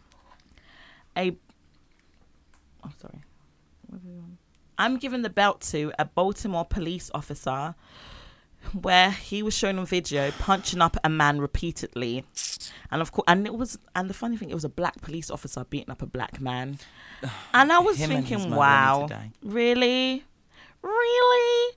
a. 1.17 1.35
Oh, 2.83 2.91
sorry. 3.01 3.21
What 3.87 3.97
are 3.97 4.07
we 4.07 4.17
on? 4.17 4.37
I'm 4.77 4.97
giving 4.97 5.23
the 5.23 5.29
belt 5.29 5.61
to 5.71 5.91
a 5.99 6.05
Baltimore 6.05 6.63
police 6.65 7.11
officer 7.13 7.75
where 8.81 9.11
he 9.11 9.43
was 9.43 9.53
shown 9.53 9.79
on 9.79 9.85
video 9.85 10.31
punching 10.31 10.81
up 10.81 10.97
a 11.03 11.09
man 11.09 11.39
repeatedly. 11.41 12.23
And 12.91 13.01
of 13.01 13.11
course, 13.11 13.25
and 13.27 13.45
it 13.45 13.53
was, 13.53 13.77
and 13.95 14.09
the 14.09 14.13
funny 14.13 14.37
thing, 14.37 14.49
it 14.49 14.53
was 14.53 14.63
a 14.63 14.69
black 14.69 15.01
police 15.01 15.29
officer 15.29 15.65
beating 15.69 15.89
up 15.91 16.01
a 16.01 16.05
black 16.05 16.39
man. 16.39 16.79
And 17.53 17.71
I 17.71 17.79
was 17.79 17.97
Him 17.97 18.09
thinking, 18.09 18.37
mother 18.37 18.49
need 18.49 18.53
to 18.53 18.57
wow, 18.57 19.09
really? 19.43 20.23
Really? 20.81 21.75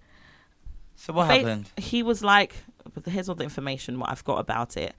So 0.94 1.12
what 1.12 1.26
Ba- 1.26 1.34
happened? 1.34 1.70
He 1.76 2.02
was 2.02 2.22
like, 2.22 2.54
but 2.94 3.06
here's 3.06 3.28
all 3.28 3.34
the 3.34 3.44
information 3.44 3.98
what 3.98 4.10
I've 4.10 4.24
got 4.24 4.38
about 4.38 4.76
it. 4.76 4.94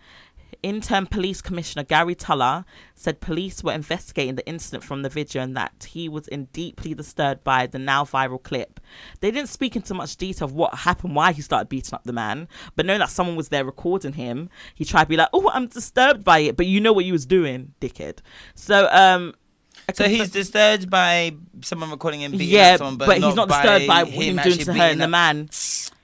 Interim 0.61 1.07
Police 1.07 1.41
Commissioner 1.41 1.83
Gary 1.83 2.15
Tuggle 2.15 2.65
said 2.95 3.21
police 3.21 3.63
were 3.63 3.73
investigating 3.73 4.35
the 4.35 4.47
incident 4.47 4.83
from 4.83 5.01
the 5.01 5.09
video 5.09 5.41
and 5.41 5.55
that 5.57 5.87
he 5.91 6.07
was 6.07 6.27
in 6.27 6.45
deeply 6.45 6.93
disturbed 6.93 7.43
by 7.43 7.67
the 7.67 7.79
now 7.79 8.03
viral 8.03 8.41
clip. 8.41 8.79
They 9.19 9.31
didn't 9.31 9.49
speak 9.49 9.75
into 9.75 9.93
much 9.93 10.15
detail 10.17 10.45
of 10.45 10.53
what 10.53 10.75
happened, 10.75 11.15
why 11.15 11.31
he 11.31 11.41
started 11.41 11.69
beating 11.69 11.93
up 11.93 12.03
the 12.03 12.13
man, 12.13 12.47
but 12.75 12.85
knowing 12.85 12.99
that 12.99 13.09
someone 13.09 13.35
was 13.35 13.49
there 13.49 13.65
recording 13.65 14.13
him, 14.13 14.49
he 14.75 14.85
tried 14.85 15.03
to 15.03 15.09
be 15.09 15.17
like, 15.17 15.29
"Oh, 15.33 15.49
I'm 15.53 15.67
disturbed 15.67 16.23
by 16.23 16.39
it," 16.39 16.57
but 16.57 16.65
you 16.65 16.79
know 16.79 16.93
what 16.93 17.05
you 17.05 17.13
was 17.13 17.25
doing, 17.25 17.73
dickhead. 17.81 18.19
So, 18.55 18.87
um, 18.91 19.33
So 19.93 20.07
he's 20.07 20.29
disturbed 20.29 20.89
by 20.89 21.35
someone 21.61 21.91
recording 21.91 22.21
him 22.21 22.31
beating 22.31 22.49
yeah, 22.49 22.73
up 22.73 22.77
someone, 22.77 22.97
but, 22.97 23.21
he's 23.21 23.35
not 23.35 23.49
disturbed 23.49 23.87
by 23.87 24.05
him, 24.05 24.37
doing 24.37 24.59
to 24.59 24.73
her 24.73 24.83
and 24.83 25.01
the 25.01 25.07
man. 25.07 25.49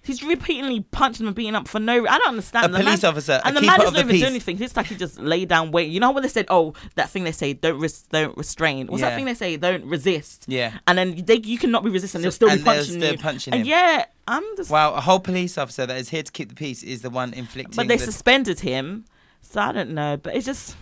He's 0.10 0.24
repeatedly 0.24 0.82
punching 0.92 1.26
and 1.28 1.36
beating 1.36 1.54
up 1.56 1.68
for 1.68 1.80
no. 1.80 2.06
I 2.08 2.18
don't 2.18 2.30
understand. 2.30 2.66
A 2.66 2.70
The 2.70 2.84
police 2.84 3.04
man- 3.04 3.12
officer, 3.12 3.34
a 3.44 3.48
and 3.48 3.56
the 3.56 3.62
man 3.62 3.80
doesn't 3.80 3.96
even 3.98 4.20
do 4.20 4.26
anything. 4.26 4.62
It's 4.62 4.76
like 4.76 4.88
he 4.88 4.96
just 4.96 5.20
lay 5.20 5.46
down, 5.46 5.72
wait. 5.72 5.90
You 5.92 6.00
know 6.00 6.12
when 6.12 6.24
they 6.24 6.30
said, 6.30 6.46
"Oh, 6.50 6.74
that 6.96 7.10
thing 7.10 7.24
they 7.26 7.32
say, 7.32 7.54
don't 7.54 7.80
res- 7.80 8.04
don't 8.12 8.36
restrain." 8.38 8.88
What's 8.88 9.02
Yeah. 9.02 9.10
that 9.10 9.16
thing 9.16 9.26
they 9.26 9.34
say? 9.36 9.56
Don't 9.58 9.86
resist. 9.86 10.46
Yeah. 10.48 10.80
And 10.88 10.98
then 10.98 11.24
they 11.26 11.38
you 11.38 11.58
cannot 11.60 11.84
be 11.84 11.90
resisting. 11.92 12.22
They'll 12.22 12.32
So- 12.32 12.36
still 12.36 12.48
be 12.50 12.54
and 12.56 12.62
they'll 12.66 12.74
punching 12.76 12.96
still 13.00 13.12
you. 13.12 13.18
punching 13.20 13.54
and 13.54 13.62
him. 13.62 13.68
yeah, 13.68 14.06
I'm 14.28 14.44
just. 14.58 14.72
Wow, 14.72 14.94
a 14.96 15.02
whole 15.02 15.20
police 15.20 15.58
officer 15.58 15.86
that 15.86 15.98
is 15.98 16.10
here 16.10 16.24
to 16.24 16.32
keep 16.32 16.50
the 16.50 16.56
peace 16.56 16.82
is 16.84 17.02
the 17.04 17.10
one 17.12 17.34
inflicting. 17.34 17.76
But 17.76 17.88
they 17.88 17.98
the- 17.98 18.06
suspended 18.06 18.62
him, 18.62 19.06
so 19.42 19.62
I 19.62 19.72
don't 19.72 19.92
know. 19.92 20.18
But 20.18 20.36
it's 20.36 20.46
just. 20.48 20.76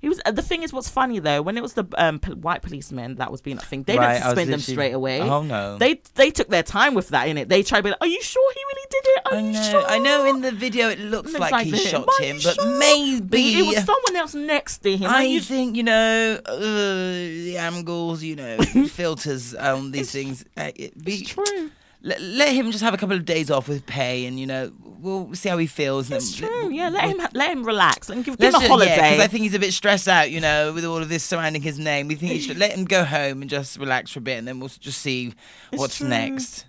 He 0.00 0.08
was. 0.08 0.20
The 0.30 0.42
thing 0.42 0.62
is, 0.62 0.72
what's 0.72 0.88
funny 0.88 1.18
though, 1.18 1.42
when 1.42 1.56
it 1.56 1.62
was 1.62 1.72
the 1.74 1.84
um, 1.96 2.18
p- 2.18 2.32
white 2.32 2.62
policeman 2.62 3.16
that 3.16 3.30
was 3.32 3.40
being 3.40 3.56
that 3.56 3.66
thing, 3.66 3.82
they 3.84 3.96
Right, 3.98 4.14
didn't 4.14 4.24
suspend 4.24 4.52
them 4.52 4.60
straight 4.60 4.92
away. 4.92 5.20
Oh, 5.22 5.42
no. 5.42 5.78
They 5.78 6.00
they 6.14 6.30
took 6.30 6.48
their 6.48 6.62
time 6.62 6.94
with 6.94 7.08
that 7.08 7.28
in 7.28 7.38
it. 7.38 7.48
They 7.48 7.62
tried 7.62 7.78
to 7.78 7.82
be 7.84 7.90
like, 7.90 8.00
"Are 8.00 8.06
you 8.06 8.20
sure 8.22 8.52
he 8.52 8.60
really 8.60 8.88
did 8.90 9.04
it? 9.06 9.22
Are 9.26 9.34
I 9.34 9.40
you 9.40 9.52
know, 9.52 9.62
sure?" 9.70 9.84
I 9.86 9.98
know. 9.98 10.24
In 10.26 10.40
the 10.42 10.52
video, 10.52 10.88
it 10.90 10.98
looks 11.00 11.28
Looks 11.32 11.40
like, 11.40 11.52
like 11.52 11.66
he 11.66 11.72
it. 11.74 11.78
shot 11.88 12.06
are 12.08 12.24
him, 12.24 12.36
but 12.42 12.54
sure? 12.56 12.78
maybe 12.78 13.58
it 13.58 13.66
was 13.66 13.76
someone 13.84 14.16
else 14.16 14.34
next 14.34 14.78
to 14.78 14.96
him. 14.96 15.10
I 15.10 15.22
you- 15.24 15.40
think 15.40 15.76
you 15.76 15.82
know 15.82 16.40
uh, 16.44 16.56
the 16.58 17.56
angles, 17.58 18.22
you 18.22 18.36
know, 18.36 18.58
filters 18.88 19.54
on 19.54 19.92
these 19.92 20.10
things. 20.12 20.44
Uh, 20.56 20.70
it 20.76 21.02
be, 21.02 21.14
it's 21.14 21.30
true. 21.30 21.70
Let, 22.02 22.20
let 22.20 22.54
him 22.54 22.70
just 22.70 22.84
have 22.84 22.94
a 22.94 22.96
couple 22.96 23.16
of 23.16 23.24
days 23.24 23.50
off 23.50 23.68
with 23.68 23.84
pay, 23.86 24.26
and 24.26 24.38
you 24.38 24.46
know 24.46 24.72
we'll 25.00 25.34
see 25.34 25.48
how 25.48 25.58
he 25.58 25.66
feels. 25.66 26.10
It's 26.10 26.36
true. 26.36 26.70
Yeah, 26.70 26.88
let 26.90 27.04
him 27.04 27.20
let 27.34 27.50
him 27.50 27.64
relax. 27.64 28.08
Let 28.08 28.18
him 28.18 28.22
give, 28.24 28.38
give 28.38 28.54
him 28.54 28.62
a 28.62 28.68
holiday. 28.68 28.96
Yeah, 28.96 29.10
because 29.10 29.24
I 29.24 29.28
think 29.28 29.42
he's 29.42 29.54
a 29.54 29.58
bit 29.58 29.72
stressed 29.72 30.06
out, 30.08 30.30
you 30.30 30.40
know, 30.40 30.72
with 30.72 30.84
all 30.84 30.98
of 30.98 31.08
this 31.08 31.24
surrounding 31.24 31.62
his 31.62 31.78
name. 31.78 32.08
We 32.08 32.14
think 32.14 32.32
he 32.32 32.40
should 32.40 32.58
let 32.58 32.72
him 32.72 32.84
go 32.84 33.04
home 33.04 33.40
and 33.42 33.50
just 33.50 33.78
relax 33.78 34.12
for 34.12 34.18
a 34.20 34.22
bit, 34.22 34.38
and 34.38 34.46
then 34.46 34.60
we'll 34.60 34.68
just 34.68 35.00
see 35.00 35.34
It's 35.72 35.80
what's 35.80 35.98
true. 35.98 36.08
next. 36.08 36.66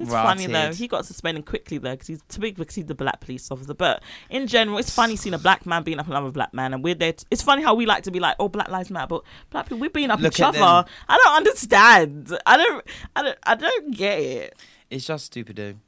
It's 0.00 0.10
funny 0.10 0.46
though. 0.46 0.72
He 0.72 0.88
got 0.88 1.04
suspended 1.06 1.44
quickly 1.46 1.78
though 1.78 1.92
because 1.92 2.06
he's 2.06 2.22
too 2.28 2.40
big 2.40 2.56
because 2.56 2.74
he's 2.74 2.86
the 2.86 2.94
black 2.94 3.20
police 3.20 3.50
officer. 3.50 3.74
But 3.74 4.02
in 4.30 4.46
general, 4.46 4.78
it's 4.78 4.90
funny 4.90 5.16
seeing 5.16 5.34
a 5.34 5.38
black 5.38 5.66
man 5.66 5.82
beating 5.82 6.00
up 6.00 6.06
another 6.08 6.30
black 6.30 6.54
man, 6.54 6.72
and 6.74 6.82
we're 6.82 6.94
there. 6.94 7.14
it's 7.30 7.42
funny 7.42 7.62
how 7.62 7.74
we 7.74 7.86
like 7.86 8.02
to 8.04 8.10
be 8.10 8.18
like, 8.20 8.36
"Oh, 8.38 8.48
Black 8.48 8.68
Lives 8.68 8.90
Matter," 8.90 9.06
but 9.08 9.22
black 9.50 9.66
people 9.66 9.78
we're 9.78 9.90
beating 9.90 10.10
up 10.10 10.20
Look 10.20 10.32
each 10.34 10.40
other. 10.40 10.58
them. 10.58 10.84
I 11.08 11.18
don't 11.22 11.36
understand. 11.36 12.38
I 12.46 12.56
don't. 12.56 12.84
I 13.16 13.22
don't. 13.22 13.38
I 13.44 13.54
don't 13.54 13.96
get 13.96 14.18
it. 14.20 14.56
It's 14.88 15.06
just 15.06 15.26
stupid, 15.26 15.56
dude. 15.56 15.78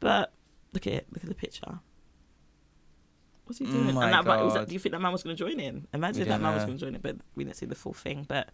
But 0.00 0.32
look 0.72 0.86
at 0.86 0.92
it. 0.94 1.06
Look 1.12 1.22
at 1.22 1.28
the 1.28 1.34
picture. 1.34 1.80
What's 3.44 3.58
he 3.58 3.66
Oh 3.66 3.70
doing? 3.70 3.94
my 3.94 4.04
and 4.10 4.14
that, 4.26 4.44
was 4.44 4.54
that, 4.54 4.68
do 4.68 4.74
you 4.74 4.78
think 4.78 4.92
that 4.92 5.00
man 5.00 5.10
was 5.12 5.22
going 5.22 5.34
to 5.34 5.42
join 5.42 5.58
in? 5.58 5.86
Imagine 5.94 6.28
that 6.28 6.40
man 6.40 6.54
was 6.54 6.64
going 6.64 6.76
to 6.76 6.84
join 6.84 6.94
in, 6.94 7.00
but 7.00 7.16
we 7.34 7.44
didn't 7.44 7.56
see 7.56 7.64
the 7.66 7.74
full 7.74 7.94
thing. 7.94 8.26
But 8.28 8.50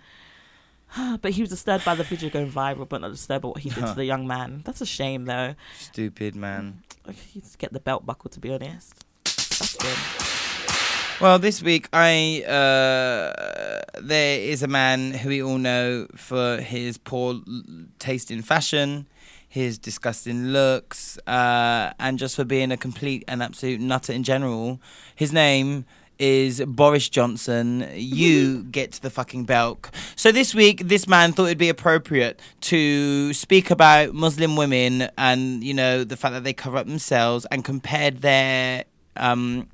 but 1.22 1.32
he 1.32 1.42
was 1.42 1.50
disturbed 1.50 1.84
by 1.84 1.94
the 1.94 2.04
video 2.04 2.30
going 2.30 2.50
viral, 2.50 2.88
but 2.88 3.00
not 3.00 3.10
disturbed 3.10 3.42
by 3.42 3.48
what 3.48 3.58
he 3.58 3.70
did 3.70 3.86
to 3.86 3.94
the 3.94 4.04
young 4.04 4.26
man. 4.26 4.62
That's 4.64 4.80
a 4.80 4.86
shame, 4.86 5.24
though. 5.24 5.54
Stupid 5.78 6.36
man. 6.36 6.82
He 7.32 7.40
just 7.40 7.58
get 7.58 7.72
the 7.72 7.80
belt 7.80 8.06
buckle, 8.06 8.30
to 8.30 8.40
be 8.40 8.52
honest. 8.52 9.04
That's 9.24 9.76
good. 9.76 10.24
Well, 11.20 11.38
this 11.38 11.62
week 11.62 11.88
I 11.92 12.42
uh, 12.42 13.82
there 14.02 14.40
is 14.40 14.64
a 14.64 14.66
man 14.66 15.12
who 15.12 15.28
we 15.28 15.42
all 15.42 15.58
know 15.58 16.08
for 16.16 16.60
his 16.60 16.98
poor 16.98 17.40
taste 18.00 18.32
in 18.32 18.42
fashion, 18.42 19.06
his 19.48 19.78
disgusting 19.78 20.48
looks, 20.48 21.16
uh, 21.28 21.92
and 22.00 22.18
just 22.18 22.34
for 22.34 22.44
being 22.44 22.72
a 22.72 22.76
complete 22.76 23.22
and 23.28 23.44
absolute 23.44 23.80
nutter 23.80 24.12
in 24.12 24.24
general. 24.24 24.80
His 25.14 25.32
name 25.32 25.84
is 26.18 26.60
Boris 26.66 27.08
Johnson. 27.08 27.88
You 27.94 28.64
get 28.70 28.92
the 29.02 29.10
fucking 29.10 29.44
belt. 29.44 29.90
So 30.16 30.32
this 30.32 30.54
week, 30.54 30.86
this 30.88 31.06
man 31.06 31.32
thought 31.32 31.46
it'd 31.46 31.58
be 31.58 31.68
appropriate 31.68 32.40
to 32.62 33.32
speak 33.32 33.70
about 33.70 34.14
Muslim 34.14 34.56
women 34.56 35.08
and 35.18 35.62
you 35.64 35.74
know 35.74 36.04
the 36.04 36.16
fact 36.16 36.34
that 36.34 36.44
they 36.44 36.52
cover 36.52 36.76
up 36.76 36.86
themselves 36.86 37.46
and 37.50 37.64
compared 37.64 38.18
their 38.18 38.84
um, 39.16 39.68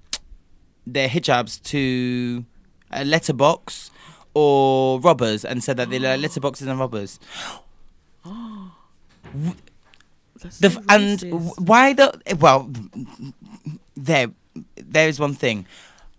their 0.87 1.09
hijabs 1.09 1.63
to 1.65 2.45
a 2.91 3.05
letterbox 3.05 3.91
or 4.35 5.01
robbers 5.01 5.45
and 5.45 5.63
said 5.63 5.77
that 5.77 5.91
they 5.91 5.99
are 5.99 6.17
letterboxes 6.25 6.67
and 6.67 6.79
robbers. 6.79 7.19
The, 10.61 10.69
f- 10.69 10.79
and 10.89 11.21
why 11.59 11.93
the 11.93 12.19
well 12.39 12.71
there 13.95 14.29
there 14.77 15.07
is 15.07 15.21
one 15.21 15.35
thing 15.35 15.67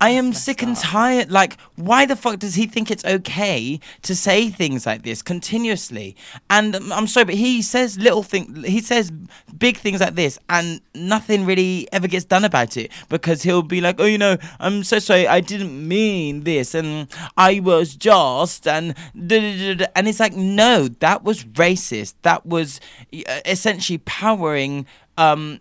I 0.02 0.10
am 0.10 0.34
sick 0.34 0.64
and 0.64 0.76
tired. 0.76 1.32
Like, 1.32 1.58
why 1.76 2.08
the 2.08 2.16
fuck 2.16 2.40
does 2.40 2.56
he 2.56 2.66
think 2.66 2.90
it's 2.90 3.06
okay 3.06 3.80
to 4.02 4.16
say 4.16 4.50
things 4.50 4.88
like 4.88 5.04
this 5.04 5.22
continuously? 5.22 6.16
And 6.50 6.76
um, 6.76 6.92
I'm 6.92 7.06
sorry, 7.06 7.26
but 7.26 7.36
he 7.36 7.62
says 7.62 8.00
little 8.00 8.24
things. 8.24 8.66
He 8.66 8.82
says 8.82 9.12
big 9.56 9.78
things 9.78 10.02
like 10.02 10.16
this, 10.16 10.40
and 10.50 10.82
nothing 10.96 11.46
really 11.46 11.88
ever 11.94 12.08
gets 12.08 12.26
done 12.26 12.44
about 12.44 12.78
it 12.78 12.92
because 13.10 13.44
he'll 13.44 13.62
be 13.62 13.80
like, 13.80 14.00
"Oh, 14.00 14.06
you 14.06 14.18
know, 14.18 14.38
I'm 14.60 14.84
so 14.84 14.98
sorry, 14.98 15.28
I 15.28 15.40
didn't 15.40 15.88
mean 15.88 16.46
this, 16.46 16.74
and 16.74 17.08
I 17.38 17.60
was 17.60 17.96
just," 17.96 18.68
and 18.68 18.96
da, 19.16 19.40
da, 19.40 19.58
da, 19.58 19.74
da. 19.76 19.86
and 19.96 20.08
it's 20.08 20.20
like, 20.20 20.34
no, 20.36 20.88
that 20.88 21.24
was 21.24 21.44
racist. 21.44 22.16
That 22.24 22.44
was 22.44 22.80
uh, 23.14 23.40
essentially 23.46 24.00
powering. 24.00 24.88
Um, 25.18 25.60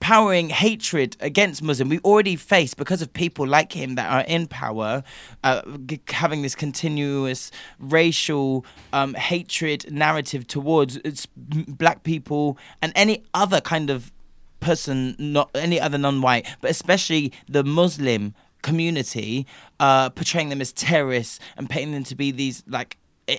powering 0.00 0.48
hatred 0.48 1.16
against 1.20 1.62
Muslim. 1.62 1.88
We 1.88 1.98
already 2.00 2.34
face 2.36 2.74
because 2.74 3.02
of 3.02 3.12
people 3.12 3.46
like 3.46 3.72
him 3.72 3.94
that 3.94 4.10
are 4.10 4.24
in 4.26 4.46
power, 4.48 5.04
uh, 5.44 5.62
g- 5.86 6.00
having 6.08 6.42
this 6.42 6.54
continuous 6.54 7.50
racial 7.78 8.64
um, 8.92 9.14
hatred 9.14 9.92
narrative 9.92 10.46
towards 10.46 10.96
it's 11.04 11.26
black 11.26 12.02
people 12.02 12.58
and 12.82 12.92
any 12.96 13.22
other 13.34 13.60
kind 13.60 13.90
of 13.90 14.10
person, 14.60 15.16
not 15.18 15.50
any 15.54 15.80
other 15.80 15.98
non-white, 15.98 16.46
but 16.60 16.70
especially 16.70 17.32
the 17.48 17.62
Muslim 17.62 18.34
community, 18.62 19.46
uh, 19.80 20.10
portraying 20.10 20.48
them 20.48 20.60
as 20.60 20.72
terrorists 20.72 21.40
and 21.56 21.68
painting 21.68 21.92
them 21.92 22.04
to 22.04 22.14
be 22.14 22.30
these 22.30 22.62
like 22.66 22.96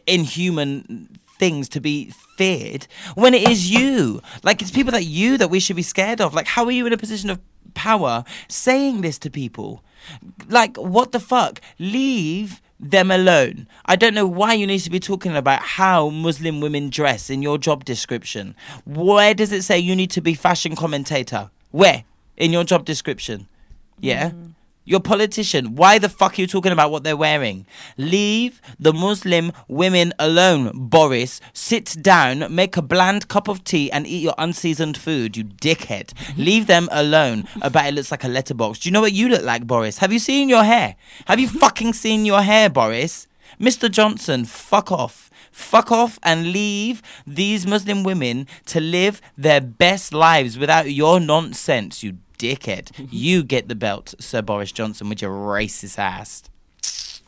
inhuman 0.08 1.10
things 1.42 1.68
to 1.68 1.82
be 1.82 2.12
feared 2.38 2.86
when 3.16 3.34
it 3.34 3.50
is 3.50 3.72
you. 3.72 4.22
Like 4.44 4.62
it's 4.62 4.70
people 4.70 4.94
like 4.94 5.08
you 5.08 5.40
that 5.40 5.50
we 5.50 5.60
should 5.60 5.76
be 5.76 5.82
scared 5.82 6.22
of. 6.22 6.36
Like 6.36 6.46
how 6.46 6.64
are 6.66 6.72
you 6.72 6.86
in 6.86 6.94
a 6.94 6.98
position 6.98 7.32
of 7.32 7.40
power 7.74 8.24
saying 8.48 9.02
this 9.02 9.18
to 9.18 9.32
people? 9.32 9.84
Like 10.48 10.78
what 10.78 11.14
the 11.14 11.20
fuck? 11.20 11.60
Leave 11.80 12.62
them 12.80 13.10
alone. 13.10 13.68
I 13.88 13.96
don't 13.96 14.14
know 14.14 14.28
why 14.28 14.54
you 14.54 14.68
need 14.68 14.82
to 14.82 14.92
be 14.92 15.00
talking 15.00 15.36
about 15.36 15.64
how 15.64 16.10
muslim 16.10 16.62
women 16.62 16.92
dress 16.92 17.32
in 17.32 17.42
your 17.42 17.58
job 17.58 17.86
description. 17.86 18.56
Where 18.86 19.34
does 19.34 19.52
it 19.52 19.64
say 19.64 19.80
you 19.80 19.96
need 19.96 20.12
to 20.12 20.22
be 20.22 20.36
fashion 20.36 20.76
commentator? 20.76 21.50
Where? 21.72 22.04
In 22.38 22.54
your 22.54 22.66
job 22.66 22.86
description. 22.86 23.48
Yeah 24.00 24.30
mm. 24.30 24.51
You're 24.84 24.98
a 24.98 25.02
politician. 25.02 25.76
Why 25.76 26.00
the 26.00 26.10
fuck 26.10 26.38
are 26.38 26.42
you 26.42 26.48
talking 26.48 26.72
about 26.72 26.92
what 26.92 27.04
they're 27.04 27.16
wearing? 27.16 27.66
Leave 27.98 28.62
the 28.80 28.94
Muslim 28.94 29.52
women 29.68 30.14
alone, 30.18 30.72
Boris. 30.74 31.40
Sit 31.54 31.98
down, 32.02 32.54
make 32.54 32.78
a 32.78 32.82
bland 32.82 33.28
cup 33.28 33.48
of 33.48 33.64
tea, 33.64 33.92
and 33.92 34.08
eat 34.08 34.24
your 34.24 34.36
unseasoned 34.38 34.98
food, 34.98 35.38
you 35.38 35.44
dickhead. 35.44 36.14
Leave 36.38 36.68
them 36.68 36.90
alone. 36.92 37.48
About 37.62 37.86
it 37.88 37.94
looks 37.94 38.12
like 38.12 38.24
a 38.24 38.28
letterbox. 38.28 38.80
Do 38.80 38.90
you 38.90 38.94
know 38.94 39.02
what 39.02 39.14
you 39.14 39.30
look 39.30 39.44
like, 39.44 39.68
Boris? 39.68 40.00
Have 40.00 40.12
you 40.12 40.20
seen 40.20 40.50
your 40.50 40.64
hair? 40.64 40.96
Have 41.26 41.40
you 41.40 41.48
fucking 41.48 41.94
seen 41.94 42.26
your 42.26 42.42
hair, 42.42 42.70
Boris? 42.70 43.28
Mr. 43.60 43.92
Johnson, 43.92 44.46
fuck 44.46 44.92
off. 44.92 45.30
Fuck 45.52 45.92
off 45.92 46.18
and 46.24 46.52
leave 46.52 47.02
these 47.28 47.68
Muslim 47.68 48.04
women 48.04 48.48
to 48.68 48.80
live 48.80 49.22
their 49.38 49.62
best 49.62 50.14
lives 50.14 50.58
without 50.58 50.92
your 50.92 51.20
nonsense, 51.20 52.04
you 52.04 52.18
dickhead. 52.38 52.92
you 53.12 53.44
get 53.44 53.68
the 53.68 53.76
belt, 53.76 54.16
Sir 54.20 54.42
Boris 54.42 54.72
Johnson, 54.72 55.10
with 55.10 55.22
your 55.22 55.32
racist 55.32 56.00
ass. 56.00 56.44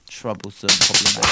Troublesome, 0.07 0.69
problematic. 0.69 1.23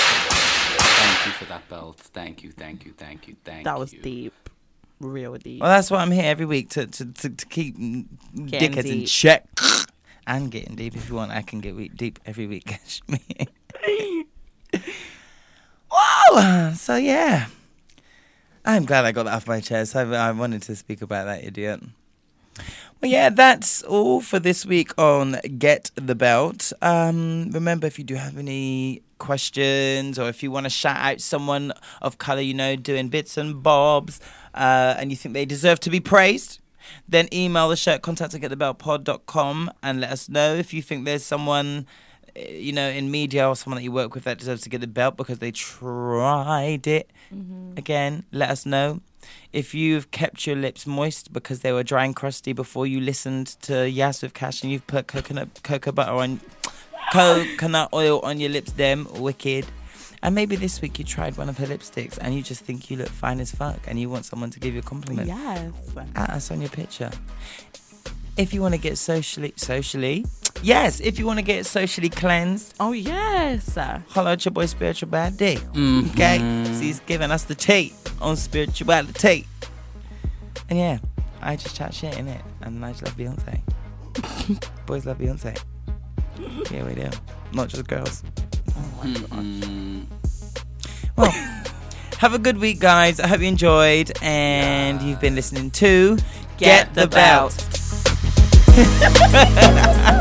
Thank 1.01 1.25
you 1.25 1.31
for 1.33 1.45
that 1.45 1.67
belt. 1.69 1.97
Thank 1.97 2.43
you, 2.43 2.51
thank 2.51 2.85
you, 2.85 2.93
thank 2.93 3.27
you, 3.27 3.35
thank 3.43 3.59
you. 3.59 3.63
That 3.63 3.73
you. 3.75 3.79
was 3.79 3.91
deep, 3.91 4.49
real 4.99 5.35
deep. 5.35 5.61
Well, 5.61 5.69
that's 5.69 5.89
why 5.89 5.99
I'm 5.99 6.11
here 6.11 6.25
every 6.25 6.45
week 6.45 6.69
to 6.71 6.85
to, 6.87 7.05
to, 7.05 7.29
to 7.29 7.45
keep 7.45 7.75
Getting 7.75 8.71
dickheads 8.71 8.91
in 8.91 9.05
check. 9.05 9.47
And 10.27 10.51
getting 10.51 10.75
deep 10.75 10.95
if 10.95 11.09
you 11.09 11.15
want. 11.15 11.31
I 11.31 11.41
can 11.41 11.59
get 11.59 11.97
deep 11.97 12.19
every 12.25 12.45
week. 12.47 12.65
Catch 12.67 13.01
So, 16.75 16.95
yeah. 16.95 17.47
I'm 18.63 18.85
glad 18.85 19.05
I 19.05 19.11
got 19.11 19.23
that 19.23 19.33
off 19.33 19.47
my 19.47 19.59
chest. 19.59 19.95
I, 19.95 20.01
I 20.01 20.31
wanted 20.31 20.61
to 20.63 20.75
speak 20.75 21.01
about 21.01 21.25
that 21.25 21.43
idiot. 21.43 21.81
Well, 23.01 23.09
yeah, 23.09 23.29
that's 23.29 23.81
all 23.83 24.21
for 24.21 24.37
this 24.37 24.65
week 24.65 24.97
on 24.97 25.37
Get 25.57 25.89
the 25.95 26.13
Belt. 26.13 26.71
Um, 26.81 27.49
remember, 27.51 27.87
if 27.87 27.97
you 27.97 28.05
do 28.05 28.15
have 28.15 28.37
any 28.37 29.01
questions 29.17 30.19
or 30.19 30.29
if 30.29 30.43
you 30.43 30.51
want 30.51 30.65
to 30.65 30.69
shout 30.69 30.97
out 30.97 31.21
someone 31.21 31.71
of 32.01 32.17
color 32.17 32.41
you 32.41 32.53
know 32.55 32.75
doing 32.75 33.07
bits 33.07 33.37
and 33.37 33.61
bobs 33.61 34.19
uh, 34.55 34.95
and 34.97 35.11
you 35.11 35.15
think 35.15 35.33
they 35.33 35.45
deserve 35.45 35.79
to 35.79 35.89
be 35.89 35.99
praised, 35.99 36.59
then 37.07 37.27
email 37.33 37.69
the 37.69 37.75
show 37.75 37.93
at 37.93 38.01
contact 38.01 38.33
at 38.33 38.41
getthebeltpod.com 38.41 39.71
and 39.81 40.01
let 40.01 40.11
us 40.11 40.29
know 40.29 40.53
if 40.53 40.73
you 40.73 40.81
think 40.81 41.05
there's 41.05 41.23
someone 41.23 41.87
Eh, 42.35 42.51
you 42.51 42.71
know 42.71 42.87
in 42.87 43.11
media 43.11 43.47
or 43.47 43.55
someone 43.55 43.77
that 43.77 43.83
you 43.83 43.91
work 43.91 44.13
with 44.15 44.23
that 44.23 44.37
deserves 44.37 44.61
to 44.61 44.69
get 44.69 44.81
the 44.81 44.87
belt 44.87 45.17
because 45.17 45.39
they 45.39 45.51
tried 45.51 46.87
it 46.87 47.09
mm-hmm. 47.33 47.73
again 47.77 48.23
let 48.31 48.49
us 48.49 48.65
know 48.65 49.01
if 49.53 49.73
you've 49.73 50.11
kept 50.11 50.47
your 50.47 50.55
lips 50.55 50.87
moist 50.87 51.33
because 51.33 51.59
they 51.59 51.71
were 51.71 51.83
dry 51.83 52.05
and 52.05 52.15
crusty 52.15 52.53
before 52.53 52.87
you 52.87 52.99
listened 52.99 53.47
to 53.61 53.89
Yas 53.89 54.21
with 54.21 54.33
Cash 54.33 54.63
and 54.63 54.71
you've 54.71 54.87
put 54.87 55.07
coconut 55.07 55.61
cocoa 55.63 55.91
butter 55.91 56.11
on 56.11 56.39
coconut 57.11 57.89
oil 57.93 58.19
on 58.21 58.39
your 58.39 58.49
lips 58.49 58.71
them 58.73 59.07
wicked 59.15 59.65
and 60.23 60.35
maybe 60.35 60.55
this 60.55 60.81
week 60.81 60.99
you 60.99 61.05
tried 61.05 61.35
one 61.37 61.49
of 61.49 61.57
her 61.57 61.65
lipsticks 61.65 62.17
and 62.21 62.33
you 62.35 62.41
just 62.41 62.63
think 62.63 62.89
you 62.89 62.97
look 62.97 63.09
fine 63.09 63.39
as 63.39 63.51
fuck 63.51 63.79
and 63.87 63.99
you 63.99 64.09
want 64.09 64.23
someone 64.25 64.51
to 64.51 64.59
give 64.59 64.73
you 64.73 64.79
a 64.79 64.83
compliment 64.83 65.27
Yes. 65.27 65.73
at 66.15 66.29
us 66.29 66.51
on 66.51 66.61
your 66.61 66.69
picture. 66.69 67.09
If 68.37 68.53
you 68.53 68.61
want 68.61 68.75
to 68.75 68.79
get 68.79 68.97
socially, 68.97 69.53
socially, 69.57 70.25
yes. 70.61 70.99
If 70.99 71.19
you 71.19 71.25
want 71.25 71.39
to 71.39 71.45
get 71.45 71.65
socially 71.65 72.09
cleansed, 72.09 72.75
oh 72.79 72.91
yes, 72.91 73.75
holla 74.09 74.33
at 74.33 74.45
your 74.45 74.51
boy 74.51 74.65
Spiritual 74.65 75.09
Bad 75.09 75.33
mm-hmm. 75.33 76.07
D. 76.07 76.11
Okay, 76.11 76.37
so 76.65 76.81
he's 76.81 76.99
giving 77.01 77.31
us 77.31 77.43
the 77.43 77.55
tea 77.55 77.93
on 78.19 78.35
spirituality. 78.35 79.47
And 80.69 80.79
yeah, 80.79 80.99
I 81.41 81.55
just 81.55 81.75
chat 81.75 81.93
shit 81.93 82.17
in 82.17 82.27
it, 82.27 82.41
and 82.61 82.85
I 82.85 82.91
just 82.91 83.03
love 83.03 83.17
Beyonce. 83.17 83.61
Boys 84.85 85.05
love 85.05 85.17
Beyonce. 85.17 85.61
Yeah, 86.71 86.85
we 86.85 86.95
do. 86.95 87.09
Not 87.53 87.69
just 87.69 87.87
girls. 87.87 88.23
Mm-hmm. 89.01 90.03
Well, 91.17 91.31
have 92.19 92.33
a 92.33 92.39
good 92.39 92.57
week, 92.57 92.79
guys. 92.79 93.19
I 93.19 93.27
hope 93.27 93.41
you 93.41 93.47
enjoyed, 93.47 94.11
and 94.21 95.01
you've 95.01 95.19
been 95.19 95.35
listening 95.35 95.71
to 95.71 96.17
Get 96.57 96.93
the 96.93 97.07
Belt. 97.07 97.53
Hold 98.73 100.17